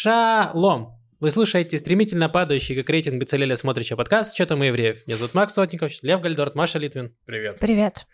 Шалом! 0.00 0.96
Вы 1.18 1.32
слушаете 1.32 1.76
стремительно 1.76 2.28
падающий, 2.28 2.76
как 2.76 2.88
рейтинг 2.88 3.20
Бецалеля 3.20 3.56
смотрящий 3.56 3.96
подкаст 3.96 4.32
«Что 4.32 4.46
там 4.46 4.60
у 4.60 4.62
евреев?». 4.62 5.04
Меня 5.08 5.16
зовут 5.16 5.34
Макс 5.34 5.52
Сотников, 5.54 5.90
Лев 6.02 6.20
Гальдорт, 6.20 6.54
Маша 6.54 6.78
Литвин. 6.78 7.16
Привет. 7.24 7.58
Привет. 7.58 8.06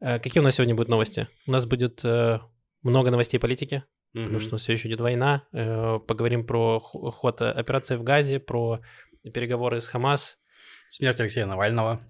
Э, 0.00 0.18
какие 0.18 0.40
у 0.40 0.42
нас 0.42 0.54
сегодня 0.54 0.74
будут 0.74 0.88
новости? 0.88 1.28
У 1.46 1.50
нас 1.50 1.66
будет 1.66 2.02
э, 2.06 2.38
много 2.80 3.10
новостей 3.10 3.38
политики, 3.38 3.84
Мгм. 4.14 4.22
потому 4.24 4.40
что 4.40 4.48
у 4.48 4.52
нас 4.52 4.62
все 4.62 4.72
еще 4.72 4.88
идет 4.88 5.02
война. 5.02 5.42
Э, 5.52 5.98
поговорим 5.98 6.46
про 6.46 6.80
ход 6.80 7.42
операции 7.42 7.96
в 7.96 8.02
Газе, 8.02 8.40
про 8.40 8.80
переговоры 9.34 9.82
с 9.82 9.88
Хамас. 9.88 10.38
Смерть 10.88 11.20
Алексея 11.20 11.44
Навального. 11.44 12.00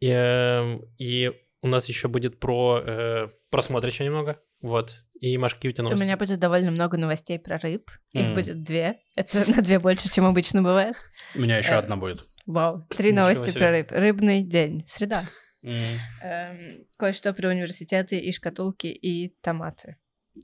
И, 0.00 0.10
э, 0.10 0.78
и 0.98 1.32
у 1.62 1.68
нас 1.68 1.86
еще 1.88 2.08
будет 2.08 2.38
про 2.38 2.82
э, 2.84 3.28
просмотрища 3.48 4.04
немного. 4.04 4.42
Вот. 4.66 5.02
И, 5.20 5.38
Маш, 5.38 5.54
какие 5.54 5.70
у 5.70 5.72
тебя 5.72 5.84
У 5.84 5.88
новости? 5.88 6.04
меня 6.04 6.16
будет 6.16 6.38
довольно 6.38 6.70
много 6.70 6.96
новостей 6.98 7.38
про 7.38 7.58
рыб. 7.58 7.90
Их 8.12 8.34
будет 8.34 8.62
две. 8.62 8.98
Это 9.16 9.44
на 9.50 9.62
две 9.62 9.78
больше, 9.78 10.12
чем 10.12 10.26
обычно 10.26 10.60
бывает. 10.62 10.96
У 11.34 11.40
меня 11.40 11.56
еще 11.58 11.72
Э. 11.74 11.78
одна 11.78 11.96
будет. 11.96 12.26
Вау. 12.46 12.86
Три 12.96 13.12
новости 13.12 13.50
про 13.56 13.70
рыб. 13.70 13.90
Рыбный 13.92 14.42
день. 14.42 14.84
Среда. 14.86 15.24
Эм, 15.62 16.84
кое-что 16.96 17.32
про 17.32 17.48
университеты 17.48 18.18
и 18.18 18.32
шкатулки 18.32 18.86
и 18.88 19.34
томаты. 19.40 19.96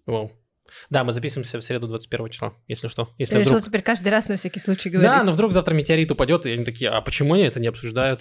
Вау. 0.07 0.33
Да, 0.91 1.05
мы 1.05 1.13
записываемся 1.13 1.59
в 1.59 1.63
среду 1.65 1.87
21 1.89 2.31
числа, 2.31 2.55
если 2.67 2.89
что. 2.89 3.13
Если 3.19 3.35
Я 3.35 3.41
решила 3.41 3.59
вдруг... 3.59 3.69
теперь 3.69 3.83
каждый 3.83 4.09
раз 4.09 4.29
на 4.29 4.37
всякий 4.37 4.59
случай 4.61 4.89
Да, 4.91 4.99
говорить. 4.99 5.27
но 5.27 5.33
вдруг 5.33 5.53
завтра 5.53 5.75
метеорит 5.75 6.11
упадет, 6.11 6.47
и 6.47 6.51
они 6.53 6.65
такие, 6.65 6.89
а 6.91 7.01
почему 7.03 7.35
они 7.35 7.43
это 7.43 7.61
не 7.61 7.67
обсуждают? 7.69 8.21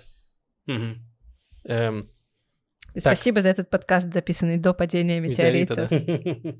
Мгм. 0.65 0.97
Эм, 1.65 2.09
И 2.93 2.99
Спасибо 2.99 3.41
за 3.41 3.49
этот 3.49 3.69
подкаст, 3.69 4.11
записанный 4.11 4.57
до 4.57 4.73
падения 4.73 5.19
Метеорита, 5.19 5.87
метеорита. 5.89 6.59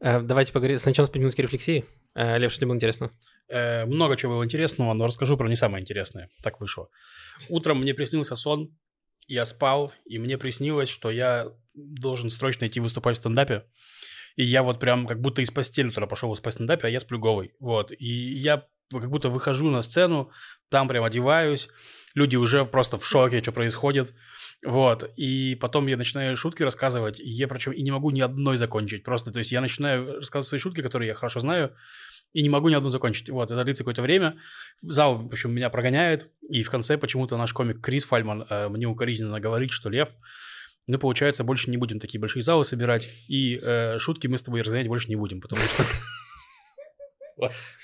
э, 0.00 0.20
давайте 0.20 0.52
поговорим. 0.52 0.78
Сначала 0.78 1.06
с 1.06 1.14
минутки 1.14 1.40
рефлексии. 1.40 1.84
Э, 2.14 2.38
Лев, 2.38 2.50
что 2.52 2.60
тебе 2.60 2.68
было 2.68 2.76
интересно? 2.76 3.10
Э, 3.48 3.86
Много 3.86 4.16
чего 4.16 4.34
было 4.34 4.44
интересного, 4.44 4.92
но 4.92 5.06
расскажу 5.06 5.36
про 5.36 5.48
не 5.48 5.56
самое 5.56 5.80
интересное. 5.82 6.28
Так 6.42 6.60
вышло. 6.60 6.88
Утром 7.48 7.80
мне 7.80 7.94
приснился 7.94 8.36
сон, 8.36 8.76
я 9.26 9.44
спал, 9.46 9.92
и 10.04 10.18
мне 10.18 10.36
приснилось, 10.36 10.88
что 10.88 11.10
я 11.10 11.48
должен 11.74 12.28
срочно 12.28 12.66
идти 12.66 12.80
выступать 12.80 13.16
в 13.16 13.20
стендапе. 13.20 13.64
И 14.36 14.44
я 14.44 14.62
вот 14.62 14.78
прям 14.80 15.06
как 15.06 15.20
будто 15.20 15.40
из 15.40 15.50
постели 15.50 15.88
туда 15.88 16.06
пошел 16.06 16.28
выступать 16.28 16.54
в 16.54 16.56
стендапе, 16.56 16.88
а 16.88 16.90
я 16.90 17.00
сплю 17.00 17.18
голый. 17.18 17.54
Вот. 17.58 17.90
И 17.90 18.06
я 18.06 18.66
как 18.90 19.10
будто 19.10 19.28
выхожу 19.28 19.70
на 19.70 19.82
сцену, 19.82 20.30
там 20.70 20.88
прям 20.88 21.04
одеваюсь, 21.04 21.68
люди 22.14 22.36
уже 22.36 22.64
просто 22.64 22.98
в 22.98 23.06
шоке, 23.06 23.42
что 23.42 23.52
происходит. 23.52 24.14
Вот. 24.64 25.10
И 25.16 25.56
потом 25.60 25.86
я 25.86 25.96
начинаю 25.96 26.36
шутки 26.36 26.62
рассказывать, 26.62 27.20
и 27.20 27.28
я 27.28 27.46
причем 27.46 27.72
и 27.72 27.82
не 27.82 27.90
могу 27.90 28.10
ни 28.10 28.20
одной 28.20 28.56
закончить. 28.56 29.04
Просто, 29.04 29.32
то 29.32 29.38
есть 29.38 29.52
я 29.52 29.60
начинаю 29.60 30.16
рассказывать 30.16 30.48
свои 30.48 30.58
шутки, 30.58 30.80
которые 30.80 31.08
я 31.08 31.14
хорошо 31.14 31.40
знаю, 31.40 31.74
и 32.32 32.42
не 32.42 32.48
могу 32.48 32.68
ни 32.68 32.74
одну 32.74 32.88
закончить. 32.88 33.30
Вот, 33.30 33.50
это 33.50 33.62
длится 33.64 33.82
какое-то 33.82 34.02
время. 34.02 34.38
Зал, 34.82 35.18
в 35.18 35.26
общем, 35.26 35.52
меня 35.52 35.70
прогоняет, 35.70 36.30
и 36.48 36.62
в 36.62 36.70
конце 36.70 36.98
почему-то 36.98 37.36
наш 37.36 37.52
комик 37.52 37.80
Крис 37.80 38.04
Фальман 38.04 38.46
э, 38.48 38.68
мне 38.68 38.86
укоризненно 38.86 39.40
говорит, 39.40 39.70
что 39.70 39.90
Лев, 39.90 40.10
ну, 40.86 40.98
получается, 40.98 41.44
больше 41.44 41.70
не 41.70 41.76
будем 41.76 41.98
такие 41.98 42.20
большие 42.20 42.42
залы 42.42 42.64
собирать, 42.64 43.08
и 43.28 43.58
э, 43.62 43.98
шутки 43.98 44.26
мы 44.26 44.38
с 44.38 44.42
тобой 44.42 44.62
разгонять 44.62 44.88
больше 44.88 45.08
не 45.08 45.16
будем, 45.16 45.40
потому 45.40 45.62
что... 45.62 45.84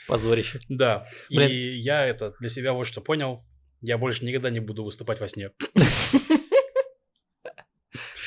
Позорище. 0.08 0.60
Да, 0.68 1.06
Блин. 1.30 1.50
и 1.50 1.54
я 1.76 2.06
это 2.06 2.34
для 2.40 2.48
себя 2.48 2.72
вот 2.72 2.86
что 2.86 3.00
понял, 3.00 3.44
я 3.80 3.98
больше 3.98 4.24
никогда 4.24 4.50
не 4.50 4.60
буду 4.60 4.84
выступать 4.84 5.20
во 5.20 5.28
сне. 5.28 5.50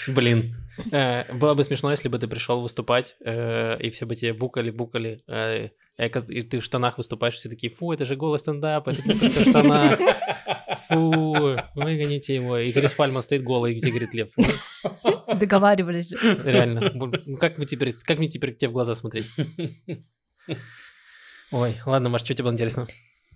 Блин. 0.08 0.56
Э, 0.92 1.32
Было 1.34 1.54
бы 1.54 1.64
смешно, 1.64 1.90
если 1.92 2.10
бы 2.10 2.20
ты 2.20 2.28
пришел 2.28 2.62
выступать, 2.62 3.16
э, 3.26 3.78
и 3.80 3.90
все 3.90 4.06
бы 4.06 4.16
тебе 4.16 4.34
букали, 4.34 4.70
букали, 4.70 5.24
э, 5.28 5.70
и 5.98 6.42
ты 6.42 6.60
в 6.60 6.64
штанах 6.64 6.98
выступаешь, 6.98 7.36
все 7.36 7.50
такие, 7.50 7.72
фу, 7.72 7.92
это 7.94 8.06
же 8.06 8.16
голый 8.16 8.38
стендап, 8.40 8.88
это 8.88 9.02
все 9.02 9.44
в 9.46 9.50
штанах. 9.50 10.00
Фу, 10.90 11.58
выгоните 11.74 12.36
его. 12.36 12.58
И 12.58 12.72
Крис 12.72 12.92
Фальман 12.92 13.24
стоит 13.24 13.44
голый, 13.44 13.74
где 13.74 13.90
говорит 13.90 14.14
Лев. 14.14 14.30
Договаривались 15.34 16.10
же. 16.10 16.18
Реально. 16.44 16.94
Как, 17.40 17.58
вы 17.58 17.66
теперь, 17.66 17.92
как 18.04 18.20
мне 18.20 18.28
теперь 18.28 18.54
тебе 18.56 18.70
в 18.70 18.74
глаза 18.74 18.94
смотреть? 18.94 19.28
Ой, 21.52 21.78
ладно, 21.86 22.10
Маш, 22.10 22.24
что 22.24 22.34
тебе 22.34 22.46
было 22.46 22.54
интересно? 22.54 22.88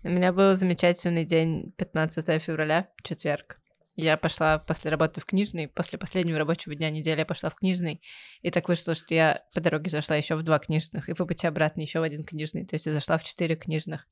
У 0.03 0.09
меня 0.09 0.31
был 0.31 0.55
замечательный 0.55 1.25
день 1.25 1.73
15 1.77 2.41
февраля, 2.41 2.89
четверг. 3.03 3.59
Я 3.95 4.15
пошла 4.15 4.59
после 4.59 4.91
работы 4.91 5.19
в 5.19 5.25
книжный, 5.25 5.67
после 5.67 5.99
последнего 5.99 6.37
рабочего 6.37 6.73
дня 6.73 6.89
недели 6.89 7.19
я 7.19 7.25
пошла 7.25 7.49
в 7.49 7.55
книжный, 7.55 8.01
и 8.41 8.49
так 8.49 8.69
вышло, 8.69 8.95
что 8.95 9.13
я 9.13 9.43
по 9.53 9.59
дороге 9.59 9.89
зашла 9.89 10.15
еще 10.15 10.35
в 10.35 10.43
два 10.43 10.57
книжных, 10.59 11.09
и 11.09 11.13
по 11.13 11.25
пути 11.25 11.45
обратно 11.47 11.81
еще 11.81 11.99
в 11.99 12.03
один 12.03 12.23
книжный, 12.23 12.65
то 12.65 12.75
есть 12.75 12.85
я 12.85 12.93
зашла 12.93 13.17
в 13.17 13.25
четыре 13.25 13.57
книжных. 13.57 14.07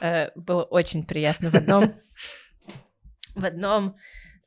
Э, 0.00 0.30
было 0.34 0.64
очень 0.64 1.06
приятно 1.06 1.50
в 1.50 1.54
одном. 1.54 1.94
В 3.36 3.44
одном, 3.44 3.94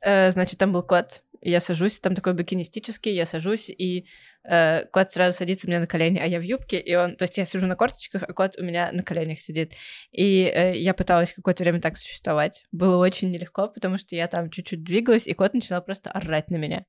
э, 0.02 0.30
значит, 0.30 0.58
там 0.58 0.72
был 0.72 0.82
кот, 0.82 1.22
я 1.40 1.60
сажусь, 1.60 1.98
там 1.98 2.14
такой 2.14 2.34
букинистический, 2.34 3.14
я 3.14 3.24
сажусь, 3.24 3.70
и 3.70 4.06
э, 4.44 4.84
кот 4.86 5.10
сразу 5.10 5.36
садится 5.36 5.66
мне 5.66 5.78
на 5.78 5.86
колени, 5.86 6.18
а 6.18 6.26
я 6.26 6.38
в 6.38 6.42
юбке, 6.42 6.78
и 6.78 6.94
он, 6.94 7.16
то 7.16 7.24
есть 7.24 7.36
я 7.38 7.44
сижу 7.44 7.66
на 7.66 7.76
корточках, 7.76 8.22
а 8.22 8.32
кот 8.32 8.56
у 8.58 8.62
меня 8.62 8.90
на 8.92 9.02
коленях 9.02 9.38
сидит. 9.38 9.74
И 10.10 10.44
э, 10.44 10.78
я 10.78 10.94
пыталась 10.94 11.32
какое-то 11.32 11.62
время 11.62 11.80
так 11.80 11.96
существовать. 11.96 12.64
Было 12.72 12.96
очень 12.96 13.30
нелегко, 13.30 13.68
потому 13.68 13.98
что 13.98 14.16
я 14.16 14.28
там 14.28 14.50
чуть-чуть 14.50 14.82
двигалась, 14.82 15.26
и 15.26 15.34
кот 15.34 15.54
начинал 15.54 15.82
просто 15.82 16.10
орать 16.10 16.50
на 16.50 16.56
меня. 16.56 16.84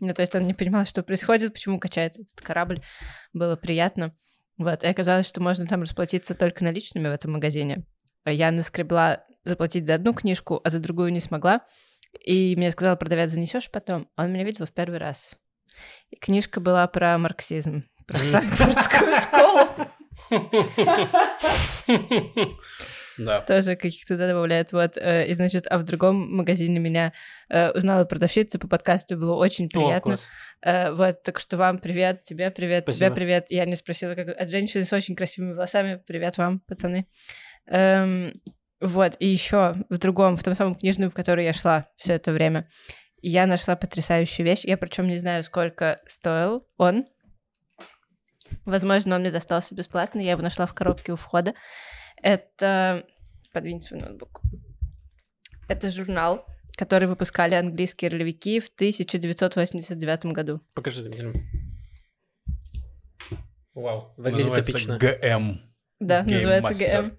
Ну, 0.00 0.12
то 0.14 0.22
есть 0.22 0.34
он 0.34 0.46
не 0.46 0.54
понимал, 0.54 0.84
что 0.84 1.02
происходит, 1.02 1.52
почему 1.52 1.78
качается 1.78 2.22
этот 2.22 2.40
корабль. 2.40 2.80
Было 3.32 3.56
приятно. 3.56 4.14
Вот, 4.58 4.84
и 4.84 4.86
оказалось, 4.86 5.26
что 5.26 5.42
можно 5.42 5.66
там 5.66 5.82
расплатиться 5.82 6.34
только 6.34 6.64
наличными 6.64 7.08
в 7.08 7.12
этом 7.12 7.32
магазине. 7.32 7.84
Я 8.24 8.50
наскребла 8.50 9.24
заплатить 9.44 9.86
за 9.86 9.94
одну 9.94 10.12
книжку, 10.12 10.60
а 10.64 10.70
за 10.70 10.80
другую 10.80 11.12
не 11.12 11.20
смогла. 11.20 11.60
И 12.24 12.56
мне 12.56 12.70
сказал 12.70 12.96
продавец, 12.96 13.30
занесешь 13.30 13.70
потом. 13.70 14.08
Он 14.16 14.32
меня 14.32 14.44
видел 14.44 14.66
в 14.66 14.72
первый 14.72 14.98
раз. 14.98 15.36
И 16.10 16.16
книжка 16.16 16.60
была 16.60 16.86
про 16.86 17.18
марксизм, 17.18 17.84
про 18.06 18.16
франкфуртскую 18.18 19.16
школу. 19.16 19.68
Да. 23.18 23.40
тоже 23.40 23.76
каких-то 23.76 24.16
да, 24.16 24.28
добавляет. 24.28 24.72
Вот, 24.72 24.96
э, 24.96 25.26
и, 25.26 25.34
значит, 25.34 25.66
а 25.70 25.78
в 25.78 25.84
другом 25.84 26.36
магазине 26.36 26.78
меня 26.78 27.12
э, 27.48 27.70
узнала 27.70 28.04
продавщица 28.04 28.58
по 28.58 28.68
подкасту, 28.68 29.16
было 29.16 29.34
очень 29.34 29.66
О, 29.66 29.68
приятно. 29.70 30.00
класс. 30.00 30.28
Э, 30.62 30.92
вот, 30.92 31.22
так 31.22 31.38
что 31.38 31.56
вам 31.56 31.78
привет, 31.78 32.22
тебе 32.22 32.50
привет, 32.50 32.84
тебе 32.86 32.94
Спасибо. 32.94 33.14
привет. 33.14 33.46
Я 33.50 33.64
не 33.64 33.74
спросила, 33.74 34.14
как 34.14 34.28
от 34.28 34.50
женщины 34.50 34.84
с 34.84 34.92
очень 34.92 35.16
красивыми 35.16 35.54
волосами. 35.54 36.02
Привет 36.06 36.36
вам, 36.36 36.60
пацаны. 36.60 37.06
Эм, 37.66 38.40
вот, 38.80 39.16
и 39.18 39.26
еще 39.26 39.76
в 39.88 39.98
другом, 39.98 40.36
в 40.36 40.42
том 40.42 40.54
самом 40.54 40.74
книжном, 40.74 41.10
в 41.10 41.14
который 41.14 41.44
я 41.44 41.52
шла 41.52 41.86
все 41.96 42.14
это 42.14 42.32
время, 42.32 42.68
я 43.22 43.46
нашла 43.46 43.76
потрясающую 43.76 44.46
вещь. 44.46 44.64
Я 44.64 44.76
причем 44.76 45.08
не 45.08 45.16
знаю, 45.16 45.42
сколько 45.42 45.98
стоил 46.06 46.66
он. 46.76 47.06
Возможно, 48.64 49.16
он 49.16 49.22
мне 49.22 49.30
достался 49.30 49.74
бесплатно. 49.74 50.20
Я 50.20 50.32
его 50.32 50.42
нашла 50.42 50.66
в 50.66 50.74
коробке 50.74 51.12
у 51.12 51.16
входа. 51.16 51.54
Это... 52.22 53.04
Подвинь 53.52 53.80
свой 53.80 54.00
ноутбук. 54.00 54.42
Это 55.68 55.88
журнал, 55.88 56.46
который 56.76 57.08
выпускали 57.08 57.54
английские 57.54 58.10
ролевики 58.10 58.60
в 58.60 58.68
1989 58.68 60.26
году. 60.26 60.60
Покажи 60.74 61.02
зрителям. 61.02 61.34
Вау, 63.74 64.14
выглядит 64.16 64.46
Называется 64.46 64.72
эпично. 64.72 64.98
ГМ. 64.98 65.60
Да, 66.00 66.22
Game 66.22 66.32
называется 66.32 66.72
Master. 66.72 67.02
ГМ. 67.02 67.18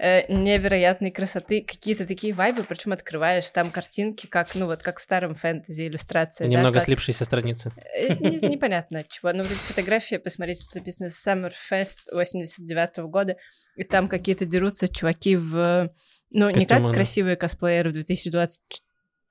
Э, 0.00 0.32
невероятной 0.32 1.10
красоты, 1.10 1.60
какие-то 1.60 2.06
такие 2.06 2.32
вайбы, 2.32 2.62
причем 2.62 2.92
открываешь 2.92 3.50
там 3.50 3.68
картинки, 3.72 4.28
как, 4.28 4.54
ну 4.54 4.66
вот, 4.66 4.80
как 4.80 5.00
в 5.00 5.02
старом 5.02 5.34
фэнтези 5.34 5.88
иллюстрации. 5.88 6.44
да, 6.44 6.50
Немного 6.50 6.74
как- 6.74 6.84
слипшиеся 6.84 7.24
страницы. 7.24 7.72
Э, 7.96 8.14
не- 8.14 8.38
Непонятно 8.48 9.00
от 9.00 9.08
чего. 9.08 9.32
Но 9.32 9.38
вот 9.42 9.50
эти 9.50 9.58
фотографии, 9.58 10.14
посмотрите, 10.16 10.62
тут 10.66 10.76
написано 10.76 11.06
Summerfest 11.08 12.12
89 12.12 13.08
года, 13.08 13.36
и 13.74 13.82
там 13.82 14.06
какие-то 14.06 14.44
дерутся 14.44 14.86
чуваки 14.86 15.34
в... 15.34 15.92
Ну, 16.30 16.48
не 16.48 16.54
Костюмы, 16.54 16.80
как 16.80 16.82
да. 16.90 16.92
красивые 16.94 17.34
косплееры 17.36 17.90
в 17.90 17.94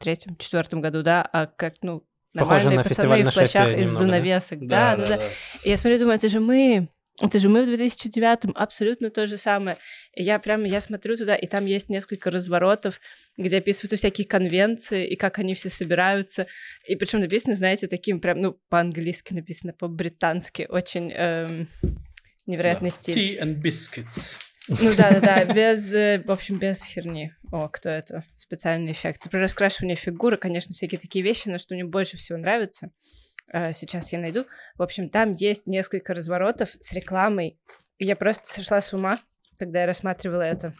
2023-2024 0.03 0.79
году, 0.81 1.01
да, 1.03 1.21
а 1.21 1.47
как, 1.47 1.75
ну, 1.81 2.03
Похоже 2.33 2.65
нормальные 2.69 2.77
на 2.77 2.83
пацаны 2.83 3.23
в 3.23 3.33
плащах 3.33 3.69
из 3.69 3.75
немного, 3.87 3.93
да? 3.93 3.99
занавесок. 3.99 4.67
Да, 4.67 4.95
да, 4.97 5.07
да. 5.07 5.19
И 5.63 5.69
я 5.69 5.77
смотрю, 5.77 5.99
думаю, 5.99 6.15
это 6.17 6.27
же 6.27 6.39
мы, 6.39 6.87
это 7.19 7.39
же 7.39 7.49
мы 7.49 7.65
в 7.65 7.69
2009-м, 7.69 8.53
абсолютно 8.55 9.09
то 9.09 9.25
же 9.25 9.37
самое. 9.37 9.77
Я 10.15 10.37
прям, 10.37 10.63
я 10.63 10.79
смотрю 10.79 11.17
туда, 11.17 11.35
и 11.35 11.47
там 11.47 11.65
есть 11.65 11.89
несколько 11.89 12.29
разворотов, 12.29 12.99
где 13.37 13.57
описываются 13.57 13.97
всякие 13.97 14.27
конвенции, 14.27 15.07
и 15.07 15.15
как 15.15 15.39
они 15.39 15.55
все 15.55 15.69
собираются. 15.69 16.45
И 16.85 16.95
причем 16.95 17.21
написано, 17.21 17.55
знаете, 17.55 17.87
таким 17.87 18.19
прям, 18.19 18.41
ну, 18.41 18.59
по-английски 18.69 19.33
написано, 19.33 19.73
по-британски, 19.73 20.67
очень 20.69 21.11
эм, 21.11 21.67
невероятный 22.45 22.91
стиль. 22.91 23.15
Tea 23.15 23.41
and 23.41 23.61
biscuits. 23.61 24.37
Ну 24.69 24.93
да, 24.95 25.11
да, 25.11 25.19
да, 25.21 25.45
без, 25.45 25.93
э, 25.93 26.21
в 26.25 26.31
общем, 26.31 26.59
без 26.59 26.83
херни. 26.83 27.31
О, 27.51 27.69
кто 27.69 27.89
это? 27.89 28.25
Специальный 28.35 28.91
эффект. 28.91 29.29
При 29.31 29.39
раскрашивании 29.39 29.95
фигуры, 29.95 30.37
конечно, 30.37 30.75
всякие 30.75 30.99
такие 30.99 31.23
вещи, 31.23 31.47
но 31.47 31.57
что 31.57 31.73
мне 31.73 31.85
больше 31.85 32.17
всего 32.17 32.37
нравится, 32.37 32.91
сейчас 33.51 34.11
я 34.11 34.19
найду. 34.19 34.45
В 34.77 34.83
общем, 34.83 35.09
там 35.09 35.33
есть 35.33 35.67
несколько 35.67 36.13
разворотов 36.13 36.69
с 36.79 36.93
рекламой 36.93 37.57
я 37.99 38.15
просто 38.15 38.45
сошла 38.45 38.81
с 38.81 38.93
ума, 38.93 39.19
когда 39.57 39.81
я 39.81 39.87
рассматривала 39.87 40.41
это. 40.41 40.73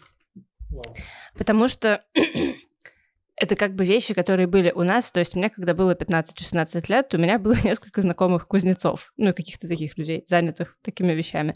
Потому 1.35 1.67
что 1.67 2.03
это 3.35 3.55
как 3.55 3.73
бы 3.73 3.85
вещи, 3.85 4.13
которые 4.13 4.47
были 4.47 4.71
у 4.71 4.83
нас. 4.83 5.11
То 5.11 5.19
есть 5.19 5.35
меня, 5.35 5.49
когда 5.49 5.73
было 5.73 5.95
15-16 5.95 6.85
лет, 6.89 7.13
у 7.13 7.17
меня 7.17 7.39
было 7.39 7.55
несколько 7.63 8.01
знакомых 8.01 8.47
кузнецов, 8.47 9.13
ну, 9.17 9.33
каких-то 9.33 9.67
таких 9.67 9.97
людей, 9.97 10.23
занятых 10.27 10.77
такими 10.83 11.13
вещами. 11.13 11.55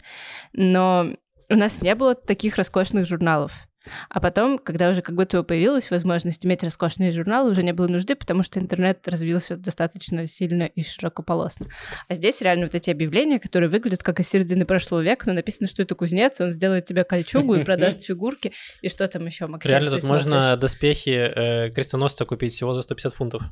Но 0.52 1.16
у 1.48 1.54
нас 1.54 1.80
не 1.82 1.94
было 1.94 2.14
таких 2.14 2.56
роскошных 2.56 3.06
журналов. 3.06 3.68
А 4.08 4.20
потом, 4.20 4.58
когда 4.58 4.90
уже 4.90 5.02
как 5.02 5.14
будто 5.14 5.38
бы 5.38 5.44
появилась 5.44 5.90
возможность 5.90 6.44
иметь 6.46 6.62
роскошные 6.62 7.12
журналы, 7.12 7.50
уже 7.50 7.62
не 7.62 7.72
было 7.72 7.88
нужды, 7.88 8.14
потому 8.14 8.42
что 8.42 8.60
интернет 8.60 9.06
развился 9.08 9.56
достаточно 9.56 10.26
сильно 10.26 10.64
и 10.64 10.82
широкополосно. 10.82 11.66
А 12.08 12.14
здесь 12.14 12.40
реально 12.40 12.66
вот 12.66 12.74
эти 12.74 12.90
объявления, 12.90 13.38
которые 13.38 13.68
выглядят 13.68 14.02
как 14.02 14.20
из 14.20 14.28
середины 14.28 14.64
прошлого 14.64 15.00
века, 15.00 15.28
но 15.28 15.34
написано, 15.34 15.68
что 15.68 15.82
это 15.82 15.94
кузнец, 15.94 16.40
он 16.40 16.50
сделает 16.50 16.84
тебе 16.84 17.04
кольчугу 17.04 17.54
и 17.54 17.64
продаст 17.64 18.02
фигурки, 18.04 18.52
и 18.80 18.88
что 18.88 19.06
там 19.08 19.26
еще, 19.26 19.46
Максим? 19.46 19.70
Реально 19.70 19.90
тут 19.90 20.04
можно 20.04 20.56
доспехи 20.56 21.10
э, 21.10 21.70
крестоносца 21.70 22.24
купить 22.24 22.52
всего 22.52 22.74
за 22.74 22.82
150 22.82 23.14
фунтов. 23.14 23.42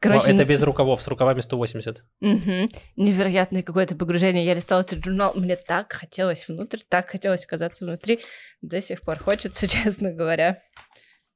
Короче, 0.00 0.32
это 0.32 0.44
без 0.44 0.62
рукавов, 0.62 1.02
с 1.02 1.08
рукавами 1.08 1.40
180. 1.40 2.04
Угу. 2.20 2.68
Невероятное 2.96 3.62
какое-то 3.62 3.96
погружение. 3.96 4.44
Я 4.44 4.54
листала 4.54 4.80
этот 4.80 5.04
журнал, 5.04 5.34
мне 5.34 5.56
так 5.56 5.92
хотелось 5.92 6.46
внутрь, 6.48 6.78
так 6.88 7.08
хотелось 7.08 7.44
оказаться 7.44 7.84
внутри. 7.84 8.20
До 8.62 8.80
сих 8.80 9.02
пор 9.02 9.18
хочется, 9.18 9.66
честно 9.68 10.12
говоря. 10.12 10.62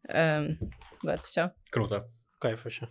Эм, 0.08 0.58
вот, 1.02 1.20
все. 1.20 1.52
Круто. 1.70 2.08
Кайф 2.38 2.64
вообще. 2.64 2.88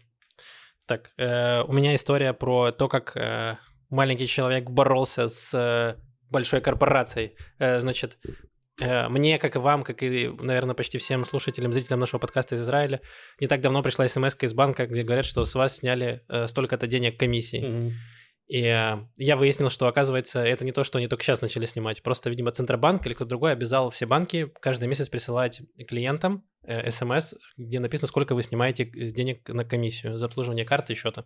Так, 0.85 1.11
э, 1.17 1.61
у 1.63 1.71
меня 1.71 1.95
история 1.95 2.33
про 2.33 2.71
то, 2.71 2.89
как 2.89 3.15
э, 3.15 3.57
маленький 3.89 4.27
человек 4.27 4.69
боролся 4.69 5.29
с 5.29 5.53
э, 5.53 5.95
большой 6.29 6.59
корпорацией. 6.61 7.37
Э, 7.59 7.79
значит, 7.79 8.17
мне, 9.09 9.37
как 9.39 9.55
и 9.55 9.59
вам, 9.59 9.83
как 9.83 10.03
и, 10.03 10.29
наверное, 10.39 10.75
почти 10.75 10.97
всем 10.97 11.25
слушателям, 11.25 11.73
зрителям 11.73 11.99
нашего 11.99 12.19
подкаста 12.19 12.55
из 12.55 12.61
Израиля, 12.61 13.01
не 13.39 13.47
так 13.47 13.61
давно 13.61 13.83
пришла 13.83 14.07
смс 14.07 14.35
из 14.41 14.53
банка, 14.53 14.87
где 14.87 15.03
говорят, 15.03 15.25
что 15.25 15.45
с 15.45 15.55
вас 15.55 15.77
сняли 15.77 16.21
э, 16.27 16.47
столько-то 16.47 16.87
денег 16.87 17.19
комиссии. 17.19 17.63
Mm-hmm. 17.63 17.91
И 18.51 18.63
э, 18.63 18.97
я 19.15 19.37
выяснил, 19.37 19.69
что, 19.69 19.87
оказывается, 19.87 20.43
это 20.43 20.65
не 20.65 20.73
то, 20.73 20.83
что 20.83 20.97
они 20.97 21.07
только 21.07 21.23
сейчас 21.23 21.41
начали 21.41 21.65
снимать. 21.65 22.03
Просто, 22.03 22.29
видимо, 22.29 22.51
Центробанк 22.51 23.05
или 23.05 23.13
кто-то 23.13 23.29
другой 23.29 23.53
обязал 23.53 23.89
все 23.91 24.05
банки 24.05 24.51
каждый 24.59 24.89
месяц 24.89 25.07
присылать 25.07 25.61
клиентам 25.87 26.43
э, 26.63 26.91
смс, 26.91 27.33
где 27.55 27.79
написано, 27.79 28.09
сколько 28.09 28.35
вы 28.35 28.43
снимаете 28.43 28.83
э, 28.83 29.11
денег 29.11 29.47
на 29.47 29.63
комиссию 29.63 30.17
за 30.17 30.25
обслуживание 30.25 30.65
карты 30.65 30.91
и 30.91 30.95
счета. 30.97 31.23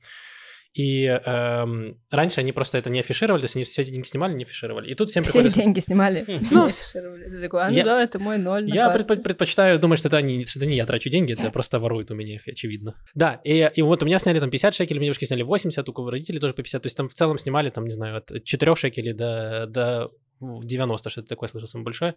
И 0.75 1.06
эм, 1.06 1.98
раньше 2.12 2.42
они 2.42 2.51
просто 2.51 2.77
это 2.77 2.89
не 2.89 3.00
афишировали, 3.00 3.39
то 3.39 3.45
есть 3.45 3.56
они 3.56 3.63
все 3.63 3.86
деньги 3.86 4.06
снимали, 4.06 4.33
не 4.33 4.44
афишировали. 4.44 4.92
И 4.92 4.94
тут 4.94 5.10
всем 5.10 5.24
все 5.24 5.31
приходится... 5.31 5.60
деньги 5.60 5.80
снимали, 5.80 6.25
ну, 6.27 6.63
не 6.63 6.66
афишировали. 6.68 7.30
Ты 7.30 7.42
такой, 7.42 7.62
а 7.62 7.72
ну 7.72 7.83
да, 7.83 8.04
это 8.04 8.19
мой 8.19 8.38
ноль 8.38 8.69
Я 8.69 8.94
предпо- 8.94 9.22
предпочитаю 9.22 9.80
думать, 9.80 10.00
что 10.00 10.10
это, 10.10 10.22
не, 10.22 10.45
что 10.45 10.60
это 10.60 10.66
не 10.66 10.75
я 10.75 10.86
трачу 10.86 11.10
деньги, 11.10 11.31
это 11.31 11.50
просто 11.50 11.80
воруют 11.80 12.12
у 12.12 12.16
меня, 12.16 12.39
очевидно. 12.45 12.94
Да, 13.13 13.39
и, 13.45 13.72
и 13.74 13.81
вот 13.81 14.04
у 14.04 14.06
меня 14.06 14.19
сняли 14.19 14.42
там 14.42 14.50
50 14.50 14.75
шекелей, 14.75 14.98
у 14.98 15.01
меня 15.01 15.07
девушки 15.07 15.24
сняли 15.24 15.44
80, 15.44 15.88
у 15.88 16.10
родителей 16.10 16.39
тоже 16.39 16.54
по 16.54 16.62
50, 16.62 16.81
то 16.81 16.88
есть 16.88 16.98
там 16.98 17.07
в 17.07 17.13
целом 17.13 17.38
снимали, 17.38 17.69
там, 17.69 17.86
не 17.86 17.94
знаю, 17.94 18.18
от 18.18 18.44
4 18.44 18.75
шекелей 18.75 19.13
до, 19.13 19.68
до 19.68 20.12
в 20.39 20.65
90, 20.65 21.09
что-то 21.09 21.27
такое 21.27 21.49
слышал, 21.49 21.67
самое 21.67 21.85
большое. 21.85 22.15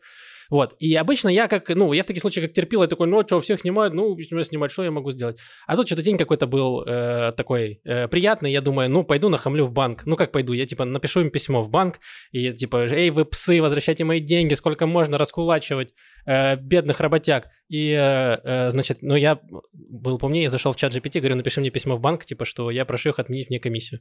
Вот. 0.50 0.74
И 0.78 0.94
обычно 0.94 1.28
я 1.28 1.48
как, 1.48 1.68
ну, 1.70 1.92
я 1.92 2.02
в 2.02 2.06
таких 2.06 2.20
случаях 2.20 2.46
как 2.46 2.54
терпил, 2.54 2.82
я 2.82 2.88
такой, 2.88 3.06
ну, 3.06 3.22
что, 3.22 3.40
всех 3.40 3.60
снимают, 3.60 3.94
ну, 3.94 4.14
меня 4.16 4.44
снимать, 4.44 4.70
что 4.70 4.84
я 4.84 4.90
могу 4.90 5.10
сделать? 5.10 5.38
А 5.66 5.76
тут 5.76 5.86
что-то 5.86 6.02
день 6.02 6.18
какой-то 6.18 6.46
был 6.46 6.82
э, 6.82 7.32
такой 7.36 7.80
э, 7.84 8.08
приятный, 8.08 8.52
я 8.52 8.60
думаю, 8.60 8.90
ну, 8.90 9.04
пойду 9.04 9.28
нахамлю 9.28 9.64
в 9.64 9.72
банк. 9.72 10.04
Ну, 10.06 10.16
как 10.16 10.32
пойду? 10.32 10.52
Я, 10.52 10.66
типа, 10.66 10.84
напишу 10.84 11.20
им 11.20 11.30
письмо 11.30 11.62
в 11.62 11.70
банк, 11.70 12.00
и, 12.32 12.52
типа, 12.52 12.88
эй, 12.88 13.10
вы 13.10 13.24
псы, 13.24 13.60
возвращайте 13.60 14.04
мои 14.04 14.20
деньги, 14.20 14.54
сколько 14.54 14.86
можно 14.86 15.18
раскулачивать 15.18 15.94
э, 16.26 16.56
бедных 16.56 17.00
работяг. 17.00 17.48
И, 17.68 17.90
э, 17.90 18.38
э, 18.42 18.70
значит, 18.70 18.98
ну, 19.02 19.14
я 19.16 19.40
был 19.72 20.18
помнее, 20.18 20.44
я 20.44 20.50
зашел 20.50 20.72
в 20.72 20.76
чат 20.76 20.94
GPT, 20.94 21.20
говорю, 21.20 21.36
напиши 21.36 21.60
мне 21.60 21.70
письмо 21.70 21.96
в 21.96 22.00
банк, 22.00 22.24
типа, 22.24 22.44
что 22.44 22.70
я 22.70 22.84
прошу 22.84 23.10
их 23.10 23.18
отменить 23.18 23.50
мне 23.50 23.60
комиссию. 23.60 24.00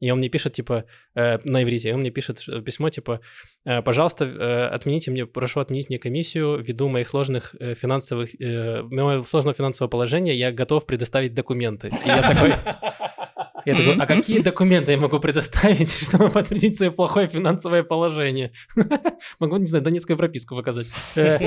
И 0.00 0.10
он 0.10 0.18
мне 0.18 0.28
пишет, 0.28 0.54
типа, 0.54 0.84
э, 1.14 1.38
на 1.44 1.62
иврите, 1.62 1.94
он 1.94 2.00
мне 2.00 2.10
пишет 2.10 2.44
письмо, 2.64 2.90
типа, 2.90 3.20
э, 3.64 3.82
пожалуйста, 3.82 4.24
э, 4.24 4.66
отмените 4.66 5.10
мне, 5.10 5.26
прошу 5.26 5.60
отменить 5.60 5.88
мне 5.88 5.98
комиссию 5.98 6.58
ввиду 6.62 6.88
моих 6.88 7.08
сложных 7.08 7.54
э, 7.60 7.74
финансовых, 7.74 8.30
э, 8.40 8.82
моего 8.82 9.22
сложного 9.22 9.54
финансового 9.54 9.90
положения, 9.90 10.34
я 10.34 10.52
готов 10.52 10.86
предоставить 10.86 11.34
документы. 11.34 11.88
И 11.88 12.08
я 12.08 12.22
такой... 12.22 12.54
Я 13.64 13.76
такой, 13.76 13.96
а 13.96 14.06
какие 14.06 14.40
документы 14.40 14.92
я 14.92 14.98
могу 14.98 15.20
предоставить, 15.20 15.90
чтобы 16.08 16.30
подтвердить 16.30 16.76
свое 16.76 16.90
плохое 16.90 17.28
финансовое 17.28 17.82
положение? 17.82 18.52
Могу, 19.38 19.56
не 19.56 19.66
знаю, 19.66 19.82
донецкую 19.82 20.16
прописку 20.16 20.54
показать. 20.54 20.86
Э, 21.16 21.38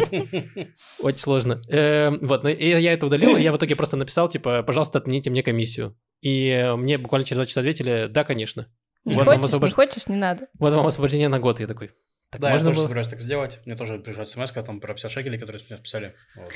очень 0.99 1.19
сложно. 1.19 1.61
Э, 1.69 2.11
вот, 2.21 2.43
но 2.43 2.49
я 2.49 2.93
это 2.93 3.05
удалил, 3.05 3.35
и 3.37 3.41
я 3.41 3.51
в 3.51 3.57
итоге 3.57 3.75
просто 3.75 3.97
написал, 3.97 4.29
типа, 4.29 4.63
пожалуйста, 4.63 4.97
отмените 4.97 5.29
мне 5.29 5.43
комиссию. 5.43 5.97
И 6.21 6.73
мне 6.77 6.97
буквально 6.97 7.25
через 7.25 7.37
два 7.37 7.45
часа 7.45 7.59
ответили, 7.61 8.07
да, 8.09 8.23
конечно. 8.23 8.67
Не 9.05 9.15
вот 9.15 9.27
хочешь, 9.27 9.45
освобож... 9.45 9.69
не 9.69 9.73
хочешь, 9.73 10.07
не 10.07 10.17
надо. 10.17 10.47
Вот 10.59 10.73
вам 10.73 10.87
освобождение 10.87 11.29
на 11.29 11.39
год, 11.39 11.59
я 11.59 11.67
такой. 11.67 11.91
Так 12.29 12.41
да, 12.41 12.51
я 12.51 12.59
тоже 12.59 12.75
было? 12.75 12.83
собираюсь 12.83 13.07
так 13.07 13.19
сделать. 13.21 13.59
Мне 13.65 13.75
тоже 13.75 13.99
приезжает 13.99 14.27
смс 14.29 14.51
там 14.51 14.81
про 14.81 14.93
50 14.93 15.11
шекелей, 15.11 15.39
которые 15.39 15.61
мне 15.69 15.79
писали. 15.79 16.13
Вот. 16.35 16.49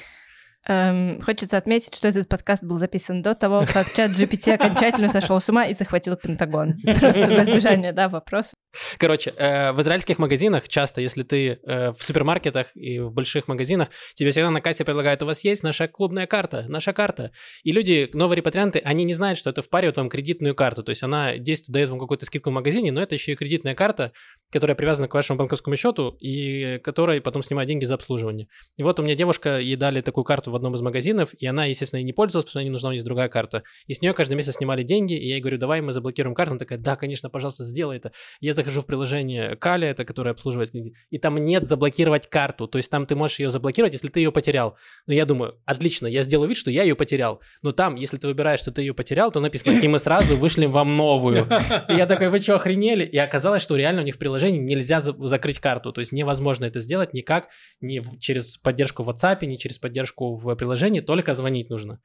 Эм, 0.68 1.20
хочется 1.22 1.58
отметить, 1.58 1.96
что 1.96 2.08
этот 2.08 2.30
подкаст 2.30 2.64
был 2.64 2.78
записан 2.78 3.24
до 3.24 3.34
того, 3.34 3.66
как 3.72 3.92
чат 3.94 4.12
GPT 4.12 4.54
окончательно 4.54 5.08
сошел 5.08 5.42
с 5.42 5.50
ума 5.50 5.66
и 5.66 5.74
захватил 5.74 6.16
Пентагон. 6.16 6.74
Просто 7.00 7.26
в 7.26 7.42
избежание, 7.42 7.94
да, 7.94 8.10
вопроса. 8.10 8.54
Короче, 9.00 9.34
э, 9.36 9.72
в 9.72 9.82
израильских 9.82 10.20
магазинах 10.20 10.68
часто, 10.68 11.02
если 11.02 11.24
ты 11.24 11.60
э, 11.66 11.92
в 11.92 12.04
супермаркетах 12.04 12.68
и 12.76 13.00
в 13.00 13.12
больших 13.12 13.48
магазинах, 13.48 13.90
тебе 14.14 14.30
всегда 14.30 14.52
на 14.52 14.62
кассе 14.62 14.86
предлагают, 14.86 15.24
у 15.24 15.26
вас 15.26 15.44
есть 15.44 15.64
наша 15.64 15.88
клубная 15.88 16.28
карта, 16.28 16.66
наша 16.68 16.94
карта. 16.94 17.32
И 17.64 17.72
люди, 17.72 18.12
новые 18.14 18.38
репатрианты, 18.38 18.80
они 18.80 19.04
не 19.04 19.16
знают, 19.16 19.40
что 19.40 19.50
это 19.50 19.64
впаривает 19.64 19.98
вам 19.98 20.10
кредитную 20.10 20.54
карту. 20.54 20.84
То 20.84 20.92
есть 20.92 21.02
она 21.02 21.38
действует, 21.38 21.74
дает 21.74 21.90
вам 21.90 22.00
какую-то 22.00 22.28
скидку 22.28 22.52
в 22.52 22.54
магазине, 22.54 22.92
но 22.92 23.02
это 23.02 23.16
еще 23.16 23.32
и 23.32 23.36
кредитная 23.36 23.74
карта, 23.74 24.12
которая 24.52 24.76
привязана 24.76 25.08
к 25.08 25.14
вашему 25.16 25.40
банковскому 25.40 25.76
счету 25.76 26.16
и 26.20 26.80
которой 26.84 27.20
потом 27.20 27.42
снимает 27.42 27.68
деньги 27.68 27.86
за 27.86 27.96
обслуживание. 27.96 28.48
И 28.78 28.84
вот 28.84 29.00
у 29.00 29.04
меня 29.04 29.16
девушка, 29.16 29.58
ей 29.58 29.76
дали 29.76 30.02
такую 30.02 30.24
карту 30.24 30.51
в 30.52 30.56
одном 30.56 30.76
из 30.76 30.82
магазинов, 30.82 31.34
и 31.40 31.46
она, 31.46 31.66
естественно, 31.66 32.00
и 32.00 32.04
не 32.04 32.14
пользовалась, 32.14 32.46
потому 32.46 32.52
что 32.52 32.60
ей 32.60 32.70
нужна 32.70 32.90
у 32.90 32.92
нее 32.92 33.04
другая 33.04 33.30
карта. 33.30 33.64
И 33.88 33.94
с 33.94 34.02
нее 34.02 34.14
каждый 34.14 34.36
месяц 34.36 34.56
снимали 34.58 34.84
деньги, 34.84 35.14
и 35.14 35.28
я 35.28 35.36
ей 35.36 35.42
говорю, 35.42 35.58
давай 35.58 35.82
мы 35.82 35.92
заблокируем 35.92 36.36
карту. 36.36 36.52
Она 36.52 36.60
такая, 36.60 36.78
да, 36.78 36.96
конечно, 36.96 37.30
пожалуйста, 37.30 37.64
сделай 37.64 37.98
это. 37.98 38.12
Я 38.40 38.54
захожу 38.54 38.82
в 38.82 38.86
приложение 38.86 39.56
Кали, 39.56 39.88
это 39.88 40.06
которое 40.06 40.32
обслуживает 40.32 40.72
книги, 40.72 40.94
и 41.10 41.18
там 41.18 41.38
нет 41.38 41.68
заблокировать 41.68 42.28
карту. 42.28 42.68
То 42.68 42.78
есть 42.78 42.92
там 42.92 43.06
ты 43.06 43.16
можешь 43.16 43.40
ее 43.40 43.50
заблокировать, 43.50 43.94
если 43.94 44.08
ты 44.08 44.20
ее 44.20 44.32
потерял. 44.32 44.78
Но 45.08 45.14
я 45.14 45.26
думаю, 45.26 45.56
отлично, 45.66 46.08
я 46.08 46.24
сделаю 46.24 46.50
вид, 46.50 46.58
что 46.58 46.72
я 46.72 46.84
ее 46.84 46.96
потерял. 46.96 47.42
Но 47.62 47.72
там, 47.72 47.96
если 47.96 48.18
ты 48.18 48.28
выбираешь, 48.28 48.60
что 48.60 48.72
ты 48.72 48.82
ее 48.82 48.94
потерял, 48.94 49.32
то 49.32 49.40
написано, 49.40 49.80
и 49.80 49.88
мы 49.88 50.00
сразу 50.00 50.36
вышлем 50.36 50.72
вам 50.72 50.96
новую. 50.96 51.48
И 51.90 51.94
я 51.94 52.06
такой, 52.06 52.30
вы 52.30 52.40
что, 52.40 52.56
охренели? 52.56 53.06
И 53.06 53.18
оказалось, 53.18 53.62
что 53.62 53.76
реально 53.76 54.02
у 54.02 54.06
них 54.06 54.16
в 54.16 54.18
приложении 54.18 54.60
нельзя 54.60 55.00
за- 55.00 55.16
закрыть 55.28 55.60
карту. 55.60 55.92
То 55.92 56.00
есть 56.02 56.12
невозможно 56.12 56.66
это 56.66 56.80
сделать 56.80 57.14
никак, 57.14 57.50
ни 57.80 58.02
через 58.20 58.58
поддержку 58.58 59.04
в 59.04 59.10
WhatsApp, 59.10 59.46
ни 59.46 59.56
через 59.56 59.78
поддержку 59.78 60.36
в 60.44 60.56
приложении 60.56 61.02
только 61.02 61.34
звонить 61.34 61.70
нужно. 61.70 62.00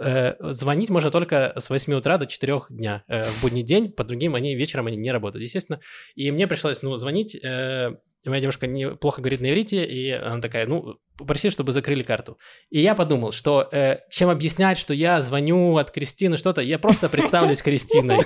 Э, 0.00 0.34
звонить 0.52 0.90
можно 0.90 1.10
только 1.10 1.52
с 1.56 1.70
8 1.70 1.94
утра 1.94 2.18
до 2.18 2.26
4 2.26 2.62
дня 2.70 3.04
э, 3.08 3.22
в 3.22 3.42
будний 3.42 3.62
день, 3.62 3.92
по 3.92 4.04
другим 4.04 4.34
они 4.34 4.54
вечером 4.54 4.86
они 4.86 4.96
не 4.96 5.10
работают, 5.12 5.42
естественно. 5.42 5.80
И 6.14 6.30
мне 6.30 6.46
пришлось, 6.46 6.82
ну, 6.82 6.96
звонить, 6.96 7.34
э, 7.34 7.90
моя 8.24 8.40
девушка 8.40 8.66
неплохо 8.66 9.20
говорит 9.20 9.40
на 9.40 9.50
иврите, 9.50 9.84
и 9.84 10.10
она 10.10 10.40
такая, 10.40 10.66
ну, 10.66 10.96
попроси, 11.16 11.50
чтобы 11.50 11.72
закрыли 11.72 12.02
карту. 12.02 12.38
И 12.70 12.80
я 12.80 12.94
подумал, 12.94 13.32
что 13.32 13.68
э, 13.70 13.98
чем 14.10 14.30
объяснять, 14.30 14.78
что 14.78 14.94
я 14.94 15.20
звоню 15.20 15.76
от 15.76 15.90
Кристины 15.90 16.36
что-то, 16.36 16.60
я 16.60 16.78
просто 16.78 17.08
представлюсь 17.08 17.62
Кристиной. 17.62 18.18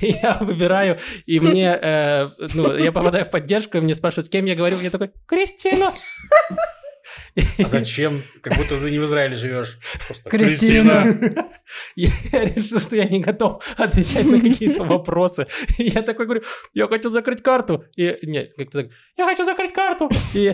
И 0.00 0.06
я 0.22 0.38
выбираю, 0.40 0.98
и 1.26 1.40
мне, 1.40 1.78
э, 1.80 2.28
ну, 2.54 2.76
я 2.76 2.92
попадаю 2.92 3.24
в 3.24 3.30
поддержку, 3.30 3.78
и 3.78 3.80
мне 3.80 3.94
спрашивают, 3.94 4.26
с 4.26 4.30
кем 4.30 4.44
я 4.44 4.54
говорю, 4.54 4.78
я 4.80 4.90
такой, 4.90 5.12
Кристина. 5.26 5.92
А 7.36 7.64
зачем? 7.68 8.22
Как 8.40 8.56
будто 8.56 8.80
ты 8.80 8.90
не 8.90 8.98
в 8.98 9.04
Израиле 9.04 9.36
живешь. 9.36 9.78
Кристина. 10.24 11.18
Я 11.94 12.10
решил, 12.32 12.80
что 12.80 12.96
я 12.96 13.04
не 13.04 13.20
готов 13.20 13.62
отвечать 13.76 14.26
на 14.26 14.40
какие-то 14.40 14.84
вопросы. 14.84 15.46
Я 15.78 16.02
такой 16.02 16.26
говорю, 16.26 16.42
я 16.74 16.86
хочу 16.86 17.08
закрыть 17.08 17.42
карту. 17.42 17.84
И 17.96 18.18
нет, 18.22 18.52
как-то 18.56 18.82
так, 18.82 18.92
я 19.16 19.26
хочу 19.26 19.44
закрыть 19.44 19.72
карту. 19.72 20.10
И 20.34 20.52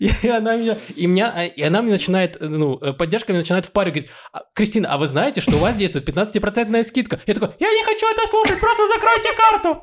и 0.00 0.28
она 0.28 0.56
меня, 0.56 0.76
и 0.96 1.06
меня, 1.06 1.46
и 1.46 1.62
она 1.62 1.82
мне 1.82 1.92
начинает, 1.92 2.36
ну, 2.40 2.78
поддержка 2.94 3.32
мне 3.32 3.40
начинает 3.40 3.64
в 3.64 3.70
паре 3.70 3.92
говорить, 3.92 4.10
«А, 4.32 4.42
Кристина, 4.54 4.92
а 4.92 4.98
вы 4.98 5.06
знаете, 5.06 5.40
что 5.40 5.52
у 5.52 5.58
вас 5.58 5.76
действует 5.76 6.08
15% 6.08 6.82
скидка? 6.82 7.20
Я 7.26 7.34
такой, 7.34 7.50
я 7.60 7.70
не 7.70 7.84
хочу 7.84 8.06
это 8.10 8.26
слушать, 8.26 8.58
просто 8.58 8.86
закройте 8.88 9.28
карту. 9.36 9.82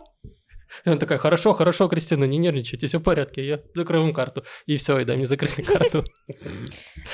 И 0.86 0.90
она 0.90 0.98
такая, 0.98 1.18
хорошо, 1.18 1.54
хорошо, 1.54 1.88
Кристина, 1.88 2.26
не 2.26 2.38
нервничайте, 2.38 2.88
все 2.88 3.00
в 3.00 3.04
порядке, 3.04 3.46
я 3.46 3.60
закрою 3.74 4.04
вам 4.04 4.14
карту. 4.14 4.44
И 4.66 4.78
все, 4.78 5.00
и 5.00 5.06
да, 5.06 5.16
мне 5.16 5.26
закрыли 5.26 5.62
карту. 5.62 6.04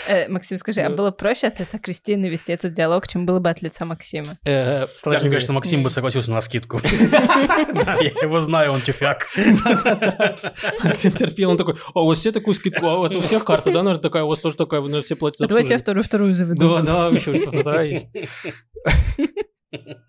Э, 0.07 0.27
Максим, 0.27 0.57
скажи, 0.57 0.81
а 0.81 0.89
было 0.89 1.11
проще 1.11 1.47
от 1.47 1.59
лица 1.59 1.79
Кристины 1.79 2.27
вести 2.27 2.51
этот 2.53 2.73
диалог, 2.73 3.07
чем 3.07 3.25
было 3.25 3.39
бы 3.39 3.49
от 3.49 3.61
лица 3.61 3.85
Максима? 3.85 4.37
Э, 4.45 4.87
мне 5.05 5.29
кажется, 5.29 5.53
Максим 5.53 5.83
бы 5.83 5.89
согласился 5.89 6.31
на 6.31 6.41
скидку. 6.41 6.79
Я 6.83 8.11
его 8.21 8.39
знаю, 8.39 8.71
он 8.71 8.81
тюфяк. 8.81 9.27
Максим 10.83 11.11
терпел, 11.11 11.51
он 11.51 11.57
такой, 11.57 11.75
а 11.93 12.01
у 12.01 12.07
вас 12.07 12.19
все 12.19 12.31
такую 12.31 12.53
скидку, 12.53 12.87
а 12.87 12.97
у 12.97 13.01
вас 13.01 13.15
у 13.15 13.19
всех 13.19 13.45
карта, 13.45 13.71
да, 13.71 13.83
наверное, 13.83 14.01
такая, 14.01 14.23
у 14.23 14.27
вас 14.27 14.39
тоже 14.39 14.55
такая, 14.55 14.81
вы, 14.81 14.87
наверное, 14.87 15.05
все 15.05 15.15
платят 15.15 15.39
за 15.39 15.47
Давайте 15.47 15.69
я 15.69 15.75
обслуживание». 15.75 16.03
вторую-вторую 16.03 16.33
заведу. 16.33 16.83
Да, 16.83 17.09
да, 17.09 17.15
еще 17.15 17.35
что-то 17.35 17.63
да, 17.63 17.81
есть. 17.81 18.07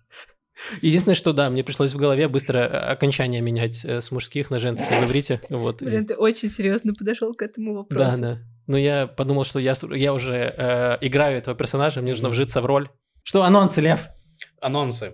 Единственное, 0.81 1.15
что 1.15 1.33
да, 1.33 1.49
мне 1.49 1.63
пришлось 1.63 1.93
в 1.93 1.97
голове 1.97 2.27
быстро 2.27 2.59
э, 2.59 2.67
окончание 2.91 3.41
менять 3.41 3.83
э, 3.85 4.01
с 4.01 4.11
мужских 4.11 4.49
на 4.49 4.59
женских 4.59 4.87
в 4.89 5.03
иврите. 5.05 5.41
Вот. 5.49 5.81
Блин, 5.81 6.05
ты 6.05 6.15
очень 6.15 6.49
серьезно 6.49 6.93
подошел 6.93 7.33
к 7.33 7.41
этому 7.41 7.71
Да, 7.73 7.77
вопросу. 7.79 8.21
да. 8.21 8.37
Но 8.67 8.77
я 8.77 9.07
подумал, 9.07 9.43
что 9.43 9.59
я, 9.59 9.73
я 9.91 10.13
уже 10.13 10.35
э, 10.57 10.97
играю 11.01 11.37
этого 11.37 11.55
персонажа, 11.55 12.01
мне 12.01 12.11
нужно 12.11 12.29
вжиться 12.29 12.61
в 12.61 12.65
роль. 12.65 12.89
Что, 13.23 13.43
анонсы, 13.43 13.81
Лев? 13.81 14.07
Анонсы. 14.61 15.13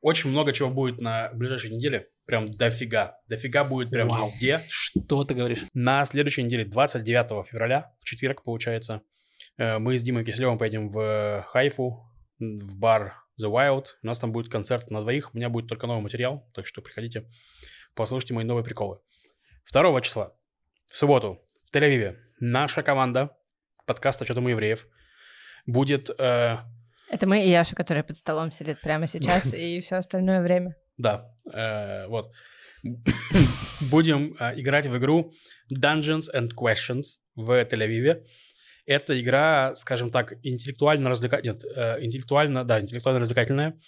Очень 0.00 0.30
много 0.30 0.52
чего 0.52 0.70
будет 0.70 0.98
на 1.00 1.30
ближайшей 1.34 1.70
неделе. 1.70 2.08
Прям 2.26 2.46
дофига. 2.46 3.16
Дофига 3.28 3.64
будет 3.64 3.90
прям 3.90 4.08
Вау. 4.08 4.24
везде. 4.24 4.62
Что 4.68 5.24
ты 5.24 5.34
говоришь? 5.34 5.66
На 5.74 6.04
следующей 6.04 6.42
неделе, 6.42 6.64
29 6.64 7.46
февраля, 7.46 7.92
в 7.98 8.04
четверг, 8.04 8.42
получается, 8.42 9.02
э, 9.58 9.78
мы 9.78 9.98
с 9.98 10.02
Димой 10.02 10.24
Киселевым 10.24 10.58
поедем 10.58 10.88
в 10.88 11.44
Хайфу, 11.48 12.06
в 12.38 12.78
бар 12.78 13.19
The 13.42 13.50
Wild. 13.50 13.86
У 14.02 14.06
нас 14.06 14.18
там 14.18 14.32
будет 14.32 14.50
концерт 14.50 14.90
на 14.90 15.00
двоих. 15.00 15.34
У 15.34 15.36
меня 15.36 15.48
будет 15.48 15.68
только 15.68 15.86
новый 15.86 16.02
материал, 16.02 16.48
так 16.54 16.66
что 16.66 16.82
приходите, 16.82 17.28
послушайте 17.94 18.34
мои 18.34 18.44
новые 18.44 18.64
приколы. 18.64 18.98
2 19.72 20.00
числа, 20.00 20.34
в 20.86 20.94
субботу, 20.94 21.40
в 21.62 21.74
Тель-Авиве, 21.74 22.16
наша 22.40 22.82
команда 22.82 23.36
подкаста 23.86 24.24
«Что 24.24 24.34
там 24.34 24.46
у 24.46 24.48
евреев» 24.48 24.86
будет 25.66 26.10
э, 26.18 26.56
Это 27.10 27.26
мы 27.26 27.44
и 27.44 27.50
Яша, 27.50 27.74
который 27.74 28.02
под 28.02 28.16
столом 28.16 28.50
сидит 28.50 28.80
прямо 28.80 29.06
сейчас, 29.06 29.54
и 29.54 29.80
все 29.80 29.96
остальное 29.96 30.42
время. 30.42 30.76
Да, 30.96 31.32
э, 31.52 32.06
вот. 32.08 32.32
Будем 33.90 34.34
э, 34.38 34.60
играть 34.60 34.86
в 34.86 34.96
игру 34.96 35.32
Dungeons 35.72 36.28
and 36.34 36.50
Questions 36.56 37.18
в 37.34 37.50
Тель-Авиве. 37.64 38.24
Это 38.86 39.18
игра, 39.20 39.74
скажем 39.74 40.10
так, 40.10 40.34
интеллектуально 40.42 41.10
развлекательная. 41.10 41.54
Нет, 41.54 41.64
э, 41.64 42.04
интеллектуально, 42.04 42.64
да, 42.64 42.80
интеллектуально 42.80 43.20
развлекательная. 43.20 43.78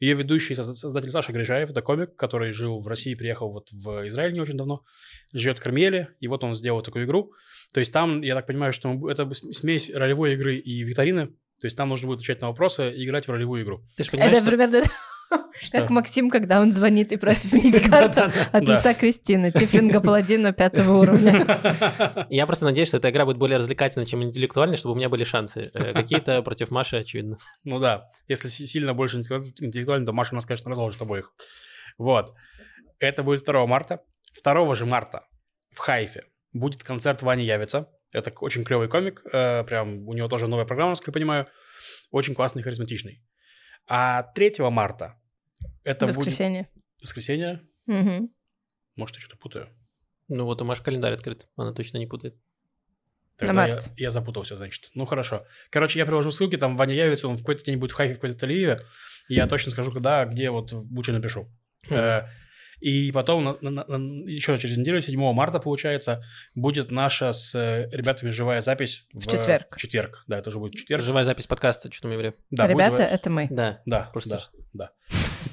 Ее 0.00 0.14
ведущий 0.14 0.54
созда- 0.54 0.74
создатель 0.74 1.10
Саша 1.10 1.32
Грижаев, 1.32 1.70
это 1.70 1.82
комик, 1.82 2.14
который 2.14 2.52
жил 2.52 2.78
в 2.78 2.86
России, 2.86 3.14
приехал 3.14 3.50
вот 3.50 3.70
в 3.72 4.06
Израиль 4.06 4.32
не 4.32 4.40
очень 4.40 4.56
давно, 4.56 4.84
живет 5.32 5.58
в 5.58 5.62
Кармеле, 5.62 6.14
и 6.20 6.28
вот 6.28 6.44
он 6.44 6.54
сделал 6.54 6.82
такую 6.82 7.04
игру. 7.04 7.32
То 7.74 7.80
есть 7.80 7.92
там, 7.92 8.22
я 8.22 8.36
так 8.36 8.46
понимаю, 8.46 8.72
что 8.72 9.10
это 9.10 9.28
смесь 9.34 9.90
ролевой 9.92 10.34
игры 10.34 10.56
и 10.56 10.82
викторины. 10.84 11.26
То 11.60 11.64
есть 11.64 11.76
там 11.76 11.88
нужно 11.88 12.06
будет 12.06 12.18
отвечать 12.18 12.40
на 12.40 12.46
вопросы 12.48 12.92
и 12.92 13.04
играть 13.04 13.26
в 13.26 13.30
ролевую 13.32 13.64
игру. 13.64 13.82
Ты 13.96 14.04
же 14.04 14.10
понимаешь, 14.12 14.32
Это 14.32 14.42
что... 14.42 14.50
примерно 14.50 14.82
как 15.72 15.90
Максим, 15.90 16.30
когда 16.30 16.60
он 16.60 16.72
звонит 16.72 17.12
и 17.12 17.16
просит 17.16 17.44
сменить 17.50 17.82
карту 17.88 18.22
от 18.52 18.62
лица 18.68 18.94
Кристины, 18.94 19.50
тифлинга 19.54 20.00
паладина 20.00 20.52
пятого 20.52 20.98
уровня. 20.98 22.26
Я 22.30 22.46
просто 22.46 22.64
надеюсь, 22.64 22.88
что 22.88 22.96
эта 22.98 23.10
игра 23.10 23.24
будет 23.24 23.36
более 23.38 23.58
развлекательной, 23.58 24.06
чем 24.06 24.22
интеллектуальной, 24.22 24.76
чтобы 24.76 24.94
у 24.94 24.96
меня 24.96 25.08
были 25.08 25.24
шансы. 25.24 25.70
Э, 25.74 25.92
Какие-то 25.92 26.42
против 26.42 26.70
Маши, 26.70 26.96
очевидно. 26.96 27.36
Ну 27.64 27.78
да, 27.78 28.06
если 28.28 28.48
си- 28.48 28.66
сильно 28.66 28.94
больше 28.94 29.18
интеллект- 29.18 29.60
интеллектуально, 29.62 30.06
то 30.06 30.12
Маша 30.12 30.34
нас, 30.34 30.46
конечно, 30.46 30.70
разложит 30.70 31.00
обоих. 31.02 31.32
Вот. 31.98 32.32
Это 32.98 33.22
будет 33.22 33.44
2 33.44 33.66
марта. 33.66 34.00
2 34.44 34.74
же 34.74 34.86
марта 34.86 35.24
в 35.72 35.78
Хайфе 35.78 36.24
будет 36.52 36.82
концерт 36.82 37.22
Вани 37.22 37.44
Явица. 37.44 37.88
Это 38.12 38.32
очень 38.40 38.64
клевый 38.64 38.88
комик. 38.88 39.22
э, 39.32 39.64
прям 39.64 40.06
у 40.08 40.14
него 40.14 40.28
тоже 40.28 40.46
новая 40.48 40.64
программа, 40.64 40.90
насколько 40.90 41.10
я 41.10 41.14
понимаю. 41.14 41.46
Очень 42.10 42.34
классный, 42.34 42.62
харизматичный. 42.62 43.22
А 43.88 44.22
3 44.22 44.54
марта 44.70 45.18
это 45.84 46.06
Воскресенье. 46.06 46.68
будет... 46.74 46.84
Воскресенье? 47.00 47.62
Мгм. 47.86 48.30
Может, 48.96 49.16
я 49.16 49.22
что-то 49.22 49.38
путаю. 49.38 49.68
Ну 50.28 50.44
вот 50.44 50.60
у 50.60 50.64
Маши 50.64 50.82
календарь 50.82 51.14
открыт, 51.14 51.48
она 51.56 51.72
точно 51.72 51.98
не 51.98 52.06
путает. 52.06 52.38
Тогда 53.38 53.66
я, 53.66 53.72
марте. 53.72 53.90
я 53.96 54.10
запутался, 54.10 54.56
значит. 54.56 54.90
Ну, 54.94 55.06
хорошо. 55.06 55.46
Короче, 55.70 55.98
я 55.98 56.06
приложу 56.06 56.32
ссылки, 56.32 56.56
там 56.56 56.76
Ваня 56.76 56.94
явится, 56.94 57.28
он 57.28 57.36
в 57.36 57.40
какой-то 57.40 57.64
день 57.64 57.78
будет 57.78 57.92
в 57.92 57.94
Хайфе, 57.94 58.14
в 58.14 58.20
какой-то 58.20 58.46
Тель-Авиве. 58.46 58.80
Я 59.28 59.46
точно 59.46 59.70
скажу, 59.70 59.92
когда, 59.92 60.24
где, 60.24 60.50
вот 60.50 60.72
лучше 60.72 61.12
напишу. 61.12 61.48
Э, 61.88 62.22
И 62.80 63.10
потом, 63.12 63.44
на- 63.44 63.56
на- 63.60 63.84
на- 63.86 64.28
еще 64.30 64.56
через 64.58 64.76
неделю, 64.76 65.00
7 65.00 65.32
марта, 65.32 65.58
получается, 65.58 66.22
будет 66.54 66.90
наша 66.92 67.32
с 67.32 67.54
э, 67.54 67.88
ребятами 67.90 68.30
живая 68.30 68.60
запись. 68.60 69.06
В 69.12 69.26
четверг. 69.26 69.74
В 69.74 69.78
четверг, 69.80 70.24
да, 70.28 70.38
это 70.38 70.50
уже 70.50 70.58
будет 70.60 70.74
четверг. 70.76 71.02
Живая 71.02 71.24
запись 71.24 71.46
подкаста, 71.48 71.90
что 71.92 72.02
там 72.02 72.12
евреев. 72.12 72.34
Да, 72.50 72.66
Ребята, 72.68 72.96
живая- 72.96 73.08
это 73.08 73.30
мы. 73.30 73.48
Да. 73.50 73.80
Да, 73.84 74.10
Просто 74.12 74.40
да, 74.72 74.90
да. 74.90 74.90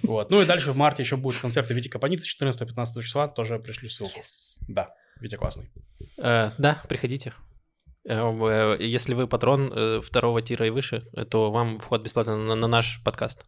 Вот. 0.03 0.29
Ну 0.29 0.41
и 0.41 0.46
дальше 0.46 0.72
в 0.72 0.77
марте 0.77 1.01
еще 1.01 1.17
будут 1.17 1.39
концерты 1.41 1.74
Вити 1.74 1.88
Капаницы 1.88 2.27
14-15 2.27 3.01
числа, 3.01 3.27
тоже 3.27 3.58
пришли 3.58 3.89
ссылку. 3.89 4.20
Да, 4.67 4.89
Витя 5.20 5.36
классный. 5.38 5.72
Э, 6.17 6.51
да, 6.60 6.82
приходите. 6.88 7.34
Э, 8.08 8.22
в- 8.22 8.46
э, 8.46 8.77
Если 8.86 9.15
вы 9.15 9.27
патрон 9.27 9.72
э, 9.75 10.01
второго 10.01 10.44
тира 10.44 10.67
и 10.67 10.70
выше, 10.70 11.01
то 11.32 11.50
вам 11.51 11.79
вход 11.79 12.03
бесплатно 12.03 12.38
на, 12.38 12.53
на 12.55 12.67
наш 12.67 13.01
подкаст. 13.03 13.46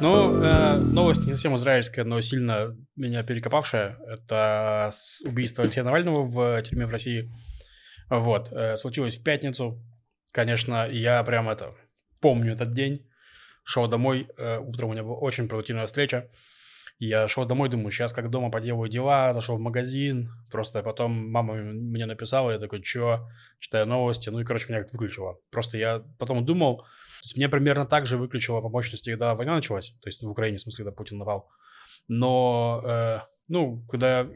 Ну, 0.00 0.42
э, 0.42 0.78
новость 0.78 1.26
не 1.26 1.32
совсем 1.32 1.54
израильская, 1.56 2.04
но 2.04 2.22
сильно 2.22 2.74
меня 2.96 3.22
перекопавшая. 3.22 3.98
Это 4.08 4.90
убийство 5.24 5.62
Алексея 5.62 5.84
Навального 5.84 6.24
в 6.24 6.62
тюрьме 6.62 6.86
в 6.86 6.90
России. 6.90 7.30
Вот. 8.08 8.50
э, 8.50 8.76
случилось 8.76 9.18
в 9.18 9.22
пятницу. 9.22 9.84
Конечно, 10.32 10.88
я 10.88 11.22
прям 11.22 11.50
это 11.50 11.74
помню 12.18 12.54
этот 12.54 12.72
день. 12.72 13.06
Шел 13.62 13.88
домой. 13.88 14.26
э, 14.38 14.58
утром 14.58 14.88
у 14.88 14.92
меня 14.92 15.02
была 15.02 15.16
очень 15.16 15.48
продуктивная 15.48 15.84
встреча. 15.84 16.30
Я 17.00 17.28
шел 17.28 17.46
домой, 17.46 17.70
думаю, 17.70 17.90
сейчас 17.90 18.12
как 18.12 18.28
дома 18.28 18.50
поделаю 18.50 18.90
дела, 18.90 19.32
зашел 19.32 19.56
в 19.56 19.60
магазин. 19.60 20.30
Просто 20.50 20.82
потом 20.82 21.30
мама 21.30 21.54
мне 21.54 22.04
написала, 22.04 22.50
я 22.50 22.58
такой, 22.58 22.82
чё? 22.82 23.26
Читаю 23.58 23.86
новости. 23.86 24.28
Ну 24.28 24.38
и, 24.40 24.44
короче, 24.44 24.66
меня 24.68 24.82
как 24.82 24.92
выключила. 24.92 25.38
Просто 25.50 25.78
я 25.78 26.04
потом 26.18 26.44
думал, 26.44 26.82
то 26.82 27.24
есть 27.24 27.38
меня 27.38 27.48
примерно 27.48 27.86
так 27.86 28.04
же 28.04 28.18
выключило 28.18 28.60
по 28.60 28.68
мощности, 28.68 29.08
когда 29.08 29.34
война 29.34 29.54
началась, 29.54 29.92
то 30.02 30.08
есть 30.08 30.22
в 30.22 30.28
Украине, 30.28 30.58
в 30.58 30.60
смысле, 30.60 30.84
когда 30.84 30.94
Путин 30.94 31.16
напал. 31.16 31.48
Но, 32.06 32.82
э, 32.84 33.20
ну, 33.48 33.82
когда 33.88 34.26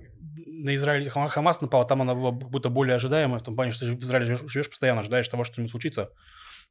на 0.47 0.75
Израиль 0.75 1.11
Хама- 1.11 1.29
Хамас 1.29 1.61
напал, 1.61 1.87
там 1.87 2.01
она 2.01 2.15
была 2.15 2.31
как 2.31 2.49
будто 2.49 2.71
более 2.71 2.95
ожидаемая, 2.95 3.41
в 3.41 3.43
том 3.43 3.57
плане, 3.57 3.73
что 3.73 3.85
ты 3.85 3.93
в 3.93 3.99
Израиле 4.03 4.25
живешь, 4.25 4.51
живешь 4.51 4.71
постоянно, 4.71 5.01
ожидаешь 5.01 5.29
того, 5.29 5.45
что 5.45 5.53
что-нибудь 5.53 5.71
случится. 5.71 6.11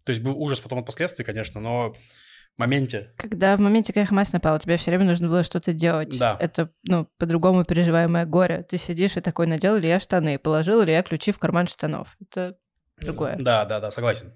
То 0.06 0.10
есть 0.10 0.24
был 0.24 0.36
ужас 0.42 0.60
потом 0.60 0.80
от 0.80 0.88
последствий, 0.88 1.24
конечно, 1.24 1.62
но 1.62 1.94
в 2.56 2.60
моменте, 2.60 3.12
Когда 3.18 3.58
в 3.58 3.60
моменте, 3.60 3.94
когда 3.94 4.06
Хамас 4.06 4.32
напал, 4.32 4.60
тебе 4.60 4.78
все 4.78 4.92
время 4.92 5.06
нужно 5.06 5.28
было 5.28 5.44
что-то 5.44 5.74
делать. 5.74 6.18
Да. 6.20 6.38
Это, 6.40 6.70
ну, 6.84 7.08
по-другому 7.18 7.66
переживаемое 7.66 8.26
горе. 8.26 8.64
Ты 8.64 8.78
сидишь 8.78 9.18
и 9.18 9.22
такой, 9.22 9.48
надел 9.48 9.76
ли 9.78 9.88
я 9.88 10.00
штаны, 10.00 10.38
положил 10.38 10.82
ли 10.84 10.94
я 10.94 11.02
ключи 11.02 11.32
в 11.32 11.40
карман 11.40 11.68
штанов. 11.68 12.16
Это 12.22 12.58
другое. 13.02 13.38
да, 13.40 13.66
да, 13.66 13.80
да, 13.80 13.90
согласен. 13.90 14.34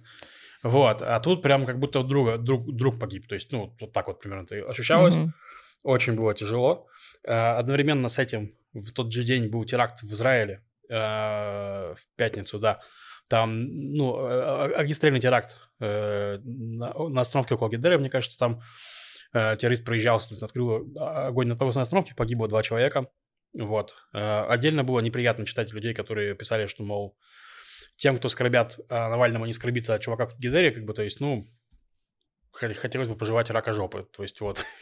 Вот, 0.63 1.03
а 1.03 1.19
тут 1.19 1.43
прям 1.43 1.65
как 1.67 1.79
будто 1.79 2.01
друга, 2.01 2.37
друг, 2.37 2.75
друг 2.75 2.99
погиб, 2.99 3.27
то 3.27 3.35
есть, 3.35 3.51
ну, 3.51 3.75
вот 3.79 3.93
так 3.93 4.07
вот 4.07 4.19
примерно 4.19 4.43
это 4.43 4.67
ощущалось. 4.67 5.15
Мгм. 5.15 5.33
Очень 5.83 6.15
было 6.15 6.33
тяжело. 6.33 6.87
Э, 7.23 7.57
Одновременно 7.57 8.09
с 8.09 8.17
этим 8.17 8.55
в 8.73 8.91
тот 8.93 9.13
же 9.13 9.23
день 9.23 9.47
был 9.47 9.63
теракт 9.63 10.01
в 10.01 10.11
Израиле 10.11 10.63
э, 10.89 10.95
в 10.95 11.97
пятницу, 12.15 12.57
да. 12.59 12.79
Там, 13.27 13.59
ну, 13.59 14.19
э, 14.25 14.73
огнестрельный 14.75 15.19
теракт 15.19 15.57
э, 15.79 16.37
на, 16.43 16.93
на 17.09 17.21
остановке 17.21 17.55
около 17.55 17.69
Гедеры, 17.69 17.97
мне 17.97 18.09
кажется, 18.09 18.37
там 18.37 18.61
э, 19.33 19.55
террорист 19.57 19.83
проезжал, 19.83 20.21
открыл 20.41 20.93
огонь 20.97 21.47
на 21.47 21.53
автобусной 21.53 21.83
остановке, 21.83 22.15
погибло 22.15 22.47
два 22.47 22.63
человека. 22.63 23.07
Вот. 23.53 23.95
Э, 24.13 24.45
Отдельно 24.47 24.83
было 24.83 25.01
неприятно 25.01 25.45
читать 25.45 25.73
людей, 25.73 25.93
которые 25.93 26.35
писали, 26.35 26.67
что, 26.67 26.83
мол, 26.83 27.17
тем, 27.97 28.15
кто 28.17 28.29
скорбят 28.29 28.77
о 28.89 29.09
Навальном, 29.09 29.43
не 29.45 29.53
скорбит 29.53 29.89
о 29.89 29.99
чуваках 29.99 30.33
в 30.33 30.39
Гидере, 30.39 30.71
как 30.71 30.85
бы, 30.85 30.93
то 30.93 31.01
есть, 31.03 31.19
ну, 31.19 31.47
хот- 32.53 32.75
хотелось 32.75 33.07
бы 33.09 33.15
пожевать 33.17 33.49
рака 33.49 33.73
жопы, 33.73 34.07
то 34.15 34.23
есть, 34.23 34.39
вот. 34.41 34.63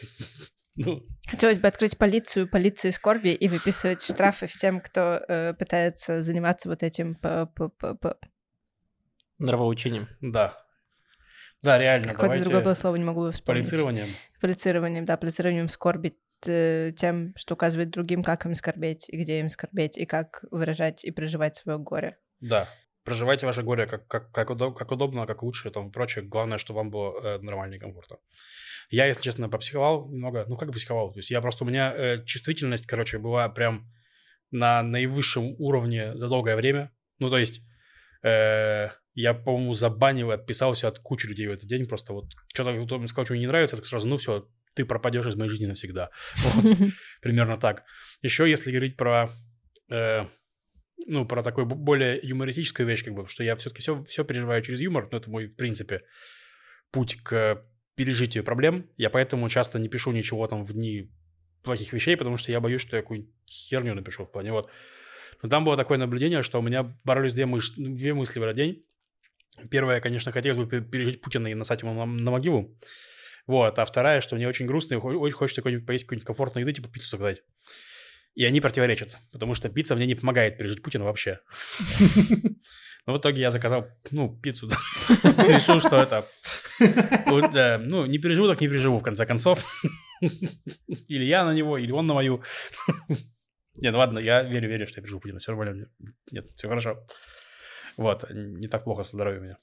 Ну, 0.78 1.00
Хотелось 1.26 1.58
бы 1.58 1.68
открыть 1.68 1.96
полицию, 1.96 2.50
полиции 2.50 2.90
скорби 2.90 3.30
и 3.30 3.48
выписывать 3.48 4.02
штрафы 4.02 4.46
всем, 4.46 4.82
кто 4.82 5.22
э, 5.26 5.54
пытается 5.54 6.20
заниматься 6.20 6.68
вот 6.68 6.82
этим 6.82 7.14
по, 7.14 7.46
по, 7.46 7.70
по, 7.70 7.94
по- 7.94 8.18
Нравоучением. 9.38 10.08
Да. 10.20 10.56
Да, 11.62 11.78
реально, 11.78 12.04
Какое-то 12.04 12.22
давайте 12.22 12.44
другое 12.44 12.64
было 12.64 12.74
слово, 12.74 12.96
не 12.96 13.04
могу 13.04 13.30
вспомнить. 13.30 13.64
полицированием. 13.64 14.08
Полицированием, 14.40 15.04
да, 15.04 15.16
полицированием 15.16 15.68
скорби 15.68 16.16
э, 16.46 16.92
тем, 16.96 17.32
что 17.36 17.54
указывает 17.54 17.90
другим, 17.90 18.22
как 18.22 18.46
им 18.46 18.54
скорбеть, 18.54 19.08
и 19.08 19.16
где 19.16 19.40
им 19.40 19.48
скорбеть, 19.48 19.98
и 19.98 20.06
как 20.06 20.44
выражать 20.50 21.04
и 21.04 21.10
проживать 21.10 21.56
свое 21.56 21.78
горе. 21.78 22.18
Да. 22.40 22.68
проживайте 23.04 23.46
ваше 23.46 23.62
горе 23.62 23.86
как, 23.86 24.06
как, 24.06 24.30
как, 24.32 24.50
удоб, 24.50 24.76
как 24.76 24.92
удобно, 24.92 25.26
как 25.26 25.42
лучше, 25.42 25.70
там, 25.70 25.90
прочее. 25.90 26.24
Главное, 26.24 26.58
чтобы 26.58 26.78
вам 26.78 26.90
было 26.90 27.18
э, 27.20 27.38
нормально 27.38 27.74
и 27.74 27.78
комфортно. 27.78 28.18
Я, 28.90 29.06
если 29.06 29.22
честно, 29.22 29.48
попсиховал 29.48 30.08
немного. 30.08 30.44
Ну, 30.46 30.56
как 30.56 30.70
психовал? 30.72 31.12
То 31.12 31.18
есть 31.18 31.30
я 31.30 31.40
просто... 31.40 31.64
У 31.64 31.66
меня 31.66 31.92
э, 31.94 32.24
чувствительность, 32.24 32.86
короче, 32.86 33.18
была 33.18 33.48
прям 33.48 33.90
на 34.50 34.82
наивысшем 34.82 35.56
уровне 35.58 36.16
за 36.16 36.28
долгое 36.28 36.54
время. 36.56 36.92
Ну, 37.18 37.30
то 37.30 37.38
есть 37.38 37.62
я, 38.22 39.34
по-моему, 39.34 39.72
забанил 39.72 40.30
и 40.30 40.34
отписался 40.34 40.88
от 40.88 40.98
кучи 40.98 41.26
людей 41.26 41.46
в 41.46 41.52
этот 41.52 41.66
день. 41.66 41.86
Просто 41.86 42.12
вот 42.12 42.32
что-то 42.52 42.84
кто 42.84 42.98
мне 42.98 43.08
сказал, 43.08 43.24
что 43.24 43.34
мне 43.34 43.40
не 43.42 43.46
нравится, 43.46 43.76
так 43.76 43.86
сразу, 43.86 44.06
ну 44.06 44.16
все, 44.16 44.48
ты 44.74 44.84
пропадешь 44.84 45.26
из 45.26 45.36
моей 45.36 45.48
жизни 45.48 45.66
навсегда. 45.66 46.10
Вот, 46.44 46.76
примерно 47.22 47.56
так. 47.56 47.84
Еще, 48.22 48.48
если 48.48 48.70
говорить 48.70 48.96
про... 48.96 49.30
Э, 49.90 50.26
ну, 51.06 51.26
про 51.26 51.42
такую 51.42 51.66
более 51.66 52.18
юмористическую 52.22 52.86
вещь, 52.86 53.04
как 53.04 53.14
бы, 53.14 53.26
что 53.26 53.44
я 53.44 53.54
все-таки 53.56 53.82
все, 53.82 54.02
все 54.04 54.24
переживаю 54.24 54.62
через 54.62 54.80
юмор, 54.80 55.08
ну, 55.12 55.18
это 55.18 55.30
мой, 55.30 55.46
в 55.46 55.54
принципе, 55.54 56.02
путь 56.90 57.16
к 57.22 57.62
пережитию 57.96 58.44
проблем. 58.44 58.90
Я 58.96 59.10
поэтому 59.10 59.48
часто 59.48 59.78
не 59.78 59.88
пишу 59.88 60.12
ничего 60.12 60.46
там 60.46 60.64
в 60.64 60.72
дни 60.72 61.10
плохих 61.62 61.92
вещей, 61.92 62.16
потому 62.16 62.36
что 62.36 62.52
я 62.52 62.60
боюсь, 62.60 62.80
что 62.80 62.96
я 62.96 63.02
какую-нибудь 63.02 63.32
херню 63.48 63.94
напишу 63.94 64.24
в 64.24 64.32
плане 64.32 64.52
вот. 64.52 64.70
Но 65.42 65.48
там 65.48 65.64
было 65.64 65.76
такое 65.76 65.98
наблюдение, 65.98 66.42
что 66.42 66.58
у 66.58 66.62
меня 66.62 66.96
боролись 67.04 67.32
две, 67.32 67.46
мыш... 67.46 67.72
две 67.76 68.14
мысли 68.14 68.38
в 68.38 68.42
этот 68.42 68.56
день. 68.56 68.84
Первое, 69.70 70.00
конечно, 70.00 70.32
хотелось 70.32 70.58
бы 70.58 70.80
пережить 70.80 71.20
Путина 71.20 71.48
и 71.48 71.54
насать 71.54 71.82
ему 71.82 71.94
на, 71.94 72.06
на 72.06 72.30
могилу. 72.30 72.76
Вот. 73.46 73.78
А 73.78 73.84
вторая, 73.84 74.20
что 74.20 74.36
мне 74.36 74.48
очень 74.48 74.66
грустно 74.66 74.94
и 74.94 74.98
очень 74.98 75.36
хочется 75.36 75.62
какой-нибудь 75.62 75.86
поесть 75.86 76.04
какой-нибудь 76.04 76.26
комфортной 76.26 76.62
еды, 76.62 76.72
типа 76.72 76.88
пиццу 76.88 77.10
заказать. 77.10 77.42
И 78.34 78.44
они 78.44 78.60
противоречат, 78.60 79.18
потому 79.32 79.54
что 79.54 79.70
пицца 79.70 79.96
мне 79.96 80.06
не 80.06 80.14
помогает 80.14 80.58
пережить 80.58 80.82
Путина 80.82 81.04
вообще. 81.04 81.40
Но 83.06 83.14
в 83.14 83.18
итоге 83.18 83.40
я 83.40 83.50
заказал, 83.50 83.88
ну, 84.10 84.36
пиццу. 84.42 84.68
Решил, 85.22 85.80
что 85.80 86.02
это... 86.02 86.26
Ну, 86.78 88.04
не 88.04 88.18
переживу, 88.18 88.48
так 88.48 88.60
не 88.60 88.68
переживу, 88.68 88.98
в 88.98 89.02
конце 89.02 89.24
концов. 89.24 89.64
Или 91.08 91.24
я 91.24 91.44
на 91.44 91.54
него, 91.54 91.78
или 91.78 91.92
он 91.92 92.06
на 92.06 92.14
мою. 92.14 92.42
Нет, 93.78 93.92
ну 93.92 93.98
ладно, 93.98 94.18
я 94.18 94.42
верю, 94.42 94.68
верю, 94.68 94.86
что 94.86 95.00
я 95.00 95.02
переживу 95.02 95.20
Путина. 95.20 95.38
Все 95.38 95.52
нормально. 95.52 95.88
Нет, 96.30 96.46
все 96.54 96.68
хорошо. 96.68 97.04
Вот, 97.96 98.24
не 98.30 98.68
так 98.68 98.84
плохо 98.84 99.02
со 99.02 99.12
здоровьем 99.12 99.42
у 99.42 99.44
меня. 99.44 99.58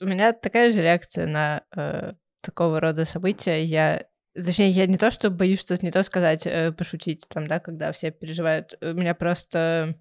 У 0.00 0.06
меня 0.06 0.32
такая 0.32 0.70
же 0.70 0.80
реакция 0.80 1.26
на 1.26 1.64
э, 1.76 2.14
такого 2.40 2.80
рода 2.80 3.04
события. 3.04 3.62
Я 3.62 4.06
Точнее, 4.34 4.70
я 4.70 4.86
не 4.86 4.98
то, 4.98 5.12
что 5.12 5.30
боюсь 5.30 5.60
что-то 5.60 5.86
не 5.86 5.92
то 5.92 6.02
сказать, 6.02 6.44
э, 6.44 6.72
пошутить 6.72 7.24
там, 7.28 7.46
да, 7.46 7.60
когда 7.60 7.92
все 7.92 8.10
переживают. 8.10 8.76
У 8.80 8.86
меня 8.86 9.14
просто... 9.14 9.96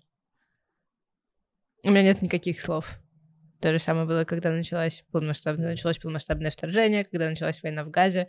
У 1.83 1.91
меня 1.91 2.01
нет 2.01 2.23
никаких 2.23 2.59
слов. 2.59 2.97
То 3.61 3.71
же 3.71 3.77
самое 3.77 4.07
было, 4.07 4.23
когда 4.23 4.51
началось 4.51 5.03
полномасштабное, 5.11 5.69
началось 5.69 5.99
полномасштабное 5.99 6.49
вторжение, 6.49 7.05
когда 7.05 7.29
началась 7.29 7.61
война 7.61 7.83
в 7.83 7.91
Газе. 7.91 8.27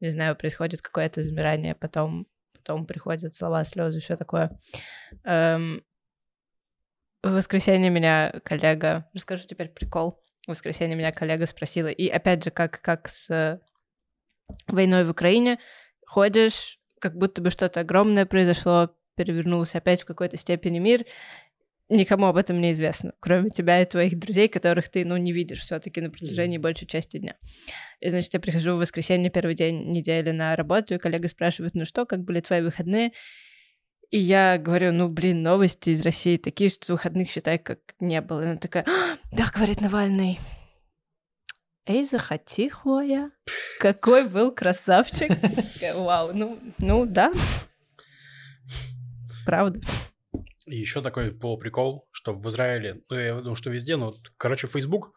Не 0.00 0.08
знаю, 0.08 0.34
происходит 0.34 0.82
какое-то 0.82 1.22
замирание, 1.22 1.76
потом, 1.76 2.26
потом 2.66 2.84
приходят 2.84 3.34
слова, 3.34 3.64
слезы, 3.64 4.00
все 4.00 4.16
такое. 4.16 4.58
Эм... 5.24 5.84
В 7.22 7.32
воскресенье 7.32 7.90
меня 7.90 8.32
коллега... 8.44 9.08
Расскажу 9.14 9.46
теперь 9.46 9.68
прикол. 9.68 10.20
В 10.46 10.50
воскресенье 10.50 10.96
меня 10.96 11.12
коллега 11.12 11.46
спросила, 11.46 11.88
и 11.88 12.08
опять 12.08 12.44
же, 12.44 12.50
как, 12.50 12.80
как 12.80 13.08
с 13.08 13.60
войной 14.68 15.04
в 15.04 15.10
Украине, 15.10 15.58
ходишь, 16.06 16.78
как 17.00 17.16
будто 17.16 17.42
бы 17.42 17.50
что-то 17.50 17.80
огромное 17.80 18.26
произошло, 18.26 18.90
перевернулся 19.16 19.78
опять 19.78 20.02
в 20.02 20.04
какой-то 20.04 20.36
степени 20.36 20.78
мир, 20.78 21.04
никому 21.88 22.26
об 22.26 22.36
этом 22.36 22.60
не 22.60 22.72
известно, 22.72 23.12
кроме 23.20 23.50
тебя 23.50 23.80
и 23.80 23.84
твоих 23.84 24.18
друзей, 24.18 24.48
которых 24.48 24.88
ты, 24.88 25.04
ну, 25.04 25.16
не 25.16 25.32
видишь 25.32 25.60
все 25.60 25.78
таки 25.78 26.00
на 26.00 26.10
протяжении 26.10 26.58
mm. 26.58 26.62
большей 26.62 26.86
части 26.86 27.18
дня. 27.18 27.36
И, 28.00 28.08
значит, 28.08 28.34
я 28.34 28.40
прихожу 28.40 28.74
в 28.74 28.78
воскресенье, 28.78 29.30
первый 29.30 29.54
день 29.54 29.92
недели 29.92 30.30
на 30.30 30.56
работу, 30.56 30.94
и 30.94 30.98
коллега 30.98 31.28
спрашивает, 31.28 31.74
ну 31.74 31.84
что, 31.84 32.06
как 32.06 32.24
были 32.24 32.40
твои 32.40 32.60
выходные? 32.60 33.12
И 34.10 34.18
я 34.18 34.58
говорю, 34.58 34.92
ну, 34.92 35.08
блин, 35.08 35.42
новости 35.42 35.90
из 35.90 36.02
России 36.02 36.36
такие, 36.36 36.70
что 36.70 36.92
выходных, 36.92 37.30
считай, 37.30 37.58
как 37.58 37.80
не 37.98 38.20
было. 38.20 38.42
И 38.42 38.46
она 38.46 38.56
такая, 38.56 38.84
«А, 38.84 39.18
да, 39.32 39.50
говорит 39.52 39.80
Навальный, 39.80 40.38
Эй, 41.88 42.02
захоти, 42.02 42.68
Хвоя. 42.68 43.30
Какой 43.78 44.28
был 44.28 44.50
красавчик. 44.50 45.30
Вау, 45.94 46.32
ну, 46.34 46.58
ну 46.78 47.06
да. 47.06 47.32
Правда. 49.44 49.80
Еще 50.66 51.00
такой 51.00 51.32
полуприкол, 51.32 52.08
что 52.10 52.34
в 52.34 52.48
Израиле, 52.48 53.02
ну, 53.08 53.18
я 53.18 53.34
думаю, 53.36 53.54
что 53.54 53.70
везде, 53.70 53.96
ну, 53.96 54.14
короче, 54.36 54.66
Facebook 54.66 55.12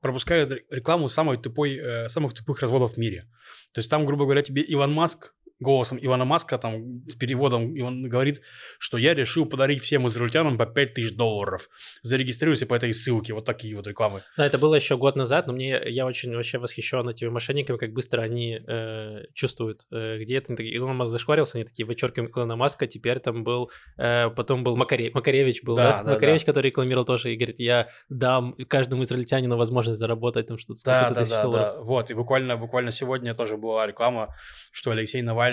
пропускает 0.00 0.64
рекламу 0.70 1.08
самой 1.08 1.38
тупой, 1.38 1.76
э, 1.76 2.08
самых 2.08 2.34
тупых 2.34 2.60
разводов 2.60 2.94
в 2.94 2.96
мире. 2.96 3.28
То 3.72 3.80
есть 3.80 3.90
там, 3.90 4.06
грубо 4.06 4.24
говоря, 4.24 4.42
тебе 4.42 4.64
Иван 4.66 4.92
Маск 4.92 5.34
голосом 5.60 5.98
Ивана 6.00 6.24
Маска, 6.24 6.58
там, 6.58 7.06
с 7.08 7.14
переводом, 7.14 7.74
и 7.74 7.80
он 7.80 8.02
говорит, 8.02 8.40
что 8.78 8.98
я 8.98 9.14
решил 9.14 9.46
подарить 9.46 9.82
всем 9.82 10.06
израильтянам 10.06 10.58
по 10.58 10.66
5000 10.66 11.14
долларов. 11.14 11.68
Зарегистрируйся 12.02 12.66
по 12.66 12.74
этой 12.74 12.92
ссылке. 12.92 13.34
Вот 13.34 13.44
такие 13.44 13.76
вот 13.76 13.86
рекламы. 13.86 14.22
Да, 14.36 14.46
это 14.46 14.58
было 14.58 14.74
еще 14.74 14.96
год 14.96 15.16
назад, 15.16 15.46
но 15.46 15.52
мне 15.52 15.80
я 15.86 16.06
очень 16.06 16.34
вообще 16.34 16.58
восхищен 16.58 17.08
этими 17.08 17.28
мошенниками, 17.28 17.76
как 17.76 17.92
быстро 17.92 18.22
они 18.22 18.58
э, 18.66 19.24
чувствуют, 19.34 19.86
э, 19.90 20.18
где 20.18 20.38
это. 20.38 20.54
Илон 20.54 20.96
Маск 20.96 21.12
зашкварился, 21.12 21.58
они 21.58 21.64
такие, 21.64 21.86
вычеркиваем 21.86 22.30
Илона 22.34 22.56
Маска, 22.56 22.86
теперь 22.86 23.18
там 23.20 23.44
был, 23.44 23.70
э, 23.98 24.30
потом 24.30 24.64
был 24.64 24.76
Макаре, 24.76 25.10
Макаревич 25.12 25.62
был, 25.62 25.76
да, 25.76 25.98
да? 25.98 26.02
да 26.02 26.12
Макаревич, 26.14 26.42
да. 26.42 26.52
который 26.52 26.66
рекламировал 26.68 27.04
тоже, 27.04 27.32
и 27.32 27.36
говорит, 27.36 27.60
я 27.60 27.88
дам 28.08 28.54
каждому 28.68 29.02
израильтянину 29.02 29.56
возможность 29.56 30.00
заработать 30.00 30.46
там 30.46 30.58
что-то. 30.58 30.80
Да, 30.84 31.10
да, 31.10 31.24
да, 31.24 31.42
долларов. 31.42 31.74
да, 31.76 31.82
вот, 31.82 32.10
и 32.10 32.14
буквально, 32.14 32.56
буквально 32.56 32.90
сегодня 32.90 33.34
тоже 33.34 33.56
была 33.56 33.86
реклама, 33.86 34.34
что 34.72 34.90
Алексей 34.90 35.22
Навальный 35.22 35.49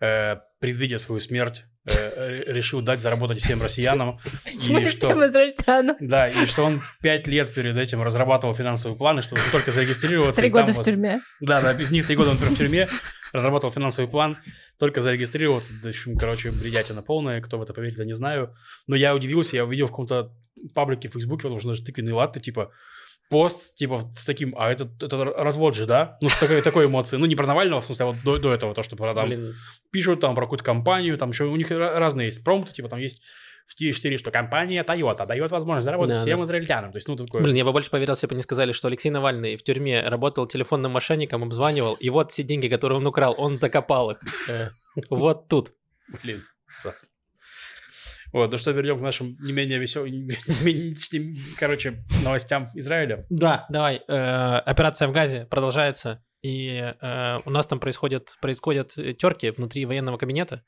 э, 0.00 0.36
предвидя 0.60 0.98
свою 0.98 1.20
смерть, 1.20 1.64
э, 1.86 2.44
решил 2.52 2.80
дать 2.80 3.00
заработать 3.00 3.40
всем 3.40 3.62
россиянам. 3.62 4.18
И 4.46 4.50
что, 4.88 4.90
всем 4.90 5.24
израильтянам. 5.26 5.96
Да, 6.00 6.28
и 6.28 6.46
что 6.46 6.64
он 6.64 6.80
пять 7.02 7.26
лет 7.26 7.52
перед 7.54 7.76
этим 7.76 8.02
разрабатывал 8.02 8.54
финансовые 8.54 8.96
планы, 8.96 9.22
чтобы 9.22 9.40
только 9.52 9.70
зарегистрироваться. 9.70 10.40
Три 10.40 10.50
года 10.50 10.72
в 10.72 10.76
вот, 10.76 10.84
тюрьме. 10.84 11.20
Да, 11.40 11.60
да, 11.60 11.72
из 11.72 11.90
них 11.90 12.06
три 12.06 12.16
года 12.16 12.30
он 12.30 12.38
прям 12.38 12.54
в 12.54 12.58
тюрьме, 12.58 12.88
разрабатывал 13.32 13.72
финансовый 13.72 14.08
план, 14.08 14.38
только 14.78 15.00
зарегистрироваться. 15.00 15.72
В 15.74 15.86
общем, 15.86 16.16
короче, 16.16 16.50
бредятина 16.50 17.02
полная, 17.02 17.40
кто 17.40 17.58
в 17.58 17.62
это 17.62 17.74
поверит, 17.74 17.98
я 17.98 18.04
не 18.04 18.14
знаю. 18.14 18.54
Но 18.86 18.96
я 18.96 19.14
удивился, 19.14 19.56
я 19.56 19.64
увидел 19.64 19.86
в 19.86 19.90
каком-то 19.90 20.32
паблике 20.74 21.08
в 21.08 21.12
Фейсбуке, 21.12 21.42
потому 21.42 21.60
что 21.60 21.68
даже 21.70 21.84
тыквенные 21.84 22.14
латты, 22.14 22.40
типа, 22.40 22.72
пост, 23.28 23.74
типа, 23.74 24.00
с 24.14 24.24
таким, 24.24 24.54
а 24.58 24.70
это, 24.70 24.88
это 25.00 25.24
развод 25.24 25.74
же, 25.74 25.86
да? 25.86 26.16
Ну, 26.20 26.28
с 26.28 26.38
такой, 26.38 26.62
такой 26.62 26.86
эмоцией. 26.86 27.20
Ну, 27.20 27.26
не 27.26 27.36
про 27.36 27.46
Навального, 27.46 27.80
в 27.80 27.84
смысле, 27.84 28.04
а 28.04 28.06
вот 28.08 28.16
до, 28.24 28.38
до 28.38 28.52
этого, 28.52 28.74
то, 28.74 28.82
что 28.82 28.96
про 28.96 29.14
там 29.14 29.28
Блин. 29.28 29.54
пишут 29.90 30.20
там 30.20 30.34
про 30.34 30.42
какую-то 30.42 30.64
компанию, 30.64 31.18
там 31.18 31.30
еще 31.30 31.44
у 31.44 31.56
них 31.56 31.70
разные 31.70 32.26
есть 32.26 32.42
промпты, 32.44 32.72
типа, 32.72 32.88
там 32.88 32.98
есть 32.98 33.22
в 33.66 33.72
стиле, 33.72 34.16
что 34.16 34.30
компания 34.30 34.82
Toyota 34.82 35.26
дает 35.26 35.50
возможность 35.50 35.84
заработать 35.84 36.14
да, 36.14 36.20
всем 36.22 36.38
да. 36.38 36.44
израильтянам. 36.44 36.90
То 36.90 36.96
есть, 36.96 37.06
ну, 37.06 37.16
такое... 37.16 37.42
Блин, 37.42 37.54
я 37.54 37.64
бы 37.64 37.72
больше 37.72 37.90
поверил, 37.90 38.14
если 38.14 38.26
бы 38.26 38.34
они 38.34 38.42
сказали, 38.42 38.72
что 38.72 38.88
Алексей 38.88 39.10
Навальный 39.10 39.56
в 39.56 39.62
тюрьме 39.62 40.00
работал 40.00 40.46
телефонным 40.46 40.92
мошенником, 40.92 41.42
обзванивал, 41.42 41.94
и 41.94 42.08
вот 42.08 42.30
все 42.30 42.42
деньги, 42.42 42.68
которые 42.68 42.98
он 42.98 43.06
украл, 43.06 43.34
он 43.36 43.58
закопал 43.58 44.12
их. 44.12 44.20
Э, 44.48 44.70
вот 45.10 45.48
тут. 45.48 45.72
Блин, 46.22 46.44
ужасно. 46.82 47.08
Вот, 48.32 48.52
ну 48.52 48.58
что, 48.58 48.72
вернем 48.72 48.98
к 48.98 49.02
нашим 49.02 49.36
не 49.40 49.52
менее 49.52 49.78
веселым, 49.78 50.28
короче, 51.58 52.04
новостям 52.22 52.70
Израиля. 52.74 53.26
Да, 53.30 53.66
давай. 53.70 54.02
Э, 54.06 54.58
операция 54.58 55.08
в 55.08 55.12
Газе 55.12 55.46
продолжается, 55.46 56.22
и 56.42 56.94
э, 57.00 57.38
у 57.44 57.50
нас 57.50 57.66
там 57.66 57.80
происходят, 57.80 58.36
происходят 58.40 58.90
терки 58.90 59.50
внутри 59.50 59.86
военного 59.86 60.18
кабинета. 60.18 60.62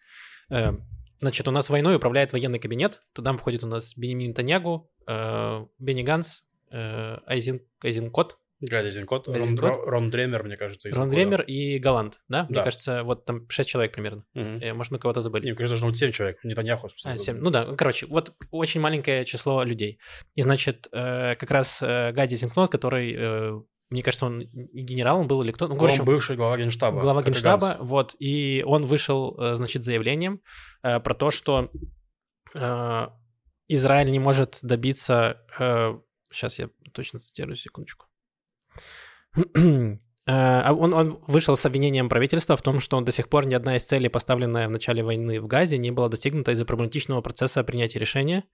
Э, 0.50 0.72
значит, 1.20 1.48
у 1.48 1.50
нас 1.50 1.68
войной 1.68 1.96
управляет 1.96 2.32
военный 2.32 2.58
кабинет, 2.58 3.02
туда 3.12 3.32
входит 3.34 3.62
у 3.64 3.66
нас 3.66 3.96
Бенемин 3.96 4.32
Танягу, 4.32 4.90
Бенни 5.06 6.02
Ганс, 6.02 6.44
Айзен, 6.70 7.60
Айзенкот, 7.82 8.38
Гладя 8.60 8.90
Зинкот, 8.90 9.26
Рон, 9.26 9.58
Рон 9.58 10.10
Дремер, 10.10 10.44
мне 10.44 10.56
кажется. 10.56 10.90
Рон 10.92 11.08
Дремер 11.08 11.40
и 11.42 11.78
Галант, 11.78 12.20
да? 12.28 12.42
да? 12.42 12.46
Мне 12.48 12.62
кажется, 12.62 13.02
вот 13.04 13.24
там 13.24 13.48
6 13.48 13.68
человек 13.68 13.94
примерно. 13.94 14.24
Угу. 14.34 14.74
Может, 14.74 14.92
мы 14.92 14.98
кого-то 14.98 15.22
забыли. 15.22 15.46
Не, 15.46 15.54
кажется, 15.54 15.80
должно 15.80 15.94
7 15.94 16.12
человек, 16.12 16.44
не 16.44 16.54
Таньяху. 16.54 16.88
А, 17.04 17.16
7. 17.16 17.38
Ну 17.38 17.50
да, 17.50 17.74
короче, 17.76 18.06
вот 18.06 18.34
очень 18.50 18.80
маленькое 18.80 19.24
число 19.24 19.62
людей. 19.62 19.98
И, 20.34 20.42
значит, 20.42 20.88
э, 20.92 21.34
как 21.36 21.50
раз 21.50 21.82
э, 21.82 22.12
Гади 22.12 22.36
Зинкот, 22.36 22.70
который 22.70 23.62
мне 23.88 24.02
кажется, 24.04 24.26
он 24.26 24.40
и 24.40 24.82
генералом 24.82 25.26
был 25.26 25.42
или 25.42 25.50
кто. 25.50 25.66
Ну, 25.66 25.74
он 25.74 26.04
бывший 26.04 26.36
глава 26.36 26.56
генштаба. 26.58 27.00
Глава 27.00 27.22
генштаба, 27.22 27.76
вот. 27.80 28.14
И 28.20 28.62
он 28.66 28.84
вышел, 28.84 29.36
значит, 29.54 29.82
заявлением 29.82 30.42
про 30.82 31.14
то, 31.14 31.30
что 31.32 31.70
Израиль 33.68 34.10
не 34.10 34.18
может 34.20 34.58
добиться... 34.62 35.42
Сейчас 36.32 36.60
я 36.60 36.70
точно 36.92 37.18
цитирую, 37.18 37.56
секундочку. 37.56 38.06
Э, 40.26 40.62
а 40.64 40.72
он, 40.74 40.94
он 40.94 41.18
вышел 41.26 41.56
с 41.56 41.66
обвинением 41.66 42.08
правительства 42.08 42.56
в 42.56 42.62
том, 42.62 42.78
что 42.78 43.00
до 43.00 43.10
сих 43.10 43.28
пор 43.28 43.46
ни 43.46 43.54
одна 43.54 43.76
из 43.76 43.84
целей, 43.84 44.08
поставленная 44.08 44.68
в 44.68 44.70
начале 44.70 45.02
войны 45.02 45.40
в 45.40 45.46
Газе, 45.48 45.76
не 45.76 45.90
была 45.90 46.08
достигнута 46.08 46.52
из-за 46.52 46.64
проблематичного 46.64 47.20
процесса 47.20 47.64
принятия 47.64 47.98
решения. 47.98 48.44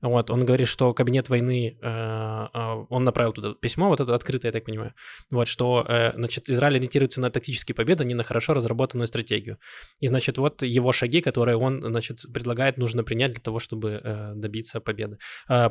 Вот, 0.00 0.30
он 0.30 0.44
говорит, 0.44 0.68
что 0.68 0.94
кабинет 0.94 1.28
войны, 1.28 1.76
э, 1.80 2.46
э, 2.54 2.84
он 2.88 3.04
направил 3.04 3.32
туда 3.32 3.54
письмо, 3.54 3.88
вот 3.88 4.00
это 4.00 4.14
открытое, 4.14 4.48
я 4.48 4.52
так 4.52 4.64
понимаю, 4.64 4.94
вот, 5.32 5.48
что, 5.48 5.84
э, 5.88 6.12
значит, 6.14 6.48
Израиль 6.48 6.76
ориентируется 6.76 7.20
на 7.20 7.30
тактические 7.30 7.74
победы, 7.74 8.04
а 8.04 8.06
не 8.06 8.14
на 8.14 8.22
хорошо 8.22 8.52
разработанную 8.52 9.08
стратегию. 9.08 9.58
И, 9.98 10.06
значит, 10.06 10.38
вот 10.38 10.62
его 10.62 10.92
шаги, 10.92 11.20
которые 11.20 11.56
он, 11.56 11.82
значит, 11.82 12.18
предлагает, 12.32 12.78
нужно 12.78 13.02
принять 13.02 13.32
для 13.32 13.40
того, 13.40 13.58
чтобы 13.58 14.32
добиться 14.36 14.80
победы. 14.80 15.18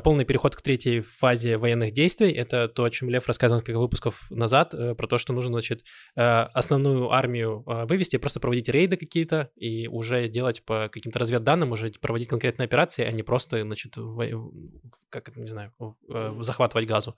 Полный 0.04 0.24
переход 0.24 0.56
к 0.56 0.62
третьей 0.62 1.00
фазе 1.00 1.56
военных 1.56 1.92
действий, 1.92 2.30
это 2.32 2.68
то, 2.68 2.84
о 2.84 2.90
чем 2.90 3.08
Лев 3.08 3.26
рассказывал 3.26 3.60
несколько 3.60 3.78
выпусков 3.78 4.30
назад, 4.30 4.74
про 4.96 5.06
то, 5.06 5.18
что 5.18 5.32
нужно, 5.32 5.52
значит, 5.52 5.84
основную 6.14 7.10
армию 7.12 7.62
вывести, 7.66 8.16
просто 8.18 8.40
проводить 8.40 8.68
рейды 8.68 8.96
какие-то 8.96 9.50
и 9.56 9.88
уже 9.88 10.28
делать 10.28 10.62
по 10.64 10.88
каким-то 10.92 11.18
разведданным, 11.18 11.72
уже 11.72 11.90
проводить 12.00 12.28
конкретные 12.28 12.66
операции, 12.66 13.04
а 13.04 13.10
не 13.10 13.22
просто, 13.22 13.62
значит, 13.62 13.96
как 15.10 15.28
это, 15.28 15.40
не 15.40 15.46
знаю, 15.46 15.72
э, 16.08 16.34
захватывать 16.40 16.86
газу. 16.86 17.16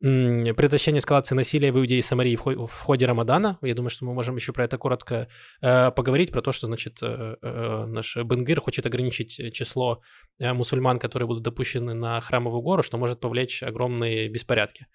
Предотвращение 0.00 1.00
эскалации 1.00 1.34
насилия 1.34 1.72
в 1.72 1.78
Иудее 1.78 1.98
и 1.98 2.02
Самарии 2.02 2.34
в 2.36 2.72
ходе 2.72 3.04
Рамадана. 3.04 3.58
Я 3.60 3.74
думаю, 3.74 3.90
что 3.90 4.06
мы 4.06 4.14
можем 4.14 4.34
еще 4.34 4.52
про 4.52 4.64
это 4.64 4.78
коротко 4.78 5.28
э, 5.60 5.90
поговорить, 5.90 6.32
про 6.32 6.40
то, 6.40 6.52
что, 6.52 6.68
значит, 6.68 7.02
э, 7.02 7.36
э, 7.42 7.84
наш 7.86 8.16
Бенгвир 8.16 8.62
хочет 8.62 8.86
ограничить 8.86 9.52
число 9.52 10.00
э, 10.38 10.54
мусульман, 10.54 10.98
которые 10.98 11.26
будут 11.26 11.42
допущены 11.42 11.92
на 11.92 12.18
Храмовую 12.20 12.62
гору, 12.62 12.82
что 12.82 12.96
может 12.96 13.20
повлечь 13.20 13.62
огромные 13.62 14.30
беспорядки. 14.30 14.86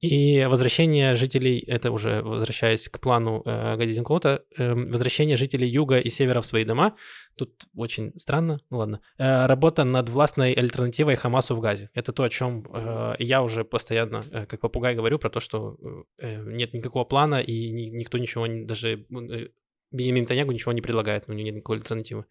И 0.00 0.44
возвращение 0.44 1.14
жителей, 1.14 1.58
это 1.58 1.90
уже 1.90 2.20
возвращаясь 2.22 2.88
к 2.88 3.00
плану 3.00 3.42
э, 3.46 3.76
Гадизенклота, 3.76 4.44
э, 4.56 4.74
возвращение 4.74 5.38
жителей 5.38 5.68
юга 5.68 5.98
и 5.98 6.10
севера 6.10 6.42
в 6.42 6.46
свои 6.46 6.64
дома, 6.64 6.96
тут 7.34 7.64
очень 7.74 8.12
странно, 8.16 8.60
ну 8.68 8.76
ладно, 8.76 9.00
э, 9.16 9.46
работа 9.46 9.84
над 9.84 10.10
властной 10.10 10.52
альтернативой 10.52 11.16
Хамасу 11.16 11.56
в 11.56 11.60
Газе. 11.60 11.88
Это 11.94 12.12
то, 12.12 12.24
о 12.24 12.28
чем 12.28 12.66
э, 12.74 13.14
я 13.20 13.42
уже 13.42 13.64
постоянно, 13.64 14.22
э, 14.30 14.44
как 14.44 14.60
попугай, 14.60 14.94
говорю, 14.94 15.18
про 15.18 15.30
то, 15.30 15.40
что 15.40 15.78
э, 16.18 16.42
нет 16.44 16.74
никакого 16.74 17.04
плана, 17.04 17.40
и 17.40 17.70
ни, 17.70 17.84
никто 17.84 18.18
ничего, 18.18 18.46
не, 18.46 18.66
даже 18.66 19.06
э, 19.10 19.48
Бенемин 19.92 20.24
Нетаньягу 20.24 20.52
ничего 20.52 20.72
не 20.72 20.82
предлагает, 20.82 21.24
у 21.26 21.32
него 21.32 21.46
нет 21.46 21.54
никакой 21.54 21.78
альтернативы. 21.78 22.26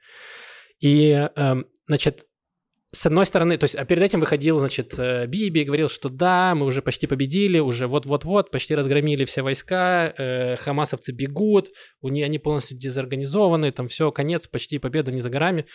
И, 0.80 1.28
э, 1.36 1.56
значит, 1.88 2.28
с 2.96 3.06
одной 3.06 3.26
стороны, 3.26 3.58
то 3.58 3.66
есть, 3.66 3.76
а 3.76 3.84
перед 3.86 4.02
этим 4.02 4.20
выходил, 4.22 4.60
значит, 4.60 4.98
э, 4.98 5.28
Биби 5.28 5.62
и 5.62 5.64
говорил, 5.66 5.90
что 5.90 6.10
да, 6.10 6.56
мы 6.56 6.66
уже 6.66 6.82
почти 6.82 7.08
победили, 7.08 7.60
уже 7.60 7.88
вот-вот-вот, 7.88 8.52
почти 8.52 8.74
разгромили 8.74 9.26
все 9.26 9.42
войска, 9.42 10.14
э, 10.18 10.56
хамасовцы 10.56 11.12
бегут, 11.12 11.70
у 12.02 12.08
них, 12.08 12.26
они 12.26 12.40
полностью 12.40 12.78
дезорганизованы, 12.78 13.72
там 13.72 13.88
все, 13.88 14.12
конец, 14.12 14.48
почти 14.48 14.80
победа 14.80 15.12
не 15.12 15.20
за 15.20 15.30
горами. 15.30 15.66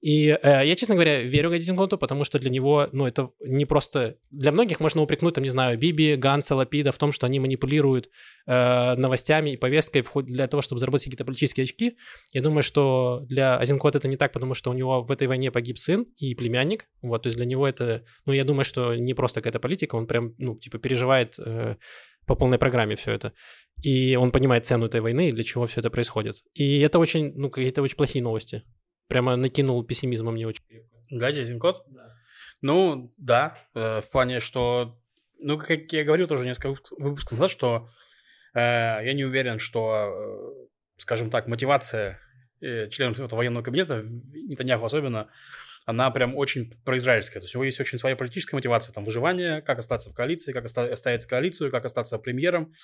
И 0.00 0.28
э, 0.28 0.66
я, 0.66 0.74
честно 0.74 0.94
говоря, 0.94 1.22
верю 1.22 1.50
Гадзинглоту, 1.50 1.96
потому 1.96 2.24
что 2.24 2.38
для 2.38 2.50
него, 2.50 2.88
ну, 2.92 3.06
это 3.06 3.30
не 3.40 3.64
просто... 3.64 4.16
Для 4.30 4.52
многих 4.52 4.78
можно 4.78 5.02
упрекнуть, 5.02 5.34
там, 5.34 5.44
не 5.44 5.50
знаю, 5.50 5.78
Биби, 5.78 6.16
Ганса, 6.16 6.54
Лапида 6.54 6.92
в 6.92 6.98
том, 6.98 7.12
что 7.12 7.26
они 7.26 7.40
манипулируют 7.40 8.10
э, 8.46 8.94
новостями 8.96 9.50
и 9.50 9.56
повесткой 9.56 10.04
для 10.22 10.46
того, 10.48 10.60
чтобы 10.60 10.78
заработать 10.78 11.04
какие-то 11.04 11.24
политические 11.24 11.64
очки. 11.64 11.96
Я 12.32 12.42
думаю, 12.42 12.62
что 12.62 13.22
для 13.26 13.56
Азинкот 13.56 13.96
это 13.96 14.06
не 14.06 14.16
так, 14.16 14.32
потому 14.32 14.54
что 14.54 14.70
у 14.70 14.74
него 14.74 15.02
в 15.02 15.10
этой 15.10 15.26
войне 15.26 15.50
погиб 15.50 15.78
сын 15.78 16.06
и 16.16 16.34
племянник. 16.34 16.86
Вот, 17.00 17.22
то 17.22 17.28
есть 17.28 17.36
для 17.36 17.46
него 17.46 17.66
это... 17.66 18.04
Ну, 18.26 18.32
я 18.32 18.44
думаю, 18.44 18.64
что 18.64 18.94
не 18.94 19.14
просто 19.14 19.40
какая-то 19.40 19.60
политика, 19.60 19.96
он 19.96 20.06
прям, 20.06 20.34
ну, 20.38 20.56
типа, 20.56 20.78
переживает... 20.78 21.38
Э, 21.38 21.76
по 22.26 22.34
полной 22.34 22.58
программе 22.58 22.96
все 22.96 23.12
это. 23.12 23.32
И 23.82 24.16
он 24.16 24.32
понимает 24.32 24.66
цену 24.66 24.86
этой 24.86 25.00
войны 25.00 25.28
и 25.28 25.32
для 25.32 25.44
чего 25.44 25.66
все 25.66 25.80
это 25.80 25.90
происходит. 25.90 26.42
И 26.54 26.80
это 26.80 26.98
очень, 26.98 27.32
ну, 27.36 27.50
какие-то 27.50 27.82
очень 27.82 27.96
плохие 27.96 28.22
новости. 28.22 28.64
Прямо 29.08 29.36
накинул 29.36 29.82
пессимизма 29.84 30.32
мне 30.32 30.46
очень. 30.46 30.64
Гадя 31.10 31.44
Зинкот? 31.44 31.84
Да. 31.88 32.16
Ну, 32.62 33.12
да, 33.16 33.58
э, 33.74 34.00
в 34.00 34.10
плане, 34.10 34.40
что... 34.40 34.98
Ну, 35.40 35.58
как 35.58 35.92
я 35.92 36.04
говорил 36.04 36.26
тоже 36.26 36.46
несколько 36.46 36.80
выпусков 36.98 37.32
назад, 37.32 37.50
что 37.50 37.88
э, 38.54 38.58
я 38.60 39.12
не 39.12 39.24
уверен, 39.24 39.58
что, 39.58 40.08
э, 40.08 40.66
скажем 40.96 41.30
так, 41.30 41.46
мотивация 41.46 42.18
э, 42.60 42.88
членов 42.88 43.20
этого 43.20 43.38
военного 43.38 43.62
кабинета, 43.62 44.02
Нетаньяху 44.02 44.84
особенно, 44.84 45.28
она 45.86 46.10
прям 46.10 46.36
очень 46.36 46.72
произраильская. 46.84 47.38
То 47.38 47.44
есть 47.44 47.54
у 47.54 47.58
него 47.58 47.64
есть 47.64 47.80
очень 47.80 47.98
своя 48.00 48.16
политическая 48.16 48.56
мотивация, 48.56 48.92
там, 48.92 49.04
выживание, 49.04 49.62
как 49.62 49.78
остаться 49.78 50.10
в 50.10 50.14
коалиции, 50.14 50.52
как 50.52 50.64
оставить 50.64 51.26
коалицию, 51.26 51.70
как 51.70 51.84
остаться 51.84 52.18
премьером 52.18 52.74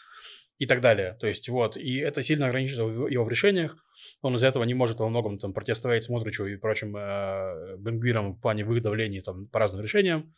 и 0.58 0.66
так 0.66 0.80
далее. 0.80 1.16
То 1.20 1.26
есть 1.26 1.48
вот, 1.48 1.76
и 1.76 1.96
это 1.96 2.22
сильно 2.22 2.46
ограничивает 2.46 3.10
его 3.10 3.24
в 3.24 3.28
решениях. 3.28 3.76
Он 4.22 4.36
из-за 4.36 4.46
этого 4.46 4.62
не 4.62 4.74
может 4.74 5.00
во 5.00 5.08
многом 5.08 5.38
там 5.38 5.52
противостоять 5.52 6.04
Смотричу 6.04 6.46
и 6.46 6.56
прочим 6.56 6.96
э, 6.96 7.76
Бенгвирам 7.76 8.34
в 8.34 8.40
плане 8.40 8.64
выдавления 8.64 9.20
там 9.20 9.48
по 9.48 9.58
разным 9.58 9.82
решениям 9.82 10.32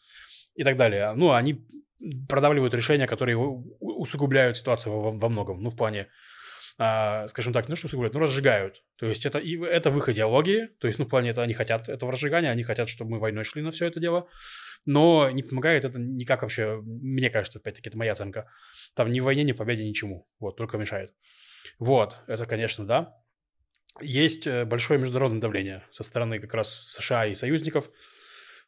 и 0.54 0.64
так 0.64 0.76
далее. 0.78 1.12
Ну, 1.14 1.32
они 1.32 1.66
продавливают 2.30 2.74
решения, 2.74 3.06
которые 3.06 3.36
усугубляют 3.36 4.56
ситуацию 4.56 4.98
во, 4.98 5.10
во 5.12 5.28
многом. 5.28 5.62
Ну, 5.62 5.68
в 5.68 5.76
плане 5.76 6.08
а, 6.76 7.26
скажем 7.28 7.52
так, 7.52 7.68
ну 7.68 7.76
что 7.76 7.88
говорят, 7.88 8.14
ну 8.14 8.20
разжигают. 8.20 8.82
То 8.96 9.06
есть 9.06 9.26
это, 9.26 9.38
и, 9.38 9.56
это 9.62 9.90
в 9.90 9.98
их 9.98 10.08
идеологии, 10.08 10.66
то 10.78 10.86
есть, 10.86 10.98
ну 10.98 11.04
в 11.04 11.08
плане 11.08 11.30
это 11.30 11.42
они 11.42 11.54
хотят 11.54 11.88
этого 11.88 12.12
разжигания, 12.12 12.50
они 12.50 12.64
хотят, 12.64 12.88
чтобы 12.88 13.12
мы 13.12 13.18
войной 13.20 13.44
шли 13.44 13.62
на 13.62 13.70
все 13.70 13.86
это 13.86 14.00
дело, 14.00 14.28
но 14.84 15.30
не 15.30 15.42
помогает 15.42 15.84
это 15.84 16.00
никак 16.00 16.42
вообще, 16.42 16.80
мне 16.82 17.30
кажется, 17.30 17.60
опять-таки, 17.60 17.88
это 17.88 17.98
моя 17.98 18.12
оценка. 18.12 18.50
Там 18.94 19.12
ни 19.12 19.20
в 19.20 19.24
войне, 19.24 19.44
ни 19.44 19.52
в 19.52 19.56
победе, 19.56 19.88
ничему, 19.88 20.28
вот, 20.40 20.56
только 20.56 20.76
мешает. 20.76 21.12
Вот, 21.78 22.18
это, 22.26 22.44
конечно, 22.44 22.84
да. 22.86 23.16
Есть 24.00 24.46
э, 24.48 24.64
большое 24.64 24.98
международное 24.98 25.40
давление 25.40 25.84
со 25.90 26.02
стороны 26.02 26.40
как 26.40 26.52
раз 26.54 26.68
США 26.92 27.26
и 27.26 27.34
союзников 27.34 27.90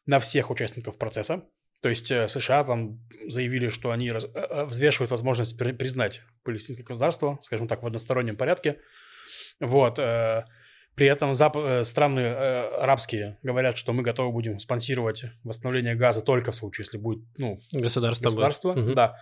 на 0.05 0.19
всех 0.19 0.49
участников 0.49 0.97
процесса. 0.97 1.43
То 1.81 1.89
есть 1.89 2.11
э, 2.11 2.27
США 2.27 2.63
там 2.63 2.99
заявили, 3.27 3.67
что 3.67 3.91
они 3.91 4.11
раз, 4.11 4.25
э, 4.33 4.65
взвешивают 4.65 5.11
возможность 5.11 5.57
при, 5.57 5.73
признать 5.73 6.23
палестинское 6.43 6.85
государство, 6.85 7.37
скажем 7.41 7.67
так, 7.67 7.83
в 7.83 7.85
одностороннем 7.87 8.35
порядке. 8.35 8.79
Вот. 9.59 9.95
При 9.97 11.07
этом 11.07 11.31
зап- 11.31 11.83
страны 11.83 12.27
арабские 12.27 13.37
говорят, 13.43 13.77
что 13.77 13.93
мы 13.93 14.01
готовы 14.01 14.31
будем 14.31 14.57
спонсировать 14.59 15.25
восстановление 15.43 15.95
газа 15.95 16.21
только 16.21 16.51
в 16.51 16.55
случае, 16.55 16.85
если 16.85 16.97
будет 16.97 17.23
ну, 17.37 17.59
государство. 17.71 18.25
государство 18.25 18.73
будет. 18.73 18.95
Да. 18.95 19.15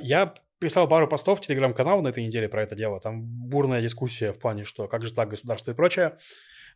Я 0.00 0.34
писал 0.60 0.88
пару 0.88 1.06
постов 1.08 1.38
в 1.38 1.42
телеграм-канал 1.42 2.02
на 2.02 2.08
этой 2.08 2.24
неделе 2.24 2.48
про 2.48 2.62
это 2.62 2.74
дело. 2.74 3.00
Там 3.00 3.22
бурная 3.22 3.82
дискуссия 3.82 4.32
в 4.32 4.38
плане, 4.40 4.64
что 4.64 4.88
как 4.88 5.04
же 5.04 5.12
так 5.12 5.28
государство 5.30 5.70
и 5.72 5.74
прочее. 5.74 6.18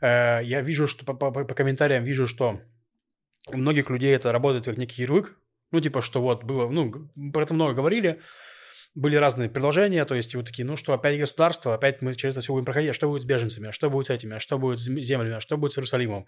Я 0.00 0.60
вижу, 0.60 0.86
что 0.86 1.04
по, 1.04 1.14
по, 1.14 1.30
по 1.30 1.54
комментариям 1.54 2.04
вижу, 2.04 2.26
что 2.26 2.60
у 3.48 3.56
многих 3.56 3.90
людей 3.90 4.14
это 4.14 4.32
работает 4.32 4.64
как 4.64 4.76
некий 4.76 5.02
ярлык. 5.02 5.36
Ну, 5.70 5.80
типа, 5.80 6.02
что 6.02 6.20
вот 6.20 6.44
было, 6.44 6.68
ну, 6.68 7.10
про 7.32 7.42
это 7.42 7.54
много 7.54 7.74
говорили, 7.74 8.20
были 8.94 9.16
разные 9.16 9.48
предложения, 9.48 10.04
то 10.04 10.14
есть 10.14 10.34
вот 10.34 10.46
такие, 10.46 10.66
ну 10.66 10.76
что, 10.76 10.92
опять 10.92 11.18
государство, 11.18 11.74
опять 11.74 12.02
мы 12.02 12.14
через 12.14 12.34
это 12.34 12.42
все 12.42 12.52
будем 12.52 12.66
проходить, 12.66 12.90
а 12.90 12.92
что 12.92 13.08
будет 13.08 13.22
с 13.22 13.24
беженцами, 13.24 13.68
а 13.68 13.72
что 13.72 13.88
будет 13.88 14.06
с 14.06 14.10
этими, 14.10 14.36
а 14.36 14.38
что 14.38 14.58
будет 14.58 14.78
с 14.78 14.82
землями, 14.82 15.34
а 15.34 15.40
что 15.40 15.56
будет 15.56 15.72
с 15.72 15.78
Иерусалимом. 15.78 16.26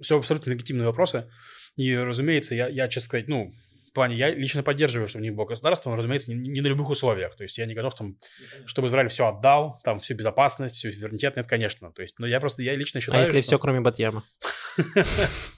Все 0.00 0.18
абсолютно 0.18 0.50
легитимные 0.50 0.86
вопросы. 0.86 1.30
И, 1.76 1.96
разумеется, 1.96 2.56
я, 2.56 2.66
я 2.66 2.88
честно 2.88 3.06
сказать, 3.06 3.28
ну, 3.28 3.54
в 3.92 3.94
плане, 3.94 4.16
я 4.16 4.34
лично 4.34 4.62
поддерживаю, 4.62 5.06
чтобы 5.06 5.22
не 5.22 5.30
было 5.30 5.44
государства, 5.44 5.90
но, 5.90 5.96
разумеется, 5.96 6.32
не, 6.32 6.48
не 6.48 6.60
на 6.62 6.66
любых 6.66 6.88
условиях. 6.88 7.36
То 7.36 7.42
есть 7.42 7.58
я 7.58 7.66
не 7.66 7.74
готов 7.74 7.94
там, 7.94 8.16
чтобы 8.64 8.88
Израиль 8.88 9.08
все 9.08 9.28
отдал, 9.28 9.80
там 9.84 10.00
всю 10.00 10.14
безопасность, 10.14 10.76
всю 10.76 10.90
суверенитет, 10.90 11.36
нет, 11.36 11.46
конечно. 11.46 11.92
То 11.92 12.00
есть, 12.00 12.18
но 12.18 12.26
я 12.26 12.40
просто, 12.40 12.62
я 12.62 12.74
лично 12.74 13.00
считаю, 13.00 13.18
А 13.18 13.20
если 13.20 13.42
что... 13.42 13.48
все, 13.48 13.58
кроме 13.58 13.80
Батьяма? 13.80 14.24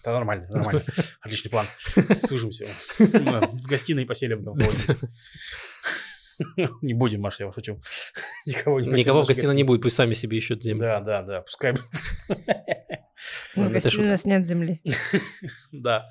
Да 0.05 0.12
нормально, 0.12 0.46
нормально. 0.48 0.83
Отличный 1.20 1.50
план. 1.50 1.66
Сужимся. 2.12 2.66
В 2.98 3.66
гостиной 3.66 4.07
поселим. 4.07 4.44
Не 6.83 6.94
будем, 6.94 7.20
Маша, 7.20 7.44
я 7.44 7.53
шучу. 7.53 7.81
Никого, 8.46 8.81
не 8.81 8.88
Никого 8.88 9.22
в 9.22 9.27
гостиной 9.29 9.55
не 9.55 9.62
будет, 9.62 9.83
пусть 9.83 9.96
сами 9.96 10.14
себе 10.14 10.38
ищут 10.38 10.62
землю. 10.62 10.81
Да, 10.81 11.00
да, 11.00 11.22
да, 11.22 11.40
пускай. 11.42 11.74
В 13.55 13.70
гостиной 13.70 14.07
у 14.07 14.11
нас 14.11 14.24
нет 14.24 14.46
земли. 14.46 14.83
Да. 15.70 16.11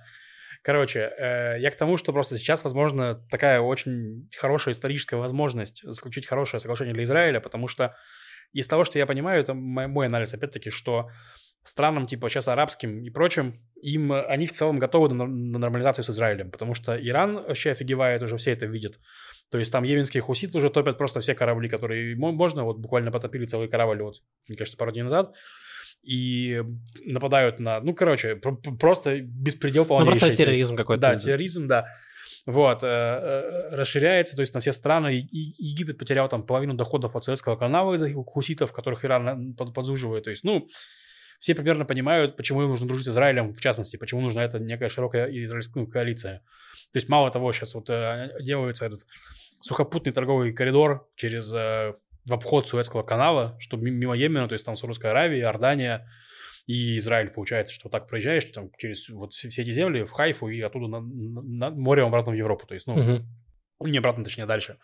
Короче, 0.64 1.12
э, 1.18 1.60
я 1.60 1.72
к 1.72 1.76
тому, 1.76 1.98
что 1.98 2.14
просто 2.14 2.38
сейчас, 2.38 2.64
возможно, 2.64 3.16
такая 3.30 3.60
очень 3.60 4.30
хорошая 4.38 4.74
историческая 4.74 5.18
возможность 5.18 5.84
заключить 5.84 6.26
хорошее 6.26 6.62
соглашение 6.62 6.94
для 6.94 7.04
Израиля, 7.04 7.42
потому 7.42 7.68
что 7.68 7.98
из 8.54 8.66
того, 8.68 8.86
что 8.86 8.98
я 8.98 9.06
понимаю, 9.06 9.42
это 9.42 9.54
мой 9.54 10.06
анализ, 10.06 10.34
опять-таки, 10.34 10.70
что 10.70 11.10
странам, 11.64 12.08
типа 12.08 12.30
сейчас 12.30 12.48
арабским 12.48 13.04
и 13.04 13.10
прочим, 13.10 13.62
им 13.82 14.12
они 14.12 14.48
в 14.48 14.52
целом 14.52 14.80
готовы 14.80 15.14
на, 15.14 15.26
на 15.26 15.60
нормализацию 15.60 16.04
с 16.04 16.10
Израилем, 16.10 16.52
потому 16.52 16.74
что 16.74 16.96
Иран 16.96 17.36
вообще 17.36 17.72
офигевает, 17.72 18.22
уже 18.24 18.38
все 18.38 18.52
это 18.52 18.66
видят. 18.66 19.00
То 19.50 19.58
есть 19.58 19.72
там 19.72 19.84
йеменские 19.84 20.22
хуситы 20.22 20.58
уже 20.58 20.70
топят 20.70 20.98
просто 20.98 21.20
все 21.20 21.36
корабли, 21.36 21.70
которые 21.70 22.16
можно, 22.16 22.64
вот 22.64 22.78
буквально 22.78 23.12
потопили 23.12 23.46
целый 23.46 23.68
корабль, 23.68 24.02
вот, 24.02 24.16
мне 24.48 24.58
кажется, 24.58 24.78
пару 24.78 24.92
дней 24.92 25.04
назад, 25.04 25.34
и 26.04 26.62
нападают 27.06 27.60
на... 27.60 27.80
Ну, 27.80 27.94
короче, 27.94 28.36
просто 28.36 29.22
беспредел 29.22 29.86
полнейший. 29.86 30.14
Ну, 30.14 30.20
просто 30.20 30.36
терроризм 30.36 30.76
какой-то. 30.76 31.02
Да, 31.02 31.16
терроризм, 31.16 31.68
да. 31.68 31.88
Вот, 32.46 32.84
э, 32.84 32.88
э, 32.88 33.76
расширяется, 33.76 34.36
то 34.36 34.42
есть 34.42 34.54
на 34.54 34.60
все 34.60 34.74
страны. 34.74 35.18
И, 35.18 35.64
Египет 35.64 35.98
потерял 35.98 36.28
там 36.28 36.46
половину 36.46 36.74
доходов 36.74 37.16
от 37.16 37.24
Советского 37.24 37.56
канала 37.56 37.94
из-за 37.94 38.12
хуситов, 38.12 38.74
которых 38.74 39.06
Иран 39.06 39.54
под, 39.54 39.74
подзуживает. 39.74 40.26
То 40.26 40.30
есть, 40.30 40.44
ну, 40.44 40.68
все 41.44 41.56
примерно 41.56 41.84
понимают, 41.84 42.38
почему 42.38 42.64
им 42.64 42.70
нужно 42.70 42.88
дружить 42.88 43.06
с 43.06 43.10
Израилем, 43.10 43.54
в 43.54 43.60
частности, 43.60 43.98
почему 43.98 44.22
нужна 44.22 44.46
эта 44.46 44.60
некая 44.60 44.88
широкая 44.88 45.28
израильская 45.44 45.86
коалиция. 45.86 46.40
То 46.94 46.98
есть 46.98 47.10
мало 47.10 47.30
того, 47.32 47.52
сейчас 47.52 47.76
вот 47.76 47.90
э, 47.90 48.30
делается 48.40 48.86
этот 48.86 49.02
сухопутный 49.60 50.14
торговый 50.14 50.54
коридор 50.54 51.06
через 51.18 51.54
э, 51.54 51.96
в 52.24 52.32
обход 52.32 52.70
Суэцкого 52.70 53.04
канала, 53.04 53.58
чтобы 53.60 53.92
мимо 53.92 54.16
Йемена, 54.16 54.48
то 54.48 54.54
есть 54.54 54.66
там 54.66 54.78
Саудовская 54.78 55.12
Аравия, 55.12 55.42
Иордания 55.42 56.10
и 56.66 56.98
Израиль, 56.98 57.30
получается, 57.30 57.74
что 57.74 57.90
так 57.90 58.08
проезжаешь 58.08 58.46
там 58.46 58.72
через 58.78 59.10
вот 59.10 59.34
все 59.34 59.50
эти 59.50 59.72
земли 59.72 60.06
в 60.06 60.12
Хайфу 60.12 60.48
и 60.48 60.62
оттуда 60.62 60.88
на, 60.88 61.02
на, 61.02 61.42
на 61.42 61.70
морем 61.72 62.06
обратно 62.06 62.32
в 62.32 62.36
Европу, 62.36 62.66
то 62.68 62.74
есть, 62.74 62.88
ну, 62.88 62.96
Мгм. 62.96 63.28
не 63.82 63.98
обратно, 63.98 64.24
точнее, 64.24 64.46
дальше. 64.46 64.78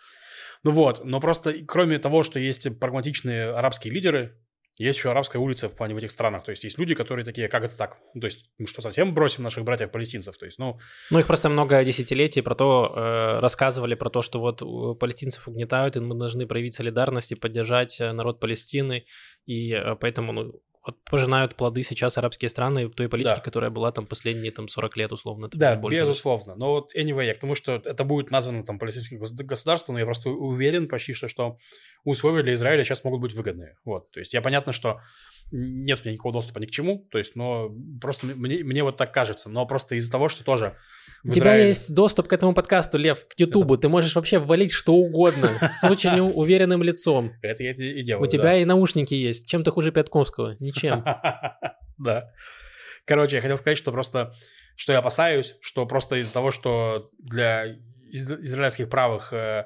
Ну 0.66 0.72
вот, 0.72 1.06
но 1.06 1.22
просто 1.22 1.54
кроме 1.66 2.00
того, 2.00 2.24
что 2.24 2.38
есть 2.38 2.68
прагматичные 2.82 3.50
арабские 3.52 3.94
лидеры, 3.94 4.36
есть 4.80 4.98
еще 4.98 5.12
арабская 5.12 5.40
улица 5.40 5.68
в 5.68 5.76
плане 5.76 5.94
в 5.94 5.98
этих 5.98 6.10
странах. 6.10 6.44
То 6.44 6.52
есть 6.52 6.64
есть 6.64 6.80
люди, 6.80 6.96
которые 6.96 7.26
такие, 7.26 7.50
как 7.50 7.64
это 7.64 7.78
так? 7.78 7.98
То 8.20 8.26
есть 8.26 8.46
мы 8.58 8.66
что, 8.66 8.82
совсем 8.82 9.14
бросим 9.14 9.44
наших 9.44 9.66
братьев-палестинцев? 9.66 10.38
То 10.38 10.46
есть, 10.46 10.58
ну, 10.58 10.80
Ну, 11.12 11.20
их 11.20 11.28
просто 11.28 11.50
много 11.50 11.84
десятилетий 11.84 12.42
про 12.42 12.56
то 12.56 12.94
э, 12.96 13.40
рассказывали, 13.40 13.96
про 13.96 14.10
то, 14.10 14.22
что 14.22 14.40
вот 14.40 14.98
палестинцев 14.98 15.48
угнетают, 15.50 15.98
и 15.98 16.00
мы 16.00 16.16
должны 16.16 16.48
проявить 16.48 16.76
солидарность 16.76 17.34
и 17.34 17.36
поддержать 17.36 18.00
э, 18.00 18.14
народ 18.14 18.40
Палестины, 18.40 19.06
и 19.46 19.74
э, 19.74 19.96
поэтому, 20.00 20.32
ну, 20.32 20.62
пожинают 21.10 21.56
плоды 21.56 21.84
сейчас 21.84 22.18
арабские 22.18 22.50
страны 22.50 22.90
той 22.90 23.10
политики, 23.10 23.36
Да. 23.36 23.42
которая 23.42 23.70
была 23.70 23.92
там 23.92 24.06
последние 24.06 24.52
там 24.52 24.68
40 24.68 24.98
лет 24.98 25.12
условно. 25.12 25.50
да, 25.54 25.76
больше. 25.76 26.00
безусловно. 26.02 26.56
Но 26.56 26.72
вот 26.74 26.96
anyway, 26.96 27.26
я 27.28 27.34
к 27.36 27.40
тому, 27.40 27.56
что 27.56 27.76
это 27.76 28.04
будет 28.04 28.32
названо 28.32 28.64
там 28.64 28.80
палестинским 28.80 29.20
гос- 29.22 29.34
государством, 29.34 29.96
но 29.96 30.00
я 30.00 30.06
просто 30.06 30.30
уверен 30.30 30.88
почти, 30.88 31.14
что, 31.14 31.28
что 31.28 31.58
условия 32.04 32.44
для 32.44 32.54
Израиля 32.54 32.84
сейчас 32.84 33.04
могут 33.04 33.22
быть 33.22 33.34
выгодные. 33.34 33.78
Вот, 33.86 34.12
то 34.12 34.20
есть 34.20 34.34
я 34.34 34.42
понятно, 34.42 34.72
что 34.72 35.00
нет 35.52 36.00
у 36.00 36.04
меня 36.04 36.14
никакого 36.14 36.34
доступа 36.34 36.60
ни 36.60 36.66
к 36.66 36.72
чему, 36.72 37.08
то 37.12 37.18
есть, 37.18 37.36
но 37.36 37.72
просто 38.02 38.28
мне, 38.28 38.64
мне 38.64 38.84
вот 38.84 38.98
так 38.98 39.14
кажется, 39.14 39.50
но 39.50 39.66
просто 39.66 39.96
из-за 39.96 40.12
того, 40.12 40.30
что 40.30 40.44
тоже 40.44 40.78
У 41.24 41.30
тебя 41.32 41.52
Израиле- 41.56 41.68
есть 41.70 41.94
доступ 41.94 42.28
к 42.28 42.34
этому 42.34 42.54
подкасту, 42.54 42.98
Лев, 42.98 43.26
к 43.28 43.40
Ютубу. 43.40 43.78
Ты 43.78 43.90
можешь 43.90 44.16
вообще 44.16 44.40
ввалить 44.40 44.72
что 44.72 44.94
угодно 44.94 45.50
с 45.62 45.84
очень 45.84 46.20
уверенным 46.20 46.84
лицом. 46.84 47.32
Это 47.42 47.64
я 47.64 47.72
и 47.72 48.02
делаю. 48.04 48.24
У 48.26 48.28
тебя 48.30 48.56
и 48.58 48.66
наушники 48.66 49.14
есть. 49.14 49.48
Чем 49.48 49.64
ты 49.64 49.72
хуже 49.72 49.92
Пятковского? 49.92 50.56
Ничем. 50.60 51.04
Да. 51.98 52.32
Короче, 53.06 53.36
я 53.38 53.42
хотел 53.42 53.58
сказать, 53.58 53.78
что 53.78 53.92
просто, 53.92 54.34
что 54.78 54.94
я 54.94 55.00
опасаюсь, 55.00 55.56
что 55.62 55.86
просто 55.86 56.16
из-за 56.22 56.32
того, 56.34 56.52
что 56.52 57.10
для 57.18 57.66
из- 58.10 58.32
израильских 58.32 58.90
правых 58.90 59.34
э, 59.34 59.66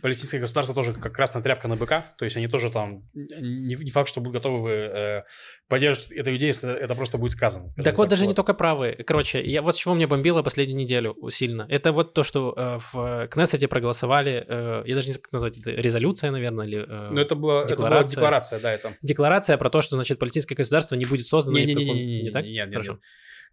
палестинское 0.00 0.40
государство 0.40 0.74
тоже 0.74 0.94
как 0.94 1.12
красная 1.12 1.42
тряпка 1.42 1.68
на 1.68 1.76
быка, 1.76 2.06
то 2.16 2.24
есть 2.24 2.36
они 2.36 2.48
тоже 2.48 2.70
там, 2.70 3.02
не, 3.14 3.74
не 3.74 3.90
факт, 3.90 4.08
что 4.08 4.20
будут 4.20 4.34
готовы 4.42 4.70
э, 4.70 5.22
поддерживать 5.68 6.12
эту 6.12 6.34
идею, 6.36 6.48
если 6.52 6.72
это 6.74 6.94
просто 6.94 7.18
будет 7.18 7.32
сказано. 7.32 7.68
скажем 7.68 7.84
Так 7.84 7.96
вот, 7.98 8.04
так. 8.04 8.10
даже 8.10 8.26
не 8.26 8.34
только 8.34 8.54
правые. 8.54 8.94
Короче, 8.94 9.42
я 9.42 9.62
вот 9.62 9.76
с 9.76 9.78
чего 9.78 9.94
меня 9.94 10.08
бомбило 10.08 10.42
последнюю 10.42 10.78
неделю 10.78 11.16
сильно. 11.30 11.66
Это 11.68 11.92
вот 11.92 12.14
то, 12.14 12.24
что 12.24 12.54
э, 12.56 12.78
в 12.92 13.28
Кнессете 13.28 13.68
проголосовали, 13.68 14.44
э, 14.46 14.82
я 14.86 14.94
даже 14.94 15.08
не 15.08 15.12
знаю, 15.12 15.22
как 15.22 15.32
назвать 15.32 15.58
это, 15.58 15.70
резолюция, 15.70 16.30
наверное, 16.30 16.66
или 16.66 16.84
э, 16.88 17.06
Ну, 17.10 17.20
это 17.20 17.34
была 17.34 17.62
это 17.64 17.76
была 17.76 17.88
декларация. 17.88 18.16
декларация, 18.16 18.60
да, 18.60 18.72
это. 18.72 18.92
декларация 19.02 19.56
про 19.58 19.70
то, 19.70 19.80
что, 19.82 19.96
значит, 19.96 20.18
палестинское 20.18 20.56
государство 20.56 20.94
не 20.96 21.04
будет 21.04 21.26
создано 21.26 21.58
в 21.58 21.60
каком... 21.60 21.76
Не-не-не, 21.76 22.22
Не 22.22 22.30
так? 22.30 22.44
нет, 22.44 22.54
нет, 22.54 22.72
Хорошо. 22.72 22.92
нет. 22.92 23.00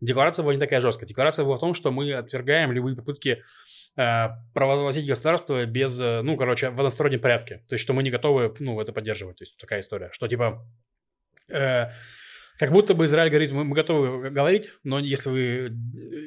Декларация 0.02 0.43
была 0.43 0.54
не 0.54 0.60
такая 0.60 0.80
жесткая. 0.80 1.08
Декларация 1.08 1.43
была 1.43 1.58
в 1.58 1.60
том, 1.60 1.73
что 1.73 1.91
мы 1.91 2.13
отвергаем 2.13 2.71
любые 2.71 2.95
попытки 2.95 3.30
э, 3.30 3.41
провозгласить 4.54 5.08
государство 5.08 5.65
без, 5.65 5.99
э, 5.99 6.21
ну, 6.21 6.38
короче, 6.38 6.69
в 6.69 6.80
одностороннем 6.80 7.19
порядке. 7.19 7.63
То 7.67 7.75
есть, 7.75 7.84
что 7.84 7.93
мы 7.93 8.04
не 8.04 8.12
готовы, 8.12 8.56
ну, 8.60 8.80
это 8.80 8.93
поддерживать. 8.93 9.38
То 9.38 9.43
есть, 9.43 9.58
такая 9.58 9.82
история. 9.82 10.10
Что, 10.12 10.28
типа, 10.28 10.65
э, 11.49 11.88
как 12.60 12.72
будто 12.74 12.93
бы 12.93 13.06
Израиль 13.06 13.30
говорит, 13.30 13.52
мы, 13.52 13.63
мы 13.63 13.74
готовы 13.74 14.30
говорить, 14.30 14.69
но 14.84 15.00
если 15.00 15.30
вы 15.30 15.41
э, 15.41 15.69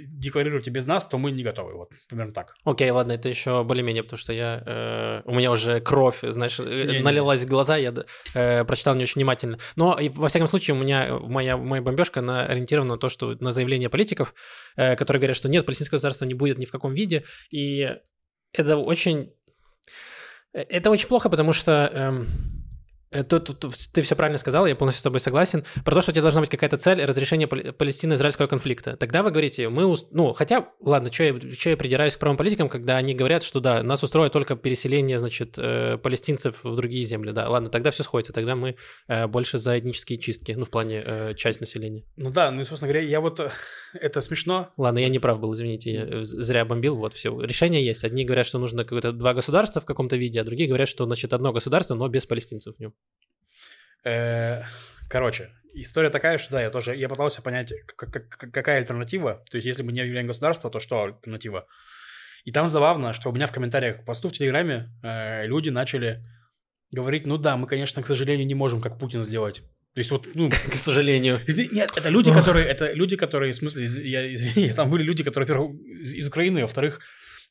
декларируете 0.08 0.70
без 0.70 0.86
нас, 0.86 1.06
то 1.06 1.18
мы 1.18 1.30
не 1.30 1.42
готовы. 1.44 1.74
Вот, 1.74 1.90
примерно 2.08 2.32
так. 2.32 2.54
Окей, 2.64 2.90
ладно, 2.90 3.12
это 3.12 3.28
еще 3.28 3.62
более-менее, 3.64 4.02
потому 4.02 4.16
что 4.18 4.32
я... 4.32 4.62
э, 4.66 5.22
у 5.26 5.34
меня 5.34 5.50
уже 5.50 5.80
кровь, 5.80 6.20
знаешь, 6.22 6.58
э, 6.58 6.86
Не-не. 6.86 6.98
налилась 7.00 7.42
в 7.42 7.48
глаза, 7.48 7.76
я 7.76 7.92
э, 8.34 8.64
прочитал 8.64 8.94
не 8.94 9.02
очень 9.02 9.16
внимательно. 9.20 9.58
Но, 9.76 9.98
и, 10.00 10.08
во 10.08 10.28
всяком 10.28 10.46
случае, 10.48 10.74
у 10.74 10.78
меня 10.78 11.18
моя, 11.20 11.56
моя 11.58 11.82
бомбежка 11.82 12.20
она 12.20 12.46
ориентирована 12.46 12.94
на 12.94 12.98
то, 12.98 13.10
что 13.10 13.36
на 13.40 13.52
заявления 13.52 13.90
политиков, 13.90 14.32
э, 14.76 14.96
которые 14.96 15.20
говорят, 15.20 15.36
что 15.36 15.50
нет, 15.50 15.66
палестинского 15.66 15.96
государства 15.96 16.24
не 16.24 16.34
будет 16.34 16.56
ни 16.58 16.64
в 16.64 16.70
каком 16.72 16.94
виде, 16.94 17.24
и 17.50 17.90
это 18.54 18.78
очень... 18.78 19.34
э, 20.54 20.62
Это 20.62 20.90
очень 20.90 21.08
плохо, 21.08 21.28
потому 21.28 21.52
что... 21.52 21.90
эм, 21.92 22.28
э, 23.12 23.24
Тут, 23.24 23.58
тут 23.58 23.74
ты 23.92 24.02
все 24.02 24.16
правильно 24.16 24.38
сказал, 24.38 24.66
я 24.66 24.74
полностью 24.76 25.00
с 25.00 25.02
тобой 25.02 25.20
согласен. 25.20 25.64
Про 25.84 25.94
то, 25.94 26.00
что 26.00 26.10
у 26.10 26.14
тебя 26.14 26.22
должна 26.22 26.40
быть 26.40 26.50
какая-то 26.50 26.76
цель 26.76 27.04
разрешения 27.04 27.46
пал- 27.46 27.72
палестино-израильского 27.72 28.46
конфликта. 28.46 28.96
Тогда 28.96 29.22
вы 29.22 29.30
говорите, 29.30 29.68
мы, 29.68 29.86
ус- 29.86 30.06
ну, 30.10 30.32
хотя, 30.32 30.68
ладно, 30.80 31.12
что 31.12 31.24
я, 31.24 31.38
чё 31.38 31.70
я 31.70 31.76
придираюсь 31.76 32.16
к 32.16 32.18
правым 32.18 32.36
политикам, 32.36 32.68
когда 32.68 32.96
они 32.96 33.14
говорят, 33.14 33.42
что 33.42 33.60
да, 33.60 33.82
нас 33.82 34.02
устроит 34.02 34.32
только 34.32 34.56
переселение, 34.56 35.18
значит, 35.18 35.54
э, 35.58 35.98
палестинцев 35.98 36.60
в 36.62 36.74
другие 36.76 37.04
земли. 37.04 37.32
Да, 37.32 37.48
ладно, 37.48 37.68
тогда 37.70 37.90
все 37.90 38.02
сходится, 38.02 38.32
тогда 38.32 38.56
мы 38.56 38.76
э, 39.08 39.26
больше 39.26 39.58
за 39.58 39.78
этнические 39.78 40.18
чистки, 40.18 40.52
ну, 40.52 40.64
в 40.64 40.70
плане 40.70 41.02
э, 41.04 41.34
часть 41.34 41.60
населения. 41.60 42.04
Ну 42.16 42.30
да, 42.30 42.50
ну 42.50 42.60
и, 42.60 42.64
собственно 42.64 42.92
говоря, 42.92 43.06
я 43.08 43.20
вот... 43.20 43.40
Это 43.94 44.20
смешно, 44.20 44.70
Ладно, 44.76 44.98
я 44.98 45.08
не 45.08 45.18
прав 45.18 45.38
был, 45.40 45.52
извините, 45.54 45.92
я 45.92 46.04
э, 46.04 46.22
зря 46.22 46.64
бомбил, 46.64 46.96
вот 46.96 47.14
все. 47.14 47.38
Решение 47.40 47.84
есть. 47.84 48.04
Одни 48.04 48.24
говорят, 48.24 48.46
что 48.46 48.58
нужно 48.58 48.84
какое-то 48.84 49.12
два 49.12 49.34
государства 49.34 49.80
в 49.80 49.84
каком-то 49.84 50.16
виде, 50.16 50.40
а 50.40 50.44
другие 50.44 50.68
говорят, 50.68 50.88
что, 50.88 51.04
значит, 51.04 51.32
одно 51.32 51.52
государство, 51.52 51.94
но 51.94 52.08
без 52.08 52.26
палестинцев 52.26 52.74
в 52.76 52.80
нем. 52.80 52.94
Э, 54.04 54.62
Короче, 55.12 55.50
история 55.74 56.08
такая, 56.08 56.38
что 56.38 56.52
да, 56.52 56.62
я 56.62 56.70
тоже, 56.70 56.96
я 56.96 57.06
пытался 57.06 57.42
понять, 57.42 57.74
какая 57.96 58.78
альтернатива. 58.78 59.44
То 59.50 59.56
есть, 59.56 59.66
если 59.66 59.82
мы 59.82 59.92
не 59.92 60.00
объявляем 60.00 60.26
государство, 60.26 60.70
то 60.70 60.80
что 60.80 61.04
альтернатива? 61.04 61.66
И 62.44 62.50
там 62.50 62.66
забавно, 62.66 63.12
что 63.12 63.28
у 63.28 63.32
меня 63.34 63.46
в 63.46 63.52
комментариях 63.52 64.00
к 64.00 64.04
посту 64.06 64.30
в 64.30 64.32
Телеграме 64.32 64.88
э, 65.02 65.46
люди 65.46 65.68
начали 65.68 66.22
говорить, 66.92 67.26
ну 67.26 67.36
да, 67.36 67.58
мы, 67.58 67.66
конечно, 67.66 68.02
к 68.02 68.06
сожалению, 68.06 68.46
не 68.46 68.54
можем 68.54 68.80
как 68.80 68.98
Путин 68.98 69.20
сделать. 69.20 69.60
То 69.94 69.98
есть 69.98 70.10
вот, 70.10 70.28
ну, 70.34 70.48
К 70.48 70.74
сожалению. 70.76 71.40
Нет, 71.46 71.92
это 71.94 72.08
люди, 72.08 72.32
которые, 72.32 72.66
это 72.66 72.92
люди, 72.92 73.16
которые, 73.16 73.52
в 73.52 73.54
смысле, 73.54 73.84
я, 73.84 74.32
извини, 74.32 74.72
там 74.72 74.90
были 74.90 75.02
люди, 75.02 75.22
которые, 75.22 75.46
во-первых, 75.46 75.78
из, 76.00 76.26
Украины, 76.26 76.60
а 76.60 76.62
во-вторых, 76.62 77.00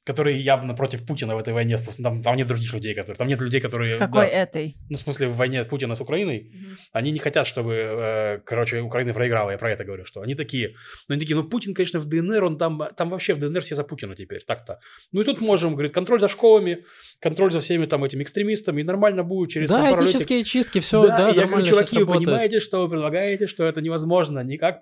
которые 0.03 0.41
явно 0.41 0.73
против 0.73 1.05
Путина 1.05 1.35
в 1.35 1.39
этой 1.39 1.53
войне. 1.53 1.77
Там, 2.01 2.23
там 2.23 2.35
нет 2.35 2.47
других 2.47 2.73
людей, 2.73 2.95
которые, 2.95 3.17
там 3.17 3.27
нет 3.27 3.39
людей, 3.39 3.61
которые... 3.61 3.95
В 3.95 3.99
какой 3.99 4.25
да, 4.25 4.31
этой? 4.31 4.75
ну, 4.89 4.97
в 4.97 4.99
смысле, 4.99 5.27
в 5.27 5.35
войне 5.35 5.63
Путина 5.63 5.93
с 5.93 6.01
Украиной, 6.01 6.51
они 6.91 7.11
не 7.11 7.19
хотят, 7.19 7.45
чтобы, 7.45 7.73
э, 7.73 8.39
короче, 8.43 8.81
Украина 8.81 9.13
проиграла. 9.13 9.51
Я 9.51 9.57
про 9.57 9.71
это 9.71 9.85
говорю, 9.85 10.05
что 10.05 10.21
они 10.21 10.33
такие. 10.33 10.69
Ну, 11.07 11.13
они 11.13 11.19
такие, 11.19 11.35
ну, 11.35 11.43
Путин, 11.43 11.75
конечно, 11.75 11.99
в 11.99 12.05
ДНР, 12.05 12.43
он 12.43 12.57
там, 12.57 12.81
там 12.95 13.09
вообще 13.09 13.35
в 13.35 13.39
ДНР 13.39 13.61
все 13.61 13.75
за 13.75 13.83
Путина 13.83 14.15
теперь, 14.15 14.41
так-то. 14.43 14.79
Ну, 15.11 15.21
и 15.21 15.23
тут 15.23 15.39
можем, 15.39 15.73
говорит, 15.73 15.93
контроль 15.93 16.19
за 16.19 16.29
школами, 16.29 16.83
контроль 17.19 17.51
за 17.51 17.59
всеми 17.59 17.85
там 17.85 18.03
этими 18.03 18.23
экстремистами, 18.23 18.81
и 18.81 18.83
нормально 18.83 19.23
будет 19.23 19.51
через 19.51 19.69
Да, 19.69 19.91
этнические 19.91 20.43
чистки, 20.43 20.79
все, 20.79 21.03
да, 21.03 21.17
да, 21.17 21.29
и 21.29 21.35
я 21.35 21.45
говорю, 21.45 21.65
чуваки, 21.65 21.97
вы 21.97 22.01
работает. 22.01 22.25
понимаете, 22.25 22.59
что 22.59 22.81
вы 22.81 22.89
предлагаете, 22.89 23.45
что 23.45 23.65
это 23.65 23.81
невозможно 23.81 24.39
никак 24.39 24.81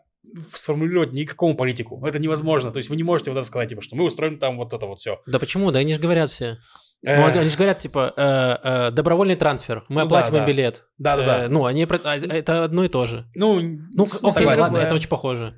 сформулировать 0.51 1.13
никакому 1.13 1.55
политику. 1.55 2.05
Это 2.05 2.19
невозможно. 2.19 2.71
То 2.71 2.77
есть 2.77 2.89
вы 2.89 2.95
не 2.95 3.03
можете 3.03 3.31
вот 3.31 3.37
это 3.37 3.47
сказать, 3.47 3.69
типа, 3.69 3.81
что 3.81 3.95
мы 3.95 4.05
устроим 4.05 4.37
там 4.39 4.57
вот 4.57 4.73
это 4.73 4.85
вот 4.85 4.99
все. 4.99 5.19
Да 5.25 5.39
почему? 5.39 5.71
Да 5.71 5.79
они 5.79 5.93
же 5.93 5.99
говорят 5.99 6.29
все. 6.29 6.57
Ну, 7.01 7.25
они 7.25 7.49
же 7.49 7.55
говорят, 7.55 7.79
типа, 7.79 8.13
э, 8.15 8.87
э, 8.87 8.91
добровольный 8.91 9.37
трансфер, 9.37 9.85
мы 9.87 10.01
Ну 10.01 10.07
оплатим 10.07 10.33
да, 10.33 10.39
да. 10.39 10.45
билет. 10.45 10.85
Да, 10.97 11.15
да, 11.15 11.25
да. 11.25 11.45
Э, 11.45 11.47
Ну, 11.47 11.65
они, 11.65 11.87
а, 12.03 12.17
это 12.17 12.65
одно 12.65 12.83
и 12.83 12.89
то 12.89 13.05
же. 13.05 13.25
Ну, 13.35 13.61
Ну, 13.61 14.03
окей, 14.03 14.31
согласен, 14.31 14.61
ладно, 14.61 14.79
да. 14.79 14.85
это 14.85 14.95
очень 14.95 15.07
похоже. 15.07 15.55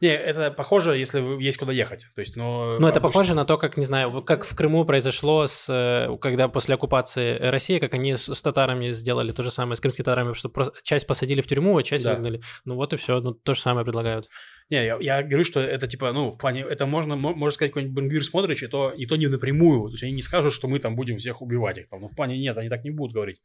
Не, 0.00 0.08
это 0.08 0.50
похоже, 0.50 0.96
если 0.96 1.42
есть 1.42 1.58
куда 1.58 1.72
ехать. 1.72 2.06
То 2.14 2.20
есть, 2.20 2.36
ну... 2.36 2.78
Ну, 2.78 2.88
это 2.88 3.00
похоже 3.00 3.34
на 3.34 3.44
то, 3.44 3.58
как, 3.58 3.76
не 3.76 3.84
знаю, 3.84 4.22
как 4.22 4.44
в 4.44 4.56
Крыму 4.56 4.84
произошло, 4.86 5.46
с, 5.46 5.66
э, 5.68 6.16
когда 6.20 6.48
после 6.48 6.74
оккупации 6.74 7.38
России, 7.38 7.78
как 7.78 7.92
они 7.92 8.16
с, 8.16 8.32
с 8.34 8.42
татарами 8.42 8.92
сделали 8.92 9.32
то 9.32 9.42
же 9.42 9.50
самое, 9.50 9.76
с 9.76 9.80
крымскими 9.80 10.04
татарами, 10.04 10.32
что 10.32 10.50
часть 10.82 11.06
посадили 11.06 11.42
в 11.42 11.46
тюрьму, 11.46 11.76
а 11.76 11.82
часть 11.82 12.04
Да. 12.04 12.14
выгнали. 12.14 12.40
Ну, 12.64 12.76
вот 12.76 12.94
и 12.94 12.96
все, 12.96 13.20
ну, 13.20 13.32
то 13.32 13.52
же 13.52 13.60
самое 13.60 13.84
предлагают. 13.84 14.28
Не, 14.70 14.86
я, 14.86 14.96
я 15.00 15.22
говорю, 15.22 15.44
что 15.44 15.60
это 15.60 15.86
типа, 15.86 16.12
ну, 16.12 16.30
в 16.30 16.38
плане, 16.38 16.62
это 16.62 16.86
можно, 16.86 17.16
мо- 17.16 17.34
можно 17.34 17.54
сказать 17.54 17.72
какой-нибудь 17.72 17.96
Бенгвир 17.96 18.24
Смотрич, 18.24 18.62
и 18.62 18.68
то, 18.68 18.90
и 18.90 19.04
то 19.04 19.16
не 19.16 19.26
напрямую. 19.26 19.88
То 19.88 19.94
есть 19.94 20.04
они 20.04 20.12
не 20.12 20.22
скажут, 20.22 20.54
что 20.54 20.66
мы 20.68 20.78
там 20.78 20.96
будем 20.96 21.18
всех 21.18 21.42
убивать 21.42 21.76
их. 21.76 21.88
Там. 21.88 22.00
Ну, 22.00 22.08
в 22.08 22.16
плане 22.16 22.38
нет, 22.38 22.56
они 22.56 22.68
так 22.68 22.84
не 22.84 22.90
будут 22.90 23.12
говорить. 23.12 23.40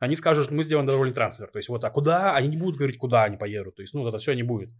Они 0.00 0.16
скажут, 0.16 0.46
что 0.46 0.54
мы 0.54 0.62
сделаем 0.64 0.86
добровольный 0.86 1.14
трансфер. 1.14 1.46
То 1.48 1.58
есть 1.58 1.68
вот, 1.68 1.84
а 1.84 1.90
куда? 1.90 2.34
Они 2.34 2.48
не 2.48 2.56
будут 2.56 2.76
говорить, 2.76 2.98
куда 2.98 3.22
они 3.24 3.36
поедут. 3.36 3.76
То 3.76 3.82
есть, 3.82 3.94
ну, 3.94 4.08
это 4.08 4.18
все 4.18 4.32
не 4.32 4.42
будет. 4.42 4.70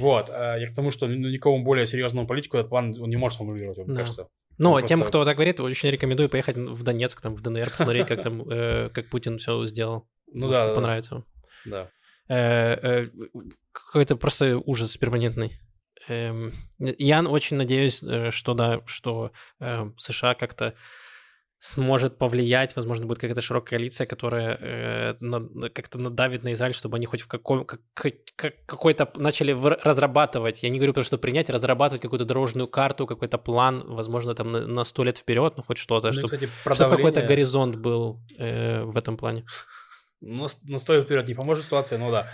Вот. 0.00 0.28
А 0.30 0.56
я 0.56 0.66
к 0.68 0.74
тому, 0.74 0.90
что 0.90 1.06
ну, 1.06 1.28
никому 1.28 1.62
более 1.62 1.86
серьезному 1.86 2.26
политику 2.26 2.56
этот 2.56 2.70
план 2.70 2.94
он 3.00 3.08
не 3.10 3.16
может 3.16 3.36
сформулировать, 3.36 3.76
мне 3.78 3.86
Да. 3.94 4.00
кажется. 4.00 4.28
Но 4.58 4.78
Ну, 4.80 4.86
тем, 4.86 5.00
просто- 5.00 5.10
кто 5.10 5.24
так 5.24 5.36
говорит, 5.36 5.60
очень 5.60 5.90
рекомендую 5.90 6.28
поехать 6.28 6.56
в 6.56 6.82
Донецк, 6.82 7.20
там, 7.20 7.34
в 7.36 7.42
ДНР, 7.42 7.70
посмотреть, 7.70 8.06
как 8.06 8.22
там, 8.22 8.42
э, 8.50 8.88
как 8.90 9.06
Путин 9.08 9.38
все 9.38 9.64
сделал. 9.66 10.08
Ну 10.32 10.46
Может, 10.46 10.62
да, 10.68 10.74
понравится. 10.74 11.24
Да. 11.66 11.88
Э, 12.28 12.74
э, 13.04 13.08
какой-то 13.72 14.16
просто 14.16 14.56
ужас 14.58 14.96
перманентный. 14.96 15.58
Эм, 16.08 16.52
Я 16.78 17.22
очень 17.22 17.56
надеюсь, 17.58 18.02
э, 18.02 18.30
что 18.30 18.54
да, 18.54 18.80
что 18.86 19.30
э, 19.60 19.90
США 19.98 20.34
как-то 20.34 20.74
сможет 21.62 22.18
повлиять, 22.18 22.74
возможно, 22.74 23.06
будет 23.06 23.20
какая-то 23.20 23.40
широкая 23.40 23.78
коалиция, 23.78 24.04
которая 24.04 24.58
э, 24.60 25.14
на, 25.20 25.68
как-то 25.68 25.96
надавит 25.96 26.42
на 26.42 26.54
Израиль, 26.54 26.74
чтобы 26.74 26.96
они 26.96 27.06
хоть 27.06 27.20
в 27.20 27.28
каком, 27.28 27.64
как, 27.64 27.80
как, 27.94 28.66
какой-то 28.66 29.12
начали 29.14 29.52
в, 29.52 29.68
разрабатывать, 29.68 30.64
я 30.64 30.70
не 30.70 30.78
говорю 30.78 30.92
про 30.92 31.04
что 31.04 31.18
принять, 31.18 31.50
разрабатывать 31.50 32.02
какую-то 32.02 32.24
дорожную 32.24 32.66
карту, 32.66 33.06
какой-то 33.06 33.38
план, 33.38 33.84
возможно, 33.86 34.34
там 34.34 34.50
на 34.50 34.82
сто 34.82 35.04
лет 35.04 35.18
вперед, 35.18 35.54
ну 35.56 35.62
хоть 35.62 35.78
что-то, 35.78 36.08
ну, 36.08 36.12
чтобы, 36.12 36.26
кстати, 36.26 36.48
чтобы 36.74 36.96
какой-то 36.96 37.22
горизонт 37.22 37.76
был 37.76 38.20
э, 38.38 38.82
в 38.82 38.96
этом 38.96 39.16
плане. 39.16 39.44
Ну, 40.20 40.48
на 40.64 40.78
сто 40.78 40.94
лет 40.94 41.04
вперед 41.04 41.28
не 41.28 41.34
поможет 41.34 41.64
ситуация, 41.64 41.96
но 41.96 42.10
да. 42.10 42.26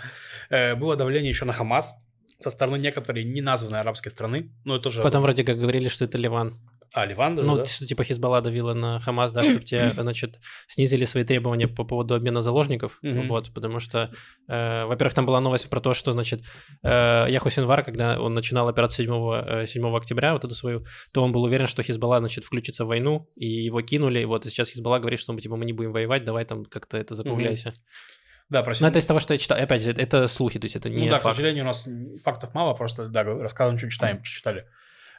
Э, 0.49 0.73
было 0.73 0.95
давление 0.95 1.29
еще 1.29 1.45
на 1.45 1.53
Хамас 1.53 1.93
со 2.39 2.49
стороны 2.49 2.77
некоторой 2.77 3.25
неназванной 3.25 3.81
арабской 3.81 4.09
страны. 4.09 4.51
Ну, 4.65 4.75
это 4.75 4.89
же... 4.89 5.03
Потом 5.03 5.21
вроде 5.21 5.43
как 5.43 5.59
говорили, 5.59 5.87
что 5.87 6.05
это 6.05 6.17
Ливан. 6.17 6.57
А, 6.93 7.05
Ливан 7.05 7.35
даже, 7.35 7.47
Ну, 7.47 7.57
да? 7.57 7.65
что 7.65 7.85
типа 7.85 8.03
Хизбалла 8.03 8.41
давила 8.41 8.73
на 8.73 8.99
Хамас, 8.99 9.31
да, 9.31 9.43
чтобы 9.43 9.61
те, 9.61 9.91
значит, 9.97 10.39
снизили 10.67 11.05
свои 11.05 11.23
требования 11.23 11.67
по 11.67 11.83
поводу 11.83 12.15
обмена 12.15 12.41
заложников, 12.41 12.99
mm-hmm. 13.03 13.27
вот, 13.27 13.53
потому 13.53 13.79
что, 13.79 14.11
э, 14.47 14.85
во-первых, 14.85 15.13
там 15.13 15.25
была 15.25 15.39
новость 15.41 15.69
про 15.69 15.79
то, 15.79 15.93
что, 15.93 16.11
значит, 16.11 16.41
э, 16.83 17.27
Яху 17.29 17.49
Синвар, 17.49 17.83
когда 17.83 18.19
он 18.19 18.33
начинал 18.33 18.67
операцию 18.67 19.05
7, 19.05 19.65
7 19.65 19.85
э, 19.85 19.97
октября, 19.97 20.33
вот 20.33 20.45
эту 20.45 20.55
свою, 20.55 20.85
то 21.11 21.23
он 21.23 21.31
был 21.31 21.43
уверен, 21.43 21.67
что 21.67 21.83
Хизбалла, 21.83 22.19
значит, 22.19 22.43
включится 22.43 22.85
в 22.85 22.87
войну, 22.87 23.29
и 23.35 23.47
его 23.47 23.81
кинули, 23.81 24.23
вот, 24.23 24.45
и 24.45 24.49
сейчас 24.49 24.69
Хизбалла 24.69 24.99
говорит, 24.99 25.19
что, 25.19 25.35
типа, 25.37 25.55
мы 25.55 25.65
не 25.65 25.73
будем 25.73 25.91
воевать, 25.91 26.23
давай 26.23 26.45
там 26.45 26.65
как-то 26.65 26.97
это 26.97 27.15
закругляйся. 27.15 27.69
Mm-hmm. 27.69 28.19
Да. 28.49 28.63
Но 28.65 28.73
ну, 28.79 28.87
это 28.87 28.97
из 28.97 29.05
того, 29.05 29.19
что 29.19 29.33
я 29.33 29.37
читал. 29.37 29.59
Опять 29.59 29.83
же, 29.83 29.91
это 29.91 30.25
слухи, 30.27 30.57
то 30.57 30.65
есть 30.65 30.75
это 30.75 30.89
не 30.89 31.05
Ну 31.05 31.11
да, 31.11 31.17
факт. 31.17 31.35
к 31.35 31.37
сожалению, 31.37 31.65
у 31.65 31.67
нас 31.67 31.85
фактов 32.23 32.53
мало, 32.55 32.73
просто, 32.73 33.07
да, 33.07 33.23
рассказываем, 33.23 33.77
что 33.77 33.89
читаем, 33.89 34.23
что 34.23 34.35
читали. 34.37 34.65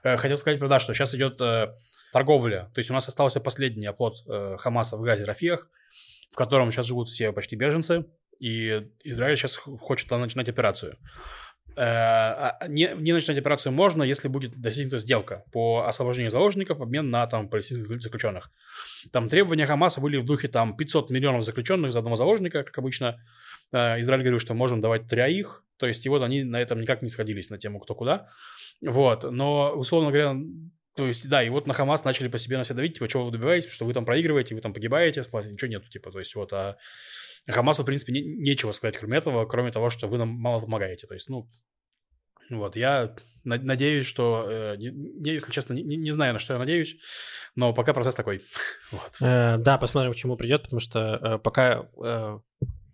Э, 0.03 0.17
хотел 0.17 0.37
сказать, 0.37 0.61
да, 0.61 0.79
что 0.79 0.95
сейчас 0.95 1.15
идет 1.15 1.41
э, 1.41 1.75
торговля. 2.13 2.71
То 2.75 2.79
есть 2.79 2.91
у 2.91 2.95
нас 2.95 3.09
остался 3.09 3.41
последний 3.41 3.87
оплот 3.87 4.17
э, 4.29 4.57
Хамаса 4.59 4.97
в 4.97 5.03
Газе 5.03 5.25
Рафиях, 5.25 5.69
в 6.31 6.37
котором 6.37 6.71
сейчас 6.71 6.87
живут 6.87 7.09
все 7.09 7.33
почти 7.33 7.57
беженцы, 7.57 8.07
и 8.39 8.89
Израиль 9.05 9.37
сейчас 9.37 9.57
хочет 9.57 10.11
начинать 10.11 10.49
операцию. 10.49 10.97
Э, 11.77 11.83
а, 11.83 12.59
не, 12.69 12.91
не 12.97 13.13
начинать 13.13 13.39
операцию 13.39 13.73
можно, 13.73 14.03
если 14.03 14.29
будет 14.29 14.61
достигнута 14.61 14.99
сделка 14.99 15.45
по 15.53 15.87
освобождению 15.87 16.31
заложников 16.31 16.79
в 16.79 16.83
обмен 16.83 17.11
на 17.11 17.27
там 17.27 17.49
палестинских 17.49 18.03
заключенных. 18.03 18.51
Там 19.13 19.29
требования 19.29 19.67
Хамаса 19.67 20.01
были 20.01 20.17
в 20.17 20.25
духе 20.25 20.49
там 20.49 20.77
500 20.77 21.11
миллионов 21.11 21.45
заключенных 21.45 21.93
за 21.93 22.01
одного 22.01 22.17
заложника, 22.17 22.65
как 22.65 22.77
обычно. 22.79 23.23
Э, 23.73 24.01
Израиль 24.01 24.23
говорил, 24.23 24.41
что 24.41 24.55
можем 24.55 24.81
давать 24.81 25.09
троих, 25.09 25.65
то 25.77 25.87
есть 25.87 26.05
и 26.05 26.09
вот 26.09 26.23
они 26.23 26.45
на 26.45 26.61
этом 26.61 26.81
никак 26.81 27.03
не 27.03 27.09
сходились 27.09 27.51
на 27.51 27.59
тему 27.59 27.81
кто 27.81 27.95
куда. 27.95 28.29
Вот, 28.81 29.25
но 29.25 29.73
условно 29.73 30.11
говоря, 30.11 30.37
то 30.97 31.07
есть, 31.07 31.29
да, 31.29 31.43
и 31.43 31.49
вот 31.49 31.67
на 31.67 31.75
Хамас 31.75 32.05
начали 32.05 32.29
по 32.29 32.39
себе 32.39 32.59
на 32.59 32.65
себя 32.65 32.77
давить, 32.77 32.95
типа, 32.95 33.09
чего 33.09 33.25
вы 33.25 33.31
добиваетесь, 33.31 33.71
что 33.71 33.85
вы 33.85 33.93
там 33.93 34.05
проигрываете, 34.05 34.55
вы 34.55 34.61
там 34.61 34.75
погибаете, 34.75 35.21
ничего 35.21 35.71
нету, 35.71 35.89
типа, 35.89 36.11
то 36.11 36.19
есть, 36.19 36.35
вот, 36.35 36.53
а 36.53 36.77
Хамасу, 37.49 37.83
в 37.83 37.87
принципе, 37.87 38.13
не, 38.13 38.23
нечего 38.23 38.73
сказать, 38.73 38.99
кроме 38.99 39.19
этого, 39.19 39.47
кроме 39.47 39.71
того, 39.71 39.89
что 39.89 40.09
вы 40.09 40.19
нам 40.19 40.29
мало 40.29 40.61
помогаете, 40.61 41.07
то 41.07 41.15
есть, 41.15 41.29
ну, 41.29 41.47
вот, 42.51 42.75
я 42.75 43.15
надеюсь, 43.45 44.05
что, 44.05 44.47
э, 44.51 44.77
я, 44.79 45.33
если 45.33 45.53
честно, 45.53 45.75
не, 45.75 45.97
не 45.97 46.11
знаю, 46.11 46.33
на 46.33 46.39
что 46.41 46.55
я 46.55 46.59
надеюсь, 46.59 46.97
но 47.55 47.73
пока 47.73 47.95
процесс 47.95 48.15
такой. 48.15 48.43
Вот. 48.91 49.17
Э, 49.21 49.57
да, 49.59 49.79
посмотрим, 49.79 50.13
к 50.13 50.17
чему 50.17 50.37
придет, 50.37 50.65
потому 50.65 50.81
что 50.81 51.19
э, 51.23 51.39
пока 51.39 51.89
э, 52.05 52.39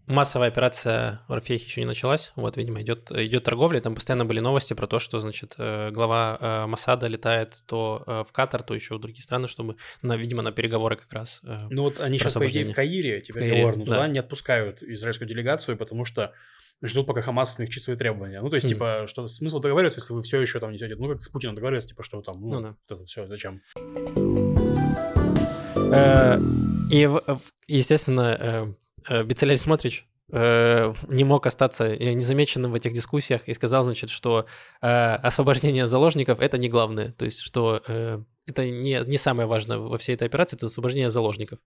массовая 0.06 0.48
операция 0.48 1.20
в 1.28 1.32
Рафехе 1.32 1.64
еще 1.64 1.80
не 1.80 1.86
началась. 1.86 2.32
Вот, 2.36 2.56
видимо, 2.56 2.80
идет, 2.82 3.10
идет 3.10 3.44
торговля. 3.44 3.80
Там 3.80 3.94
постоянно 3.94 4.24
были 4.24 4.40
новости 4.40 4.74
про 4.74 4.86
то, 4.86 4.98
что, 4.98 5.18
значит, 5.18 5.54
э, 5.58 5.90
глава 5.90 6.38
э, 6.40 6.66
Масада 6.66 7.06
летает 7.08 7.62
то 7.66 8.04
э, 8.06 8.24
в 8.28 8.32
Катар, 8.32 8.62
то 8.62 8.74
еще 8.74 8.96
в 8.96 9.00
другие 9.00 9.22
страны, 9.22 9.48
чтобы, 9.48 9.76
на, 10.02 10.16
видимо, 10.16 10.42
на 10.42 10.52
переговоры 10.52 10.96
как 10.96 11.12
раз. 11.12 11.40
Ну 11.70 11.82
вот 11.82 12.00
они 12.00 12.18
сейчас, 12.18 12.34
по 12.34 12.46
идее, 12.46 12.64
в 12.64 12.74
Каире 12.74 13.20
теперь 13.20 13.42
Каире, 13.42 13.60
говорят, 13.62 13.76
но 13.78 13.84
да. 13.84 13.92
туда 13.92 14.08
не 14.08 14.18
отпускают 14.18 14.82
израильскую 14.82 15.28
делегацию, 15.28 15.76
потому 15.76 16.04
что 16.04 16.32
ждут, 16.82 17.06
пока 17.06 17.22
Хамас 17.22 17.54
смягчит 17.54 17.82
свои 17.82 17.96
требования. 17.96 18.40
Ну, 18.40 18.50
то 18.50 18.56
есть, 18.56 18.66
mm 18.66 18.70
типа, 18.70 19.04
что 19.06 19.26
смысл 19.26 19.60
договариваться, 19.60 20.00
если 20.00 20.12
вы 20.12 20.22
все 20.22 20.40
еще 20.40 20.60
там 20.60 20.72
несете, 20.72 20.94
ну, 20.96 21.08
как 21.08 21.22
с 21.22 21.28
Путиным 21.28 21.54
договариваться, 21.54 21.88
типа, 21.88 22.02
что 22.02 22.20
там, 22.20 22.36
ну, 22.38 22.48
ну 22.48 22.60
да. 22.60 22.76
это 22.88 23.04
все, 23.04 23.26
зачем? 23.26 23.60
И, 26.90 27.08
естественно, 27.68 28.76
Бицелель 29.08 29.58
Смотрич 29.58 30.06
э, 30.32 30.92
не 31.08 31.24
мог 31.24 31.46
остаться 31.46 31.84
э, 31.84 32.12
незамеченным 32.12 32.72
в 32.72 32.74
этих 32.74 32.92
дискуссиях 32.92 33.48
и 33.48 33.54
сказал, 33.54 33.84
значит, 33.84 34.10
что 34.10 34.46
э, 34.82 34.86
освобождение 34.86 35.86
заложников 35.86 36.40
это 36.40 36.58
не 36.58 36.68
главное, 36.68 37.12
то 37.12 37.24
есть 37.24 37.40
что 37.40 37.82
э, 37.86 38.22
это 38.46 38.64
не, 38.64 39.02
не 39.06 39.18
самое 39.18 39.48
важное 39.48 39.78
во 39.78 39.98
всей 39.98 40.14
этой 40.14 40.26
операции, 40.28 40.56
это 40.56 40.66
освобождение 40.66 41.10
заложников. 41.10 41.58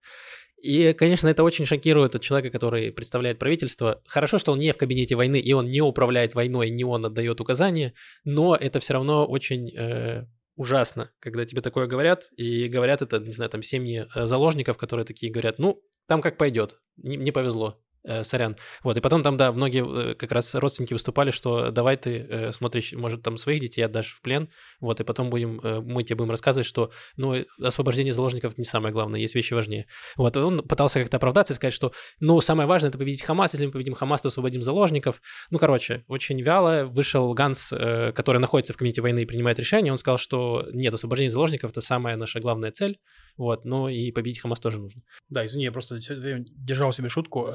И, 0.61 0.93
конечно, 0.93 1.27
это 1.27 1.43
очень 1.43 1.65
шокирует 1.65 2.15
от 2.15 2.21
человека, 2.21 2.51
который 2.51 2.91
представляет 2.91 3.39
правительство. 3.39 4.01
Хорошо, 4.05 4.37
что 4.37 4.51
он 4.51 4.59
не 4.59 4.71
в 4.73 4.77
кабинете 4.77 5.15
войны, 5.15 5.39
и 5.39 5.53
он 5.53 5.69
не 5.69 5.81
управляет 5.81 6.35
войной, 6.35 6.69
не 6.69 6.83
он 6.83 7.05
отдает 7.05 7.41
указания, 7.41 7.93
но 8.25 8.55
это 8.55 8.79
все 8.79 8.93
равно 8.93 9.25
очень 9.25 9.71
э, 9.75 10.25
ужасно, 10.55 11.11
когда 11.19 11.45
тебе 11.45 11.61
такое 11.61 11.87
говорят, 11.87 12.29
и 12.35 12.67
говорят 12.67 13.01
это, 13.01 13.19
не 13.19 13.31
знаю, 13.31 13.49
там 13.49 13.61
семьи 13.61 14.07
э, 14.13 14.25
заложников, 14.25 14.77
которые 14.77 15.05
такие 15.05 15.31
говорят, 15.31 15.59
ну, 15.59 15.81
там 16.07 16.21
как 16.21 16.37
пойдет, 16.37 16.79
не, 16.97 17.17
не 17.17 17.31
повезло, 17.31 17.81
э, 18.03 18.23
сорян. 18.23 18.55
Вот, 18.83 18.97
и 18.97 19.01
потом 19.01 19.23
там, 19.23 19.37
да, 19.37 19.51
многие 19.51 20.11
э, 20.11 20.15
как 20.15 20.31
раз 20.31 20.55
родственники 20.55 20.93
выступали, 20.93 21.31
что 21.31 21.71
давай 21.71 21.97
ты 21.97 22.25
э, 22.29 22.51
смотришь, 22.51 22.93
может, 22.93 23.23
там 23.23 23.37
своих 23.37 23.61
детей 23.61 23.81
отдашь 23.81 24.13
в 24.13 24.21
плен, 24.21 24.49
вот, 24.79 24.99
и 24.99 25.03
потом 25.03 25.29
будем, 25.29 25.59
э, 25.61 25.79
мы 25.81 26.03
тебе 26.03 26.17
будем 26.17 26.31
рассказывать, 26.31 26.65
что, 26.65 26.91
ну, 27.17 27.35
освобождение 27.61 28.13
заложников 28.13 28.57
не 28.57 28.63
самое 28.63 28.93
главное, 28.93 29.19
есть 29.19 29.35
вещи 29.35 29.53
важнее. 29.53 29.87
Вот, 30.17 30.35
он 30.37 30.59
пытался 30.67 30.99
как-то 30.99 31.17
оправдаться 31.17 31.53
и 31.53 31.55
сказать, 31.55 31.73
что, 31.73 31.91
ну, 32.19 32.39
самое 32.41 32.67
важное 32.67 32.89
это 32.89 32.97
победить 32.97 33.23
Хамас, 33.23 33.53
если 33.53 33.65
мы 33.65 33.71
победим 33.71 33.93
Хамас, 33.93 34.21
то 34.21 34.27
освободим 34.27 34.61
заложников. 34.61 35.21
Ну, 35.49 35.59
короче, 35.59 36.03
очень 36.07 36.41
вяло 36.41 36.85
вышел 36.85 37.31
Ганс, 37.33 37.69
который 37.69 38.39
находится 38.39 38.73
в 38.73 38.77
комитете 38.77 39.01
войны 39.01 39.23
и 39.23 39.25
принимает 39.25 39.59
решение, 39.59 39.91
он 39.91 39.97
сказал, 39.97 40.17
что 40.17 40.67
нет, 40.73 40.93
освобождение 40.93 41.29
заложников 41.29 41.71
это 41.71 41.81
самая 41.81 42.15
наша 42.15 42.39
главная 42.39 42.71
цель, 42.71 42.99
вот, 43.37 43.65
но 43.65 43.89
и 43.89 44.11
победить 44.11 44.39
Хамас 44.41 44.59
тоже 44.59 44.79
нужно. 44.79 45.01
Да, 45.29 45.45
извини, 45.45 45.65
я 45.65 45.71
просто 45.71 45.99
держал 45.99 46.91
себе 46.91 47.09
шутку. 47.09 47.51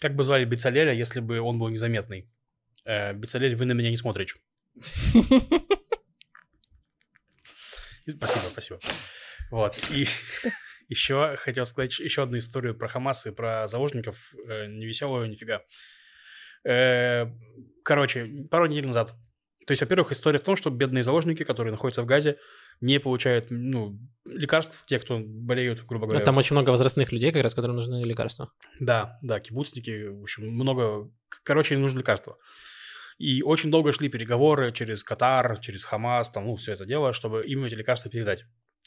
Как 0.00 0.14
бы 0.14 0.24
звали 0.24 0.44
Бецалеля, 0.44 0.92
если 0.92 1.20
бы 1.20 1.40
он 1.40 1.58
был 1.58 1.68
незаметный? 1.68 2.28
Э, 2.84 3.12
Бецалель, 3.12 3.56
вы 3.56 3.64
на 3.64 3.72
меня 3.72 3.90
не 3.90 3.96
смотрите. 3.96 4.34
Спасибо, 8.08 8.44
спасибо. 8.52 8.78
Вот, 9.50 9.90
и 9.90 10.06
еще 10.88 11.36
хотел 11.38 11.66
сказать 11.66 11.98
еще 11.98 12.22
одну 12.22 12.38
историю 12.38 12.74
про 12.76 12.88
Хамас 12.88 13.26
и 13.26 13.30
про 13.30 13.66
заложников, 13.66 14.34
э, 14.48 14.66
не 14.66 14.86
веселую 14.86 15.28
нифига. 15.28 15.62
Короче, 17.84 18.26
пару 18.50 18.66
недель 18.66 18.88
назад 18.88 19.14
то 19.66 19.72
есть, 19.72 19.80
во-первых, 19.80 20.12
история 20.12 20.38
в 20.38 20.44
том, 20.44 20.54
что 20.54 20.70
бедные 20.70 21.02
заложники, 21.02 21.42
которые 21.42 21.72
находятся 21.72 22.02
в 22.02 22.06
Газе, 22.06 22.38
не 22.80 23.00
получают 23.00 23.46
ну, 23.50 23.98
лекарств, 24.24 24.84
те, 24.86 25.00
кто 25.00 25.18
болеют, 25.18 25.84
грубо 25.84 26.06
говоря. 26.06 26.22
А 26.22 26.24
там 26.24 26.36
очень 26.36 26.54
много 26.54 26.70
возрастных 26.70 27.10
людей, 27.10 27.32
как 27.32 27.42
раз, 27.42 27.52
которым 27.52 27.74
нужны 27.74 28.04
лекарства. 28.04 28.52
Да, 28.78 29.18
да, 29.22 29.40
кибуцники, 29.40 30.06
в 30.06 30.22
общем, 30.22 30.48
много... 30.52 31.10
Короче, 31.42 31.74
им 31.74 31.82
нужны 31.82 31.98
лекарства. 31.98 32.38
И 33.18 33.42
очень 33.42 33.72
долго 33.72 33.90
шли 33.90 34.08
переговоры 34.08 34.70
через 34.70 35.02
Катар, 35.02 35.58
через 35.58 35.82
Хамас, 35.82 36.30
там, 36.30 36.44
ну, 36.44 36.54
все 36.54 36.72
это 36.72 36.86
дело, 36.86 37.12
чтобы 37.12 37.44
им 37.44 37.64
эти 37.64 37.74
лекарства 37.74 38.08
передать. 38.08 38.44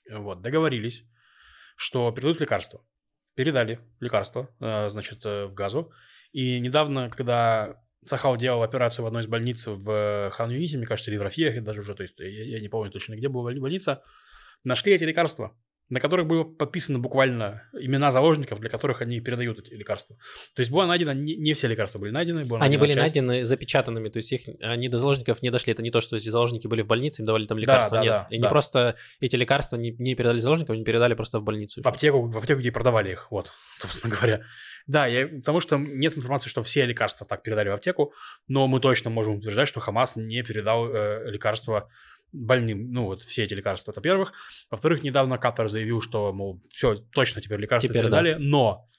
Вот, 0.09 0.41
договорились, 0.41 1.03
что 1.75 2.09
передадут 2.11 2.39
лекарства. 2.39 2.85
Передали 3.35 3.81
лекарства, 3.99 4.49
э, 4.61 4.89
значит, 4.89 5.25
э, 5.25 5.45
в 5.47 5.53
Газу. 5.53 5.91
И 6.31 6.59
недавно, 6.61 7.09
когда 7.09 7.81
Сахал 8.05 8.37
делал 8.37 8.63
операцию 8.63 9.03
в 9.03 9.07
одной 9.07 9.23
из 9.23 9.27
больниц 9.27 9.67
в 9.67 10.31
хан 10.31 10.49
Юнисе, 10.49 10.77
мне 10.77 10.87
кажется, 10.87 11.11
или 11.11 11.17
в 11.17 11.21
Рафиях 11.21 11.63
даже 11.63 11.81
уже, 11.81 11.95
то 11.95 12.03
есть 12.03 12.19
я, 12.19 12.27
я 12.27 12.59
не 12.59 12.69
помню 12.69 12.91
точно, 12.91 13.15
где 13.15 13.27
была 13.27 13.51
больница. 13.53 14.03
Нашли 14.63 14.93
эти 14.93 15.03
лекарства, 15.03 15.55
на 15.89 15.99
которых 15.99 16.27
были 16.27 16.43
подписаны 16.43 16.99
буквально 16.99 17.63
имена 17.73 18.11
заложников, 18.11 18.59
для 18.59 18.69
которых 18.69 19.01
они 19.01 19.19
передают 19.19 19.59
эти 19.59 19.73
лекарства. 19.73 20.15
То 20.55 20.61
есть 20.61 20.71
было 20.71 20.85
найдено, 20.85 21.13
не, 21.13 21.35
не 21.35 21.53
все 21.53 21.67
лекарства 21.67 21.99
были 21.99 22.11
найдены. 22.11 22.43
Была 22.43 22.61
они 22.61 22.77
были 22.77 22.93
часть. 22.93 23.15
найдены 23.15 23.43
запечатанными, 23.43 24.09
то 24.09 24.17
есть 24.17 24.31
их, 24.31 24.41
они 24.61 24.87
до 24.87 24.99
заложников 24.99 25.41
не 25.41 25.49
дошли. 25.49 25.73
Это 25.73 25.81
не 25.81 25.89
то, 25.89 25.99
что 25.99 26.15
эти 26.15 26.29
заложники 26.29 26.67
были 26.67 26.81
в 26.81 26.87
больнице, 26.87 27.21
им 27.21 27.25
давали 27.25 27.45
там 27.45 27.57
лекарства, 27.57 27.97
да, 27.97 28.03
да, 28.03 28.09
нет. 28.09 28.27
Да, 28.29 28.35
и 28.35 28.39
да. 28.39 28.49
просто 28.49 28.95
эти 29.19 29.35
лекарства 29.35 29.77
не, 29.77 29.91
не 29.91 30.15
передали 30.15 30.39
заложникам, 30.39 30.75
они 30.75 30.83
передали 30.83 31.15
просто 31.15 31.39
в 31.39 31.43
больницу. 31.43 31.81
В 31.81 31.87
аптеку, 31.87 32.29
в 32.29 32.37
аптеку, 32.37 32.59
где 32.59 32.71
продавали 32.71 33.11
их, 33.11 33.31
вот, 33.31 33.51
собственно 33.79 34.15
говоря. 34.15 34.41
Да, 34.85 35.07
я, 35.07 35.27
потому 35.27 35.59
что 35.59 35.77
нет 35.77 36.17
информации, 36.17 36.49
что 36.49 36.61
все 36.61 36.85
лекарства 36.85 37.25
так 37.25 37.43
передали 37.43 37.69
в 37.69 37.73
аптеку, 37.73 38.13
но 38.47 38.67
мы 38.67 38.79
точно 38.79 39.09
можем 39.09 39.35
утверждать, 39.35 39.67
что 39.67 39.79
Хамас 39.79 40.15
не 40.15 40.41
передал 40.43 40.87
э, 40.87 41.29
лекарства 41.29 41.89
больным, 42.31 42.91
ну 42.91 43.05
вот 43.05 43.21
все 43.21 43.43
эти 43.43 43.53
лекарства, 43.53 43.91
это 43.91 44.01
первых. 44.01 44.33
Во-вторых, 44.69 45.03
недавно 45.03 45.37
Катар 45.37 45.67
заявил, 45.67 46.01
что, 46.01 46.31
мол, 46.33 46.61
все, 46.69 46.95
точно 46.95 47.41
теперь 47.41 47.59
лекарства 47.59 47.89
теперь 47.89 48.03
передали, 48.03 48.33
да. 48.33 48.39
но 48.39 48.89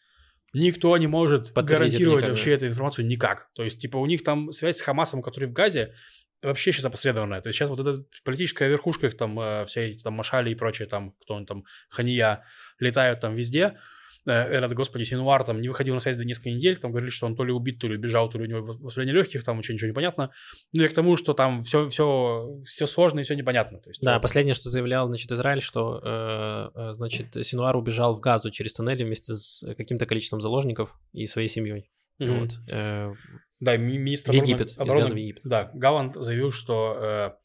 Никто 0.52 0.96
не 0.96 1.06
может 1.06 1.54
Подтвердить 1.54 1.92
гарантировать 1.92 2.26
вообще 2.26 2.54
эту 2.54 2.66
информацию 2.66 3.06
никак. 3.06 3.50
То 3.54 3.62
есть, 3.62 3.80
типа, 3.80 3.98
у 3.98 4.06
них 4.06 4.24
там 4.24 4.50
связь 4.50 4.78
с 4.78 4.80
Хамасом, 4.80 5.22
который 5.22 5.48
в 5.48 5.52
Газе, 5.52 5.94
вообще 6.42 6.72
сейчас 6.72 6.84
опосредованная. 6.84 7.40
То 7.40 7.48
есть 7.48 7.58
сейчас 7.58 7.68
вот 7.68 7.80
эта 7.80 8.04
политическая 8.24 8.68
верхушка, 8.68 9.06
их 9.06 9.16
там 9.16 9.38
э, 9.38 9.64
все 9.66 9.88
эти 9.88 10.02
там 10.02 10.14
Машали 10.14 10.50
и 10.50 10.54
прочие 10.54 10.88
там, 10.88 11.12
кто 11.20 11.34
он 11.34 11.46
там, 11.46 11.64
Хания, 11.88 12.44
летают 12.78 13.20
там 13.20 13.34
везде. 13.34 13.78
Э, 14.26 14.32
Этот, 14.32 14.74
господи, 14.74 15.04
Синуар 15.04 15.44
там 15.44 15.60
не 15.60 15.68
выходил 15.68 15.94
на 15.94 16.00
связь 16.00 16.16
до 16.16 16.24
нескольких 16.24 16.54
недель, 16.56 16.76
там 16.76 16.90
говорили, 16.90 17.10
что 17.10 17.26
он 17.26 17.36
то 17.36 17.44
ли 17.44 17.52
убит, 17.52 17.78
то 17.78 17.88
ли 17.88 17.96
убежал, 17.96 18.28
то 18.30 18.38
ли 18.38 18.44
у 18.44 18.46
него 18.48 18.74
воспаление 18.80 19.14
легких, 19.14 19.42
там 19.44 19.56
вообще 19.56 19.72
ничего 19.74 19.88
не 19.88 19.94
понятно. 19.94 20.30
Ну 20.72 20.84
и 20.84 20.88
к 20.88 20.92
тому, 20.92 21.16
что 21.16 21.32
там 21.32 21.62
все, 21.62 21.88
все, 21.88 22.60
все 22.64 22.86
сложно 22.86 23.20
и 23.20 23.22
все 23.22 23.34
непонятно. 23.34 23.78
То 23.80 23.90
есть, 23.90 24.00
Да, 24.02 24.14
вот. 24.14 24.22
последнее, 24.22 24.54
что 24.54 24.70
заявлял, 24.70 25.08
значит, 25.08 25.30
Израиль, 25.32 25.62
что, 25.62 26.00
э, 26.02 26.70
э, 26.74 26.92
значит, 26.92 27.34
Синуар 27.46 27.76
убежал 27.76 28.14
в 28.16 28.20
Газу 28.20 28.50
через 28.50 28.74
туннели 28.74 29.04
вместе 29.04 29.34
с 29.34 29.64
каким-то 29.76 30.06
количеством 30.06 30.40
заложников 30.40 30.94
и 31.12 31.26
своей 31.26 31.48
семьей. 31.48 31.90
Мгм. 32.18 32.40
Вот. 32.40 32.50
Э, 32.70 33.12
Да, 33.60 33.76
ми- 33.76 33.98
министр 33.98 34.32
В 34.32 34.34
Египет, 34.34 34.68
из 34.68 34.78
обороны, 34.78 35.18
Египет. 35.18 35.42
Да, 35.44 35.70
Галланд 35.74 36.14
заявил, 36.14 36.50
что 36.50 37.36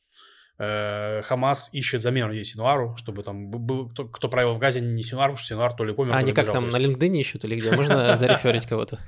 э, 0.58 1.22
Хамас 1.24 1.70
ищет 1.74 2.02
замену 2.02 2.32
ей 2.32 2.44
Синуару, 2.44 2.96
чтобы 2.98 3.24
там 3.24 3.50
был 3.50 3.90
кто, 3.90 4.06
кто 4.06 4.30
правил 4.30 4.54
в 4.54 4.60
Газе 4.60 4.82
не 4.82 5.04
Синуар, 5.04 5.30
потому 5.30 5.38
что 5.38 5.48
Синуар 5.48 5.74
то 5.74 5.84
ли 5.84 5.94
помер, 5.94 6.14
А 6.14 6.18
они 6.18 6.34
как 6.34 6.52
там, 6.52 6.70
на 6.70 6.78
LinkedIn 6.78 7.18
ищут 7.18 7.46
или 7.46 7.60
где? 7.60 7.72
Можно 7.76 8.16
зареферить 8.16 8.66
кого-то? 8.66 9.00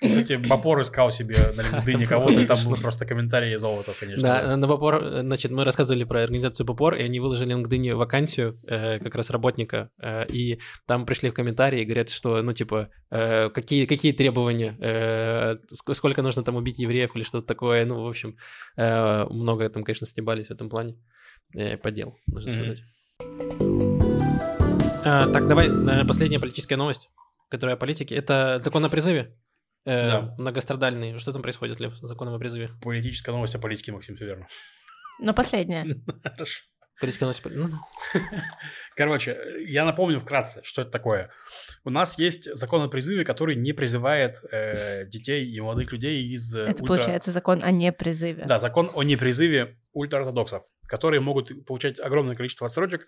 Кстати, 0.00 0.32
Бапор 0.48 0.80
искал 0.80 1.10
себе 1.10 1.52
на 1.54 1.60
LinkedIn 1.84 2.06
кого-то, 2.06 2.46
там 2.46 2.58
был 2.64 2.76
просто 2.76 3.06
комментарии 3.06 3.56
золота, 3.56 3.92
конечно. 3.98 4.22
Да, 4.22 4.56
на 4.56 4.66
Бопор, 4.66 4.94
э, 5.02 5.20
значит, 5.20 5.50
мы 5.52 5.64
рассказывали 5.64 6.04
про 6.04 6.22
организацию 6.22 6.66
Бопор, 6.66 6.94
и 6.94 7.02
они 7.02 7.20
выложили 7.20 7.54
в 7.54 7.58
LinkedIn 7.58 7.94
вакансию 7.94 8.58
э, 8.66 8.98
как 8.98 9.14
раз 9.14 9.30
работника, 9.30 9.90
э, 10.02 10.26
и 10.32 10.58
там 10.86 11.06
пришли 11.06 11.30
в 11.30 11.34
комментарии 11.34 11.82
и 11.82 11.84
говорят, 11.84 12.08
что, 12.08 12.42
ну, 12.42 12.52
типа, 12.52 12.88
э, 13.10 13.50
какие, 13.50 13.86
какие 13.86 14.12
требования, 14.12 14.74
э, 14.80 15.56
ск- 15.72 15.94
сколько 15.94 16.22
нужно 16.22 16.42
там 16.42 16.56
убить 16.56 16.78
евреев 16.78 17.14
или 17.16 17.22
что-то 17.22 17.46
такое, 17.46 17.84
ну, 17.84 18.02
в 18.02 18.08
общем, 18.08 18.36
э, 18.76 19.24
много 19.30 19.68
там, 19.68 19.84
конечно, 19.84 20.06
стебались 20.06 20.48
в 20.48 20.52
этом 20.52 20.70
плане. 20.70 20.96
Э, 21.56 21.76
по 21.76 21.90
делу, 21.90 22.16
нужно 22.26 22.52
Мгм. 22.52 22.62
сказать. 22.62 22.82
А, 25.04 25.26
так, 25.32 25.48
давай, 25.48 25.68
наверное, 25.68 26.04
последняя 26.04 26.38
политическая 26.38 26.76
новость, 26.76 27.08
которая 27.48 27.76
о 27.76 27.78
политике, 27.78 28.14
это 28.14 28.60
закон 28.62 28.84
о 28.84 28.88
призыве. 28.88 29.36
Э, 29.86 30.08
Да. 30.08 30.34
Многострадальный. 30.38 31.18
Что 31.18 31.32
там 31.32 31.42
происходит, 31.42 31.80
Лев, 31.80 31.96
с 31.96 32.00
законом 32.00 32.34
о 32.34 32.38
призыве? 32.38 32.70
Политическая 32.82 33.32
новость 33.32 33.54
о 33.54 33.58
политике, 33.58 33.92
Максим, 33.92 34.16
все 34.16 34.26
верно. 34.26 34.46
Но 35.20 35.34
последняя. 35.34 35.84
Хорошо. 36.24 36.62
Политическая 37.00 37.24
новость... 37.24 37.42
ну, 37.46 37.68
ну. 37.68 37.78
Короче, 38.96 39.38
я 39.66 39.86
напомню 39.86 40.20
вкратце, 40.20 40.60
что 40.64 40.82
это 40.82 40.90
такое. 40.90 41.30
У 41.84 41.88
нас 41.90 42.18
есть 42.18 42.54
закон 42.54 42.82
о 42.82 42.88
призыве, 42.88 43.24
который 43.24 43.56
не 43.56 43.72
призывает 43.72 44.36
э, 44.52 45.06
детей 45.06 45.46
и 45.50 45.60
молодых 45.60 45.92
людей 45.92 46.26
из 46.26 46.54
э, 46.54 46.60
Это 46.64 46.82
ультра- 46.82 46.86
получается 46.86 47.30
закон 47.30 47.60
о 47.62 47.70
непризыве. 47.70 48.44
Да, 48.44 48.58
закон 48.58 48.90
о 48.94 49.02
непризыве 49.02 49.78
ультраортодоксов, 49.94 50.62
которые 50.86 51.20
могут 51.22 51.64
получать 51.64 51.98
огромное 52.00 52.34
количество 52.34 52.66
отсрочек, 52.66 53.06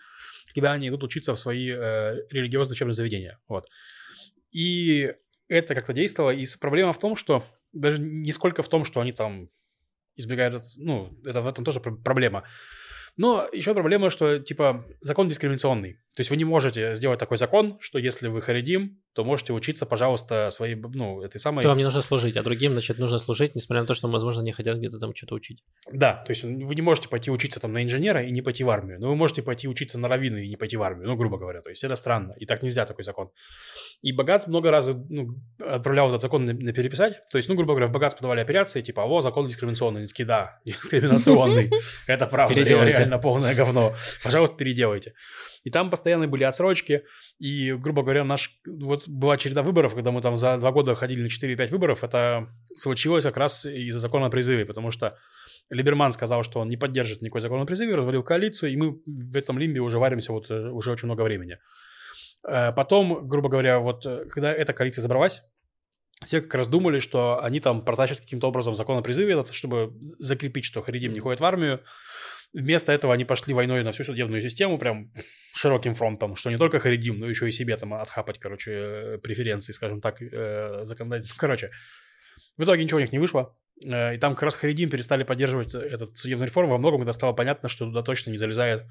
когда 0.55 0.73
они 0.73 0.89
идут 0.89 1.05
учиться 1.05 1.35
в 1.35 1.39
свои 1.39 1.69
э, 1.71 2.17
религиозные 2.31 2.73
учебные 2.75 2.95
заведения. 2.95 3.39
Вот. 3.47 3.67
И 4.53 5.13
это 5.53 5.75
как-то 5.75 5.93
действовало. 5.93 6.31
И 6.31 6.47
проблема 6.61 6.93
в 6.93 6.99
том, 6.99 7.17
что 7.17 7.45
даже 7.73 7.99
не 8.01 8.33
сколько 8.33 8.63
в 8.63 8.69
том, 8.69 8.85
что 8.85 9.01
они 9.01 9.13
там 9.13 9.49
избегают, 10.17 10.63
ну, 10.79 11.13
это 11.25 11.41
в 11.41 11.47
этом 11.47 11.65
тоже 11.65 11.81
пр- 11.81 11.97
проблема. 11.97 12.45
Но 13.17 13.49
еще 13.53 13.75
проблема, 13.75 14.11
что, 14.11 14.39
типа, 14.39 14.87
закон 15.01 15.29
дискриминационный. 15.29 15.99
То 16.15 16.21
есть 16.21 16.31
вы 16.31 16.37
не 16.37 16.45
можете 16.45 16.95
сделать 16.95 17.19
такой 17.19 17.39
закон, 17.39 17.79
что 17.81 17.99
если 17.99 18.29
вы 18.29 18.43
харидим, 18.43 19.03
то 19.15 19.25
можете 19.25 19.55
учиться, 19.55 19.87
пожалуйста, 19.87 20.51
своей, 20.51 20.75
ну, 20.75 21.23
этой 21.23 21.39
самой... 21.39 21.63
То 21.63 21.69
вам 21.69 21.79
не 21.79 21.85
нужно 21.85 22.03
служить, 22.03 22.37
а 22.37 22.43
другим, 22.43 22.73
значит, 22.73 22.99
нужно 22.99 23.17
служить, 23.17 23.55
несмотря 23.55 23.81
на 23.81 23.87
то, 23.87 23.95
что, 23.95 24.09
возможно, 24.09 24.43
не 24.43 24.53
хотят 24.53 24.77
где-то 24.77 24.99
там 24.99 25.15
что-то 25.15 25.35
учить. 25.35 25.63
Да, 25.91 26.23
то 26.27 26.31
есть 26.31 26.45
вы 26.45 26.75
не 26.75 26.83
можете 26.83 27.09
пойти 27.09 27.31
учиться 27.31 27.61
там 27.61 27.73
на 27.73 27.83
инженера 27.83 28.23
и 28.23 28.31
не 28.31 28.43
пойти 28.43 28.63
в 28.63 28.69
армию, 28.69 29.01
но 29.01 29.09
вы 29.09 29.17
можете 29.17 29.43
пойти 29.43 29.69
учиться 29.69 29.99
на 29.99 30.09
раввина 30.09 30.37
и 30.37 30.49
не 30.49 30.57
пойти 30.57 30.77
в 30.77 30.83
армию, 30.83 31.09
ну, 31.09 31.17
грубо 31.17 31.39
говоря, 31.39 31.63
то 31.63 31.71
есть 31.71 31.83
это 31.83 31.95
странно, 31.95 32.35
и 32.39 32.45
так 32.45 32.63
нельзя 32.63 32.85
такой 32.85 33.05
закон. 33.05 33.31
И 34.03 34.13
Богатс 34.13 34.47
много 34.47 34.71
раз 34.71 34.91
ну, 35.09 35.37
отправлял 35.59 36.09
этот 36.11 36.21
закон 36.21 36.45
на, 36.45 36.53
на 36.53 36.73
переписать, 36.75 37.23
то 37.31 37.39
есть, 37.39 37.49
ну, 37.49 37.55
грубо 37.55 37.73
говоря, 37.73 37.87
в 37.87 37.93
Богатс 37.93 38.15
подавали 38.15 38.41
операции, 38.41 38.83
типа, 38.83 39.01
о, 39.01 39.23
закон 39.23 39.49
дискриминационный, 39.49 40.01
они 40.01 40.09
такие, 40.09 40.27
да, 40.27 40.61
дискриминационный, 40.67 41.71
это 42.07 42.27
правда, 42.27 42.63
реально 42.63 43.19
полное 43.19 43.55
говно, 43.55 43.95
пожалуйста, 44.23 44.57
переделайте. 44.57 45.15
И 45.65 45.71
там 45.71 45.91
постоянно 45.91 46.27
были 46.27 46.45
отсрочки, 46.45 47.05
и, 47.39 47.73
грубо 47.73 48.03
говоря, 48.03 48.25
наш, 48.25 48.59
вот 48.67 49.09
была 49.09 49.37
череда 49.37 49.63
выборов, 49.63 49.95
когда 49.95 50.11
мы 50.11 50.21
там 50.21 50.37
за 50.37 50.57
два 50.59 50.73
года 50.73 50.95
ходили 50.95 51.23
на 51.23 51.27
4-5 51.27 51.69
выборов, 51.69 52.05
это 52.05 52.49
случилось 52.75 53.25
как 53.25 53.37
раз 53.37 53.65
из-за 53.65 54.01
закона 54.01 54.27
о 54.27 54.31
призыве, 54.31 54.65
потому 54.65 54.91
что 54.91 55.17
Либерман 55.71 56.13
сказал, 56.13 56.43
что 56.43 56.61
он 56.61 56.69
не 56.69 56.77
поддержит 56.77 57.23
никакой 57.23 57.41
закон 57.41 57.61
о 57.61 57.67
призыве, 57.67 57.95
развалил 57.95 58.23
коалицию, 58.23 58.73
и 58.73 58.77
мы 58.77 59.01
в 59.07 59.37
этом 59.37 59.59
лимбе 59.59 59.81
уже 59.81 59.99
варимся 59.99 60.33
вот 60.33 60.51
э, 60.51 60.71
уже 60.71 60.91
очень 60.91 61.07
много 61.07 61.23
времени. 61.23 61.59
Э, 62.47 62.73
Потом, 62.73 63.27
грубо 63.29 63.49
говоря, 63.49 63.79
вот 63.79 64.05
э, 64.05 64.27
когда 64.29 64.53
эта 64.53 64.73
коалиция 64.73 65.03
забралась, 65.03 65.43
все 66.25 66.41
как 66.41 66.55
раз 66.55 66.69
думали, 66.69 66.99
что 66.99 67.43
они 67.43 67.61
там 67.61 67.83
протащат 67.83 68.21
каким-то 68.21 68.49
образом 68.49 68.75
закон 68.75 68.99
о 68.99 69.03
призыве, 69.03 69.45
чтобы 69.51 69.93
закрепить, 70.19 70.65
что 70.65 70.83
Харидим 70.83 71.13
не 71.13 71.21
ходит 71.21 71.41
в 71.41 71.45
армию. 71.45 71.81
Вместо 72.55 72.93
этого 72.93 73.15
они 73.15 73.25
пошли 73.25 73.55
войной 73.55 73.83
на 73.83 73.93
всю 73.93 74.05
судебную 74.05 74.43
систему, 74.43 74.79
прям 74.79 75.11
широким 75.55 75.95
фронтом, 75.95 76.37
что 76.37 76.51
не 76.51 76.59
только 76.59 76.79
Харидим, 76.81 77.19
но 77.19 77.27
еще 77.29 77.49
и 77.49 77.51
себе 77.51 77.77
там 77.77 77.95
отхапать, 77.95 78.39
короче, 78.39 78.71
э, 78.73 79.19
преференции, 79.23 79.73
скажем 79.73 80.01
так, 80.01 80.21
э, 80.21 80.81
законодательно. 80.85 81.35
Короче, 81.39 81.71
в 82.59 82.63
итоге 82.65 82.85
ничего 82.85 82.99
у 82.99 83.01
них 83.01 83.13
не 83.13 83.19
вышло. 83.19 83.57
Э, 83.85 84.15
И 84.15 84.19
там 84.19 84.35
как 84.35 84.43
раз 84.45 84.55
Харидим 84.57 84.91
перестали 84.91 85.25
поддерживать 85.25 85.75
этот 85.75 86.17
судебную 86.19 86.47
реформу. 86.49 86.73
Во 86.73 86.79
многом 86.79 87.01
когда 87.01 87.13
стало 87.13 87.33
понятно, 87.33 87.69
что 87.71 87.87
туда 87.87 88.03
точно 88.03 88.31
не 88.31 88.37
залезает 88.37 88.83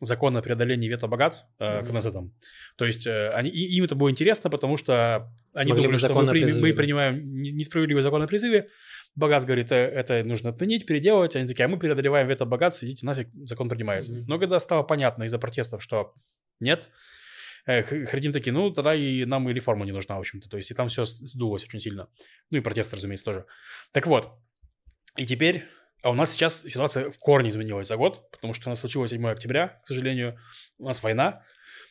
закон 0.00 0.34
о 0.36 0.42
преодолении 0.42 0.88
вето 0.88 1.06
богатств 1.06 1.46
э, 1.58 1.80
Мгм. 1.82 1.86
Кнессетом. 1.88 2.34
То 2.76 2.86
есть 2.86 3.06
э, 3.06 3.28
они, 3.30 3.50
и- 3.50 3.76
им 3.76 3.84
это 3.84 3.94
было 3.96 4.10
интересно, 4.10 4.48
потому 4.50 4.76
что 4.78 5.30
они 5.54 5.70
Могли 5.72 5.84
думали, 5.84 5.98
что 5.98 6.14
мы, 6.14 6.30
при- 6.32 6.60
мы 6.60 6.72
принимаем 6.72 7.42
не- 7.42 7.52
несправедливый 7.52 8.02
закон 8.02 8.22
о 8.22 8.26
призыве. 8.26 8.68
Богатс 9.14 9.44
говорит, 9.44 9.72
«Э, 9.72 9.76
это 9.76 10.22
нужно 10.24 10.50
отменить, 10.50 10.86
переделывать. 10.86 11.36
Они 11.36 11.46
такие, 11.48 11.64
а 11.64 11.68
мы 11.68 11.78
преодолеваем 11.78 12.28
вето 12.28 12.44
богатств, 12.44 12.82
идите 12.84 13.04
нафиг, 13.06 13.28
закон 13.34 13.68
принимается. 13.68 14.12
Мгм. 14.12 14.22
Но 14.26 14.38
когда 14.38 14.58
стало 14.58 14.82
понятно 14.82 15.24
из-за 15.24 15.38
протестов, 15.38 15.82
что 15.82 16.14
нет, 16.60 16.90
э, 17.66 17.82
Х- 17.82 18.06
Харидим 18.06 18.32
такие, 18.32 18.52
ну, 18.52 18.70
тогда 18.70 18.94
и 18.94 19.24
нам 19.24 19.48
и 19.48 19.52
реформа 19.52 19.84
не 19.84 19.92
нужна, 19.92 20.16
в 20.16 20.20
общем-то. 20.20 20.48
То 20.48 20.56
есть 20.56 20.70
и 20.70 20.74
там 20.74 20.88
все 20.88 21.04
сдулось 21.04 21.64
очень 21.64 21.80
сильно. 21.80 22.08
Ну 22.50 22.58
и 22.58 22.60
протесты, 22.60 22.96
разумеется, 22.96 23.24
тоже. 23.24 23.46
Так 23.92 24.06
вот, 24.06 24.30
и 25.16 25.26
теперь, 25.26 25.64
а 26.02 26.10
у 26.10 26.14
нас 26.14 26.32
сейчас 26.32 26.62
ситуация 26.62 27.10
в 27.10 27.18
корне 27.18 27.50
изменилась 27.50 27.88
за 27.88 27.96
год, 27.96 28.30
потому 28.30 28.54
что 28.54 28.68
у 28.68 28.70
нас 28.70 28.80
случилось 28.80 29.10
7 29.10 29.26
октября, 29.28 29.80
к 29.82 29.86
сожалению, 29.86 30.38
у 30.78 30.86
нас 30.86 31.02
война, 31.02 31.44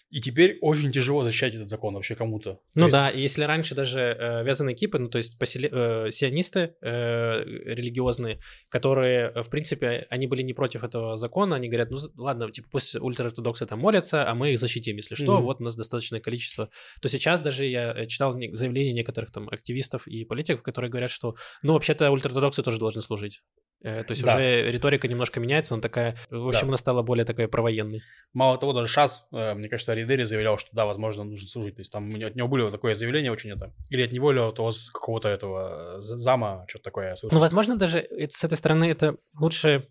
и 0.10 0.20
теперь 0.22 0.58
очень 0.62 0.92
тяжело 0.92 1.22
защищать 1.22 1.56
этот 1.56 1.70
закон 1.70 1.94
вообще 1.94 2.16
кому-то. 2.16 2.54
То 2.54 2.60
Ну 2.76 2.86
есть- 2.86 2.94
да, 2.94 3.10
и 3.10 3.22
если 3.22 3.44
раньше 3.44 3.76
даже 3.76 4.00
э, 4.00 4.44
вязаные 4.44 4.76
кипы, 4.76 4.98
ну 5.00 5.08
то 5.10 5.18
есть 5.20 5.40
поселе- 5.42 5.70
э, 5.72 6.12
сионисты 6.12 6.76
э, 6.82 7.44
религиозные, 7.46 8.40
которые, 8.70 9.32
э, 9.36 9.42
в 9.44 9.50
принципе, 9.50 10.08
они 10.10 10.28
были 10.28 10.42
не 10.42 10.54
против 10.54 10.84
этого 10.84 11.18
закона, 11.18 11.56
они 11.56 11.68
говорят, 11.70 11.92
ну 11.92 11.98
ладно, 12.18 12.52
типа 12.52 12.68
пусть 12.72 12.96
ультраортодоксы 12.96 13.66
там 13.66 13.80
молятся, 13.80 14.28
а 14.30 14.34
мы 14.36 14.52
их 14.54 14.60
защитим, 14.60 14.96
если 14.98 15.16
что, 15.16 15.36
Мгм. 15.36 15.44
вот 15.44 15.62
у 15.62 15.64
нас 15.64 15.76
достаточное 15.76 16.20
количество. 16.20 16.70
То 17.02 17.10
сейчас 17.10 17.42
даже 17.42 17.66
я 17.66 17.94
э, 17.94 18.08
читал 18.08 18.38
заявления 18.52 18.94
некоторых 18.94 19.32
там 19.32 19.48
активистов 19.50 20.08
и 20.08 20.26
политиков, 20.26 20.64
которые 20.64 20.90
говорят, 20.90 21.12
что, 21.12 21.36
ну 21.62 21.74
вообще-то 21.74 22.10
ультраортодоксы 22.12 22.64
тоже 22.64 22.80
должны 22.80 23.02
служить. 23.02 23.42
Э, 23.82 24.04
То 24.04 24.12
есть 24.12 24.24
Да. 24.24 24.36
уже 24.36 24.72
риторика 24.72 25.08
немножко 25.08 25.40
меняется, 25.40 25.74
она 25.74 25.82
такая, 25.82 26.16
в 26.30 26.48
общем, 26.48 26.62
Да. 26.62 26.68
она 26.68 26.78
стала 26.78 27.02
более 27.02 27.26
такой 27.26 27.48
провоенной. 27.48 28.02
Мало 28.34 28.58
того, 28.58 28.74
даже 28.74 28.92
Шас, 28.92 29.26
э, 29.32 29.54
мне 29.54 29.70
кажется, 29.70 29.94
Ридери 29.94 30.24
заявлял, 30.24 30.58
что 30.58 30.70
да, 30.74 30.86
возможно, 30.86 31.24
нужно 31.24 31.48
служить. 31.48 31.76
То 31.76 31.82
есть 31.82 31.92
там 31.92 32.14
от 32.14 32.36
него 32.36 32.48
было 32.48 32.72
такое 32.72 32.94
заявление 32.94 33.32
очень 33.32 33.52
это. 33.52 33.74
Или 33.90 34.04
от 34.04 34.12
него, 34.12 34.32
или 34.32 34.40
от 34.40 34.58
какого-то 34.94 35.30
этого 35.30 35.98
э, 35.98 36.02
зама, 36.02 36.66
что-то 36.68 36.84
такое. 36.84 37.16
Ну, 37.32 37.40
возможно, 37.40 37.78
даже 37.78 38.08
с 38.30 38.44
этой 38.44 38.58
стороны 38.58 38.90
это 38.92 39.16
лучше... 39.40 39.88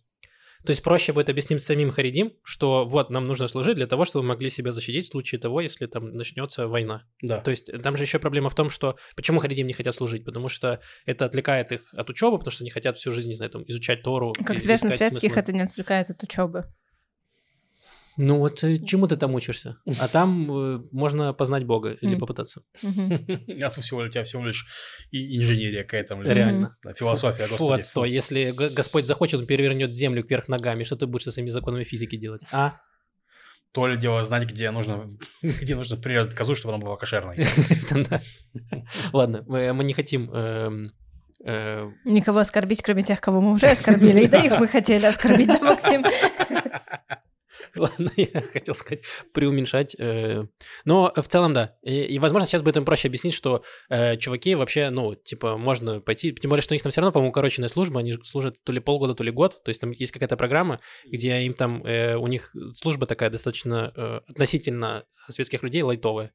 То 0.65 0.71
есть 0.71 0.83
проще 0.83 1.13
будет 1.13 1.29
объяснить 1.29 1.61
самим 1.61 1.91
Харидим, 1.91 2.33
что 2.43 2.87
вот 2.87 3.11
нам 3.11 3.27
нужно 3.27 3.49
служить 3.49 3.77
для 3.77 3.87
того, 3.87 4.05
чтобы 4.05 4.25
мы 4.25 4.31
могли 4.31 4.51
себя 4.51 4.73
защитить 4.73 5.07
в 5.07 5.11
случае 5.11 5.41
того, 5.41 5.61
если 5.61 5.87
там 5.87 6.11
начнется 6.11 6.67
война. 6.67 7.05
да. 7.23 7.41
То 7.41 7.51
есть 7.51 7.71
там 7.83 7.97
же 7.97 8.05
еще 8.05 8.19
проблема 8.19 8.51
в 8.51 8.55
том, 8.55 8.71
что 8.71 8.97
почему 9.17 9.41
Харидим 9.41 9.67
не 9.67 9.73
хотят 9.73 9.95
служить, 9.95 10.25
потому 10.25 10.49
что 10.49 10.81
это 11.07 11.25
отвлекает 11.25 11.73
их 11.73 11.95
от 11.95 12.11
учебы, 12.11 12.39
потому 12.39 12.53
что 12.53 12.65
они 12.65 12.71
хотят 12.71 12.97
всю 12.97 13.13
жизнь, 13.13 13.29
не 13.29 13.35
знаю, 13.35 13.51
там, 13.51 13.65
изучать 13.67 14.03
Тору. 14.03 14.33
Как 14.33 14.57
известно, 14.57 14.91
светских 14.91 15.21
смысла. 15.21 15.41
это 15.41 15.53
не 15.53 15.61
отвлекает 15.61 16.11
от 16.11 16.23
учебы. 16.23 16.65
Ну 18.21 18.39
вот 18.39 18.65
э, 18.65 18.79
чему 18.79 19.07
ты 19.07 19.17
там 19.17 19.33
учишься? 19.35 19.77
А 20.01 20.09
там 20.09 20.51
э, 20.51 20.81
можно 20.91 21.33
познать 21.33 21.65
Бога 21.65 21.93
или 21.93 22.17
попытаться. 22.17 22.63
А 22.83 23.71
тут 23.71 23.85
всего, 23.85 24.01
у 24.01 24.09
тебя 24.09 24.25
всего 24.25 24.45
лишь 24.45 24.67
и 25.13 25.39
инженерия 25.39 25.85
какая-то. 25.85 26.17
блин. 26.17 26.33
Реально. 26.33 26.77
Да, 26.83 26.93
философия, 26.95 27.45
Фу, 27.45 27.51
господи. 27.53 27.81
отстой. 27.81 28.11
Если 28.11 28.51
Г- 28.51 28.71
Господь 28.71 29.07
захочет, 29.07 29.41
он 29.41 29.47
перевернет 29.47 29.95
землю 29.95 30.25
кверх 30.25 30.49
ногами. 30.49 30.83
Что 30.83 30.97
ты 30.97 31.07
будешь 31.07 31.25
со 31.25 31.31
своими 31.31 31.51
законами 31.51 31.85
физики 31.85 32.17
делать? 32.17 32.43
А? 32.51 32.73
То 33.73 33.87
ли 33.87 33.97
дело 33.97 34.21
знать, 34.23 34.51
где 34.51 34.71
нужно, 34.73 35.09
где 35.43 35.77
нужно 35.77 35.97
прирезать 35.97 36.35
козу, 36.35 36.57
чтобы 36.57 36.75
она 36.75 36.85
была 36.85 36.97
кошерной. 36.97 37.37
Это 37.71 38.05
да. 38.11 38.21
Ладно, 39.13 39.45
мы, 39.47 39.73
мы 39.73 39.85
не 39.85 39.93
хотим... 39.93 40.29
эм, 40.35 40.93
э, 41.45 41.89
Никого 42.05 42.41
оскорбить, 42.41 42.83
кроме 42.83 43.03
тех, 43.03 43.21
кого 43.21 43.41
мы 43.41 43.53
уже 43.53 43.67
оскорбили. 43.67 44.25
И 44.25 44.27
да, 44.27 44.41
их 44.41 44.59
мы 44.59 44.67
хотели 44.67 45.07
оскорбить, 45.07 45.47
да, 45.47 45.61
Максим? 45.61 46.05
Ладно, 47.77 48.11
я 48.17 48.41
хотел 48.53 48.75
сказать, 48.75 49.05
преуменьшать. 49.33 49.95
э, 49.99 50.45
Но 50.85 51.13
в 51.15 51.29
целом, 51.29 51.53
да. 51.53 51.77
И, 51.83 52.19
возможно, 52.19 52.47
сейчас 52.47 52.63
будет 52.63 52.77
им 52.77 52.85
проще 52.85 53.09
объяснить, 53.09 53.35
что 53.35 53.63
э, 53.89 54.17
чуваки 54.17 54.55
вообще, 54.55 54.91
ну, 54.91 55.15
типа, 55.15 55.57
можно 55.57 56.01
пойти, 56.01 56.33
тем 56.33 56.51
более, 56.51 56.63
что 56.63 56.73
у 56.73 56.77
них 56.77 56.83
там 56.83 56.91
все 56.91 57.01
равно, 57.01 57.13
по-моему, 57.13 57.31
укороченная 57.31 57.69
служба, 57.69 58.01
они 58.01 58.13
служат 58.25 58.57
то 58.65 58.73
ли 58.73 58.81
полгода, 58.81 59.15
то 59.15 59.25
ли 59.25 59.31
год, 59.31 59.63
то 59.63 59.69
есть 59.71 59.81
там 59.81 59.91
есть 59.91 60.13
какая-то 60.13 60.37
программа, 60.37 60.81
где 61.05 61.41
им 61.43 61.55
там, 61.55 61.83
э, 61.85 62.17
у 62.17 62.27
них 62.27 62.55
служба 62.73 63.07
такая 63.07 63.31
достаточно 63.31 63.93
э, 63.95 64.21
относительно 64.29 65.05
светских 65.29 65.63
людей 65.63 65.83
лайтовая. 65.83 66.33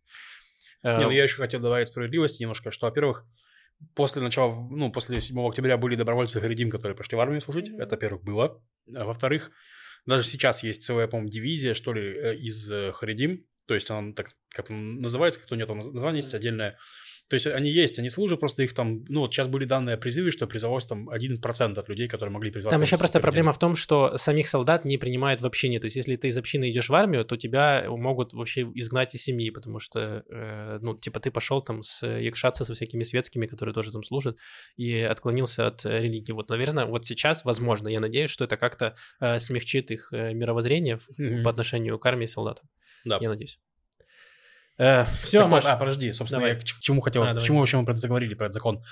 Э, 0.83 0.97
Не, 0.97 1.05
ну 1.05 1.11
я 1.11 1.23
еще 1.23 1.37
хотел 1.37 1.59
добавить 1.59 1.87
справедливости 1.87 2.41
немножко, 2.41 2.71
что, 2.71 2.87
во-первых, 2.87 3.25
после 3.95 4.21
начала, 4.21 4.53
ну, 4.69 4.91
после 4.91 5.19
7 5.19 5.39
октября 5.47 5.77
были 5.77 5.95
добровольцы 5.95 6.39
Харидим, 6.39 6.69
которые 6.69 6.95
пошли 6.95 7.17
в 7.17 7.21
армию 7.21 7.41
служить. 7.41 7.69
Это, 7.69 7.95
во-первых, 7.95 8.23
было. 8.23 8.61
А 8.95 9.05
во-вторых, 9.05 9.51
даже 10.05 10.23
сейчас 10.25 10.63
есть 10.63 10.83
целая, 10.83 11.07
по-моему, 11.07 11.29
дивизия, 11.29 11.73
что 11.73 11.93
ли, 11.93 12.01
э, 12.01 12.35
из 12.35 12.69
э, 12.71 12.91
Харидим. 12.91 13.45
То 13.65 13.73
есть 13.73 13.89
она 13.89 14.13
так 14.13 14.31
как 14.49 14.69
называется, 14.69 15.39
как-то 15.39 15.55
у 15.55 15.57
нее 15.57 15.65
там 15.65 15.79
название 15.79 16.21
есть 16.21 16.33
отдельное. 16.33 16.77
То 17.29 17.35
есть 17.35 17.47
они 17.47 17.69
есть, 17.69 17.99
они 17.99 18.09
служат, 18.09 18.39
просто 18.39 18.63
их 18.63 18.73
там, 18.73 19.05
ну 19.07 19.21
вот 19.21 19.33
сейчас 19.33 19.47
были 19.47 19.65
данные 19.65 19.95
о 19.95 19.97
призыве, 19.97 20.29
что 20.29 20.45
призывалось 20.45 20.85
там 20.85 21.09
1% 21.09 21.79
от 21.79 21.89
людей, 21.89 22.07
которые 22.07 22.33
могли 22.33 22.51
призваться. 22.51 22.77
Там 22.77 22.85
еще 22.85 22.97
просто 22.97 23.19
проблема 23.19 23.53
в 23.53 23.59
том, 23.59 23.75
что 23.75 24.17
самих 24.17 24.47
солдат 24.47 24.85
не 24.85 24.97
принимают 24.97 25.41
в 25.41 25.45
общине. 25.45 25.79
То 25.79 25.85
есть, 25.85 25.95
если 25.95 26.15
ты 26.15 26.27
из 26.27 26.37
общины 26.37 26.69
идешь 26.69 26.89
в 26.89 26.95
армию, 26.95 27.25
то 27.25 27.37
тебя 27.37 27.85
могут 27.87 28.33
вообще 28.33 28.61
изгнать 28.75 29.15
из 29.15 29.23
семьи, 29.23 29.49
потому 29.49 29.79
что, 29.79 30.23
э, 30.29 30.79
ну, 30.81 30.95
типа, 30.97 31.19
ты 31.19 31.31
пошел 31.31 31.61
там 31.61 31.81
с 31.81 32.05
якшаться 32.05 32.65
со 32.65 32.73
всякими 32.73 33.03
светскими, 33.03 33.47
которые 33.47 33.73
тоже 33.73 33.91
там 33.91 34.03
служат, 34.03 34.37
и 34.75 34.99
отклонился 34.99 35.67
от 35.67 35.85
религии. 35.85 36.33
Вот, 36.33 36.49
наверное, 36.49 36.85
вот 36.85 37.05
сейчас, 37.05 37.45
возможно, 37.45 37.87
я 37.87 37.99
надеюсь, 37.99 38.29
что 38.29 38.43
это 38.43 38.57
как-то 38.57 38.95
э, 39.21 39.39
смягчит 39.39 39.91
их 39.91 40.09
э, 40.11 40.33
мировоззрение 40.33 40.97
Мгм. 41.17 41.43
по 41.43 41.49
отношению 41.49 41.97
к 41.99 42.05
армии 42.05 42.25
и 42.25 42.27
солдатам. 42.27 42.69
Да. 43.05 43.17
Я 43.21 43.29
надеюсь. 43.29 43.59
Все, 44.77 45.41
Так 45.41 45.49
Маш, 45.49 45.65
а, 45.65 45.75
подожди, 45.77 46.11
собственно, 46.11 46.41
Давай. 46.41 46.55
я 46.55 46.59
к 46.59 46.63
чему 46.63 47.01
хотел, 47.01 47.21
А, 47.23 47.25
к 47.25 47.27
давай. 47.29 47.43
чему 47.45 47.59
вообще 47.59 47.77
мы 47.77 47.85
про 47.85 47.91
это 47.91 47.99
заговорили, 48.01 48.33
про 48.33 48.45
этот 48.45 48.55
закон, 48.55 48.83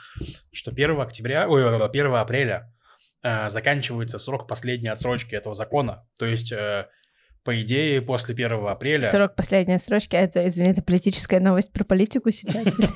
что 0.51 0.71
1 0.71 0.99
октября, 1.01 1.47
ой, 1.49 1.63
1 1.65 2.13
апреля 2.15 2.71
э, 3.23 3.49
заканчивается 3.49 4.17
срок 4.17 4.47
последней 4.47 4.89
отсрочки 4.89 5.33
этого 5.35 5.55
закона, 5.55 6.05
то 6.19 6.25
есть, 6.25 6.51
э, 6.51 6.87
по 7.43 7.59
идее, 7.59 8.01
после 8.01 8.35
1 8.35 8.67
апреля... 8.67 9.09
Срок 9.09 9.35
последней 9.35 9.79
строчки. 9.79 10.15
а 10.15 10.21
Это, 10.21 10.47
извини, 10.47 10.69
это 10.69 10.83
политическая 10.83 11.39
новость 11.39 11.73
про 11.73 11.83
политику 11.83 12.29
сейчас. 12.31 12.77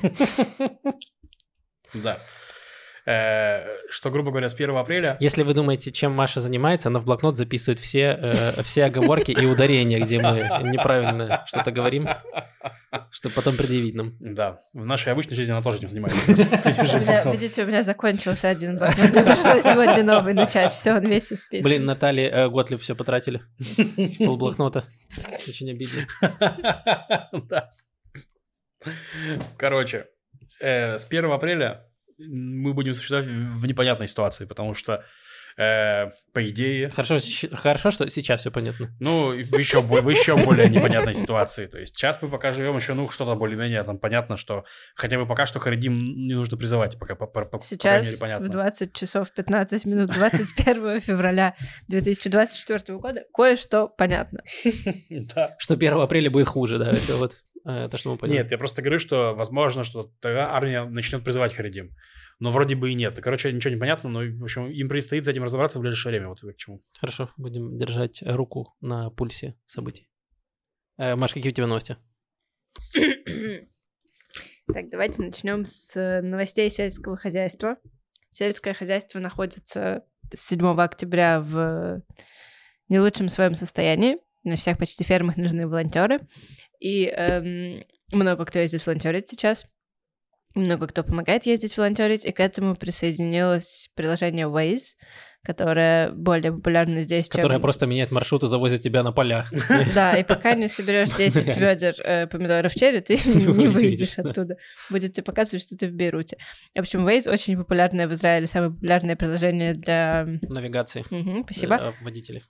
Да. 1.94 2.18
Э, 3.06 3.64
что, 3.88 4.10
грубо 4.10 4.30
говоря, 4.30 4.48
с 4.48 4.54
1 4.54 4.76
апреля... 4.76 5.16
Если 5.20 5.44
вы 5.44 5.54
думаете, 5.54 5.92
чем 5.92 6.12
Маша 6.12 6.40
занимается, 6.40 6.88
она 6.88 6.98
в 6.98 7.04
блокнот 7.04 7.36
записывает 7.36 7.78
все, 7.78 8.18
э, 8.20 8.62
все 8.62 8.86
оговорки 8.86 9.30
и 9.30 9.46
ударения, 9.46 10.00
где 10.00 10.20
мы 10.20 10.40
неправильно 10.64 11.44
что-то 11.46 11.70
говорим, 11.70 12.08
чтобы 13.12 13.34
потом 13.36 13.56
предъявить 13.56 13.94
нам. 13.94 14.16
Да, 14.18 14.60
в 14.74 14.84
нашей 14.84 15.12
обычной 15.12 15.36
жизни 15.36 15.52
она 15.52 15.62
тоже 15.62 15.78
этим 15.78 15.88
занимается. 15.88 16.18
Видите, 17.30 17.62
у 17.62 17.66
меня 17.66 17.82
закончился 17.82 18.48
один 18.48 18.76
блокнот. 18.76 19.10
Мне 19.10 19.22
пришлось 19.22 19.62
сегодня 19.62 20.02
новый 20.02 20.34
начать. 20.34 20.72
Все, 20.72 20.94
он 20.94 21.04
весь 21.04 21.32
исписан. 21.32 21.62
Блин, 21.62 21.84
Наталья 21.84 22.28
э, 22.28 22.48
Готлиб 22.48 22.80
все 22.80 22.96
потратили. 22.96 23.40
Полблокнота. 24.18 24.84
Очень 25.46 25.70
обидно. 25.70 26.06
Да. 27.48 27.70
Короче, 29.56 30.06
э, 30.60 30.98
с 30.98 31.04
1 31.04 31.30
апреля 31.30 31.86
мы 32.18 32.72
будем 32.74 32.94
существовать 32.94 33.26
в 33.28 33.66
непонятной 33.66 34.08
ситуации, 34.08 34.44
потому 34.46 34.74
что, 34.74 35.04
э, 35.58 36.10
по 36.34 36.44
идее, 36.48 36.90
Хорошо, 36.90 37.18
хорошо, 37.52 37.90
что 37.90 38.08
сейчас 38.10 38.40
все 38.40 38.50
понятно. 38.50 38.94
ну, 39.00 39.28
в 39.30 39.58
еще, 39.58 39.80
в 39.80 40.08
еще 40.10 40.36
более 40.36 40.68
непонятной 40.68 41.14
ситуации. 41.14 41.66
То 41.66 41.78
есть 41.78 41.96
сейчас 41.96 42.20
мы 42.20 42.28
пока 42.28 42.52
живем 42.52 42.76
еще, 42.76 42.92
ну, 42.94 43.08
что-то 43.10 43.34
более-менее 43.36 43.82
там 43.84 43.98
понятно, 43.98 44.36
что 44.36 44.64
хотя 44.94 45.18
бы 45.18 45.26
пока 45.26 45.46
что 45.46 45.58
Харидим 45.58 45.94
не 45.94 46.34
нужно 46.34 46.56
призывать, 46.58 46.98
пока, 46.98 47.14
по, 47.14 47.26
по- 47.26 47.44
по- 47.46 47.58
по 47.58 47.64
Сейчас 47.64 48.20
мере, 48.20 48.38
в 48.38 48.48
20 48.50 48.92
часов 48.92 49.32
15 49.32 49.86
минут 49.86 50.10
21 50.12 51.00
февраля 51.00 51.54
2024 51.88 52.98
года 52.98 53.24
кое-что 53.32 53.88
понятно. 53.88 54.42
Да. 55.10 55.54
Что 55.58 55.74
1 55.74 55.92
апреля 55.94 56.30
будет 56.30 56.48
хуже, 56.48 56.78
да, 56.78 56.90
это 56.92 57.16
вот 57.16 57.32
э, 57.66 57.88
то, 57.88 57.98
что 57.98 58.12
мы 58.12 58.18
поняли. 58.18 58.38
Нет, 58.38 58.50
я 58.50 58.58
просто 58.58 58.82
говорю, 58.82 58.98
что 58.98 59.34
возможно, 59.34 59.84
что 59.84 60.12
тогда 60.20 60.52
армия 60.52 60.84
начнет 60.84 61.24
призывать 61.24 61.54
Харидим. 61.54 61.94
Но 62.38 62.50
вроде 62.50 62.76
бы 62.76 62.90
и 62.90 62.94
нет. 62.94 63.18
Короче, 63.20 63.50
ничего 63.52 63.72
не 63.72 63.80
понятно, 63.80 64.10
но, 64.10 64.20
в 64.20 64.42
общем, 64.42 64.70
им 64.70 64.88
предстоит 64.88 65.24
с 65.24 65.28
этим 65.28 65.42
разобраться 65.42 65.78
в 65.78 65.80
ближайшее 65.82 66.12
время. 66.12 66.28
Вот 66.28 66.40
к 66.40 66.56
чему. 66.56 66.82
Хорошо, 66.98 67.30
будем 67.36 67.76
держать 67.76 68.22
руку 68.22 68.74
на 68.80 69.10
пульсе 69.10 69.54
событий. 69.64 70.08
Э, 70.98 71.16
Маш, 71.16 71.32
какие 71.32 71.52
у 71.52 71.54
тебя 71.54 71.66
новости? 71.66 71.96
Так, 74.72 74.90
давайте 74.90 75.22
начнем 75.22 75.64
с 75.64 76.20
новостей 76.22 76.68
сельского 76.70 77.16
хозяйства. 77.16 77.76
Сельское 78.30 78.74
хозяйство 78.74 79.20
находится 79.20 80.02
с 80.34 80.40
7 80.48 80.80
октября 80.80 81.40
в 81.40 82.02
не 82.88 82.98
лучшем 82.98 83.28
своем 83.28 83.54
состоянии. 83.54 84.18
На 84.44 84.56
всех 84.56 84.78
почти 84.78 85.04
фермах 85.04 85.36
нужны 85.36 85.66
волонтеры. 85.66 86.20
И 86.80 87.06
эм, 87.06 87.84
много 88.12 88.44
кто 88.44 88.58
ездит 88.58 88.86
волонтерить 88.86 89.28
сейчас. 89.28 89.66
Много 90.54 90.86
кто 90.86 91.04
помогает 91.04 91.46
ездить 91.46 91.76
волонтерить. 91.76 92.24
И 92.24 92.32
к 92.32 92.40
этому 92.40 92.76
присоединилось 92.76 93.90
приложение 93.94 94.46
Waze, 94.46 94.94
которое 95.46 96.10
более 96.10 96.52
популярно 96.52 97.00
здесь, 97.02 97.28
чем... 97.28 97.36
Которая 97.36 97.60
просто 97.60 97.86
меняет 97.86 98.10
маршрут 98.10 98.42
и 98.42 98.48
завозит 98.48 98.80
тебя 98.80 99.02
на 99.02 99.12
поля. 99.12 99.46
Да, 99.94 100.16
и 100.16 100.24
пока 100.24 100.54
не 100.54 100.66
соберешь 100.68 101.08
10 101.16 101.56
ведер 101.56 101.94
э, 102.04 102.26
помидоров 102.26 102.74
черри, 102.74 103.00
ты 103.00 103.14
не 103.24 103.68
выйдешь, 103.68 104.16
да. 104.16 104.30
оттуда. 104.30 104.56
Будет 104.90 105.12
тебе 105.12 105.22
показывать, 105.22 105.62
что 105.62 105.76
ты 105.76 105.86
в 105.88 105.92
Бейруте. 105.92 106.38
В 106.74 106.80
общем, 106.80 107.06
Waze 107.06 107.30
очень 107.30 107.56
популярное 107.56 108.08
в 108.08 108.12
Израиле, 108.12 108.46
самое 108.46 108.72
популярное 108.72 109.14
приложение 109.14 109.72
для... 109.74 110.26
Навигации. 110.42 111.04
Мгм, 111.10 111.44
спасибо. 111.44 111.76
э, 111.76 111.92
Водителей. 112.02 112.42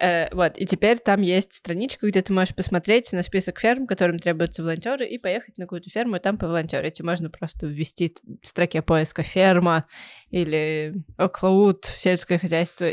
Э, 0.00 0.34
вот, 0.34 0.58
и 0.58 0.66
теперь 0.66 0.98
там 0.98 1.22
есть 1.22 1.52
страничка, 1.52 2.08
где 2.08 2.22
ты 2.22 2.32
можешь 2.32 2.54
посмотреть 2.54 3.12
на 3.12 3.22
список 3.22 3.60
ферм, 3.60 3.86
которым 3.86 4.18
требуются 4.18 4.62
волонтеры, 4.62 5.06
и 5.06 5.18
поехать 5.18 5.58
на 5.58 5.64
какую-то 5.64 5.90
ферму, 5.90 6.16
и 6.16 6.20
там 6.20 6.38
поволонтерить. 6.38 6.98
И 6.98 7.02
можно 7.04 7.30
просто 7.30 7.66
ввести 7.66 8.14
в 8.42 8.46
строке 8.46 8.82
поиска 8.82 9.22
ферма 9.22 9.86
или 10.30 10.94
Оклауд, 11.16 11.84
сельское 12.16 12.38
хозяйство, 12.38 12.92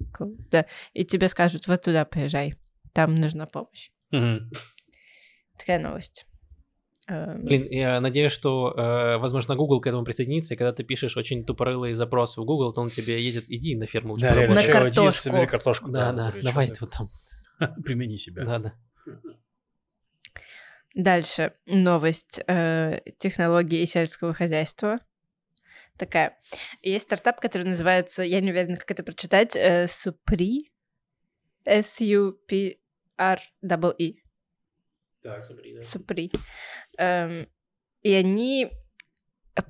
Оклауд, 0.00 0.48
да, 0.50 0.66
и 0.92 1.04
тебе 1.04 1.28
скажут, 1.28 1.66
вот 1.68 1.82
туда 1.82 2.04
поезжай, 2.04 2.54
там 2.92 3.14
нужна 3.14 3.46
помощь. 3.46 3.90
Такая 5.58 5.78
новость. 5.78 6.26
Эм, 7.06 7.44
Блин, 7.44 7.66
я 7.70 8.00
надеюсь, 8.00 8.32
что, 8.32 8.72
э, 8.76 9.18
возможно, 9.18 9.54
Google 9.56 9.80
к 9.80 9.86
этому 9.86 10.04
присоединится, 10.04 10.54
и 10.54 10.56
когда 10.56 10.72
ты 10.72 10.82
пишешь 10.84 11.16
очень 11.16 11.44
тупорылый 11.44 11.92
запрос 11.92 12.36
в 12.36 12.44
Google, 12.44 12.72
то 12.72 12.80
он 12.80 12.88
тебе 12.88 13.22
едет, 13.22 13.44
иди 13.48 13.76
на 13.76 13.86
ферму. 13.86 14.16
Да, 14.16 14.32
реально, 14.32 14.54
На 14.56 14.62
поработай». 14.62 14.72
чай, 14.72 14.88
иди, 14.90 14.94
картошку. 14.96 15.22
собери 15.22 15.46
картошку. 15.46 15.90
Да, 15.90 16.12
да, 16.12 16.30
говорю, 16.30 16.44
давай 16.44 16.72
вот 16.80 16.90
там. 16.90 17.10
Примени 17.84 18.16
себя. 18.16 18.44
Да, 18.44 18.58
да. 18.58 18.74
Дальше 20.94 21.52
новость 21.66 22.40
э, 22.46 23.00
технологии 23.18 23.80
и 23.80 23.86
сельского 23.86 24.32
хозяйства. 24.32 24.98
Такая. 25.96 26.36
Есть 26.82 27.04
стартап, 27.06 27.40
который 27.40 27.64
называется, 27.64 28.22
я 28.22 28.40
не 28.40 28.50
уверена, 28.50 28.76
как 28.76 28.90
это 28.90 29.04
прочитать, 29.04 29.54
э, 29.54 29.84
Supri. 29.84 30.70
S-U-P-R-E-E. 31.64 32.78
Так, 35.22 35.44
смотри, 35.44 35.78
Supri. 35.78 36.30
Эм, 36.98 37.48
и 38.02 38.12
они 38.12 38.70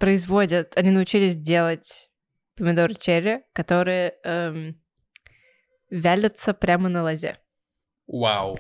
производят, 0.01 0.77
они 0.77 0.91
научились 0.91 1.37
делать 1.37 2.11
помидоры 2.57 2.95
черри, 2.95 3.45
которые 3.53 4.17
эм, 4.25 4.81
вялятся 5.91 6.55
прямо 6.55 6.89
на 6.89 7.03
лозе. 7.03 7.37
Вау. 8.07 8.59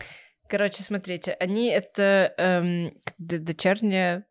Короче, 0.48 0.82
смотрите, 0.82 1.32
они 1.40 1.68
это 1.68 2.34
эм, 2.36 2.96
дочерняя 3.18 4.26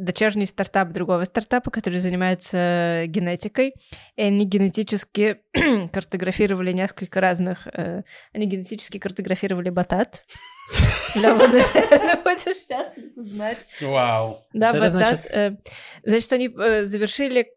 дочерний 0.00 0.46
стартап 0.46 0.88
другого 0.90 1.24
стартапа, 1.24 1.70
который 1.70 1.98
занимается 1.98 3.04
генетикой, 3.06 3.74
и 4.16 4.22
они 4.22 4.44
генетически 4.44 5.40
картографировали 5.92 6.72
несколько 6.72 7.20
разных... 7.20 7.66
э, 7.72 8.02
они 8.32 8.46
генетически 8.46 8.98
картографировали 8.98 9.70
батат. 9.70 10.22
Лёва, 11.16 11.46
наверное, 11.48 12.16
будешь 12.22 12.56
счастлив 12.56 13.16
узнать. 13.16 13.66
Вау. 13.80 14.36
Да, 14.52 14.72
батат. 14.72 15.26
э, 15.26 15.56
Значит, 16.04 16.24
что 16.24 16.34
они 16.36 16.48
э, 16.48 16.84
завершили, 16.84 17.48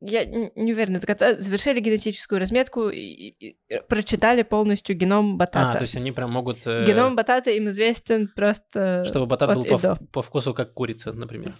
я 0.00 0.24
не 0.24 0.72
уверена 0.72 0.98
до 1.00 1.06
конца, 1.06 1.34
завершили 1.34 1.80
генетическую 1.80 2.38
разметку 2.38 2.88
и 2.88 3.56
прочитали 3.88 4.42
полностью 4.42 4.96
геном 4.96 5.34
А, 5.34 5.36
батата. 5.36 5.78
то 5.78 5.82
есть 5.82 5.96
они 5.96 6.12
прям 6.12 6.32
могут... 6.32 6.66
э, 6.66 6.84
Геном 6.86 7.16
батата 7.16 7.50
им 7.50 7.68
известен 7.68 8.28
просто 8.34 9.04
Чтобы 9.04 9.26
батат 9.26 9.54
был 9.54 9.96
по 10.12 10.22
вкусу 10.22 10.54
как 10.54 10.72
курица, 10.72 11.12
например. 11.12 11.54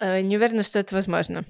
Э, 0.00 0.20
Не 0.20 0.36
уверена, 0.36 0.62
что 0.62 0.78
это 0.78 0.94
возможно. 0.94 1.44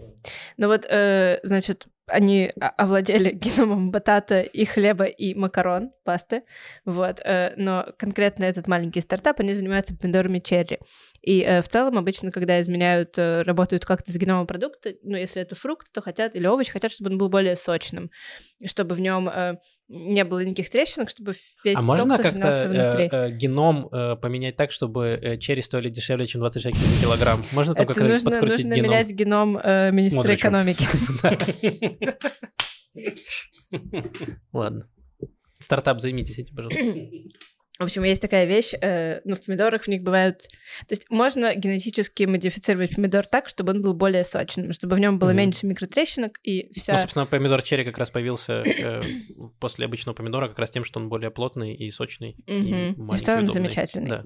Но 0.56 0.68
вот, 0.68 0.86
э, 0.88 1.40
значит, 1.42 1.86
они 2.12 2.52
овладели 2.76 3.30
геномом 3.32 3.90
батата 3.90 4.40
и 4.40 4.64
хлеба 4.64 5.04
и 5.04 5.34
макарон, 5.34 5.90
пасты, 6.04 6.42
вот. 6.84 7.20
э, 7.24 7.54
Но 7.56 7.86
конкретно 7.98 8.44
этот 8.44 8.68
маленький 8.68 9.00
стартап, 9.00 9.40
они 9.40 9.52
занимаются 9.52 9.96
помидорами 9.96 10.38
черри. 10.38 10.78
И 11.22 11.40
э, 11.40 11.62
в 11.62 11.68
целом 11.68 11.98
обычно, 11.98 12.30
когда 12.30 12.60
изменяют, 12.60 13.16
э, 13.18 13.42
работают 13.42 13.84
как-то 13.84 14.12
с 14.12 14.16
геномом 14.16 14.46
продукта, 14.46 14.92
ну, 15.02 15.16
если 15.16 15.42
это 15.42 15.54
фрукт, 15.54 15.88
то 15.92 16.00
хотят, 16.02 16.34
или 16.34 16.46
овощ, 16.46 16.68
хотят, 16.70 16.92
чтобы 16.92 17.10
он 17.10 17.18
был 17.18 17.28
более 17.28 17.56
сочным, 17.56 18.10
чтобы 18.64 18.94
в 18.94 19.00
нем 19.00 19.30
не 19.88 20.24
было 20.24 20.42
никаких 20.42 20.70
трещинок, 20.70 21.10
чтобы 21.10 21.34
весь 21.64 21.76
А 21.76 21.82
можно 21.82 22.16
как-то 22.16 22.48
э, 22.48 23.08
э, 23.12 23.30
геном 23.30 23.88
э, 23.92 24.16
поменять 24.16 24.56
так, 24.56 24.70
чтобы 24.70 25.36
черри 25.38 25.60
стоили 25.60 25.90
дешевле, 25.90 26.26
чем 26.26 26.40
20 26.40 26.62
шекелей 26.62 26.86
за 26.86 27.02
килограмм? 27.02 27.42
Можно 27.52 27.74
только 27.74 27.92
Это 27.92 28.00
как- 28.00 28.08
нужно, 28.10 28.30
подкрутить 28.30 28.64
нужно 28.64 28.74
геном? 28.74 28.90
менять 28.90 29.10
геном 29.10 29.58
э, 29.58 29.90
министра 29.92 30.34
экономики. 30.34 30.86
Ладно. 34.52 34.88
Стартап, 35.58 36.00
займитесь 36.00 36.38
этим, 36.38 36.56
пожалуйста. 36.56 36.82
В 37.78 37.84
общем, 37.84 38.04
есть 38.04 38.20
такая 38.20 38.44
вещь, 38.44 38.74
э, 38.80 39.22
ну, 39.24 39.34
в 39.34 39.44
помидорах 39.44 39.84
в 39.84 39.88
них 39.88 40.02
бывают... 40.02 40.42
То 40.86 40.90
есть 40.90 41.10
можно 41.10 41.54
генетически 41.54 42.24
модифицировать 42.24 42.94
помидор 42.94 43.26
так, 43.26 43.48
чтобы 43.48 43.72
он 43.72 43.80
был 43.80 43.94
более 43.94 44.24
сочным, 44.24 44.72
чтобы 44.72 44.94
в 44.94 45.00
нем 45.00 45.18
было 45.18 45.30
Мгм. 45.30 45.38
меньше 45.38 45.66
микротрещинок, 45.66 46.38
и 46.42 46.70
вся... 46.78 46.92
Ну, 46.92 46.98
собственно, 46.98 47.26
помидор 47.26 47.62
черри 47.62 47.84
как 47.84 47.96
раз 47.98 48.10
появился 48.10 48.62
э, 48.62 49.00
после 49.58 49.86
обычного 49.86 50.14
помидора, 50.14 50.48
как 50.48 50.58
раз 50.58 50.70
тем, 50.70 50.84
что 50.84 51.00
он 51.00 51.08
более 51.08 51.30
плотный 51.30 51.74
и 51.74 51.90
сочный. 51.90 52.36
Мгм. 52.46 52.92
И 52.92 52.94
в 52.94 52.98
маленький, 52.98 53.24
целом 53.24 53.44
удобный. 53.44 53.62
замечательный. 53.62 54.08
Да. 54.08 54.24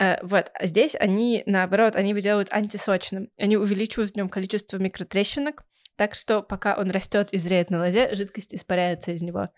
Э, 0.00 0.18
вот, 0.22 0.50
а 0.54 0.66
здесь 0.66 0.96
они, 0.98 1.42
наоборот, 1.44 1.94
они 1.94 2.10
его 2.10 2.20
делают 2.20 2.50
антисочным. 2.50 3.28
Они 3.36 3.56
увеличивают 3.58 4.12
в 4.12 4.16
нем 4.16 4.30
количество 4.30 4.78
микротрещинок, 4.78 5.64
так 6.00 6.14
что 6.14 6.40
пока 6.40 6.76
он 6.78 6.90
растет 6.90 7.30
и 7.30 7.36
зреет 7.36 7.68
на 7.68 7.78
лозе, 7.78 8.14
жидкость 8.14 8.54
испаряется 8.54 9.10
из 9.10 9.20
него. 9.20 9.50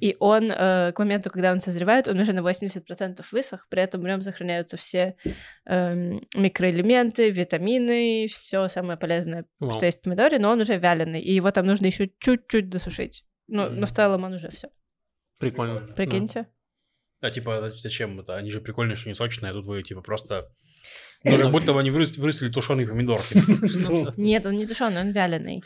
И 0.00 0.16
он, 0.20 0.52
э, 0.52 0.92
к 0.92 0.98
моменту, 1.00 1.30
когда 1.30 1.50
он 1.50 1.60
созревает, 1.60 2.06
он 2.06 2.16
уже 2.20 2.32
на 2.32 2.42
80% 2.48 3.24
высох, 3.32 3.66
при 3.68 3.82
этом 3.82 4.00
в 4.00 4.04
нем 4.04 4.22
сохраняются 4.22 4.76
все 4.76 5.16
эм, 5.66 6.24
микроэлементы, 6.36 7.30
витамины, 7.30 8.28
все 8.28 8.68
самое 8.68 8.96
полезное, 8.96 9.46
Вау. 9.58 9.72
что 9.72 9.84
есть 9.84 9.98
в 9.98 10.02
помидоре, 10.02 10.38
но 10.38 10.52
он 10.52 10.60
уже 10.60 10.76
вяленый, 10.76 11.20
и 11.20 11.34
его 11.34 11.50
там 11.50 11.66
нужно 11.66 11.86
еще 11.86 12.08
чуть-чуть 12.20 12.68
досушить. 12.68 13.24
Ну, 13.48 13.64
Мгм. 13.66 13.80
но 13.80 13.86
в 13.86 13.90
целом 13.90 14.22
он 14.22 14.34
уже 14.34 14.48
все. 14.50 14.68
Прикольно. 15.38 15.80
Прикиньте. 15.96 16.46
А 17.20 17.32
типа, 17.32 17.72
зачем 17.74 18.20
это? 18.20 18.36
Они 18.36 18.52
же 18.52 18.60
прикольные, 18.60 18.94
что 18.94 19.08
не 19.08 19.16
сочные, 19.16 19.50
а 19.50 19.54
тут 19.54 19.66
вы 19.66 19.82
типа 19.82 20.02
просто... 20.02 20.52
Ну, 21.24 21.36
как 21.36 21.50
будто 21.50 21.72
бы 21.72 21.80
они 21.80 21.90
вырастили 21.90 22.48
тушеный 22.50 22.86
помидор. 22.86 23.20
типа. 23.20 23.68
Что? 23.68 24.14
Нет, 24.16 24.46
он 24.46 24.56
не 24.56 24.66
тушеный, 24.66 25.00
он 25.02 25.10
вяленый. 25.12 25.62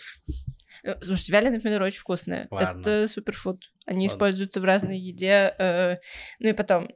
Э, 0.83 1.01
Слушайте, 1.01 1.33
вяленые 1.33 1.61
помидоры 1.61 1.87
очень 1.87 2.01
вкусные. 2.01 2.49
Ладно. 2.51 2.81
Это 2.81 3.07
суперфуд. 3.07 3.71
Они 3.87 4.07
Ладно. 4.07 4.15
используются 4.17 4.61
в 4.61 4.65
разной 4.65 4.99
еде. 4.99 5.55
э, 5.59 5.97
Ну 6.41 6.49
и 6.49 6.53
потом, 6.53 6.89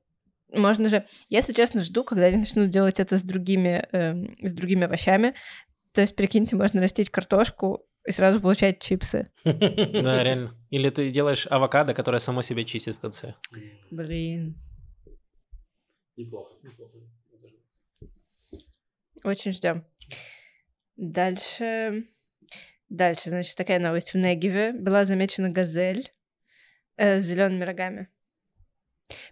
можно 0.53 0.89
же... 0.89 1.05
Я, 1.29 1.39
если 1.39 1.53
честно, 1.53 1.83
жду, 1.83 2.03
когда 2.05 2.25
они 2.27 2.39
начнут 2.39 2.71
делать 2.71 2.99
это 3.01 3.17
с 3.17 3.23
другими, 3.23 3.87
эм, 3.93 4.35
с 4.43 4.53
другими 4.53 4.85
овощами. 4.87 5.35
То 5.93 6.01
есть, 6.01 6.17
прикиньте, 6.17 6.57
можно 6.57 6.81
растить 6.81 7.11
картошку 7.11 7.85
и 8.07 8.11
сразу 8.11 8.41
получать 8.41 8.81
чипсы. 8.81 9.31
Да, 9.45 10.23
реально. 10.25 10.51
Или 10.71 10.91
ты 10.91 11.11
делаешь 11.11 11.47
авокадо, 11.49 11.95
которое 11.95 12.19
само 12.19 12.43
себя 12.43 12.65
чистит 12.65 12.97
в 12.97 13.01
конце. 13.01 13.35
Блин, 13.91 14.57
Неплохо, 16.17 16.55
неплохо. 16.65 16.99
Очень 19.25 19.53
ждем. 19.53 19.85
Дальше... 20.97 22.05
Дальше, 22.89 23.29
значит, 23.29 23.55
такая 23.55 23.79
новость. 23.79 24.15
В 24.15 24.17
Негеве 24.17 24.73
была 24.73 25.05
замечена 25.05 25.51
газель 25.51 26.11
э, 26.97 27.21
с 27.21 27.25
зелеными 27.25 27.65
рогами. 27.65 28.09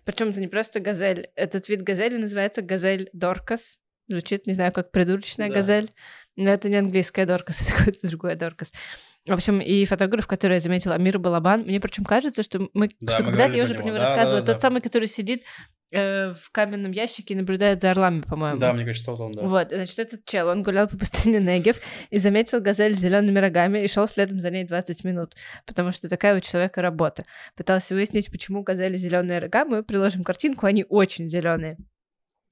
Причем 0.05 0.29
это 0.29 0.41
не 0.41 0.47
просто 0.47 0.79
газель. 0.79 1.31
Этот 1.37 1.69
вид 1.71 1.83
газели 1.83 2.19
называется 2.19 2.61
газель 2.61 3.09
Доркас. 3.15 3.81
Звучит, 4.09 4.47
не 4.47 4.53
знаю, 4.53 4.73
как 4.73 4.91
придурочная 4.93 5.49
Да. 5.49 5.55
газель. 5.55 5.91
Но 6.37 6.51
это 6.51 6.69
не 6.69 6.77
английская 6.77 7.25
Доркас, 7.27 7.61
это 7.87 7.99
другое 8.09 8.37
Доркас. 8.37 8.73
В 9.27 9.33
общем, 9.33 9.61
и 9.61 9.85
фотограф, 9.87 10.27
который 10.27 10.55
я 10.55 10.59
заметила, 10.61 10.95
Амир 10.95 11.19
Балабан, 11.19 11.63
мне 11.63 11.81
причем 11.81 12.05
кажется, 12.05 12.43
что 12.43 12.69
мы, 12.75 12.91
Да, 13.01 13.13
что 13.15 13.25
мы 13.25 13.31
когда-то 13.31 13.57
я 13.57 13.65
уже 13.65 13.75
про 13.75 13.83
него. 13.83 13.97
него 13.97 13.99
Да, 13.99 14.11
рассказывала. 14.11 14.41
да, 14.41 14.47
да, 14.47 14.53
Тот 14.53 14.63
да. 14.63 14.69
самый, 14.69 14.81
который 14.83 15.09
сидит 15.09 15.43
э, 15.91 16.35
в 16.35 16.51
каменном 16.53 16.93
ящике 16.93 17.35
и 17.35 17.37
наблюдает 17.37 17.81
за 17.81 17.91
орлами, 17.91 18.21
по-моему. 18.21 18.61
Да, 18.61 18.73
мне 18.73 18.85
кажется, 18.85 19.11
вот 19.11 19.21
он, 19.21 19.33
да. 19.33 19.43
Вот, 19.43 19.69
значит, 19.71 19.99
этот 19.99 20.25
чел, 20.27 20.47
он 20.49 20.63
гулял 20.63 20.87
по 20.87 20.97
пустыне 20.99 21.41
Негев 21.41 21.81
и 22.11 22.19
заметил 22.19 22.61
газель 22.61 22.95
с 22.95 22.99
зелеными 22.99 23.39
рогами 23.39 23.81
и 23.83 23.89
шел 23.89 24.07
следом 24.07 24.41
за 24.41 24.51
ней 24.51 24.65
20 24.65 25.05
минут, 25.05 25.35
потому 25.67 25.91
что 25.91 26.09
такая 26.09 26.37
у 26.37 26.41
человека 26.41 26.83
работа. 26.83 27.25
Пытался 27.57 27.95
выяснить, 27.95 28.31
почему 28.31 28.63
газели 28.63 28.97
зеленые 28.99 29.41
рога. 29.41 29.65
Мы 29.65 29.83
приложим 29.83 30.23
картинку, 30.23 30.67
они 30.67 30.85
очень 30.89 31.29
зеленые. 31.29 31.79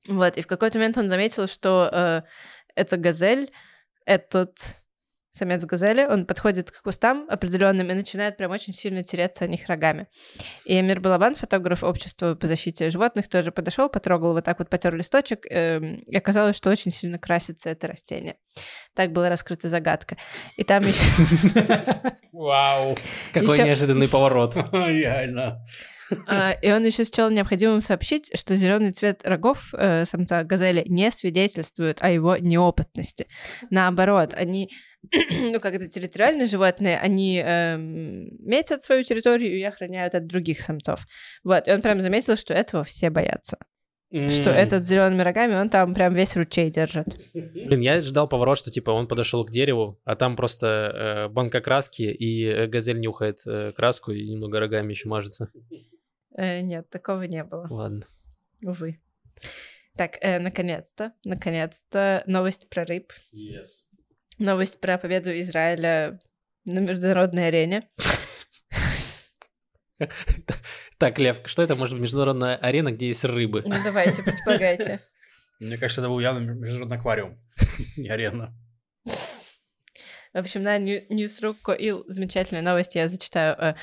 Вот, 0.09 0.37
и 0.39 0.43
в 0.43 0.47
какой-то 0.49 0.78
момент 0.78 0.99
он 0.99 1.09
заметил, 1.09 1.47
что 1.47 1.89
э, 1.93 2.22
эта 2.74 2.97
газель, 2.97 3.51
этот 4.05 4.59
самец 5.35 5.65
газели, 5.65 6.07
он 6.07 6.27
подходит 6.27 6.71
к 6.71 6.83
кустам 6.83 7.27
определенным 7.29 7.91
и 7.91 7.95
начинает 7.95 8.37
прям 8.37 8.53
очень 8.53 8.73
сильно 8.73 9.03
тереться 9.03 9.45
о 9.45 9.49
них 9.49 9.67
рогами. 9.67 10.07
И 10.65 10.77
Амир 10.77 11.01
Балабан, 11.01 11.35
фотограф 11.35 11.83
общества 11.83 12.37
по 12.37 12.47
защите 12.47 12.89
животных, 12.89 13.29
тоже 13.29 13.51
подошел, 13.51 13.89
потрогал 13.89 14.33
вот 14.33 14.45
так 14.45 14.61
вот, 14.61 14.71
потер 14.71 14.95
листочек, 14.95 15.45
эм, 15.51 15.97
и 16.07 16.17
оказалось, 16.17 16.57
что 16.57 16.71
очень 16.71 16.93
сильно 16.93 17.19
красится 17.19 17.71
это 17.71 17.89
растение. 17.89 18.37
Так 18.95 19.11
была 19.11 19.29
раскрыта 19.29 19.69
загадка. 19.69 20.17
И 20.57 20.63
там 20.63 20.85
еще... 20.87 21.05
Вау. 22.33 22.97
Какой 23.33 23.59
неожиданный 23.59 24.09
поворот. 24.09 24.55
Реально. 24.73 25.67
А, 26.27 26.53
И 26.53 26.71
он 26.71 26.85
еще 26.85 27.05
счел 27.05 27.31
необходимым 27.31 27.81
сообщить, 27.81 28.31
что 28.39 28.57
зеленый 28.57 28.93
цвет 28.93 29.21
рогов 29.25 29.73
э, 29.73 30.05
самца 30.05 30.45
газели 30.45 30.85
не 30.87 31.11
свидетельствует 31.11 32.03
о 32.03 32.11
его 32.11 32.37
неопытности. 32.37 33.27
Наоборот, 33.71 34.35
они, 34.35 34.71
ну 35.13 35.61
как 35.61 35.75
это 35.75 35.89
территориальные 35.89 36.47
животные, 36.47 36.99
они 36.99 37.39
эм, 37.39 38.29
метят 38.39 38.83
свою 38.83 39.03
территорию 39.03 39.57
и 39.57 39.63
охраняют 39.63 40.15
от 40.15 40.27
других 40.27 40.61
самцов. 40.61 41.07
Вот, 41.43 41.69
и 41.69 41.73
он 41.73 41.83
прям 41.83 42.01
заметил, 42.01 42.37
что 42.37 42.55
этого 42.55 42.85
все 42.85 43.11
боятся. 43.11 43.59
Что 44.15 44.51
этот 44.51 44.85
с 44.85 44.89
зелеными 44.89 45.23
рогами, 45.23 45.57
он 45.57 45.69
там 45.69 45.93
прям 45.93 46.15
весь 46.15 46.37
ручей 46.37 46.71
держит. 46.71 47.07
Блин, 47.33 47.81
я 47.81 47.99
ждал 47.99 48.29
поворот, 48.29 48.59
что 48.59 48.71
типа 48.71 48.91
он 48.93 49.09
подошел 49.09 49.45
к 49.45 49.51
дереву, 49.51 50.01
а 50.05 50.15
там 50.15 50.37
просто 50.37 51.27
э, 51.27 51.29
банка 51.33 51.61
краски, 51.61 52.03
и 52.03 52.45
э, 52.45 52.67
газель 52.69 53.01
нюхает 53.01 53.41
э, 53.45 53.73
краску 53.73 54.13
и 54.13 54.31
немного 54.31 54.61
рогами 54.61 54.93
еще 54.93 55.09
мажется. 55.09 55.51
Э, 56.37 56.61
нет, 56.61 56.91
такого 56.91 57.22
не 57.22 57.45
было. 57.45 57.66
Ладно. 57.70 58.07
Увы. 58.62 59.01
Так, 59.97 60.18
э, 60.20 60.39
наконец-то, 60.41 61.12
наконец-то 61.24 62.24
новость 62.26 62.68
про 62.68 62.85
рыб. 62.85 63.12
Yes. 63.32 63.85
Новость 64.39 64.80
про 64.80 64.99
победу 64.99 65.30
Израиля 65.41 66.18
на 66.64 66.80
международной 66.80 67.49
арене. 67.49 67.89
Так, 70.99 71.18
Лев, 71.18 71.41
что 71.45 71.62
это 71.62 71.76
может 71.76 71.95
быть 71.95 72.03
международная 72.03 72.57
арена, 72.57 72.93
где 72.93 73.09
есть 73.09 73.24
рыбы? 73.24 73.62
Ну 73.64 73.74
давайте, 73.85 74.22
предполагайте. 74.22 75.01
Мне 75.61 75.76
кажется, 75.76 76.01
это 76.01 76.09
был 76.09 76.18
явно 76.20 76.41
международный 76.41 76.97
аквариум. 76.97 77.41
Не 77.97 78.09
арена. 78.09 78.55
В 79.05 80.39
общем, 80.39 80.62
на 80.62 80.78
Newsroom.co.il 80.78 82.05
замечательная 82.07 82.62
новость, 82.62 82.95
я 82.95 83.09
зачитаю. 83.09 83.76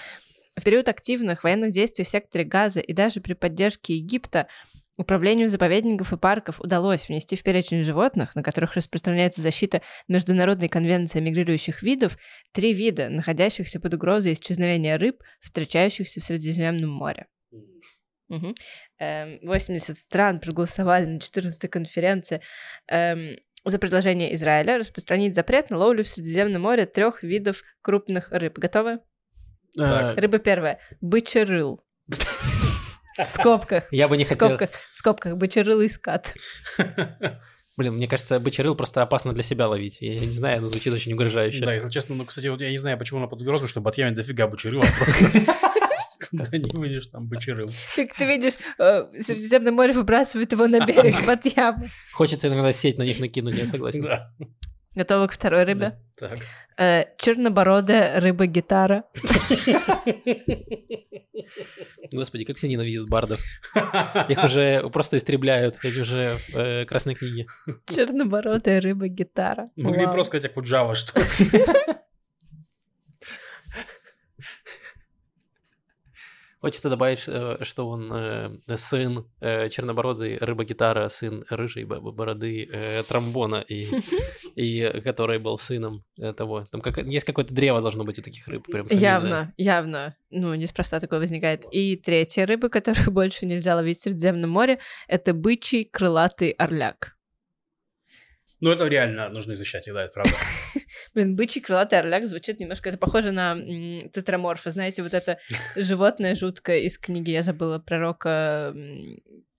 В 0.61 0.63
период 0.63 0.89
активных 0.89 1.43
военных 1.43 1.71
действий 1.71 2.05
в 2.05 2.07
секторе 2.07 2.43
Газа 2.43 2.81
и 2.81 2.93
даже 2.93 3.19
при 3.19 3.33
поддержке 3.33 3.95
Египта 3.95 4.47
Управлению 4.95 5.49
заповедников 5.49 6.13
и 6.13 6.17
парков 6.17 6.61
удалось 6.61 7.09
внести 7.09 7.35
в 7.35 7.41
перечень 7.41 7.83
животных, 7.83 8.35
на 8.35 8.43
которых 8.43 8.75
распространяется 8.75 9.41
защита 9.41 9.81
Международной 10.07 10.69
конвенции 10.69 11.17
о 11.17 11.21
мигрирующих 11.23 11.81
видов, 11.81 12.15
три 12.51 12.73
вида, 12.73 13.09
находящихся 13.09 13.79
под 13.79 13.95
угрозой 13.95 14.33
исчезновения 14.33 14.99
рыб, 14.99 15.23
встречающихся 15.39 16.21
в 16.21 16.25
Средиземном 16.25 16.91
море. 16.91 17.25
Мгм. 18.29 18.53
Эм, 18.99 19.39
80 19.41 19.97
стран 19.97 20.39
проголосовали 20.39 21.05
на 21.05 21.17
14-й 21.17 21.69
конференции 21.69 22.39
эм, 22.87 23.35
за 23.65 23.79
предложение 23.79 24.31
Израиля 24.35 24.77
распространить 24.77 25.33
запрет 25.33 25.71
на 25.71 25.77
ловлю 25.77 26.03
в 26.03 26.07
Средиземном 26.07 26.61
море 26.61 26.85
трех 26.85 27.23
видов 27.23 27.63
крупных 27.81 28.31
рыб. 28.31 28.59
Готовы? 28.59 28.99
Э, 29.77 30.13
Рыба 30.15 30.39
первая. 30.39 30.79
Бычерыл. 31.01 31.81
В 32.07 33.29
скобках. 33.29 33.91
Я 33.91 34.07
бы 34.07 34.17
не 34.17 34.25
В 34.25 34.29
хотел... 34.29 34.49
скобках, 34.49 34.69
в 34.91 34.95
скобках, 34.95 35.37
бычерыл 35.37 35.81
и 35.81 35.87
скат. 35.87 36.35
Блин, 37.77 37.93
мне 37.93 38.07
кажется, 38.07 38.39
бычерыл 38.39 38.75
просто 38.75 39.01
опасно 39.01 39.33
для 39.33 39.43
себя 39.43 39.67
ловить. 39.67 39.97
Я 40.01 40.19
не 40.19 40.33
знаю, 40.33 40.57
оно 40.59 40.67
звучит 40.67 40.93
очень 40.93 41.13
угрожающе. 41.13 41.65
Да, 41.65 41.73
если 41.73 41.89
честно, 41.89 42.15
ну, 42.15 42.25
кстати, 42.25 42.47
вот 42.47 42.61
я 42.61 42.69
не 42.69 42.77
знаю, 42.77 42.97
почему 42.97 43.19
она 43.19 43.27
под 43.27 43.41
угрозой, 43.41 43.67
чтобы 43.67 43.89
отъемить 43.89 44.15
дофига 44.15 44.47
бычерыла 44.47 44.85
просто. 44.97 45.53
Куда 46.29 46.57
не 46.57 46.71
выйдешь, 46.77 47.07
там 47.07 47.27
бычерыл. 47.27 47.69
Ты, 47.95 48.07
ты 48.07 48.25
видишь, 48.25 48.53
э, 48.77 49.05
Средиземное 49.19 49.71
море 49.71 49.93
выбрасывает 49.93 50.51
его 50.51 50.67
на 50.67 50.85
берег 50.85 51.25
под 51.25 51.45
яму. 51.45 51.87
Хочется 52.13 52.47
иногда 52.47 52.71
сеть 52.71 52.97
на 52.97 53.03
них 53.03 53.19
накинуть, 53.19 53.55
я 53.55 53.67
согласен. 53.67 54.01
Да. 54.01 54.33
Готовы 54.93 55.27
к 55.29 55.31
второй 55.31 55.63
рыбе? 55.63 55.97
Так. 56.17 56.37
Э, 56.77 57.05
чернобородая 57.17 58.19
рыба-гитара. 58.19 59.05
Господи, 62.11 62.43
как 62.43 62.57
все 62.57 62.67
ненавидят 62.67 63.09
бардов. 63.09 63.39
Их 64.29 64.43
уже 64.43 64.89
просто 64.89 65.15
истребляют, 65.17 65.79
эти 65.83 65.99
уже 65.99 66.35
э, 66.53 66.85
красные 66.85 67.15
книги. 67.15 67.47
Чернобородая 67.87 68.81
рыба-гитара. 68.81 69.65
Могли 69.77 70.03
Вау. 70.05 70.13
просто 70.13 70.37
сказать 70.39 70.51
Акуджава, 70.51 70.95
что 70.95 71.21
Хочется 76.61 76.91
добавить, 76.91 77.23
э, 77.27 77.57
что 77.61 77.87
он 77.87 78.11
э, 78.13 78.51
сын 78.75 79.25
э, 79.39 79.67
чернобородый 79.69 80.37
рыба-гитара, 80.37 81.07
сын 81.09 81.43
рыжей 81.49 81.85
бороды 81.85 82.69
тромбона, 83.07 83.65
и, 83.67 83.87
и 84.55 85.01
который 85.01 85.39
был 85.39 85.57
сыном 85.57 86.03
того. 86.37 86.67
Там 86.71 86.81
как, 86.81 86.99
есть 86.99 87.25
какое-то 87.25 87.53
древо 87.53 87.81
должно 87.81 88.03
быть 88.03 88.19
у 88.19 88.21
таких 88.21 88.47
рыб. 88.47 88.65
Прям 88.67 88.85
фамильное. 88.85 89.11
Явно, 89.11 89.53
явно. 89.57 90.15
Ну, 90.29 90.53
неспроста 90.53 90.99
такое 90.99 91.19
возникает. 91.19 91.65
И 91.71 91.95
третья 91.95 92.45
рыба, 92.45 92.69
которую 92.69 93.09
больше 93.11 93.47
нельзя 93.47 93.75
ловить 93.75 93.97
в 93.97 94.01
Средиземном 94.01 94.51
море, 94.51 94.79
это 95.07 95.33
бычий 95.33 95.83
крылатый 95.83 96.51
орляк. 96.51 97.15
Ну, 98.61 98.69
это 98.71 98.87
реально 98.87 99.27
нужно 99.29 99.53
изучать, 99.53 99.85
да, 99.87 100.03
это 100.03 100.13
правда. 100.13 100.33
Блин, 101.15 101.35
бычий 101.35 101.61
крылатый 101.61 101.97
орляк 101.97 102.27
звучит 102.27 102.59
немножко... 102.59 102.89
Это 102.89 102.97
похоже 102.99 103.31
на 103.31 103.57
тетраморфа. 104.13 104.69
Знаете, 104.69 105.01
вот 105.01 105.15
это 105.15 105.39
животное 105.75 106.35
жуткое 106.35 106.79
из 106.79 106.99
книги, 106.99 107.31
я 107.31 107.41
забыла, 107.41 107.79
пророка 107.79 108.73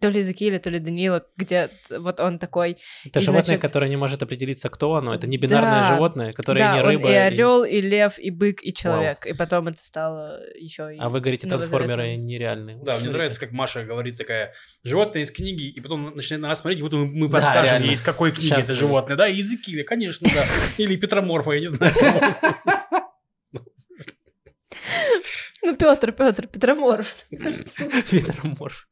то 0.03 0.09
ли 0.09 0.21
Закиля, 0.21 0.59
то 0.59 0.69
ли 0.69 0.79
Даниила, 0.81 1.25
где 1.37 1.71
вот 1.89 2.19
он 2.21 2.39
такой... 2.39 2.77
Это 3.07 3.21
И, 3.21 3.23
животное, 3.23 3.45
значит- 3.45 3.63
которое 3.63 3.89
не 3.89 3.97
может 3.97 4.23
определиться, 4.23 4.69
кто 4.69 4.97
оно. 4.97 5.15
Это 5.15 5.27
не 5.29 5.37
бинарное 5.39 5.81
Да, 5.83 5.95
животное, 5.95 6.33
которое 6.33 6.59
да, 6.61 6.75
не 6.75 6.81
он 6.81 6.87
рыба. 6.89 7.09
и 7.09 7.13
и- 7.13 7.15
орел, 7.15 7.65
и 7.65 7.81
лев, 7.81 8.19
и 8.19 8.31
бык, 8.31 8.59
и 8.63 8.75
человек. 8.75 9.25
И 9.27 9.33
потом 9.33 9.69
это 9.69 9.79
стало 9.83 10.41
еще 10.59 10.95
и... 10.95 10.99
А 10.99 11.09
вы 11.09 11.21
говорите, 11.21 11.49
трансформеры 11.49 12.17
нереальные. 12.17 12.79
Да, 12.85 12.99
мне 12.99 13.11
нравится, 13.11 13.39
как 13.41 13.53
Маша 13.53 13.85
говорит 13.85 14.19
такая, 14.19 14.53
животное 14.83 15.23
из 15.23 15.31
книги, 15.31 15.69
и 15.69 15.81
потом 15.81 16.15
начинает 16.17 16.43
на 16.43 16.49
нас 16.49 16.59
смотреть, 16.61 16.81
и 16.81 16.83
вот 16.83 16.93
мы, 16.93 17.07
мы 17.07 17.29
Да, 17.29 17.35
подскажем 17.39 17.65
реально. 17.65 17.85
ей, 17.87 17.95
из 17.95 18.03
какой 18.03 18.33
книги 18.33 18.49
Щас 18.49 18.65
это 18.65 18.75
животное, 18.75 19.17
да, 19.17 19.27
языки, 19.27 19.81
конечно, 19.85 20.29
да, 20.35 20.45
или 20.79 20.97
Петроморфа, 20.97 21.53
я 21.53 21.61
не 21.61 21.67
знаю. 21.69 21.93
Ну, 25.65 25.77
Петр, 25.77 26.11
Петр, 26.13 26.49
Петроморф. 26.49 27.25
Ветроморф. 27.31 28.89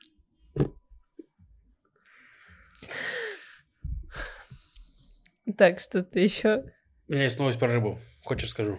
Так, 5.56 5.80
что-то 5.80 6.18
еще. 6.18 6.64
У 7.08 7.12
меня 7.12 7.24
есть 7.24 7.38
новость 7.38 7.58
про 7.58 7.68
рыбу, 7.68 7.98
хочешь 8.24 8.50
скажу? 8.50 8.78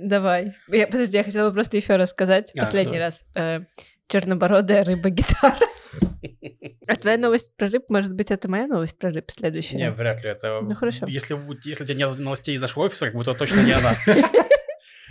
Давай. 0.00 0.54
Я, 0.68 0.86
подожди, 0.86 1.16
я 1.16 1.24
хотела 1.24 1.48
бы 1.48 1.54
просто 1.54 1.76
еще 1.76 1.96
раз 1.96 2.10
сказать. 2.10 2.52
А, 2.56 2.60
Последний 2.60 2.98
да. 2.98 3.04
раз. 3.04 3.24
Э, 3.34 3.60
чернобородая 4.08 4.84
рыба-гитара. 4.84 5.58
А 6.86 6.96
твоя 6.96 7.16
новость 7.16 7.56
про 7.56 7.68
рыб, 7.68 7.84
может 7.88 8.12
быть, 8.12 8.30
это 8.30 8.46
моя 8.50 8.66
новость 8.66 8.98
про 8.98 9.10
рыб 9.10 9.30
следующая? 9.30 9.76
Не, 9.76 9.90
вряд 9.90 10.22
ли 10.22 10.28
это... 10.28 10.60
Ну, 10.62 10.74
хорошо. 10.74 11.06
Если, 11.08 11.34
если 11.66 11.82
у 11.82 11.86
тебя 11.86 12.06
нет 12.06 12.18
новостей 12.18 12.54
из 12.54 12.60
нашего 12.60 12.84
офиса, 12.84 13.06
как 13.06 13.14
бы, 13.14 13.24
то 13.24 13.32
точно 13.32 13.60
не 13.60 13.72
она. 13.72 13.94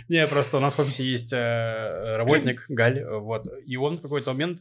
Не, 0.08 0.26
просто 0.26 0.58
у 0.58 0.60
нас 0.60 0.74
в 0.74 0.78
офисе 0.78 1.02
есть 1.02 1.32
э, 1.32 2.16
работник, 2.16 2.66
Галь, 2.68 3.04
вот, 3.04 3.46
и 3.64 3.76
он 3.76 3.96
в 3.96 4.02
какой-то 4.02 4.32
момент 4.32 4.58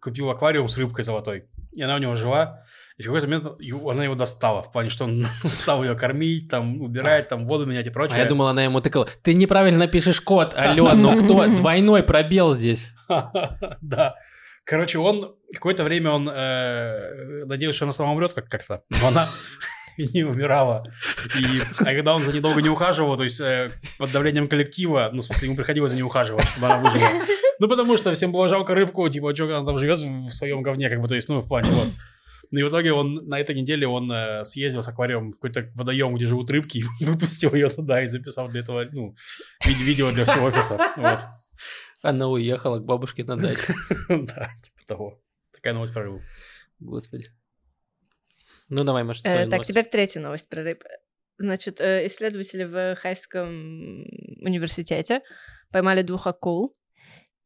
купил 0.00 0.30
аквариум 0.30 0.68
с 0.68 0.78
рыбкой 0.78 1.04
золотой, 1.04 1.44
и 1.72 1.82
она 1.82 1.96
у 1.96 1.98
него 1.98 2.14
жила, 2.14 2.64
и 3.00 3.02
в 3.02 3.06
какой-то 3.06 3.26
момент 3.26 3.46
она 3.86 4.04
его 4.04 4.14
достала, 4.14 4.62
в 4.62 4.70
плане, 4.70 4.90
что 4.90 5.04
он 5.04 5.24
стал 5.44 5.82
ее 5.82 5.94
кормить, 5.94 6.50
там, 6.50 6.82
убирать, 6.82 7.28
там, 7.28 7.46
воду 7.46 7.64
менять 7.64 7.86
и 7.86 7.90
прочее. 7.90 8.16
А 8.16 8.18
я 8.18 8.26
думал, 8.26 8.48
она 8.48 8.62
ему 8.62 8.82
тыкала. 8.82 9.08
Ты 9.22 9.32
неправильно 9.32 9.86
пишешь 9.86 10.20
код, 10.20 10.52
алло, 10.54 10.92
но 10.92 11.16
кто? 11.16 11.46
Двойной 11.56 12.02
пробел 12.02 12.52
здесь. 12.52 12.90
Да. 13.80 14.16
Короче, 14.64 14.98
он 14.98 15.34
какое-то 15.52 15.82
время 15.82 16.10
он 16.10 16.28
э, 16.30 17.44
надеялся, 17.46 17.76
что 17.76 17.84
она 17.86 17.92
сама 17.92 18.12
умрет 18.12 18.34
как- 18.34 18.48
как-то, 18.48 18.82
но 19.00 19.08
она 19.08 19.28
не 19.96 20.22
умирала. 20.22 20.84
И 21.38 21.60
а 21.78 21.84
когда 21.84 22.14
он 22.14 22.22
за 22.22 22.32
ней 22.32 22.40
долго 22.40 22.60
не 22.60 22.68
ухаживал, 22.68 23.16
то 23.16 23.24
есть 23.24 23.40
э, 23.40 23.70
под 23.98 24.12
давлением 24.12 24.46
коллектива, 24.46 25.08
ну, 25.12 25.22
в 25.22 25.24
смысле, 25.24 25.48
ему 25.48 25.56
приходилось 25.56 25.90
за 25.90 25.96
ней 25.96 26.02
ухаживать, 26.02 26.46
чтобы 26.48 26.66
она 26.66 26.76
выжила. 26.76 27.08
Ну, 27.60 27.68
потому 27.68 27.96
что 27.96 28.12
всем 28.12 28.30
было 28.30 28.48
жалко 28.48 28.74
рыбку, 28.74 29.08
типа, 29.08 29.34
что 29.34 29.44
она 29.44 29.64
там 29.64 29.78
живет 29.78 29.98
в 29.98 30.30
своем 30.30 30.62
говне, 30.62 30.90
как 30.90 31.00
бы, 31.00 31.08
то 31.08 31.14
есть, 31.14 31.28
ну, 31.30 31.40
в 31.40 31.48
плане, 31.48 31.70
вот. 31.70 31.88
Ну 32.52 32.58
и 32.60 32.62
в 32.64 32.68
итоге 32.68 32.92
он 32.92 33.14
на 33.28 33.38
этой 33.38 33.54
неделе 33.54 33.86
он 33.86 34.10
э, 34.10 34.42
съездил 34.44 34.82
с 34.82 34.88
аквариумом 34.88 35.30
в 35.30 35.36
какой-то 35.36 35.70
водоем, 35.76 36.14
где 36.16 36.26
живут 36.26 36.50
рыбки, 36.50 36.82
и 37.00 37.04
выпустил 37.04 37.54
ее 37.54 37.68
туда 37.68 38.02
и 38.02 38.06
записал 38.06 38.48
для 38.48 38.60
этого, 38.60 38.86
ну, 38.92 39.14
ви- 39.64 39.84
видео 39.84 40.10
для 40.12 40.24
всего 40.24 40.46
офиса. 40.46 40.78
Вот. 40.96 41.20
Она 42.02 42.28
уехала 42.28 42.78
к 42.78 42.84
бабушке 42.84 43.24
на 43.24 43.36
дачу. 43.36 43.72
Да, 44.08 44.50
типа 44.62 44.78
того. 44.86 45.22
Такая 45.52 45.74
новость 45.74 45.92
про 45.92 46.04
рыбу. 46.04 46.20
Господи. 46.80 47.26
Ну 48.68 48.84
давай, 48.84 49.04
может, 49.04 49.24
Э, 49.26 49.30
так, 49.44 49.50
новость. 49.50 49.68
теперь 49.68 49.84
третья 49.84 50.20
новость 50.20 50.48
про 50.48 50.62
рыб. 50.62 50.82
Значит, 51.38 51.80
э, 51.80 52.06
исследователи 52.06 52.64
в 52.64 52.96
Хайфском 52.96 54.02
университете 54.42 55.20
поймали 55.70 56.02
двух 56.02 56.26
акул. 56.26 56.76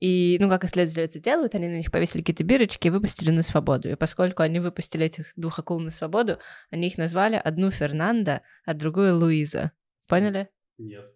И, 0.05 0.37
ну, 0.39 0.51
как 0.51 0.65
исследователи 0.65 1.05
это 1.05 1.19
делают, 1.19 1.55
они 1.55 1.67
на 1.67 1.79
них 1.79 1.91
повесили 1.91 2.21
какие-то 2.21 2.45
бирочки 2.45 2.89
и 2.89 2.91
выпустили 2.91 3.31
на 3.31 3.43
свободу. 3.43 3.89
И 3.89 3.95
поскольку 3.95 4.43
они 4.43 4.61
выпустили 4.61 5.07
этих 5.07 5.33
двух 5.35 5.59
акул 5.59 5.81
на 5.81 5.91
свободу, 5.91 6.39
они 6.71 6.89
их 6.89 6.99
назвали 6.99 7.41
одну 7.43 7.71
Фернанда, 7.71 8.43
а 8.67 8.75
другую 8.75 9.17
Луиза. 9.17 9.73
Поняли? 10.07 10.51
Нет. 10.77 11.07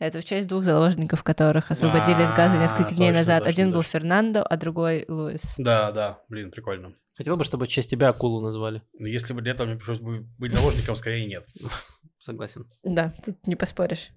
Это 0.00 0.20
в 0.20 0.24
честь 0.24 0.48
двух 0.48 0.64
заложников, 0.64 1.22
которых 1.22 1.70
освободили 1.70 2.24
из 2.24 2.30
газа 2.30 2.58
А, 2.58 2.60
несколько 2.60 2.92
дней 2.92 3.12
назад. 3.12 3.46
Один 3.46 3.70
был. 3.70 3.84
Фернандо, 3.84 4.42
а 4.42 4.56
другой 4.56 5.04
Луис. 5.06 5.54
Да, 5.56 5.92
да, 5.92 6.24
блин, 6.28 6.50
прикольно. 6.50 6.96
Хотел 7.16 7.36
бы, 7.36 7.44
чтобы 7.44 7.66
в 7.66 7.68
честь 7.68 7.88
тебя 7.88 8.08
акулу 8.08 8.40
назвали. 8.40 8.82
Но 8.98 9.06
если 9.06 9.32
бы 9.32 9.42
для 9.42 9.52
этого 9.52 9.68
мне 9.68 9.76
пришлось 9.76 10.00
бы 10.00 10.26
быть 10.38 10.52
заложником, 10.52 10.96
скорее 10.96 11.24
нет. 11.24 11.46
Согласен. 12.18 12.68
Да, 12.82 13.14
тут 13.24 13.46
не 13.46 13.54
поспоришь. 13.54 14.10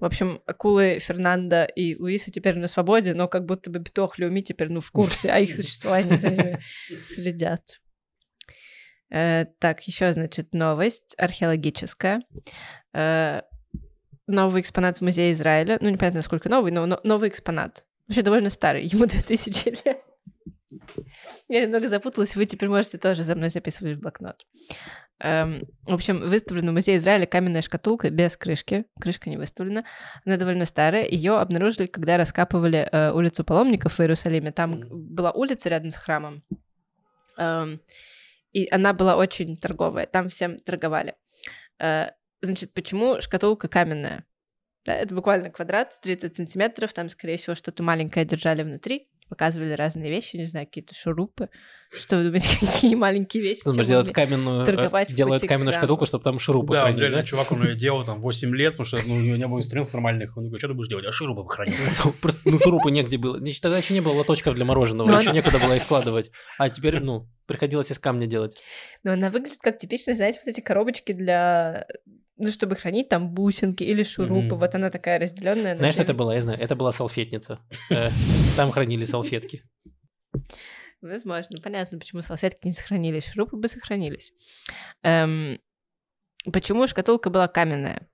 В 0.00 0.04
общем, 0.04 0.40
акулы 0.46 0.98
Фернандо 1.00 1.64
и 1.64 1.96
Луиса 1.96 2.30
теперь 2.30 2.56
на 2.56 2.68
свободе, 2.68 3.14
но 3.14 3.28
как 3.28 3.44
будто 3.44 3.70
бы 3.70 3.80
Битох 3.80 4.18
Люми 4.18 4.40
теперь, 4.40 4.70
ну, 4.70 4.80
в 4.80 4.90
курсе, 4.90 5.30
а 5.30 5.38
их 5.38 5.54
существование 5.54 6.18
за 6.18 6.30
ними 6.30 6.60
следят. 7.02 7.80
Э, 9.10 9.46
так, 9.58 9.82
еще, 9.82 10.12
значит, 10.12 10.54
новость 10.54 11.14
археологическая. 11.18 12.22
Э, 12.94 13.42
новый 14.26 14.60
экспонат 14.60 14.98
в 14.98 15.00
музее 15.00 15.32
Израиля. 15.32 15.78
Ну, 15.80 15.88
непонятно, 15.88 16.18
насколько 16.18 16.48
новый, 16.48 16.70
но, 16.70 16.86
но 16.86 17.00
новый 17.02 17.28
экспонат. 17.28 17.84
Вообще 18.06 18.22
довольно 18.22 18.50
старый, 18.50 18.86
ему 18.86 19.06
2000 19.06 19.84
лет. 19.84 20.02
Я 21.48 21.62
немного 21.62 21.88
запуталась, 21.88 22.36
вы 22.36 22.44
теперь 22.44 22.68
можете 22.68 22.98
тоже 22.98 23.22
за 23.22 23.34
мной 23.34 23.48
записывать 23.48 23.96
в 23.96 24.00
блокнот. 24.00 24.46
Эм, 25.20 25.62
в 25.82 25.94
общем, 25.94 26.20
выставлена 26.20 26.70
в 26.70 26.74
Музее 26.74 26.96
Израиля 26.98 27.26
каменная 27.26 27.60
шкатулка 27.62 28.08
без 28.10 28.36
крышки. 28.36 28.84
Крышка 29.00 29.28
не 29.30 29.36
выставлена. 29.36 29.84
Она 30.24 30.36
довольно 30.36 30.64
старая. 30.64 31.06
Ее 31.08 31.38
обнаружили, 31.38 31.86
когда 31.86 32.16
раскапывали 32.16 32.88
э, 32.90 33.10
улицу 33.10 33.42
паломников 33.44 33.98
в 33.98 34.00
Иерусалиме. 34.00 34.52
Там 34.52 34.70
Мгм. 34.72 35.14
была 35.14 35.32
улица 35.32 35.68
рядом 35.68 35.90
с 35.90 35.96
храмом. 35.96 36.44
Эм, 37.36 37.80
и 38.52 38.68
она 38.70 38.92
была 38.92 39.16
очень 39.16 39.56
торговая. 39.56 40.06
Там 40.06 40.28
всем 40.28 40.58
торговали. 40.58 41.16
Э, 41.80 42.10
значит, 42.40 42.72
почему 42.72 43.20
шкатулка 43.20 43.66
каменная? 43.66 44.24
Да, 44.84 44.94
это 44.94 45.14
буквально 45.14 45.50
квадрат, 45.50 45.92
30 46.00 46.36
сантиметров. 46.36 46.92
Там, 46.94 47.08
скорее 47.08 47.36
всего, 47.38 47.56
что-то 47.56 47.82
маленькое 47.82 48.24
держали 48.24 48.62
внутри. 48.62 49.08
Показывали 49.28 49.72
разные 49.72 50.10
вещи, 50.10 50.36
не 50.36 50.46
знаю, 50.46 50.66
какие-то 50.66 50.94
шурупы. 50.94 51.50
Что 51.92 52.16
вы 52.16 52.24
думаете, 52.24 52.48
какие 52.60 52.94
маленькие 52.94 53.42
вещи? 53.42 53.62
Чем 53.62 53.74
делают 53.74 54.10
каменную, 54.10 54.62
э, 54.62 54.66
торговать 54.66 55.12
делают 55.12 55.42
каменную 55.42 55.72
шкатулку, 55.72 56.06
чтобы 56.06 56.24
там 56.24 56.38
шурупы 56.38 56.74
Да, 56.74 56.82
хранили, 56.82 57.00
реально, 57.00 57.18
да? 57.18 57.24
чувак, 57.24 57.52
он 57.52 57.62
ее 57.64 57.74
делал 57.76 58.04
там 58.04 58.20
8 58.20 58.54
лет, 58.56 58.76
потому 58.76 58.86
что 58.86 58.98
ну, 59.06 59.14
у 59.14 59.20
него 59.20 59.36
не 59.36 59.46
было 59.46 59.58
инструментов 59.58 59.94
нормальных. 59.94 60.36
Он 60.36 60.44
такой, 60.44 60.58
что 60.58 60.68
ты 60.68 60.74
будешь 60.74 60.88
делать? 60.88 61.06
А 61.06 61.12
шурупы 61.12 61.42
бы 61.42 61.50
хранил. 61.50 61.76
Просто, 62.22 62.40
Ну, 62.44 62.58
шурупы 62.58 62.90
негде 62.90 63.18
было. 63.18 63.38
Тогда 63.60 63.78
еще 63.78 63.94
не 63.94 64.00
было 64.00 64.12
лоточков 64.12 64.54
для 64.54 64.64
мороженого, 64.64 65.08
Ну, 65.08 65.18
еще 65.18 65.32
некуда 65.32 65.58
было 65.58 65.74
их 65.76 65.82
складывать. 65.82 66.30
А 66.58 66.68
теперь, 66.70 67.00
ну, 67.00 67.28
приходилось 67.46 67.90
из 67.90 67.98
камня 67.98 68.26
делать. 68.26 68.62
Но 69.02 69.12
она 69.12 69.30
выглядит 69.30 69.58
как 69.60 69.78
типичная, 69.78 70.14
знаете, 70.14 70.40
вот 70.44 70.50
эти 70.50 70.60
коробочки 70.60 71.12
для... 71.12 71.86
Ну, 72.38 72.50
чтобы 72.50 72.76
хранить 72.76 73.08
там 73.08 73.30
бусинки 73.34 73.82
или 73.82 74.02
шурупы. 74.04 74.46
Мгм. 74.46 74.58
Вот 74.58 74.74
она 74.74 74.90
такая 74.90 75.18
разделенная. 75.18 75.74
Знаешь, 75.74 75.94
что 75.94 76.04
это 76.04 76.14
было? 76.14 76.32
Я 76.32 76.42
знаю. 76.42 76.58
Это 76.60 76.76
была 76.76 76.92
салфетница. 76.92 77.58
Э, 77.90 78.08
Там 78.56 78.70
хранили 78.70 79.04
салфетки. 79.04 79.62
Возможно. 81.00 81.60
Понятно, 81.60 81.98
почему 81.98 82.22
салфетки 82.22 82.66
не 82.66 82.72
сохранились. 82.72 83.26
Шурупы 83.32 83.56
бы 83.56 83.68
сохранились. 83.68 84.32
Эм, 85.02 85.58
Почему 86.52 86.86
шкатулка 86.86 87.30
была 87.30 87.48
каменная? 87.48 88.08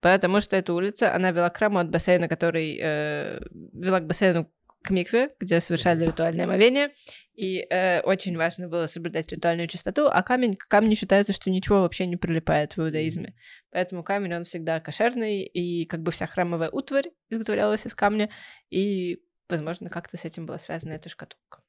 Потому 0.00 0.40
что 0.40 0.54
эта 0.56 0.72
улица, 0.74 1.14
она 1.14 1.30
вела 1.32 1.48
к 1.50 1.56
храму 1.56 1.78
от 1.78 1.90
бассейна, 1.90 2.28
который... 2.28 2.78
э, 2.80 3.40
вела 3.72 4.00
к 4.00 4.06
бассейну, 4.06 4.52
к 4.82 4.90
микве, 4.90 5.30
где 5.38 5.60
совершали 5.60 6.06
ритуальное 6.06 6.44
омовение, 6.44 6.92
и 7.34 7.60
э, 7.70 8.00
очень 8.02 8.36
важно 8.36 8.68
было 8.68 8.86
соблюдать 8.86 9.30
ритуальную 9.32 9.68
чистоту, 9.68 10.06
а 10.06 10.22
камень 10.22 10.56
к 10.56 10.66
камню 10.68 10.94
считается, 10.94 11.32
что 11.32 11.50
ничего 11.50 11.80
вообще 11.80 12.06
не 12.06 12.16
прилипает 12.16 12.76
в 12.76 12.80
иудаизме. 12.80 13.34
Поэтому 13.70 14.02
камень, 14.02 14.34
он 14.34 14.44
всегда 14.44 14.80
кошерный, 14.80 15.42
и 15.44 15.86
как 15.86 16.02
бы 16.02 16.10
вся 16.12 16.26
храмовая 16.26 16.70
утварь 16.70 17.10
изготовлялась 17.28 17.86
из 17.86 17.94
камня, 17.94 18.30
и, 18.70 19.22
возможно, 19.48 19.88
как-то 19.90 20.16
с 20.16 20.24
этим 20.24 20.46
была 20.46 20.58
связана 20.58 20.92
эта 20.92 21.08
шкатулка. 21.08 21.62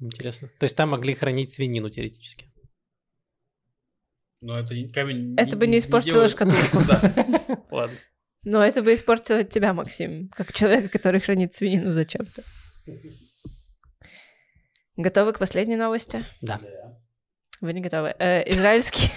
Интересно. 0.00 0.48
То 0.58 0.64
есть 0.64 0.76
там 0.76 0.90
могли 0.90 1.14
хранить 1.14 1.50
свинину 1.50 1.90
теоретически. 1.90 2.52
Но 4.40 4.58
это 4.58 4.74
камень... 4.92 5.34
Это 5.36 5.56
бы 5.56 5.68
не 5.68 5.78
испортило 5.78 6.26
делает- 6.26 6.32
шкатулку. 6.32 6.78
Да. 6.88 7.64
Ладно. 7.70 7.96
Но 8.44 8.64
это 8.64 8.82
бы 8.82 8.94
испортило 8.94 9.44
тебя, 9.44 9.72
Максим, 9.72 10.28
как 10.30 10.52
человека, 10.52 10.88
который 10.88 11.20
хранит 11.20 11.54
свинину 11.54 11.92
зачем-то. 11.92 12.42
Готовы 14.96 15.32
к 15.32 15.38
последней 15.38 15.76
новости? 15.76 16.26
Да. 16.40 16.60
Вы 17.60 17.72
не 17.72 17.80
готовы. 17.80 18.14
Э, 18.18 18.48
израильский... 18.50 19.10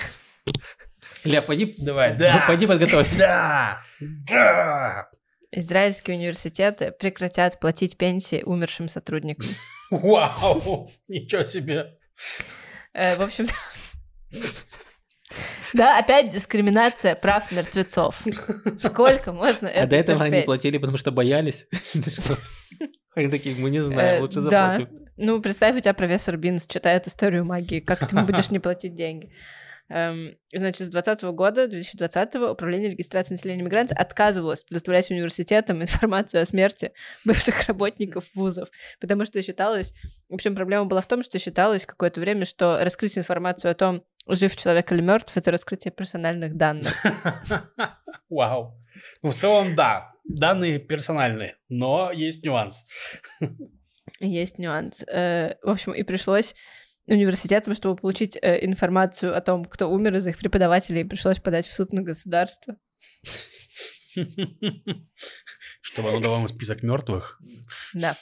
Ля, 1.23 1.41
пойди, 1.41 1.73
Давай. 1.79 2.15
ну, 2.17 2.47
пойди 2.47 2.67
подготовься. 2.67 3.17
Да! 3.17 3.81
Да! 3.99 5.09
Израильские 5.51 6.17
университеты 6.17 6.91
прекратят 6.91 7.59
платить 7.59 7.97
пенсии 7.97 8.43
умершим 8.43 8.87
сотрудникам. 8.87 9.49
Вау! 9.89 10.87
Ничего 11.07 11.41
себе! 11.41 11.97
Э, 12.93 13.15
в 13.15 13.21
общем, 13.21 13.47
да, 15.75 15.99
опять 15.99 16.29
дискриминация 16.31 17.15
прав 17.15 17.51
мертвецов. 17.51 18.21
Сколько 18.79 19.31
можно 19.33 19.67
это 19.67 19.83
А 19.83 19.87
до 19.87 19.95
этого 19.95 20.21
они 20.21 20.31
терпеть? 20.31 20.45
платили, 20.45 20.77
потому 20.77 20.97
что 20.97 21.11
боялись. 21.11 21.67
Они 23.15 23.29
такие, 23.29 23.55
мы 23.55 23.69
не 23.69 23.77
Э, 23.77 23.83
знаем, 23.83 24.21
лучше 24.21 24.41
да. 24.41 24.75
заплатим. 24.75 25.05
Ну, 25.15 25.41
представь, 25.41 25.77
у 25.77 25.79
тебя 25.79 25.93
профессор 25.93 26.35
Бинс 26.35 26.67
читает 26.67 27.07
историю 27.07 27.45
магии. 27.45 27.79
Как 27.79 28.05
ты 28.07 28.15
будешь 28.23 28.49
не 28.51 28.59
платить 28.59 28.93
деньги? 28.93 29.31
Эм, 29.87 30.35
Значит, 30.53 30.87
с 30.87 30.89
2020 30.89 31.23
года, 31.35 31.67
2020 31.67 32.35
Управление 32.35 32.91
регистрации 32.91 33.35
населения 33.35 33.63
мигрантов 33.63 33.97
отказывалось 33.97 34.63
предоставлять 34.63 35.09
университетам 35.11 35.81
информацию 35.81 36.41
о 36.41 36.45
смерти 36.45 36.91
бывших 37.23 37.67
работников 37.67 38.25
вузов, 38.33 38.67
потому 38.99 39.25
что 39.25 39.41
считалось... 39.41 39.93
В 40.27 40.33
общем, 40.33 40.55
проблема 40.55 40.85
была 40.85 41.01
в 41.01 41.07
том, 41.07 41.23
что 41.23 41.39
считалось 41.39 41.85
какое-то 41.85 42.19
время, 42.19 42.45
что 42.45 42.79
раскрыть 42.83 43.17
информацию 43.17 43.71
о 43.71 43.75
том, 43.75 44.03
жив 44.27 44.55
человек 44.55 44.91
или 44.91 45.01
мертв, 45.01 45.35
это 45.37 45.51
раскрытие 45.51 45.91
персональных 45.91 46.55
данных. 46.55 46.93
Вау. 48.29 48.77
Ну, 49.21 49.29
в 49.29 49.33
целом, 49.33 49.75
да. 49.75 50.13
Данные 50.23 50.79
персональные, 50.79 51.57
но 51.69 52.11
есть 52.11 52.43
нюанс. 52.43 52.83
Есть 54.19 54.57
нюанс. 54.57 55.03
Э, 55.07 55.55
В 55.61 55.69
общем, 55.69 55.93
и 55.93 56.01
пришлось 56.03 56.55
университетам, 57.05 57.75
чтобы 57.75 57.95
получить 57.95 58.37
э, 58.41 58.65
информацию 58.65 59.37
о 59.37 59.41
том, 59.41 59.65
кто 59.65 59.89
умер 59.89 60.15
из 60.15 60.25
их 60.27 60.39
преподавателей, 60.39 61.05
пришлось 61.05 61.39
подать 61.39 61.67
в 61.67 61.73
суд 61.73 61.93
на 61.93 62.01
государство. 62.01 62.75
Чтобы 65.87 66.09
оно 66.09 66.19
дало 66.19 66.37
ему 66.37 66.47
список 66.47 66.81
мертвых. 66.81 67.39
Да. 67.93 68.15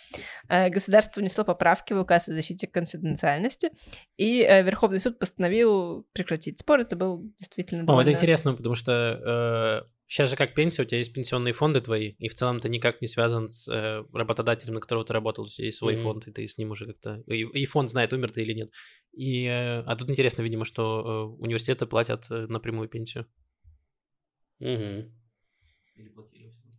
Э, 0.50 0.70
Государство 0.70 1.22
внесло 1.22 1.46
поправки 1.46 1.94
в 1.94 2.00
указ 2.00 2.28
о 2.28 2.34
защите 2.34 2.68
конфиденциальности, 2.68 3.70
и 4.18 4.42
э, 4.42 4.64
Верховный 4.64 5.00
суд 5.00 5.18
постановил 5.18 6.06
прекратить 6.12 6.60
спор. 6.60 6.82
Это 6.82 6.98
был 6.98 7.24
действительно 7.40 7.82
О, 7.82 7.84
это 7.84 7.88
довольно... 7.88 8.10
интересно, 8.10 8.54
потому 8.54 8.76
что 8.76 9.88
сейчас 10.14 10.30
же 10.30 10.36
как 10.36 10.54
пенсия, 10.54 10.84
у 10.84 10.86
тебя 10.86 11.00
есть 11.00 11.14
пенсионные 11.14 11.54
фонды 11.54 11.82
твои, 11.82 12.10
и 12.20 12.28
в 12.28 12.36
целом 12.36 12.60
ты 12.60 12.70
никак 12.70 13.02
не 13.02 13.08
связан 13.08 13.50
с 13.50 13.68
э, 13.68 14.04
работодателем, 14.14 14.76
на 14.76 14.80
которого 14.80 15.06
ты 15.06 15.14
работал, 15.14 15.46
у 15.46 15.48
тебя 15.48 15.66
есть 15.66 15.78
свой 15.78 15.96
Мгм. 15.96 16.04
фонд, 16.04 16.28
и 16.28 16.32
ты 16.32 16.48
с 16.48 16.58
ним 16.58 16.72
уже 16.72 16.86
как-то... 16.86 17.24
И, 17.28 17.42
и 17.42 17.66
фонд 17.66 17.90
знает, 17.90 18.14
умер 18.14 18.32
ты 18.32 18.42
или 18.42 18.54
нет. 18.54 18.72
И, 19.14 19.46
э, 19.46 19.82
а 19.82 19.96
тут 19.96 20.10
интересно, 20.10 20.42
видимо, 20.44 20.66
что 20.66 21.36
э, 21.40 21.42
университеты 21.42 21.86
платят 21.86 22.26
э, 22.30 22.46
напрямую 22.48 22.90
пенсию. 22.90 23.26
Мгм. 24.60 25.12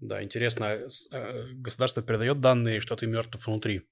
Да, 0.05 0.22
интересно, 0.22 0.80
э, 1.12 1.46
государство 1.55 2.02
передает 2.02 2.38
данные, 2.38 2.80
что 2.80 2.94
ты 2.94 3.07
мертв 3.07 3.46
внутри. 3.46 3.88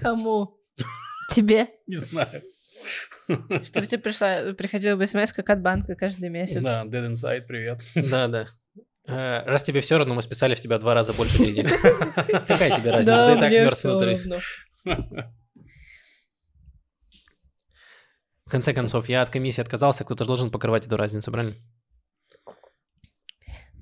Кому? 0.00 0.58
Тебе? 1.34 1.68
Не 1.86 1.94
знаю. 1.94 2.42
Чтобы 3.62 3.86
тебе 3.86 3.98
пришла, 3.98 4.52
приходила 4.54 4.96
бы 4.96 5.06
смс 5.06 5.32
как 5.32 5.50
от 5.50 5.62
банка 5.62 5.94
каждый 5.94 6.30
месяц. 6.30 6.62
Да, 6.62 6.84
Dead 6.84 7.12
Inside, 7.12 7.42
привет. 7.42 7.80
Да, 7.94 8.26
да. 8.26 8.46
Э, 9.06 9.44
Раз 9.46 9.62
тебе 9.62 9.80
все 9.80 9.98
равно, 9.98 10.14
мы 10.14 10.22
списали 10.22 10.56
в 10.56 10.60
тебя 10.60 10.78
два 10.78 10.94
раза 10.94 11.12
больше 11.12 11.38
денег. 11.38 11.66
Какая 12.48 12.76
тебе 12.76 12.90
разница? 12.90 13.16
Да, 13.16 13.32
Ты 13.32 13.38
и 13.38 13.40
так 13.40 13.50
мертв 13.52 13.84
внутри. 13.84 14.18
В 18.46 18.50
конце 18.50 18.72
концов, 18.72 19.08
я 19.08 19.22
от 19.22 19.30
комиссии 19.30 19.60
отказался, 19.60 20.04
кто-то 20.04 20.24
же 20.24 20.28
должен 20.28 20.50
покрывать 20.50 20.86
эту 20.86 20.96
разницу, 20.96 21.30
правильно? 21.30 21.54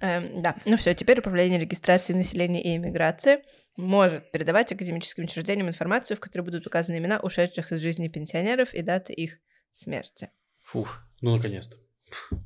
Эм, 0.04 0.42
да, 0.42 0.54
ну 0.66 0.76
все, 0.76 0.92
теперь 0.94 1.20
управление 1.20 1.58
регистрацией 1.58 2.18
населения 2.18 2.62
и 2.62 2.76
иммиграции 2.76 3.38
может 3.78 4.30
передавать 4.32 4.70
академическим 4.70 5.24
учреждениям 5.24 5.68
информацию, 5.68 6.18
в 6.18 6.20
которой 6.20 6.42
будут 6.42 6.66
указаны 6.66 6.98
имена 6.98 7.20
ушедших 7.20 7.72
из 7.72 7.80
жизни 7.80 8.08
пенсионеров 8.08 8.74
и 8.74 8.82
даты 8.82 9.14
их 9.14 9.38
смерти. 9.70 10.28
Фуф. 10.62 11.00
Ну, 11.22 11.34
наконец-то. 11.36 11.78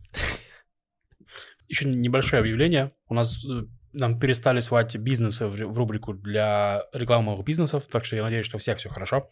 Еще 1.67 1.89
небольшое 1.89 2.39
объявление. 2.41 2.93
У 3.09 3.15
нас 3.15 3.45
э, 3.45 3.65
нам 3.93 4.21
перестали 4.21 4.61
свать 4.61 4.97
бизнесы 4.97 5.49
в, 5.49 5.57
ру- 5.57 5.67
в 5.67 5.77
рубрику 5.77 6.15
для 6.15 6.85
рекламных 6.93 7.45
бизнесов, 7.45 7.89
так 7.89 8.05
что 8.05 8.15
я 8.15 8.23
надеюсь, 8.23 8.47
что 8.47 8.59
у 8.59 8.61
всех 8.61 8.79
все 8.79 8.89
хорошо. 8.89 9.29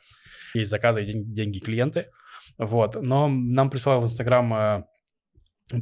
Есть 0.53 0.71
заказы 0.71 1.05
и 1.05 1.07
ден- 1.07 1.33
деньги 1.33 1.61
клиенты. 1.61 2.11
Вот. 2.59 3.01
Но 3.01 3.29
нам 3.29 3.71
прислал 3.71 4.01
в 4.01 4.05
Инстаграм 4.05 4.53
э, 4.53 4.85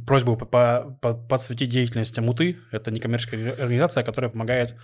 просьбу 0.05 0.35
по- 0.37 0.45
по- 0.45 0.97
по- 1.01 1.13
подсветить 1.13 1.69
деятельность 1.69 2.17
Муты. 2.19 2.57
Это 2.71 2.91
некоммерческая 2.91 3.53
организация, 3.53 4.03
которая 4.03 4.31
помогает 4.31 4.75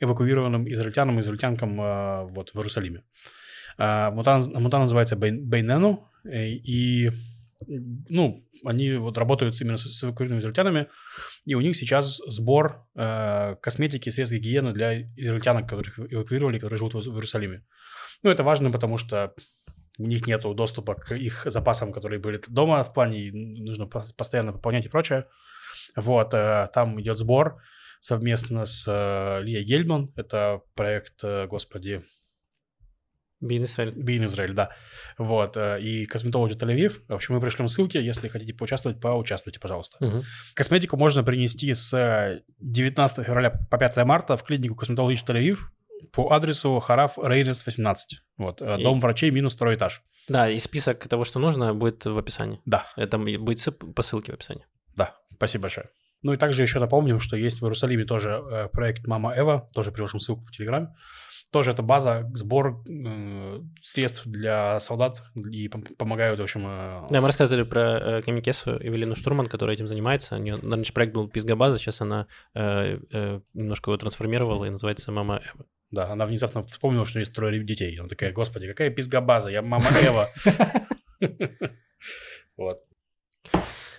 эвакуированным 0.00 0.70
израильтянам 0.72 1.18
и 1.18 1.22
израильтянкам 1.22 1.80
э, 1.80 2.24
вот, 2.30 2.50
в 2.50 2.56
Иерусалиме. 2.56 3.02
А, 3.78 4.10
Мута, 4.10 4.40
мута 4.54 4.78
называется 4.78 5.16
Бейн- 5.16 5.40
Бейнену, 5.42 6.08
э, 6.24 6.48
и 6.48 7.10
ну, 7.66 8.44
они 8.64 8.94
вот 8.94 9.18
работают 9.18 9.60
именно 9.60 9.76
с, 9.76 10.04
эвакуированными 10.04 10.40
израильтянами, 10.40 10.88
и 11.44 11.54
у 11.54 11.60
них 11.60 11.76
сейчас 11.76 12.20
сбор 12.26 12.86
э, 12.94 13.56
косметики 13.60 14.08
и 14.08 14.12
средств 14.12 14.34
гигиены 14.34 14.72
для 14.72 15.02
израильтянок, 15.16 15.68
которых 15.68 15.98
эвакуировали, 15.98 16.58
которые 16.58 16.78
живут 16.78 16.94
в 16.94 17.14
Иерусалиме. 17.14 17.64
Ну, 18.22 18.30
это 18.30 18.42
важно, 18.42 18.70
потому 18.70 18.98
что 18.98 19.34
у 19.98 20.04
них 20.04 20.26
нет 20.26 20.42
доступа 20.42 20.94
к 20.94 21.14
их 21.14 21.42
запасам, 21.46 21.92
которые 21.92 22.20
были 22.20 22.40
дома 22.48 22.82
в 22.82 22.92
плане, 22.92 23.30
нужно 23.32 23.84
пос- 23.84 24.14
постоянно 24.16 24.52
пополнять 24.52 24.86
и 24.86 24.88
прочее. 24.88 25.26
Вот, 25.96 26.34
э, 26.34 26.68
там 26.72 27.00
идет 27.00 27.18
сбор 27.18 27.62
совместно 28.00 28.64
с 28.64 28.86
э, 28.86 29.42
Лией 29.42 29.64
Гельман, 29.64 30.12
это 30.16 30.60
проект, 30.74 31.24
э, 31.24 31.46
господи, 31.46 32.02
Бин 33.40 33.64
Израиль. 33.64 33.92
Бин 33.94 34.24
Израиль, 34.24 34.54
да. 34.54 34.70
Вот. 35.18 35.58
И 35.58 36.06
косметологи 36.06 36.54
Тель-Авив. 36.54 37.02
В 37.06 37.12
общем, 37.12 37.34
мы 37.34 37.40
пришлем 37.42 37.68
ссылки. 37.68 37.98
Если 37.98 38.28
хотите 38.28 38.54
поучаствовать, 38.54 38.98
поучаствуйте, 38.98 39.60
пожалуйста. 39.60 39.98
Мгм. 40.00 40.22
Косметику 40.54 40.96
можно 40.96 41.22
принести 41.22 41.72
с 41.74 41.92
э, 41.92 42.40
19 42.60 43.26
февраля 43.26 43.50
по 43.50 43.76
5 43.76 43.96
марта 44.06 44.38
в 44.38 44.42
клинику 44.42 44.74
косметологии 44.74 45.22
Тель-Авив 45.22 45.58
по 46.12 46.30
адресу 46.32 46.78
Хараф 46.80 47.18
Рейнес 47.22 47.64
18. 47.66 48.18
Вот. 48.38 48.60
э, 48.62 48.76
И- 48.78 48.82
Дом 48.82 49.00
врачей 49.00 49.30
минус 49.30 49.54
второй 49.54 49.76
этаж. 49.76 50.02
Да, 50.28 50.50
и 50.50 50.58
список 50.58 51.06
того, 51.08 51.24
что 51.24 51.38
нужно, 51.38 51.72
будет 51.74 52.04
в 52.04 52.18
описании. 52.18 52.60
Да, 52.66 52.86
Это 52.96 53.18
будет 53.18 53.94
по 53.94 54.02
ссылке 54.02 54.32
в 54.32 54.34
описании. 54.34 54.64
да. 54.96 55.14
Спасибо 55.36 55.62
большое. 55.62 55.88
Ну 56.22 56.32
и 56.32 56.36
также 56.38 56.62
еще 56.62 56.80
напомним, 56.80 57.20
что 57.20 57.36
есть 57.36 57.60
в 57.60 57.64
Иерусалиме 57.64 58.04
тоже 58.04 58.30
э, 58.50 58.68
проект 58.72 59.06
Мама 59.06 59.34
Эва. 59.38 59.68
Тоже 59.74 59.92
приложим 59.92 60.18
ссылку 60.18 60.42
в 60.42 60.50
Телеграме. 60.50 60.94
Тоже 61.52 61.70
это 61.70 61.82
база, 61.82 62.28
сбор 62.34 62.82
э, 62.88 63.60
средств 63.82 64.26
для 64.26 64.78
солдат 64.80 65.22
и 65.36 65.68
пом- 65.68 65.94
помогают, 65.94 66.40
в 66.40 66.42
общем... 66.42 66.64
э, 66.66 67.06
Да, 67.10 67.20
мы 67.20 67.26
рассказывали 67.28 67.62
про 67.64 67.80
э, 68.18 68.22
Камикесу 68.22 68.72
Эвелину 68.80 69.14
Штурман, 69.14 69.46
которая 69.46 69.76
этим 69.76 69.86
занимается. 69.86 70.34
У 70.36 70.38
нее 70.38 70.56
раньше 70.56 70.92
проект 70.92 71.14
был 71.14 71.28
Пизгабаза, 71.28 71.78
сейчас 71.78 72.00
она 72.00 72.26
э, 72.54 72.98
э, 73.12 73.40
немножко 73.54 73.90
его 73.90 73.96
трансформировала 73.98 74.64
и 74.64 74.70
называется 74.70 75.12
Мама 75.12 75.36
Эва. 75.54 75.66
Да, 75.90 76.10
она 76.10 76.26
внезапно 76.26 76.64
вспомнила, 76.64 77.04
что 77.04 77.18
есть 77.20 77.32
трое 77.34 77.62
детей. 77.64 77.96
Она 77.98 78.08
такая, 78.08 78.32
господи, 78.32 78.66
какая 78.68 78.90
пизгабаза, 78.90 79.50
я 79.50 79.62
мама 79.62 79.86
Эва. 80.02 80.26
Вот. 82.56 82.78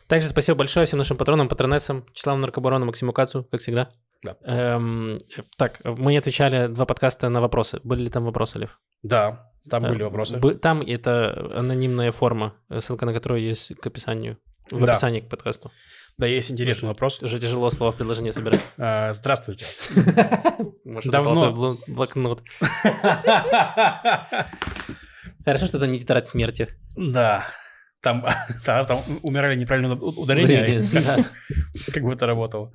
Также 0.07 0.29
спасибо 0.29 0.57
большое 0.57 0.85
всем 0.85 0.97
нашим 0.97 1.17
патронам, 1.17 1.49
патронессам, 1.49 2.05
Числаву 2.13 2.39
Наркобарону, 2.39 2.85
Максиму 2.85 3.11
Кацу, 3.13 3.43
как 3.51 3.61
всегда. 3.61 3.91
Да. 4.23 4.37
Эм, 4.43 5.19
так, 5.57 5.79
мы 5.83 6.11
не 6.13 6.17
отвечали 6.17 6.67
два 6.67 6.85
подкаста 6.85 7.29
на 7.29 7.41
вопросы. 7.41 7.79
Были 7.83 8.03
ли 8.03 8.09
там 8.09 8.23
вопросы, 8.25 8.57
Лев? 8.59 8.79
Да, 9.03 9.51
там 9.69 9.83
были 9.83 10.01
Э, 10.01 10.05
вопросы. 10.05 10.37
бы- 10.37 10.55
Там 10.55 10.81
это 10.81 11.51
анонимная 11.59 12.11
форма, 12.11 12.55
ссылка 12.79 13.05
на 13.05 13.13
которую 13.13 13.41
есть 13.41 13.75
к 13.75 13.85
описанию. 13.85 14.37
В 14.71 14.83
Да. 14.85 14.93
описании 14.93 15.19
к 15.19 15.29
подкасту. 15.29 15.71
Да, 16.17 16.25
есть 16.25 16.49
интересный 16.49 16.87
вопрос. 16.89 17.21
Уже 17.21 17.37
тяжело 17.39 17.69
слова 17.69 17.91
в 17.91 17.95
предложение 17.95 18.33
собирать. 18.33 18.61
А, 18.79 19.13
Здравствуйте. 19.13 19.65
Может, 20.83 21.11
Давно. 21.11 21.77
блокнот. 21.87 22.41
Хорошо, 25.45 25.67
что 25.67 25.77
это 25.77 25.85
не 25.85 25.99
тетрадь 25.99 26.25
смерти. 26.25 26.69
Да. 26.95 27.45
Там, 28.01 28.25
да, 28.65 28.83
там 28.85 28.99
умирали 29.21 29.55
неправильно 29.55 29.93
ударение, 29.93 30.79
Ударение, 30.79 30.89
да. 30.91 31.17
как 31.93 32.03
бы 32.03 32.13
это 32.13 32.25
работало. 32.25 32.73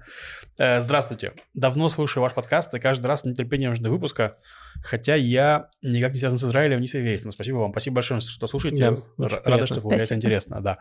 Э, 0.58 0.78
Здравствуйте. 0.78 1.32
Давно 1.52 1.88
слушаю 1.88 2.22
ваш 2.22 2.34
подкаст 2.34 2.72
и 2.74 2.78
каждый 2.78 3.06
раз 3.06 3.22
с 3.22 3.24
нетерпением 3.24 3.74
жду 3.74 3.90
выпуска, 3.90 4.36
хотя 4.84 5.16
я 5.16 5.68
никак 5.82 6.12
не 6.12 6.18
связан 6.20 6.38
с 6.38 6.44
Израилем, 6.44 6.80
ни 6.80 6.86
с 6.86 6.94
еврейством. 6.94 7.32
Спасибо 7.32 7.56
вам. 7.56 7.72
Спасибо 7.72 7.94
большое, 7.96 8.20
что 8.20 8.46
слушаете. 8.46 8.90
Да, 8.90 9.02
Рада, 9.18 9.40
приятно. 9.42 9.66
что 9.66 9.80
появляется 9.80 10.06
Спасибо. 10.06 10.18
интересно, 10.18 10.60
да. 10.60 10.78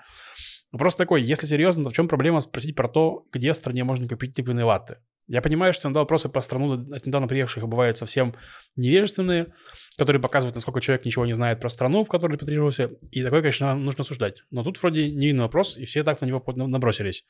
Вопрос 0.71 0.95
такой, 0.95 1.21
если 1.21 1.45
серьезно, 1.45 1.83
то 1.83 1.89
в 1.89 1.93
чем 1.93 2.07
проблема 2.07 2.39
спросить 2.39 2.75
про 2.75 2.87
то, 2.87 3.25
где 3.31 3.51
в 3.51 3.55
стране 3.55 3.83
можно 3.83 4.07
купить 4.07 4.33
тыквенные 4.33 4.63
латте? 4.63 4.99
Я 5.27 5.41
понимаю, 5.41 5.73
что 5.73 5.87
иногда 5.87 6.01
вопросы 6.01 6.29
про 6.29 6.41
страну 6.41 6.73
от 6.93 7.05
недавно 7.05 7.27
приехавших 7.27 7.67
бывают 7.67 7.97
совсем 7.97 8.35
невежественные, 8.75 9.53
которые 9.97 10.21
показывают, 10.21 10.55
насколько 10.55 10.81
человек 10.81 11.05
ничего 11.05 11.25
не 11.25 11.33
знает 11.33 11.59
про 11.59 11.69
страну, 11.69 12.03
в 12.03 12.09
которой 12.09 12.33
репатрировался, 12.33 12.91
и 13.11 13.23
такое, 13.23 13.41
конечно, 13.41 13.75
нужно 13.75 14.01
осуждать. 14.01 14.43
Но 14.49 14.63
тут 14.63 14.81
вроде 14.81 15.11
невинный 15.11 15.43
вопрос, 15.43 15.77
и 15.77 15.85
все 15.85 16.03
так 16.03 16.21
на 16.21 16.25
него 16.25 16.43
набросились. 16.47 17.25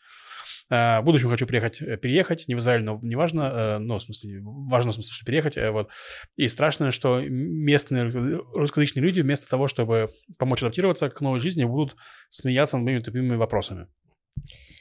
Э, 0.71 1.01
В 1.01 1.03
будущем 1.03 1.29
хочу 1.29 1.45
приехать, 1.45 1.81
э, 1.81 1.97
переехать, 1.97 2.47
не 2.47 2.55
в 2.55 2.59
Израиль, 2.59 2.83
но 2.83 2.97
неважно, 3.03 3.41
э, 3.41 3.77
ну, 3.79 3.97
в 3.97 4.01
смысле, 4.01 4.39
важно, 4.41 4.91
в 4.91 4.95
смысле, 4.95 5.11
что 5.13 5.25
переехать, 5.25 5.57
вот. 5.71 5.89
И 6.37 6.47
страшно, 6.47 6.91
что 6.91 7.19
местные 7.21 8.09
русскоязычные 8.55 9.03
люди 9.03 9.19
вместо 9.21 9.49
того, 9.49 9.67
чтобы 9.67 10.09
помочь 10.37 10.63
адаптироваться 10.63 11.09
к 11.09 11.19
новой 11.21 11.39
жизни, 11.39 11.65
будут 11.65 11.95
смеяться 12.29 12.77
над 12.77 12.85
моими 12.85 12.99
тупыми 12.99 13.35
вопросами. 13.35 13.87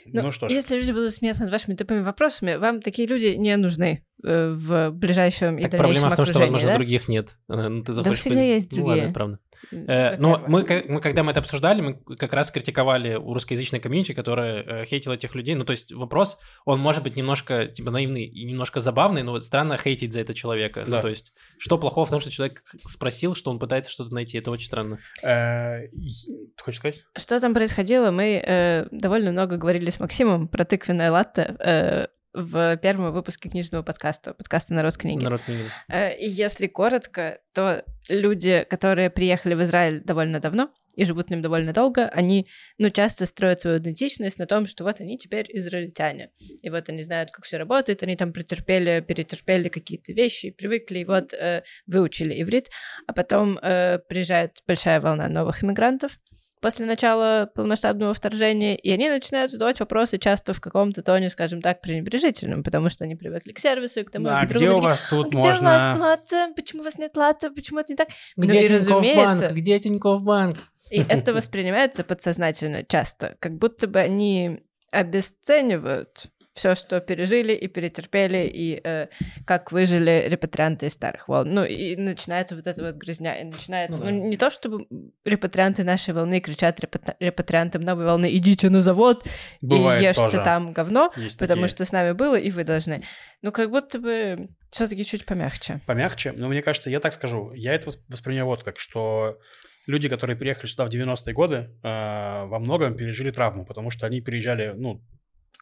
Ну, 0.06 0.22
Ну, 0.22 0.30
что 0.30 0.48
ж. 0.48 0.52
Если 0.52 0.76
люди 0.76 0.92
будут 0.92 1.12
смеяться 1.12 1.42
над 1.42 1.52
вашими 1.52 1.74
тупыми 1.74 2.00
вопросами, 2.00 2.54
вам 2.54 2.80
такие 2.80 3.06
люди 3.06 3.34
не 3.36 3.54
нужны 3.56 4.04
э, 4.24 4.50
в 4.56 4.90
ближайшем 4.92 5.58
и 5.58 5.62
Так 5.62 5.72
дальнейшем 5.72 5.78
проблема 6.02 6.10
в 6.10 6.16
том, 6.16 6.24
что, 6.24 6.32
окружении, 6.32 6.52
возможно, 6.52 6.68
да? 6.70 6.76
других 6.78 7.08
нет. 7.08 7.36
Ну, 7.48 7.82
ты 7.82 7.92
захочешь 7.92 8.20
всегда 8.20 8.36
быть- 8.36 8.46
есть 8.46 8.70
Ну, 8.72 8.76
другие. 8.76 8.88
ладно, 8.94 9.04
это 9.04 9.12
правда. 9.14 9.38
М, 9.72 9.84
Э, 9.88 10.16
Ну, 10.18 10.30
во-первых. 10.30 10.48
мы, 10.88 10.94
мы, 10.94 11.00
когда 11.00 11.22
мы 11.22 11.30
это 11.32 11.40
обсуждали, 11.40 11.80
мы 11.80 11.94
как 12.16 12.32
раз 12.32 12.50
критиковали 12.50 13.14
у 13.14 13.32
русскоязычной 13.34 13.80
комьюнити, 13.80 14.12
которая 14.14 14.62
э, 14.62 14.84
хейтила 14.84 15.14
этих 15.14 15.34
людей. 15.34 15.54
Ну, 15.54 15.64
то 15.64 15.72
есть 15.72 15.92
вопрос, 15.92 16.38
он 16.64 16.80
может 16.80 17.02
быть 17.02 17.16
немножко, 17.16 17.66
типа, 17.66 17.90
наивный 17.90 18.24
и 18.24 18.44
немножко 18.44 18.80
забавный, 18.80 19.22
но 19.22 19.32
вот 19.32 19.44
странно 19.44 19.76
хейтить 19.76 20.12
за 20.12 20.20
это 20.20 20.34
человека. 20.34 20.84
Да. 20.86 20.96
Ну, 20.96 21.02
то 21.02 21.08
есть, 21.08 21.32
что 21.58 21.78
плохого 21.78 22.06
в 22.06 22.10
том, 22.10 22.20
что 22.20 22.30
человек 22.30 22.62
спросил, 22.86 23.34
что 23.34 23.50
он 23.50 23.58
пытается 23.58 23.90
что-то 23.90 24.14
найти? 24.14 24.38
Это 24.38 24.50
очень 24.50 24.66
странно. 24.66 24.98
Э, 25.22 25.88
Ты 25.88 26.62
хочешь 26.62 26.78
сказать? 26.78 27.04
Что 27.16 27.38
там 27.40 27.54
происходило? 27.54 28.10
Мы 28.10 28.42
э, 28.44 28.86
довольно 28.90 29.30
много 29.32 29.56
говорили 29.56 29.90
с 29.90 30.00
Максимом 30.00 30.48
про 30.48 30.64
тыквенное 30.64 31.10
латте 31.10 31.56
э, 31.58 32.06
в 32.32 32.76
первом 32.76 33.12
выпуске 33.12 33.48
книжного 33.48 33.82
подкаста, 33.82 34.34
подкаста 34.34 34.74
«Народ 34.74 34.96
книги». 34.96 35.24
Народ 35.24 35.42
книги. 35.42 35.64
Э, 35.88 36.10
если 36.18 36.66
коротко, 36.66 37.40
то 37.52 37.84
люди, 38.08 38.64
которые 38.68 39.10
приехали 39.10 39.54
в 39.54 39.62
Израиль 39.62 40.00
довольно 40.00 40.40
давно 40.40 40.72
и 40.94 41.04
живут 41.04 41.28
в 41.28 41.30
нем 41.30 41.42
довольно 41.42 41.72
долго, 41.72 42.08
они, 42.08 42.46
ну, 42.78 42.90
часто 42.90 43.26
строят 43.26 43.60
свою 43.60 43.78
идентичность 43.78 44.38
на 44.38 44.46
том, 44.46 44.66
что 44.66 44.84
вот 44.84 45.00
они 45.00 45.18
теперь 45.18 45.46
израильтяне. 45.54 46.30
И 46.38 46.70
вот 46.70 46.88
они 46.88 47.02
знают, 47.02 47.30
как 47.30 47.44
все 47.44 47.58
работает, 47.58 48.02
они 48.02 48.16
там 48.16 48.32
претерпели, 48.32 49.00
перетерпели 49.00 49.68
какие-то 49.68 50.12
вещи, 50.12 50.50
привыкли, 50.50 51.00
и 51.00 51.04
вот 51.04 51.32
э, 51.32 51.62
выучили 51.86 52.40
иврит, 52.42 52.70
а 53.06 53.12
потом 53.12 53.58
э, 53.58 53.98
приезжает 54.08 54.58
большая 54.66 55.00
волна 55.00 55.28
новых 55.28 55.64
иммигрантов, 55.64 56.18
после 56.60 56.86
начала 56.86 57.50
полномасштабного 57.54 58.14
вторжения, 58.14 58.76
и 58.76 58.90
они 58.90 59.08
начинают 59.08 59.50
задавать 59.50 59.80
вопросы 59.80 60.18
часто 60.18 60.52
в 60.52 60.60
каком-то 60.60 61.02
тоне, 61.02 61.28
скажем 61.30 61.62
так, 61.62 61.80
пренебрежительном, 61.80 62.62
потому 62.62 62.88
что 62.90 63.04
они 63.04 63.16
привыкли 63.16 63.52
к 63.52 63.58
сервису, 63.58 64.00
и 64.00 64.04
к 64.04 64.10
тому, 64.10 64.28
А 64.28 64.44
и 64.44 64.46
к 64.46 64.50
где 64.50 64.66
другому. 64.66 64.78
у 64.78 64.88
вас 64.90 65.02
тут 65.08 65.28
Где 65.28 65.38
у 65.38 65.42
вас 65.42 65.60
можно... 65.62 65.98
латте? 65.98 66.48
Почему 66.54 66.82
у 66.82 66.84
вас 66.84 66.98
нет 66.98 67.16
латте? 67.16 67.50
Почему 67.50 67.80
это 67.80 67.92
не 67.92 67.96
так? 67.96 68.08
Ну 68.36 68.44
Где 68.46 68.60
и 68.62 68.68
Тинькофф 68.68 68.88
разумеется, 68.88 69.42
банк? 69.46 69.56
Где 69.56 69.78
Тинькофф 69.78 70.22
банк? 70.22 70.56
и 70.90 70.98
это 71.08 71.32
воспринимается 71.32 72.02
подсознательно 72.04 72.82
часто, 72.84 73.36
как 73.38 73.56
будто 73.56 73.86
бы 73.86 74.00
они 74.00 74.60
обесценивают 74.90 76.26
все, 76.52 76.74
что 76.74 77.00
пережили 77.00 77.52
и 77.52 77.68
перетерпели, 77.68 78.46
и 78.52 78.80
э, 78.82 79.06
как 79.46 79.70
выжили 79.72 80.26
репатрианты 80.28 80.86
из 80.86 80.92
старых 80.94 81.28
волн. 81.28 81.54
Ну, 81.54 81.64
и 81.64 81.94
начинается 81.96 82.56
вот 82.56 82.66
эта 82.66 82.82
вот 82.84 82.96
грязня, 82.96 83.40
и 83.40 83.44
начинается... 83.44 84.04
Ну 84.04 84.10
Ну, 84.10 84.20
да. 84.22 84.26
не 84.28 84.36
то, 84.36 84.50
чтобы 84.50 84.86
репатрианты 85.24 85.84
нашей 85.84 86.12
волны 86.12 86.40
кричат 86.40 86.80
репатри- 86.80 87.14
репатриантам 87.20 87.82
новой 87.82 88.04
волны 88.04 88.36
«идите 88.36 88.68
на 88.70 88.80
завод 88.80 89.24
Бывает 89.60 90.02
и 90.02 90.06
ешьте 90.06 90.22
тоже. 90.22 90.42
там 90.42 90.72
говно», 90.72 91.12
Есть 91.16 91.38
потому 91.38 91.62
такие. 91.62 91.68
что 91.76 91.84
с 91.84 91.92
нами 91.92 92.12
было, 92.12 92.36
и 92.38 92.50
вы 92.50 92.64
должны. 92.64 93.04
Ну, 93.42 93.52
как 93.52 93.70
будто 93.70 93.98
бы 93.98 94.48
все 94.70 94.86
таки 94.86 95.04
чуть 95.04 95.24
помягче. 95.26 95.80
Помягче, 95.86 96.32
но 96.32 96.48
мне 96.48 96.62
кажется, 96.62 96.90
я 96.90 97.00
так 97.00 97.12
скажу, 97.12 97.52
я 97.54 97.74
это 97.74 97.88
восп- 97.90 98.02
воспринимаю 98.08 98.46
вот 98.46 98.64
как, 98.64 98.78
что 98.78 99.38
люди, 99.86 100.08
которые 100.08 100.36
приехали 100.36 100.66
сюда 100.66 100.84
в 100.84 100.88
90-е 100.88 101.32
годы, 101.32 101.70
э, 101.82 102.44
во 102.46 102.58
многом 102.58 102.96
пережили 102.96 103.30
травму, 103.30 103.64
потому 103.64 103.90
что 103.90 104.06
они 104.06 104.20
переезжали, 104.20 104.72
ну, 104.76 105.00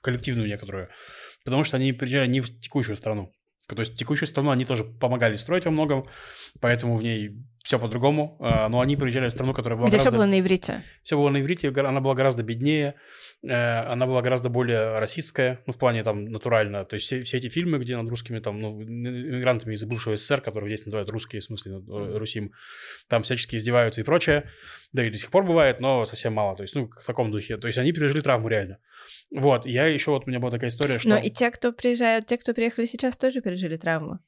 коллективную 0.02 0.48
некоторую, 0.48 0.88
потому 1.44 1.64
что 1.64 1.76
они 1.76 1.92
приезжали 1.92 2.28
не 2.28 2.40
в 2.40 2.60
текущую 2.60 2.96
страну. 2.96 3.32
То 3.68 3.80
есть 3.80 3.96
текущую 3.96 4.26
страну 4.28 4.50
они 4.50 4.64
тоже 4.64 4.84
помогали 4.84 5.36
строить 5.36 5.66
во 5.66 5.70
многом, 5.70 6.08
поэтому 6.60 6.96
в 6.96 7.02
ней 7.02 7.30
все 7.68 7.78
по-другому, 7.78 8.38
э, 8.40 8.68
но 8.68 8.80
они 8.80 8.96
приезжали 8.96 9.28
в 9.28 9.30
страну, 9.30 9.52
которая 9.52 9.76
была 9.76 9.88
Где 9.88 9.98
все 9.98 10.04
гораздо... 10.06 10.16
было 10.16 10.26
на 10.26 10.40
иврите. 10.40 10.82
Все 11.02 11.18
было 11.18 11.28
на 11.28 11.38
иврите, 11.38 11.68
она 11.68 12.00
была 12.00 12.14
гораздо 12.14 12.42
беднее, 12.42 12.94
э, 13.42 13.52
она 13.52 14.06
была 14.06 14.22
гораздо 14.22 14.48
более 14.48 14.98
российская, 14.98 15.60
ну, 15.66 15.74
в 15.74 15.76
плане 15.76 16.02
там 16.02 16.24
натурально. 16.24 16.86
То 16.86 16.94
есть 16.94 17.04
все, 17.04 17.20
все 17.20 17.36
эти 17.36 17.50
фильмы, 17.50 17.78
где 17.78 17.98
над 17.98 18.08
русскими, 18.08 18.38
там, 18.38 18.58
ну, 18.58 18.82
иммигрантами 18.82 19.74
из 19.74 19.84
бывшего 19.84 20.16
СССР, 20.16 20.40
которые 20.40 20.74
здесь 20.74 20.86
называют 20.86 21.10
русские, 21.10 21.40
в 21.40 21.44
смысле, 21.44 21.72
э, 21.74 22.16
русим, 22.16 22.52
там 23.06 23.22
всячески 23.22 23.56
издеваются 23.56 24.00
и 24.00 24.04
прочее. 24.04 24.48
Да 24.94 25.04
и 25.04 25.10
до 25.10 25.18
сих 25.18 25.30
пор 25.30 25.44
бывает, 25.44 25.78
но 25.78 26.06
совсем 26.06 26.32
мало. 26.32 26.56
То 26.56 26.62
есть, 26.62 26.74
ну, 26.74 26.88
в 26.88 27.04
таком 27.04 27.30
духе. 27.30 27.58
То 27.58 27.66
есть 27.66 27.76
они 27.76 27.92
пережили 27.92 28.20
травму 28.20 28.48
реально. 28.48 28.78
Вот, 29.30 29.66
я 29.66 29.84
еще, 29.84 30.12
вот 30.12 30.22
у 30.26 30.30
меня 30.30 30.40
была 30.40 30.52
такая 30.52 30.70
история, 30.70 30.98
что... 30.98 31.10
Но 31.10 31.18
и 31.18 31.28
те, 31.28 31.50
кто 31.50 31.72
приезжают, 31.72 32.24
те, 32.24 32.38
кто 32.38 32.54
приехали 32.54 32.86
сейчас, 32.86 33.18
тоже 33.18 33.42
пережили 33.42 33.76
травму. 33.76 34.20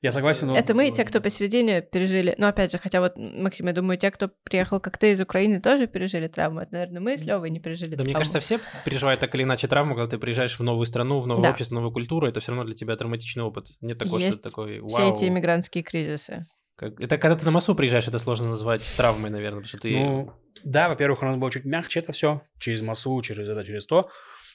Я 0.00 0.12
согласен, 0.12 0.46
но... 0.46 0.56
Это 0.56 0.74
мы, 0.74 0.88
и 0.88 0.92
те, 0.92 1.04
кто 1.04 1.20
посередине 1.20 1.82
пережили. 1.82 2.34
Но 2.38 2.46
опять 2.48 2.70
же, 2.70 2.78
хотя 2.78 3.00
вот, 3.00 3.14
Максим, 3.16 3.66
я 3.66 3.72
думаю, 3.72 3.98
те, 3.98 4.10
кто 4.10 4.30
приехал 4.44 4.78
как 4.80 4.96
ты 4.98 5.10
из 5.10 5.20
Украины, 5.20 5.60
тоже 5.60 5.86
пережили 5.88 6.28
травму. 6.28 6.60
Это, 6.60 6.72
наверное, 6.72 7.00
мы 7.00 7.16
с 7.16 7.22
Левой 7.24 7.50
не 7.50 7.58
пережили 7.60 7.90
Да, 7.90 7.96
травму. 7.96 8.10
мне 8.10 8.14
кажется, 8.14 8.40
все 8.40 8.60
переживают 8.84 9.20
так 9.20 9.34
или 9.34 9.42
иначе 9.42 9.66
травму, 9.66 9.94
когда 9.94 10.08
ты 10.10 10.18
приезжаешь 10.18 10.58
в 10.58 10.62
новую 10.62 10.86
страну, 10.86 11.18
в 11.18 11.26
новое 11.26 11.42
Да. 11.42 11.50
общество, 11.50 11.74
в 11.74 11.78
новую 11.78 11.92
культуру, 11.92 12.28
это 12.28 12.38
все 12.40 12.52
равно 12.52 12.64
для 12.64 12.74
тебя 12.74 12.96
травматичный 12.96 13.42
опыт. 13.42 13.66
Нет 13.80 13.98
такого, 13.98 14.18
Есть 14.18 14.38
что 14.40 14.48
такой 14.48 14.78
вау. 14.80 14.88
Все 14.88 15.08
эти 15.10 15.24
иммигрантские 15.28 15.82
кризисы. 15.82 16.46
Как- 16.76 17.00
Это 17.00 17.16
когда 17.18 17.36
ты 17.36 17.44
на 17.46 17.50
массу 17.50 17.74
приезжаешь, 17.74 18.06
это 18.06 18.18
сложно 18.18 18.48
назвать 18.48 18.82
травмой, 18.96 19.30
наверное, 19.30 19.62
потому 19.62 19.68
что 19.68 19.78
ты... 19.78 19.92
Ну, 19.92 20.32
да, 20.62 20.88
во-первых, 20.88 21.22
у 21.22 21.26
нас 21.26 21.36
было 21.36 21.50
чуть 21.50 21.64
мягче 21.64 22.00
это 22.00 22.12
все, 22.12 22.42
через 22.58 22.82
массу, 22.82 23.20
через 23.22 23.48
это, 23.48 23.64
через 23.64 23.86
то. 23.86 24.10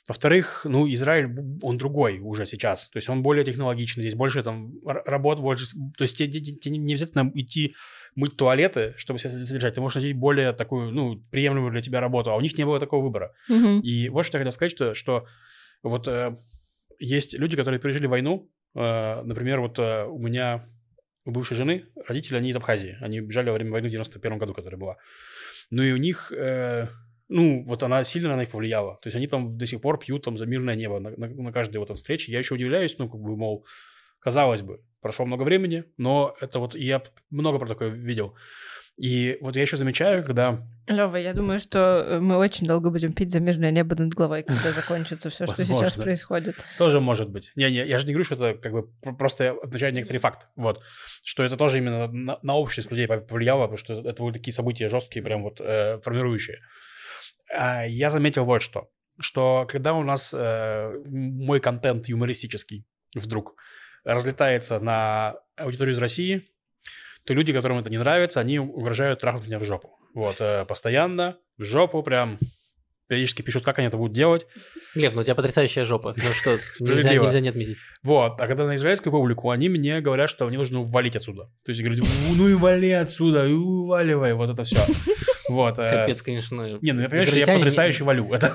Во-вторых, 0.08 0.62
ну, 0.66 0.92
Израиль, 0.92 1.30
он 1.62 1.78
другой 1.78 2.20
уже 2.20 2.46
сейчас. 2.46 2.90
То 2.90 2.98
есть 2.98 3.08
он 3.08 3.22
более 3.22 3.44
технологичный, 3.46 4.04
здесь 4.04 4.16
больше 4.16 4.42
там 4.44 4.74
работ, 4.84 5.40
больше... 5.40 5.66
То 5.98 6.04
есть 6.04 6.18
тебе, 6.18 6.32
тебе- 6.32 6.58
тебе 6.58 6.78
не 6.78 6.94
обязательно 6.94 7.32
идти 7.36 7.76
мыть 8.16 8.36
туалеты, 8.36 8.94
чтобы 8.98 9.20
себя 9.20 9.30
содержать. 9.30 9.76
Ты 9.76 9.82
можешь 9.82 9.96
найти 10.02 10.14
более 10.14 10.54
такую, 10.54 10.92
ну, 10.92 11.18
приемлемую 11.32 11.72
для 11.72 11.82
тебя 11.82 12.00
работу. 12.02 12.32
А 12.32 12.36
у 12.36 12.42
них 12.42 12.58
не 12.58 12.66
было 12.66 12.80
такого 12.80 13.04
выбора. 13.04 13.34
И 13.82 14.10
вот 14.10 14.24
что 14.26 14.38
я 14.38 14.44
хотел 14.44 14.52
сказать, 14.52 14.72
что, 14.72 14.94
что 14.96 15.26
вот 15.84 16.08
э, 16.08 16.36
есть 17.00 17.38
люди, 17.38 17.56
которые 17.56 17.80
пережили 17.80 18.08
войну. 18.08 18.50
Э, 18.76 19.22
например, 19.24 19.62
вот 19.62 19.78
э, 19.80 20.06
у 20.06 20.18
меня, 20.18 20.68
у 21.26 21.32
бывшей 21.32 21.56
жены, 21.56 21.86
родители, 22.08 22.38
они 22.38 22.50
из 22.50 22.56
Абхазии. 22.56 22.98
Они 23.02 23.20
бежали 23.22 23.50
во 23.50 23.54
время 23.56 23.72
войны 23.72 23.88
в 23.88 23.92
91 23.92 24.38
году, 24.40 24.54
которая 24.54 24.80
была. 24.80 24.98
Ну 25.70 25.84
и 25.84 25.92
у 25.92 25.98
них, 25.98 26.32
э, 26.36 26.88
ну, 27.34 27.64
вот 27.66 27.82
она 27.84 28.04
сильно 28.04 28.36
на 28.36 28.42
них 28.42 28.50
повлияла. 28.52 28.96
То 29.02 29.08
есть 29.08 29.16
они 29.16 29.28
там 29.28 29.58
до 29.58 29.66
сих 29.66 29.80
пор 29.82 29.98
пьют 30.00 30.24
там 30.26 30.38
за 30.38 30.46
мирное 30.46 30.76
небо 30.76 31.00
на, 31.00 31.12
на- 31.12 31.28
на 31.44 31.52
каждой 31.52 31.78
вот 31.78 31.88
там 31.88 31.96
встрече. 31.98 32.32
Я 32.32 32.40
еще 32.40 32.56
удивляюсь, 32.56 32.98
ну, 33.00 33.10
как 33.10 33.22
бы, 33.22 33.36
мол, 33.38 33.66
казалось 34.20 34.62
бы, 34.62 34.82
прошло 35.02 35.26
много 35.26 35.44
времени, 35.44 35.86
но 35.98 36.36
это 36.42 36.60
вот, 36.60 36.76
я 36.76 37.02
много 37.30 37.58
про 37.60 37.68
такое 37.68 37.90
видел. 37.90 38.36
И 38.98 39.38
вот 39.42 39.56
я 39.56 39.62
еще 39.62 39.78
замечаю, 39.78 40.24
когда 40.26 40.68
Лева, 40.88 41.16
я 41.16 41.34
думаю, 41.34 41.60
что 41.60 41.80
э, 41.80 42.20
мы 42.20 42.36
очень 42.36 42.68
долго 42.68 42.90
будем 42.90 43.14
пить 43.14 43.32
за 43.32 43.40
мирное 43.40 43.72
небо 43.72 43.96
над 43.96 44.14
головой, 44.14 44.44
когда 44.44 44.72
закончится 44.74 45.30
все, 45.30 45.46
что 45.46 45.56
сейчас 45.80 45.94
происходит. 46.04 46.56
Тоже 46.78 47.00
может 47.00 47.32
быть. 47.32 47.52
Не-не, 47.56 47.88
я 47.88 47.98
же 47.98 48.06
не 48.06 48.12
говорю, 48.14 48.26
что 48.26 48.36
это 48.36 48.60
как 48.62 48.74
бы 48.74 48.90
пр- 49.02 49.16
просто 49.16 49.44
я 49.46 49.52
отмечаю 49.54 49.94
некоторый 49.94 50.18
факт. 50.18 50.50
Вот. 50.58 50.82
Что 51.24 51.44
это 51.44 51.56
тоже 51.56 51.78
именно 51.78 52.08
на, 52.12 52.38
на 52.44 52.54
общество 52.56 52.94
людей 52.94 53.08
пов- 53.08 53.26
повлияло, 53.26 53.62
потому 53.68 53.78
что 53.78 53.94
это 53.94 54.22
были 54.22 54.34
такие 54.34 54.54
события 54.54 54.90
жесткие, 54.90 55.24
прям 55.24 55.44
вот 55.44 55.62
э, 55.62 56.00
формирующие. 56.04 56.60
А, 57.54 57.86
я 57.86 58.10
заметил 58.10 58.46
вот 58.46 58.62
что. 58.62 58.90
Что 59.20 59.68
когда 59.70 59.94
у 59.94 60.04
нас 60.04 60.34
э, 60.34 60.92
мой 61.06 61.60
контент 61.60 62.08
юмористический 62.08 62.86
вдруг 63.14 63.56
разлетается 64.04 64.80
на 64.80 65.36
аудиторию 65.58 65.94
из 65.94 66.00
России, 66.00 66.44
то 67.26 67.34
люди, 67.34 67.54
которым 67.54 67.78
это 67.78 67.90
не 67.90 67.98
нравится, 67.98 68.40
они 68.40 68.60
угрожают 68.60 69.20
трахнуть 69.20 69.48
меня 69.48 69.60
в 69.60 69.64
жопу. 69.64 69.98
Вот, 70.14 70.38
э, 70.40 70.66
постоянно, 70.66 71.38
в 71.58 71.64
жопу 71.64 72.02
прям 72.02 72.40
периодически 73.08 73.42
пишут, 73.42 73.66
как 73.66 73.78
они 73.78 73.90
это 73.90 73.98
будут 73.98 74.14
делать. 74.14 74.48
Лев, 74.96 75.14
ну 75.14 75.22
у 75.22 75.24
тебя 75.24 75.36
потрясающая 75.36 75.84
жопа. 75.84 76.16
Ну 76.16 76.32
что, 76.32 76.52
нельзя, 76.80 77.14
нельзя 77.14 77.42
не 77.42 77.50
отметить. 77.50 77.78
Вот, 78.04 78.40
а 78.40 78.48
когда 78.48 78.66
на 78.66 78.78
израильскую 78.78 79.12
публику, 79.12 79.50
они 79.50 79.70
мне 79.70 80.00
говорят, 80.02 80.30
что 80.30 80.48
мне 80.48 80.58
нужно 80.58 80.82
валить 80.82 81.16
отсюда. 81.16 81.52
То 81.66 81.72
есть 81.72 81.82
говорят, 81.82 82.00
«Ну, 82.00 82.36
ну 82.36 82.48
и 82.48 82.54
вали 82.54 82.92
отсюда, 82.92 83.46
и 83.46 83.52
уваливай, 83.52 84.34
вот 84.34 84.50
это 84.50 84.64
все. 84.64 84.78
Вот. 85.52 85.80
э, 85.80 85.90
Капец, 85.90 86.22
конечно. 86.22 86.80
Не, 86.82 86.94
ну 86.94 87.02
я 87.02 87.10
понимаю, 87.10 87.28
что 87.28 87.38
я 87.38 87.46
потрясающе 87.46 88.04
валю. 88.04 88.32
Это 88.34 88.54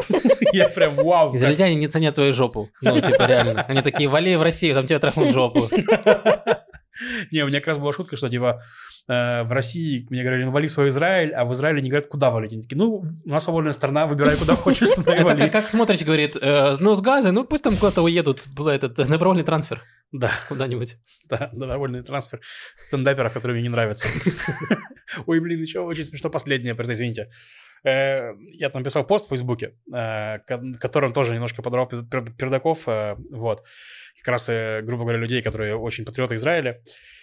я 0.53 0.69
прям 0.69 0.97
вау. 0.97 1.35
Израильтяне 1.37 1.75
не 1.75 1.89
ценят 1.89 2.15
твою 2.15 2.33
жопу. 2.33 2.69
Ну, 2.83 3.01
типа, 3.01 3.27
реально. 3.27 3.63
Они 3.63 3.83
такие, 3.83 4.09
вали 4.09 4.37
в 4.37 4.43
Россию, 4.43 4.75
там 4.75 4.87
тебя 4.87 4.99
трахнут 4.99 5.31
жопу. 5.31 5.69
Не, 7.31 7.43
у 7.43 7.47
меня 7.49 7.61
как 7.61 7.69
раз 7.69 7.79
была 7.79 7.93
шутка, 7.93 8.17
что 8.17 8.29
типа 8.29 8.63
э, 9.09 9.43
в 9.43 9.53
России 9.53 10.07
мне 10.11 10.23
говорили, 10.23 10.45
ну 10.45 10.51
вали 10.51 10.69
свой 10.69 10.89
Израиль, 10.89 11.33
а 11.33 11.45
в 11.45 11.53
Израиле 11.53 11.83
не 11.83 11.91
говорят, 11.91 12.09
куда 12.09 12.31
валить. 12.31 12.53
Они 12.53 12.63
такие, 12.63 12.79
ну, 12.79 13.03
у 13.25 13.29
нас 13.29 13.45
свободная 13.45 13.73
страна, 13.73 14.07
выбирай, 14.07 14.37
куда 14.37 14.55
хочешь, 14.57 14.89
туда 14.95 15.13
и 15.15 15.17
Это 15.17 15.25
вали. 15.25 15.41
как, 15.41 15.53
как 15.53 15.69
смотришь, 15.69 16.03
говорит, 16.03 16.37
э, 16.41 16.77
ну, 16.81 16.95
с 16.95 17.01
газа, 17.01 17.33
ну, 17.33 17.45
пусть 17.45 17.65
там 17.65 17.77
куда-то 17.77 18.03
уедут, 18.03 18.47
был 18.57 18.69
этот, 18.69 18.99
э, 18.99 19.05
добровольный 19.05 19.45
трансфер 19.45 19.83
Да, 20.13 20.31
куда-нибудь. 20.49 20.97
да, 21.29 21.51
добровольный 21.53 22.03
трансфер 22.03 22.41
стендаперов, 22.79 23.33
которые 23.33 23.55
мне 23.55 23.63
не 23.65 23.69
нравятся. 23.73 24.07
Ой, 25.27 25.41
блин, 25.41 25.61
еще 25.61 25.81
очень 25.81 26.05
смешно 26.05 26.31
последнее, 26.31 26.75
извините. 26.75 27.31
Э, 27.85 28.33
Я 28.59 28.71
там 28.71 28.83
писал 28.85 29.07
пост 29.07 29.27
в 29.27 29.29
Фейсбуке, 29.31 29.77
э, 29.93 30.39
ко- 30.47 30.57
в 30.59 30.79
котором 30.79 31.13
тоже 31.13 31.35
немножко 31.35 31.63
подорвал 31.63 31.89
пер- 31.89 32.05
пер- 32.09 32.35
пердаков, 32.37 32.89
э, 32.89 33.17
вот, 33.31 33.63
как 34.19 34.29
раз, 34.29 34.47
грубо 34.49 35.03
говоря, 35.05 35.19
людей, 35.19 35.43
которые 35.43 35.77
очень 35.77 36.05
патриоты 36.05 36.35
Израиля. 36.37 36.81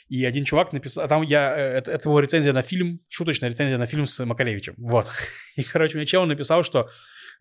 И 0.09 0.23
один 0.25 0.43
чувак 0.45 0.73
написал, 0.73 1.05
а 1.05 1.07
там 1.07 1.21
я, 1.23 1.55
это, 1.55 1.91
это 1.91 2.09
была 2.09 2.21
рецензия 2.21 2.53
на 2.53 2.61
фильм, 2.61 2.99
шуточная 3.09 3.49
рецензия 3.49 3.77
на 3.77 3.85
фильм 3.87 4.05
с 4.05 4.23
Макаревичем, 4.23 4.75
вот. 4.77 5.07
И, 5.55 5.63
короче, 5.63 5.97
мне 5.97 6.05
чел 6.05 6.25
написал, 6.25 6.63
что 6.63 6.89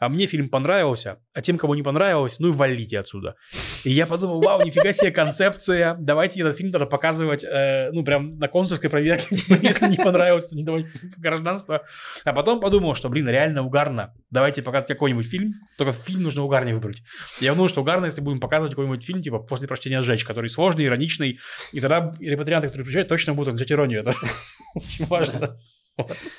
а 0.02 0.08
мне 0.08 0.26
фильм 0.26 0.48
понравился, 0.48 1.18
а 1.32 1.40
тем, 1.42 1.58
кому 1.58 1.74
не 1.74 1.82
понравилось, 1.84 2.40
ну 2.40 2.48
и 2.48 2.50
валите 2.50 2.98
отсюда. 2.98 3.36
И 3.84 3.90
я 3.90 4.04
подумал, 4.04 4.40
вау, 4.40 4.60
нифига 4.64 4.90
себе 4.90 5.12
концепция, 5.12 5.96
давайте 5.96 6.40
этот 6.40 6.56
фильм 6.56 6.72
тогда 6.72 6.86
показывать, 6.86 7.44
э, 7.44 7.92
ну, 7.92 8.02
прям 8.02 8.26
на 8.26 8.48
консульской 8.48 8.90
проверке, 8.90 9.36
типа, 9.36 9.60
если 9.62 9.86
не 9.86 9.96
понравилось, 9.96 10.48
то 10.48 10.56
не 10.56 10.64
давайте 10.64 10.90
гражданство. 11.18 11.84
А 12.24 12.32
потом 12.32 12.58
подумал, 12.58 12.96
что, 12.96 13.10
блин, 13.10 13.28
реально 13.28 13.62
угарно, 13.62 14.12
давайте 14.32 14.60
показывать 14.60 14.88
какой-нибудь 14.88 15.24
фильм, 15.24 15.52
только 15.78 15.92
фильм 15.92 16.24
нужно 16.24 16.42
угарнее 16.42 16.74
выбрать. 16.74 17.04
Я 17.40 17.52
думаю, 17.52 17.68
что 17.68 17.82
угарно, 17.82 18.06
если 18.06 18.22
будем 18.22 18.40
показывать 18.40 18.72
какой-нибудь 18.72 19.04
фильм, 19.04 19.22
типа, 19.22 19.38
после 19.38 19.68
прочтения 19.68 20.02
«Сжечь», 20.02 20.24
который 20.24 20.48
сложный, 20.48 20.86
ироничный, 20.86 21.38
и 21.70 21.78
тогда 21.78 22.12
репатрианты, 22.18 22.66
которые 22.66 22.86
приезжают, 22.86 23.08
точно 23.08 23.34
будут 23.34 23.54
отмечать 23.54 23.70
иронию, 23.70 24.00
это 24.00 24.14
очень 24.74 25.06
важно. 25.06 25.58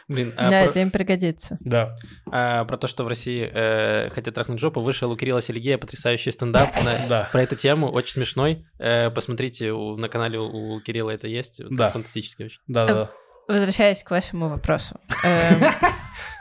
Блин, 0.08 0.34
а 0.38 0.50
Да, 0.50 0.60
про- 0.62 0.70
это 0.70 0.80
им 0.80 0.92
пригодится. 0.92 1.58
Да, 1.62 1.96
а 2.32 2.66
про 2.66 2.78
то, 2.78 2.88
что 2.88 3.04
в 3.04 3.08
России 3.08 3.50
э, 3.54 4.10
хотят 4.10 4.36
трахнуть 4.36 4.60
жопу, 4.60 4.82
вышел 4.82 5.12
у 5.12 5.16
Кирилла 5.16 5.42
Сергея 5.42 5.78
потрясающий 5.78 6.32
стендап 6.32 6.70
на- 6.84 6.98
да. 7.10 7.30
про 7.32 7.42
эту 7.44 7.56
тему, 7.56 7.90
очень 7.92 8.14
смешной. 8.14 8.66
Э, 8.80 9.10
Посмотрите, 9.12 9.72
у- 9.72 9.96
на 9.98 10.10
канале 10.10 10.40
у 10.40 10.74
у 10.76 10.80
Кирилла 10.82 11.12
это 11.12 11.28
есть. 11.28 11.60
Это 11.60 11.70
Да. 11.76 11.90
Фантастически 11.90 12.44
очень. 12.44 12.60
Да, 12.68 12.86
да, 12.88 13.12
Возвращаясь 13.48 14.02
к 14.04 14.10
вашему 14.12 14.48
вопросу. 14.48 15.00
Эм, 15.24 15.60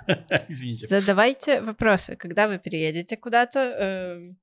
да. 0.07 0.45
Извините. 0.49 0.87
Задавайте 0.87 1.61
вопросы. 1.61 2.17
Когда 2.17 2.49
вы 2.49 2.59
переедете 2.59 3.17
куда-то, 3.17 3.59
эм, 3.61 4.37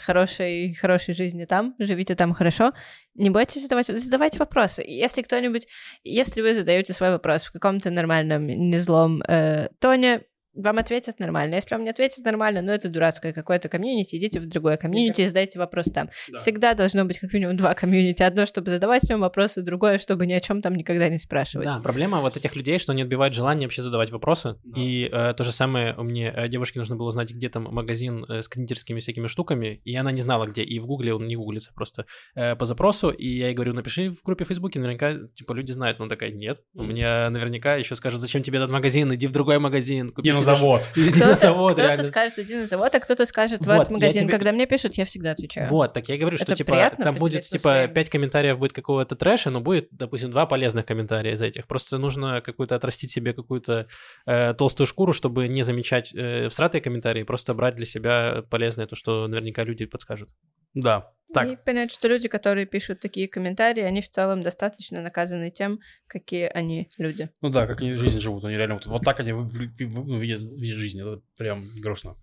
хорошей, 0.00 0.74
хорошей 0.74 1.14
жизни 1.14 1.44
там, 1.44 1.74
живите 1.78 2.14
там 2.14 2.34
хорошо, 2.34 2.72
не 3.14 3.30
бойтесь 3.30 3.62
задавать, 3.62 3.86
задавайте 3.86 4.38
вопросы. 4.38 4.82
Если 4.86 5.22
кто-нибудь, 5.22 5.66
если 6.02 6.42
вы 6.42 6.54
задаете 6.54 6.92
свой 6.92 7.10
вопрос 7.10 7.44
в 7.44 7.52
каком-то 7.52 7.90
нормальном, 7.90 8.46
незлом 8.46 9.22
э, 9.22 9.68
тоне, 9.80 10.22
вам 10.54 10.78
ответят 10.78 11.18
нормально. 11.18 11.54
Если 11.56 11.74
вам 11.74 11.84
не 11.84 11.90
ответят 11.90 12.24
нормально, 12.24 12.62
ну 12.62 12.72
это 12.72 12.88
дурацкое 12.88 13.32
какое-то 13.32 13.68
комьюнити, 13.68 14.16
идите 14.16 14.40
в 14.40 14.46
другое 14.46 14.76
комьюнити 14.76 15.22
и 15.22 15.26
задайте 15.26 15.58
вопрос 15.58 15.86
там. 15.86 16.10
Да. 16.30 16.38
Всегда 16.38 16.74
должно 16.74 17.04
быть 17.04 17.18
как 17.18 17.32
минимум 17.32 17.56
два 17.56 17.74
комьюнити. 17.74 18.22
Одно, 18.22 18.46
чтобы 18.46 18.70
задавать 18.70 19.02
в 19.02 19.08
нем 19.08 19.20
вопросы, 19.20 19.62
другое, 19.62 19.98
чтобы 19.98 20.26
ни 20.26 20.32
о 20.32 20.40
чем 20.40 20.62
там 20.62 20.74
никогда 20.74 21.08
не 21.08 21.18
спрашивать. 21.18 21.66
Да, 21.66 21.80
проблема 21.80 22.20
вот 22.20 22.36
этих 22.36 22.56
людей, 22.56 22.78
что 22.78 22.92
они 22.92 23.02
отбивают 23.02 23.34
желание 23.34 23.66
вообще 23.66 23.82
задавать 23.82 24.10
вопросы. 24.10 24.56
Да. 24.64 24.80
И 24.80 25.08
э, 25.10 25.34
то 25.36 25.44
же 25.44 25.52
самое 25.52 25.94
у 25.94 26.02
мне 26.02 26.32
э, 26.34 26.48
девушке 26.48 26.78
нужно 26.78 26.96
было 26.96 27.08
узнать, 27.08 27.32
где 27.32 27.48
там 27.48 27.64
магазин 27.64 28.24
э, 28.28 28.42
с 28.42 28.48
кондитерскими 28.48 29.00
всякими 29.00 29.26
штуками, 29.26 29.80
и 29.84 29.94
она 29.96 30.12
не 30.12 30.20
знала, 30.20 30.46
где. 30.46 30.62
И 30.62 30.78
в 30.78 30.86
Гугле 30.86 31.14
он 31.14 31.26
не 31.26 31.36
гуглится 31.36 31.72
просто 31.74 32.06
э, 32.34 32.54
по 32.56 32.64
запросу. 32.64 33.10
И 33.10 33.26
я 33.26 33.48
ей 33.48 33.54
говорю, 33.54 33.74
напиши 33.74 34.10
в 34.10 34.22
группе 34.22 34.44
в 34.44 34.48
Фейсбуке, 34.48 34.78
наверняка, 34.78 35.14
типа, 35.34 35.52
люди 35.52 35.72
знают. 35.72 35.98
Но 35.98 36.04
она 36.04 36.10
такая, 36.10 36.30
нет. 36.30 36.62
У 36.74 36.84
меня 36.84 37.28
наверняка 37.30 37.76
еще 37.76 37.96
скажут, 37.96 38.20
зачем 38.20 38.42
тебе 38.42 38.58
этот 38.58 38.70
магазин, 38.70 39.12
иди 39.14 39.26
в 39.26 39.32
другой 39.32 39.58
магазин. 39.58 40.10
купи 40.10 40.28
Не 40.28 40.34
на 40.34 40.43
себе 40.44 40.54
завод. 40.56 40.82
ш- 40.82 40.90
Иди 41.00 41.10
на 41.10 41.16
Кто-то, 41.16 41.36
завод, 41.36 41.72
кто-то 41.72 41.82
реально. 41.88 42.02
скажет, 42.04 42.38
иди 42.38 42.54
на 42.56 42.66
завод, 42.66 42.94
а 42.94 43.00
кто-то 43.00 43.26
скажет, 43.26 43.60
Вот, 43.66 43.76
вот, 43.76 43.86
я 43.88 43.94
магазин. 43.94 44.22
тебе- 44.22 44.32
Когда 44.32 44.52
мне 44.52 44.66
пишут, 44.66 44.94
я 44.94 45.04
всегда 45.04 45.32
отвечаю. 45.32 45.68
Вот, 45.68 45.92
так 45.92 46.08
я 46.08 46.16
говорю, 46.16 46.36
что 46.36 46.54
типа 46.54 46.72
приятно 46.72 47.04
там 47.04 47.14
будет 47.16 47.42
типа. 47.42 47.88
5 47.88 48.10
комментариев 48.10 48.58
будет 48.58 48.72
какого-то 48.72 49.16
трэша, 49.16 49.50
но 49.50 49.60
будет, 49.60 49.88
допустим, 49.90 50.30
два 50.30 50.46
полезных 50.46 50.84
комментария 50.86 51.32
из 51.32 51.42
этих. 51.42 51.66
Просто 51.66 51.98
нужно 51.98 52.40
какую-то 52.40 52.74
отрастить 52.76 53.10
себе 53.10 53.32
какую-то 53.32 53.86
э, 54.26 54.54
толстую 54.54 54.86
шкуру, 54.86 55.12
чтобы 55.12 55.48
не 55.48 55.62
замечать 55.62 56.14
э, 56.14 56.48
всратые 56.48 56.80
комментарии, 56.80 57.22
просто 57.24 57.54
брать 57.54 57.76
для 57.76 57.86
себя 57.86 58.42
полезное, 58.50 58.86
то, 58.86 58.96
что 58.96 59.26
наверняка 59.28 59.64
люди 59.64 59.86
подскажут. 59.86 60.28
Да. 60.74 61.10
Так, 61.32 61.48
И 61.48 61.56
понять, 61.56 61.90
что 61.90 62.06
люди, 62.06 62.28
которые 62.28 62.64
пишут 62.64 63.00
такие 63.00 63.26
комментарии, 63.26 63.82
они 63.82 64.00
в 64.00 64.08
целом 64.08 64.42
достаточно 64.42 65.02
наказаны 65.02 65.50
тем, 65.50 65.80
какие 66.06 66.46
они 66.46 66.88
люди. 66.96 67.28
Ну 67.40 67.48
да, 67.48 67.66
как 67.66 67.80
они 67.80 67.94
жизнь 67.94 68.20
живут, 68.20 68.44
они 68.44 68.56
реально 68.56 68.74
вот, 68.74 68.86
вот 68.86 69.02
так 69.02 69.18
они 69.18 69.32
видят, 69.32 70.42
видят 70.42 70.76
жизнь, 70.76 71.00
это 71.00 71.20
прям 71.36 71.64
грустно. 71.80 72.16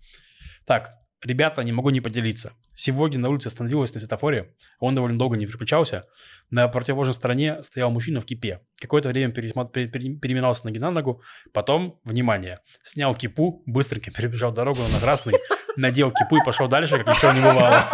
Так, 0.64 0.92
ребята, 1.22 1.62
не 1.62 1.72
могу 1.72 1.90
не 1.90 2.00
поделиться. 2.00 2.52
Сегодня 2.74 3.18
на 3.18 3.28
улице 3.28 3.48
остановилась 3.48 3.92
на 3.92 4.00
светофоре, 4.00 4.54
он 4.78 4.94
довольно 4.94 5.18
долго 5.18 5.36
не 5.36 5.46
переключался. 5.46 6.06
На 6.48 6.68
противоположной 6.68 7.14
стороне 7.14 7.62
стоял 7.62 7.90
мужчина 7.90 8.20
в 8.20 8.24
кипе. 8.24 8.60
Какое-то 8.80 9.10
время 9.10 9.32
пересма- 9.32 9.70
пере- 9.70 9.88
пере- 9.88 10.14
переминался 10.16 10.64
ноги 10.64 10.78
на 10.78 10.90
ногу, 10.90 11.22
потом, 11.52 12.00
внимание, 12.04 12.60
снял 12.82 13.14
кипу, 13.14 13.62
быстренько 13.66 14.10
перебежал 14.16 14.52
дорогу 14.52 14.80
на 14.90 15.00
красный, 15.00 15.34
надел 15.76 16.10
кипу 16.10 16.36
и 16.36 16.44
пошел 16.44 16.68
дальше, 16.68 16.98
как 16.98 17.08
ничего 17.08 17.32
не 17.32 17.40
бывало. 17.40 17.86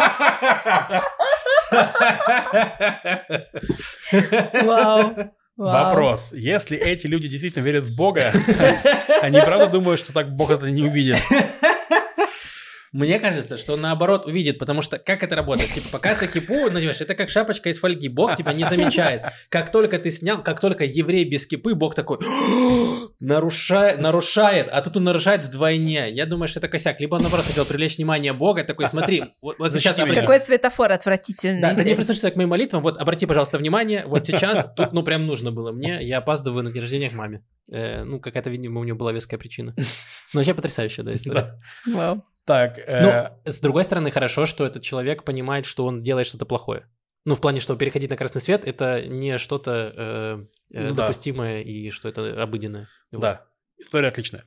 Вау. 4.65 5.15
Вопрос. 5.57 6.31
Если 6.31 6.77
эти 6.77 7.05
люди 7.05 7.27
действительно 7.27 7.63
верят 7.63 7.83
в 7.83 7.95
Бога, 7.95 8.31
они 9.21 9.41
правда 9.41 9.67
думают, 9.67 9.99
что 9.99 10.13
так 10.13 10.33
Бог 10.33 10.51
это 10.51 10.71
не 10.71 10.83
увидит? 10.83 11.19
Мне 12.91 13.19
кажется, 13.19 13.57
что 13.57 13.73
он 13.73 13.81
наоборот 13.81 14.25
увидит, 14.25 14.57
потому 14.57 14.81
что 14.81 14.97
как 14.97 15.23
это 15.23 15.35
работает? 15.35 15.71
Типа, 15.71 15.87
пока 15.91 16.15
ты 16.15 16.27
кипу 16.27 16.69
надеваешь, 16.71 17.01
это 17.01 17.15
как 17.15 17.29
шапочка 17.29 17.69
из 17.69 17.79
фольги. 17.79 18.09
Бог 18.09 18.35
тебя 18.35 18.53
не 18.53 18.63
замечает. 18.63 19.23
Как 19.49 19.71
только 19.71 19.99
ты 19.99 20.11
снял, 20.11 20.41
как 20.41 20.59
только 20.59 20.85
еврей 20.85 21.23
без 21.25 21.45
кипы, 21.45 21.75
Бог 21.75 21.95
такой 21.95 22.17
нарушает, 23.19 24.01
нарушает, 24.01 24.69
а 24.71 24.81
тут 24.81 24.97
он 24.97 25.03
нарушает 25.03 25.43
вдвойне. 25.45 26.09
Я 26.09 26.25
думаю, 26.25 26.47
что 26.47 26.59
это 26.59 26.67
косяк. 26.67 26.99
Либо 26.99 27.15
он, 27.15 27.21
наоборот, 27.21 27.45
хотел 27.45 27.65
привлечь 27.65 27.97
внимание 27.97 28.33
Бога, 28.33 28.63
такой, 28.63 28.87
смотри, 28.87 29.25
вот, 29.41 29.59
вот 29.59 29.71
сейчас 29.73 29.97
Какой 29.97 30.39
цветофор 30.39 30.91
отвратительный 30.91 31.61
Да, 31.61 31.73
не 31.73 31.95
прислушайся 31.95 32.31
к 32.31 32.35
моим 32.35 32.49
молитвам, 32.49 32.81
вот 32.81 32.97
обрати, 32.97 33.25
пожалуйста, 33.25 33.57
внимание, 33.57 34.05
вот 34.05 34.25
сейчас 34.25 34.71
тут, 34.75 34.93
ну, 34.93 35.03
прям 35.03 35.27
нужно 35.27 35.51
было 35.51 35.71
мне, 35.71 35.99
я 36.01 36.19
опаздываю 36.19 36.63
на 36.63 36.71
день 36.71 36.81
рождения 36.81 37.09
к 37.09 37.13
маме. 37.13 37.43
Э, 37.71 38.03
ну, 38.03 38.19
какая-то, 38.19 38.49
видимо, 38.49 38.79
у 38.79 38.83
него 38.83 38.97
была 38.97 39.11
веская 39.11 39.37
причина. 39.37 39.75
Но 40.33 40.39
вообще 40.39 40.53
потрясающая, 40.53 41.03
да, 41.03 41.13
история. 41.13 41.47
Вау. 41.85 42.23
Так, 42.49 42.79
э, 42.79 43.03
Ну, 43.03 43.51
с 43.51 43.59
другой 43.59 43.83
стороны, 43.83 44.09
хорошо, 44.09 44.47
что 44.47 44.65
этот 44.65 44.81
человек 44.81 45.23
понимает, 45.23 45.67
что 45.67 45.85
он 45.85 46.01
делает 46.01 46.25
что-то 46.25 46.47
плохое. 46.47 46.87
Ну, 47.23 47.35
в 47.35 47.41
плане, 47.41 47.59
что 47.59 47.75
переходить 47.75 48.09
на 48.09 48.17
красный 48.17 48.41
свет 48.41 48.65
это 48.65 49.03
не 49.05 49.37
что-то 49.37 49.93
э, 49.95 50.45
э, 50.73 50.81
Ну 50.81 50.95
да. 50.95 51.03
допустимое 51.03 51.61
и 51.61 51.91
что 51.91 52.09
это 52.09 52.41
обыденное. 52.41 52.87
Вот. 53.11 53.21
да, 53.21 53.45
история 53.77 54.07
отличная. 54.07 54.45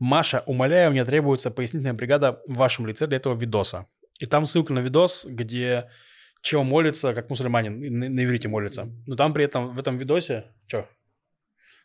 Маша, 0.00 0.42
умоляю, 0.46 0.90
мне 0.90 1.04
требуется 1.04 1.52
пояснительная 1.52 1.94
бригада 1.94 2.40
в 2.48 2.54
вашем 2.54 2.88
лице 2.88 3.06
для 3.06 3.18
этого 3.18 3.36
видоса. 3.36 3.86
И 4.18 4.26
там 4.26 4.44
ссылка 4.44 4.72
на 4.72 4.80
видос, 4.80 5.24
где 5.24 5.90
чел 6.42 6.64
молится, 6.64 7.14
как 7.14 7.30
мусульманин, 7.30 8.00
на, 8.00 8.08
на 8.08 8.24
иврите 8.24 8.48
молится. 8.48 8.88
Но 9.06 9.14
там 9.14 9.32
при 9.32 9.44
этом 9.44 9.76
в 9.76 9.78
этом 9.78 9.96
видосе... 9.96 10.46
Что? 10.66 10.88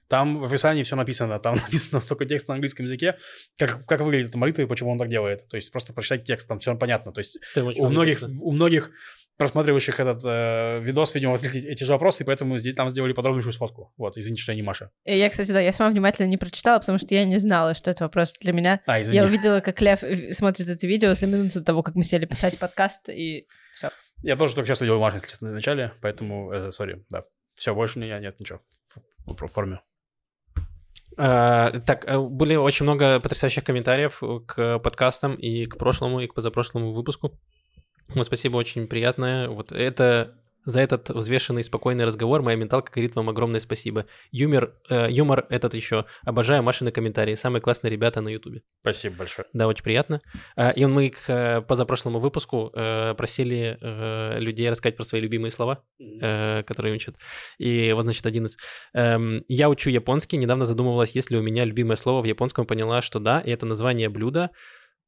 Там 0.08 0.38
в 0.40 0.46
описании 0.46 0.84
все 0.84 0.96
написано, 0.96 1.40
там 1.40 1.56
написано 1.64 2.02
только 2.02 2.26
текст 2.26 2.48
на 2.48 2.56
английском 2.56 2.86
языке, 2.86 3.18
как, 3.58 3.86
как 3.86 4.02
выглядит 4.02 4.30
эта 4.30 4.38
молитва 4.38 4.62
и 4.62 4.66
почему 4.66 4.92
он 4.92 4.98
так 4.98 5.10
делает. 5.10 5.48
То 5.50 5.56
есть 5.56 5.72
просто 5.72 5.94
прочитать 5.94 6.24
текст, 6.24 6.48
там 6.48 6.60
все 6.60 6.76
понятно. 6.76 7.12
То 7.12 7.20
есть 7.20 7.40
у 7.56 7.88
многих, 7.88 8.20
текста. 8.20 8.44
у 8.44 8.52
многих 8.52 8.92
просматривающих 9.38 10.00
этот 10.00 10.24
э, 10.26 10.80
видос, 10.82 11.16
видимо, 11.16 11.32
возникли 11.32 11.62
эти 11.62 11.84
же 11.84 11.92
вопросы, 11.92 12.24
и 12.24 12.26
поэтому 12.26 12.58
здесь, 12.58 12.76
там 12.76 12.90
сделали 12.90 13.14
подробнейшую 13.14 13.54
сводку. 13.54 13.92
Вот, 13.98 14.16
извините, 14.18 14.44
что 14.44 14.52
я 14.52 14.56
не 14.56 14.62
Маша. 14.62 14.92
И 15.06 15.18
я, 15.18 15.30
кстати, 15.30 15.52
да, 15.52 15.60
я 15.60 15.72
сама 15.72 15.90
внимательно 15.90 16.28
не 16.28 16.38
прочитала, 16.38 16.80
потому 16.80 16.98
что 17.00 17.14
я 17.16 17.24
не 17.26 17.40
знала, 17.40 17.74
что 17.74 17.90
это 17.90 18.04
вопрос 18.04 18.36
для 18.40 18.54
меня. 18.54 18.82
А, 18.86 19.02
извини. 19.02 19.18
Я 19.18 19.26
увидела, 19.26 19.60
как 19.60 19.82
Лев 19.82 20.04
э, 20.04 20.34
смотрит 20.34 20.70
это 20.70 20.86
видео 20.86 21.14
за 21.14 21.26
минуту 21.26 21.60
до 21.60 21.66
того, 21.66 21.82
как 21.84 21.96
мы 21.96 22.04
сели 22.04 22.26
писать 22.26 22.60
подкаст, 22.60 23.10
и 23.10 23.48
Я 24.22 24.36
тоже 24.36 24.56
только 24.56 24.68
сейчас 24.68 24.82
увидел 24.82 25.00
Машу, 25.00 25.16
если 25.16 25.28
честно, 25.30 25.50
в 25.50 25.54
начале, 25.54 25.94
поэтому, 26.02 26.52
э, 26.52 26.72
сори, 26.72 27.04
да. 27.10 27.24
Все, 27.56 27.74
больше 27.74 28.00
у 28.00 28.02
меня 28.02 28.20
нет 28.20 28.40
ничего 28.40 28.62
в, 29.26 29.34
в- 29.34 29.48
в 29.48 29.52
форме. 29.52 29.82
А, 31.18 31.80
так, 31.82 32.06
э, 32.08 32.20
были 32.20 32.56
очень 32.56 32.84
много 32.86 33.20
потрясающих 33.20 33.64
комментариев 33.64 34.22
к 34.48 34.80
подкастам 34.80 35.36
и 35.36 35.66
к 35.66 35.78
прошлому, 35.78 36.22
и 36.22 36.28
к 36.28 36.34
позапрошлому 36.34 36.94
выпуску. 36.94 37.40
Ну, 38.16 38.24
спасибо, 38.24 38.58
очень 38.58 38.88
приятное. 38.88 39.50
Вот 39.50 39.72
это 39.72 40.36
за 40.66 40.82
этот 40.82 41.10
взвешенный 41.10 41.62
и 41.62 41.64
спокойный 41.64 42.06
разговор 42.06 42.42
моя 42.42 42.58
менталка 42.58 42.92
говорит 42.92 43.16
вам 43.16 43.30
огромное 43.30 43.60
спасибо. 43.60 44.06
Юмор, 44.32 44.76
э, 44.90 45.08
юмор 45.10 45.46
этот 45.50 45.74
еще. 45.74 46.06
Обожаю 46.24 46.64
Машины 46.64 46.92
комментарии. 46.92 47.36
Самые 47.36 47.62
классные 47.62 47.92
ребята 47.92 48.22
на 48.22 48.30
Ютубе. 48.30 48.64
Спасибо 48.82 49.18
большое. 49.18 49.48
Да, 49.54 49.68
очень 49.68 49.84
приятно. 49.84 50.22
А, 50.56 50.70
и 50.72 50.86
мы 50.86 51.10
к 51.10 51.30
э, 51.30 51.62
позапрошлому 51.62 52.20
выпуску 52.20 52.72
э, 52.74 53.14
просили 53.16 53.78
э, 53.82 54.40
людей 54.40 54.70
рассказать 54.70 54.96
про 54.96 55.04
свои 55.04 55.22
любимые 55.22 55.52
слова, 55.52 55.84
которые 56.00 56.96
учат. 56.96 57.16
И 57.58 57.92
вот, 57.94 58.04
значит, 58.04 58.26
один 58.26 58.46
из... 58.46 58.58
Эм, 58.94 59.44
я 59.48 59.70
учу 59.70 59.90
японский. 59.90 60.38
Недавно 60.38 60.66
задумывалась, 60.66 61.12
есть 61.12 61.32
ли 61.32 61.38
у 61.38 61.42
меня 61.42 61.66
любимое 61.66 61.96
слово 61.96 62.22
в 62.22 62.26
японском. 62.26 62.66
Поняла, 62.66 63.02
что 63.02 63.20
да. 63.20 63.40
И 63.42 63.52
это 63.52 63.66
название 63.66 64.10
блюда 64.10 64.52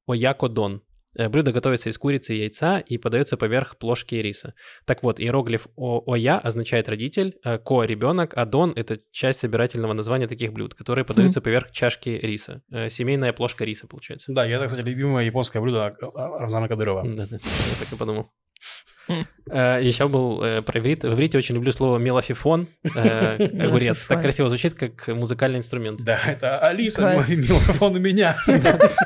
Оякодон. 0.08 0.82
Э, 1.18 1.30
Блюдо 1.30 1.52
готовится 1.52 1.90
из 1.90 1.98
курицы 1.98 2.36
и 2.36 2.40
яйца 2.40 2.80
и 2.80 2.98
подается 2.98 3.38
поверх 3.38 3.78
плошки 3.78 4.16
риса. 4.16 4.54
Так 4.86 5.04
вот, 5.04 5.20
иероглиф 5.20 5.68
о 5.76 6.04
«оя» 6.08 6.40
означает 6.40 6.90
родитель, 6.90 7.38
э, 7.44 7.58
«ко»— 7.58 7.84
ребенок, 7.86 8.34
а 8.36 8.46
«дон»— 8.46 8.74
это 8.76 9.00
часть 9.12 9.40
собирательного 9.40 9.94
названия 9.94 10.28
таких 10.28 10.54
блюд, 10.54 10.74
которые 10.74 11.06
подаются 11.06 11.42
поверх 11.42 11.72
чашки 11.72 12.10
риса. 12.10 12.62
Э, 12.72 12.90
Семейная 12.90 13.34
плошка 13.34 13.66
риса, 13.66 13.88
получается. 13.88 14.32
Да, 14.34 14.48
и 14.48 14.52
это, 14.52 14.68
кстати, 14.68 14.86
любимое 14.86 15.26
японское 15.26 15.60
блюдо 15.62 15.86
а, 15.86 16.40
Рамзана 16.40 16.68
Кадырова. 16.68 17.04
Да-да, 17.04 17.36
я 17.36 17.76
так 17.80 17.94
и 17.94 17.96
подумал. 17.96 18.32
Еще 19.48 20.08
был 20.08 20.44
э, 20.44 20.62
про 20.62 20.80
иврит. 20.80 21.04
В 21.04 21.14
иврите 21.14 21.38
очень 21.38 21.56
люблю 21.56 21.72
слово 21.72 21.98
мелофифон, 21.98 22.68
э, 22.84 23.36
огурец. 23.68 24.00
Так 24.02 24.18
Мелофифон. 24.18 24.22
красиво 24.22 24.50
звучит, 24.50 24.74
как 24.74 25.08
музыкальный 25.08 25.60
инструмент. 25.60 26.02
Да, 26.04 26.20
это 26.26 26.58
Алиса, 26.60 27.16
микрофон 27.30 27.96
у 27.96 28.00
меня. 28.00 28.36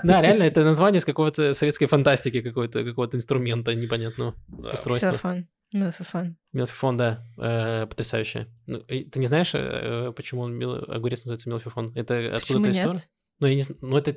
Да, 0.04 0.22
реально, 0.22 0.44
это 0.44 0.64
название 0.64 1.02
с 1.02 1.06
какого-то 1.06 1.54
советской 1.54 1.88
фантастики, 1.88 2.42
какого-то 2.42 2.84
какого-то 2.84 3.18
инструмента 3.18 3.76
непонятного 3.76 4.36
устройства. 4.48 5.10
Ксилофон. 5.10 5.48
Мелофон. 5.72 6.38
Мелфифон, 6.52 6.98
да, 6.98 7.24
э, 7.38 7.86
потрясающе. 7.86 8.48
Ну, 8.66 8.80
ты 8.80 9.20
не 9.20 9.28
знаешь, 9.28 9.52
э, 9.54 10.12
почему 10.16 10.42
он 10.42 10.62
огурец 10.64 11.20
называется 11.20 11.50
мелфифон? 11.50 11.92
Это 11.96 12.36
откуда-то 12.36 12.70
из 12.70 12.76
нет? 12.76 13.10
Ну, 13.40 13.48
я 13.48 13.56
не 13.56 13.62
знаю, 13.62 13.80
ну 13.82 13.98
это... 13.98 14.12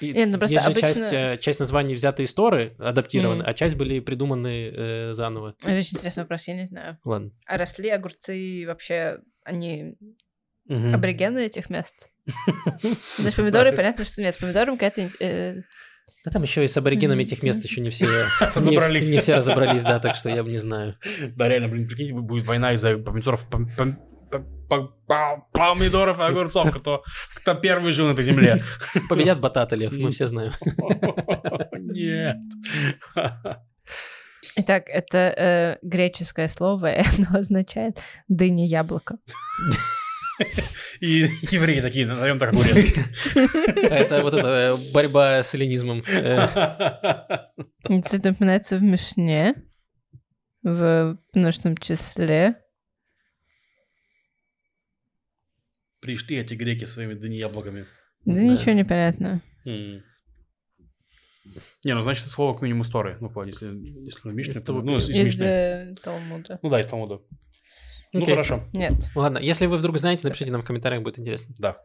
и- 0.00 0.12
Не, 0.12 0.24
ну 0.26 0.38
просто 0.38 0.58
обычно- 0.60 0.80
часть, 0.80 1.12
э, 1.12 1.38
часть 1.38 1.60
названий 1.60 1.94
взяты 1.94 2.22
из 2.22 2.32
Торы, 2.32 2.74
адаптированы, 2.78 3.42
Мгм. 3.42 3.50
а 3.50 3.54
часть 3.54 3.76
были 3.76 4.00
придуманы 4.00 4.68
э, 4.74 5.12
заново. 5.12 5.54
Это 5.60 5.76
очень 5.76 5.96
интересный 5.98 6.22
вопрос, 6.22 6.48
я 6.48 6.54
не 6.54 6.66
знаю. 6.66 6.98
Ладно. 7.04 7.30
А 7.46 7.58
росли 7.58 7.90
огурцы 7.90 8.64
вообще, 8.66 9.18
они 9.44 9.96
Мгм. 10.68 10.94
аборигены 10.94 11.40
этих 11.46 11.68
мест? 11.70 12.10
То 12.82 13.22
есть 13.24 13.36
помидоры, 13.36 13.72
понятно, 13.72 14.04
что 14.04 14.22
нет. 14.22 14.32
С 14.32 14.38
помидором 14.38 14.78
какая-то... 14.78 15.08
э, 15.22 15.56
Да 16.24 16.30
там 16.30 16.42
еще 16.42 16.64
и 16.64 16.68
с 16.68 16.76
аборигенами 16.76 17.24
этих 17.24 17.42
мест 17.42 17.62
еще 17.64 17.80
не 17.80 17.90
все 17.90 18.06
Разобрались. 18.54 19.10
Не, 19.10 19.18
все 19.18 19.34
разобрались, 19.34 19.82
да, 19.82 19.98
так 19.98 20.14
что 20.14 20.28
я 20.30 20.42
бы 20.42 20.50
не 20.50 20.58
знаю. 20.58 20.96
Да, 21.36 21.48
реально, 21.48 21.68
блин, 21.68 21.86
прикиньте, 21.88 22.14
будет 22.14 22.44
война 22.44 22.72
из-за 22.74 22.96
помидоров, 22.96 23.46
пом- 24.32 24.46
пом- 24.68 24.68
пом- 24.68 24.88
пом- 25.08 25.42
пом- 25.52 25.74
помидоров 25.74 26.20
и 26.20 26.22
огурцов, 26.22 26.70
кто, 26.72 27.02
кто 27.34 27.54
первый 27.54 27.92
жил 27.92 28.06
на 28.08 28.12
этой 28.12 28.24
земле. 28.24 28.62
Победят 29.08 29.40
бататы, 29.40 29.76
Лев, 29.76 29.92
мы 29.98 30.10
все 30.10 30.26
знаем. 30.26 30.52
Нет. 31.78 32.36
Итак, 34.56 34.84
это 34.88 35.18
э, 35.18 35.78
греческое 35.82 36.48
слово, 36.48 36.92
и 36.92 37.04
оно 37.16 37.38
означает 37.38 38.02
дыня 38.28 38.66
яблоко. 38.66 39.16
И 41.00 41.26
евреи 41.50 41.80
такие, 41.80 42.06
назовем 42.06 42.38
так 42.38 42.52
огурец. 42.52 42.94
Это 43.36 44.22
вот 44.22 44.34
эта 44.34 44.76
борьба 44.92 45.42
с 45.42 45.54
эллинизмом. 45.54 46.02
Э, 46.08 46.48
Это 47.84 48.30
упоминается 48.30 48.76
в 48.76 48.82
Мишне, 48.82 49.54
в 50.62 51.18
множественном 51.34 51.76
числе. 51.76 52.56
Пришли 56.02 56.36
эти 56.36 56.54
греки 56.54 56.84
своими 56.84 57.14
дыни 57.14 57.36
яблоками. 57.36 57.86
Да, 58.24 58.34
Да. 58.34 58.42
ничего 58.42 58.72
не 58.72 58.84
понятно. 58.84 59.40
М. 59.64 60.02
Не, 61.84 61.94
ну 61.94 62.02
значит 62.02 62.26
слово 62.28 62.56
к 62.58 62.62
минимуму 62.62 62.82
истории. 62.82 63.16
Ну, 63.20 63.28
ладно, 63.34 63.48
если, 63.50 63.68
если 64.04 64.28
на 64.28 64.32
Мишне, 64.32 64.52
Из 64.54 64.62
то- 64.62 64.72
ну, 64.82 64.96
из 64.96 65.08
Из 65.08 65.16
Мишны. 65.16 65.44
э, 65.44 65.94
Талмуда. 66.02 66.58
Ну 66.62 66.68
да, 66.70 66.80
из 66.80 66.86
Талмуда. 66.86 67.20
Ну, 68.14 68.20
Окей. 68.22 68.34
хорошо. 68.34 68.68
Нет. 68.72 68.92
Ладно, 69.14 69.38
если 69.38 69.66
вы 69.66 69.78
вдруг 69.78 69.96
знаете, 69.98 70.26
напишите 70.26 70.50
нам 70.52 70.62
в 70.62 70.64
комментариях, 70.64 71.02
будет 71.02 71.18
интересно. 71.18 71.54
Да. 71.58 71.78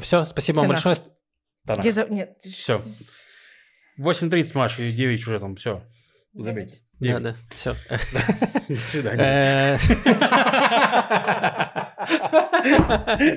Все, 0.00 0.24
спасибо 0.24 0.58
вам 0.60 0.68
большое. 0.68 0.96
Танах. 1.66 1.84
Я 1.84 1.92
за- 1.92 2.06
Нет. 2.08 2.38
что? 2.42 2.82
8.30, 3.98 4.54
Маша, 4.54 4.82
и 4.82 4.92
9 4.92 5.26
уже 5.26 5.38
там, 5.40 5.56
все. 5.56 5.84
Забейте. 6.34 6.80
Да, 7.00 7.18
да, 7.18 7.34
все. 7.54 7.74
До 8.68 8.76
свидания. 8.76 9.22
Э, 9.22 9.78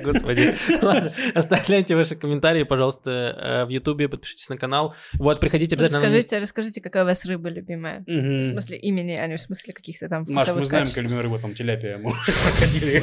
Господи. 0.02 0.54
Ладно, 0.82 1.12
оставляйте 1.34 1.96
ваши 1.96 2.14
комментарии, 2.14 2.62
пожалуйста, 2.62 3.10
э, 3.10 3.64
в 3.64 3.70
Ютубе, 3.70 4.08
подпишитесь 4.08 4.48
на 4.48 4.56
канал. 4.56 4.94
Вот, 5.14 5.40
приходите 5.40 5.74
обязательно. 5.76 6.02
Расскажите, 6.02 6.38
расскажите, 6.38 6.80
какая 6.80 7.04
у 7.04 7.06
вас 7.06 7.24
рыба 7.24 7.48
любимая. 7.48 8.04
В 8.06 8.42
смысле 8.42 8.78
имени, 8.78 9.12
а 9.12 9.26
не 9.26 9.36
в 9.36 9.40
смысле 9.40 9.72
каких-то 9.72 10.08
там 10.08 10.24
Маш, 10.28 10.48
мы 10.48 10.64
знаем, 10.64 10.86
какая 10.86 11.02
любимая 11.02 11.22
рыба, 11.22 11.38
там, 11.38 11.54
теляпия, 11.54 11.98
мы 11.98 12.10
уже 12.10 12.32
проходили. 12.44 13.02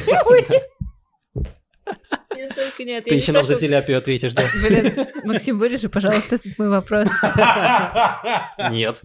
Нет, 2.34 2.54
только 2.54 2.84
нет. 2.84 3.04
Ты 3.04 3.14
еще 3.14 3.32
нам 3.32 3.42
то, 3.42 3.48
за 3.48 3.58
теляпию 3.60 3.98
ответишь, 3.98 4.34
да? 4.34 4.44
Блин, 4.66 5.06
Максим, 5.24 5.58
вырежи, 5.58 5.88
пожалуйста, 5.88 6.36
этот 6.36 6.58
мой 6.58 6.68
вопрос. 6.68 7.08
Нет. 8.70 9.00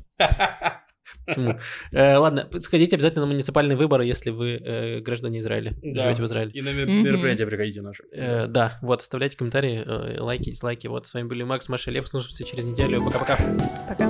Почему? 1.25 1.57
Э, 1.91 2.15
Ладно, 2.17 2.45
сходите 2.61 2.95
обязательно 2.95 3.25
на 3.25 3.31
муниципальные 3.31 3.75
выборы, 3.77 4.05
если 4.05 4.29
вы 4.29 4.51
э, 4.63 4.99
граждане 5.01 5.39
Израиля, 5.39 5.73
Да. 5.81 6.03
живете 6.03 6.21
в 6.21 6.25
Израиле. 6.25 6.51
И 6.53 6.61
на 6.61 6.69
мер- 6.71 6.87
мероприятия 6.87 7.45
приходите 7.45 7.81
наши. 7.81 8.03
Э, 8.13 8.47
Да, 8.47 8.77
вот, 8.81 9.01
оставляйте 9.01 9.35
комментарии, 9.37 10.17
лайки, 10.19 10.51
дизлайки. 10.51 10.87
Вот, 10.87 11.05
с 11.05 11.13
вами 11.13 11.27
были 11.27 11.43
Макс, 11.43 11.67
Маша, 11.69 11.91
Лев. 11.91 12.05
Услышимся 12.05 12.45
через 12.45 12.63
неделю. 12.65 13.03
Пока-пока. 13.03 13.37
Пока. 13.89 14.07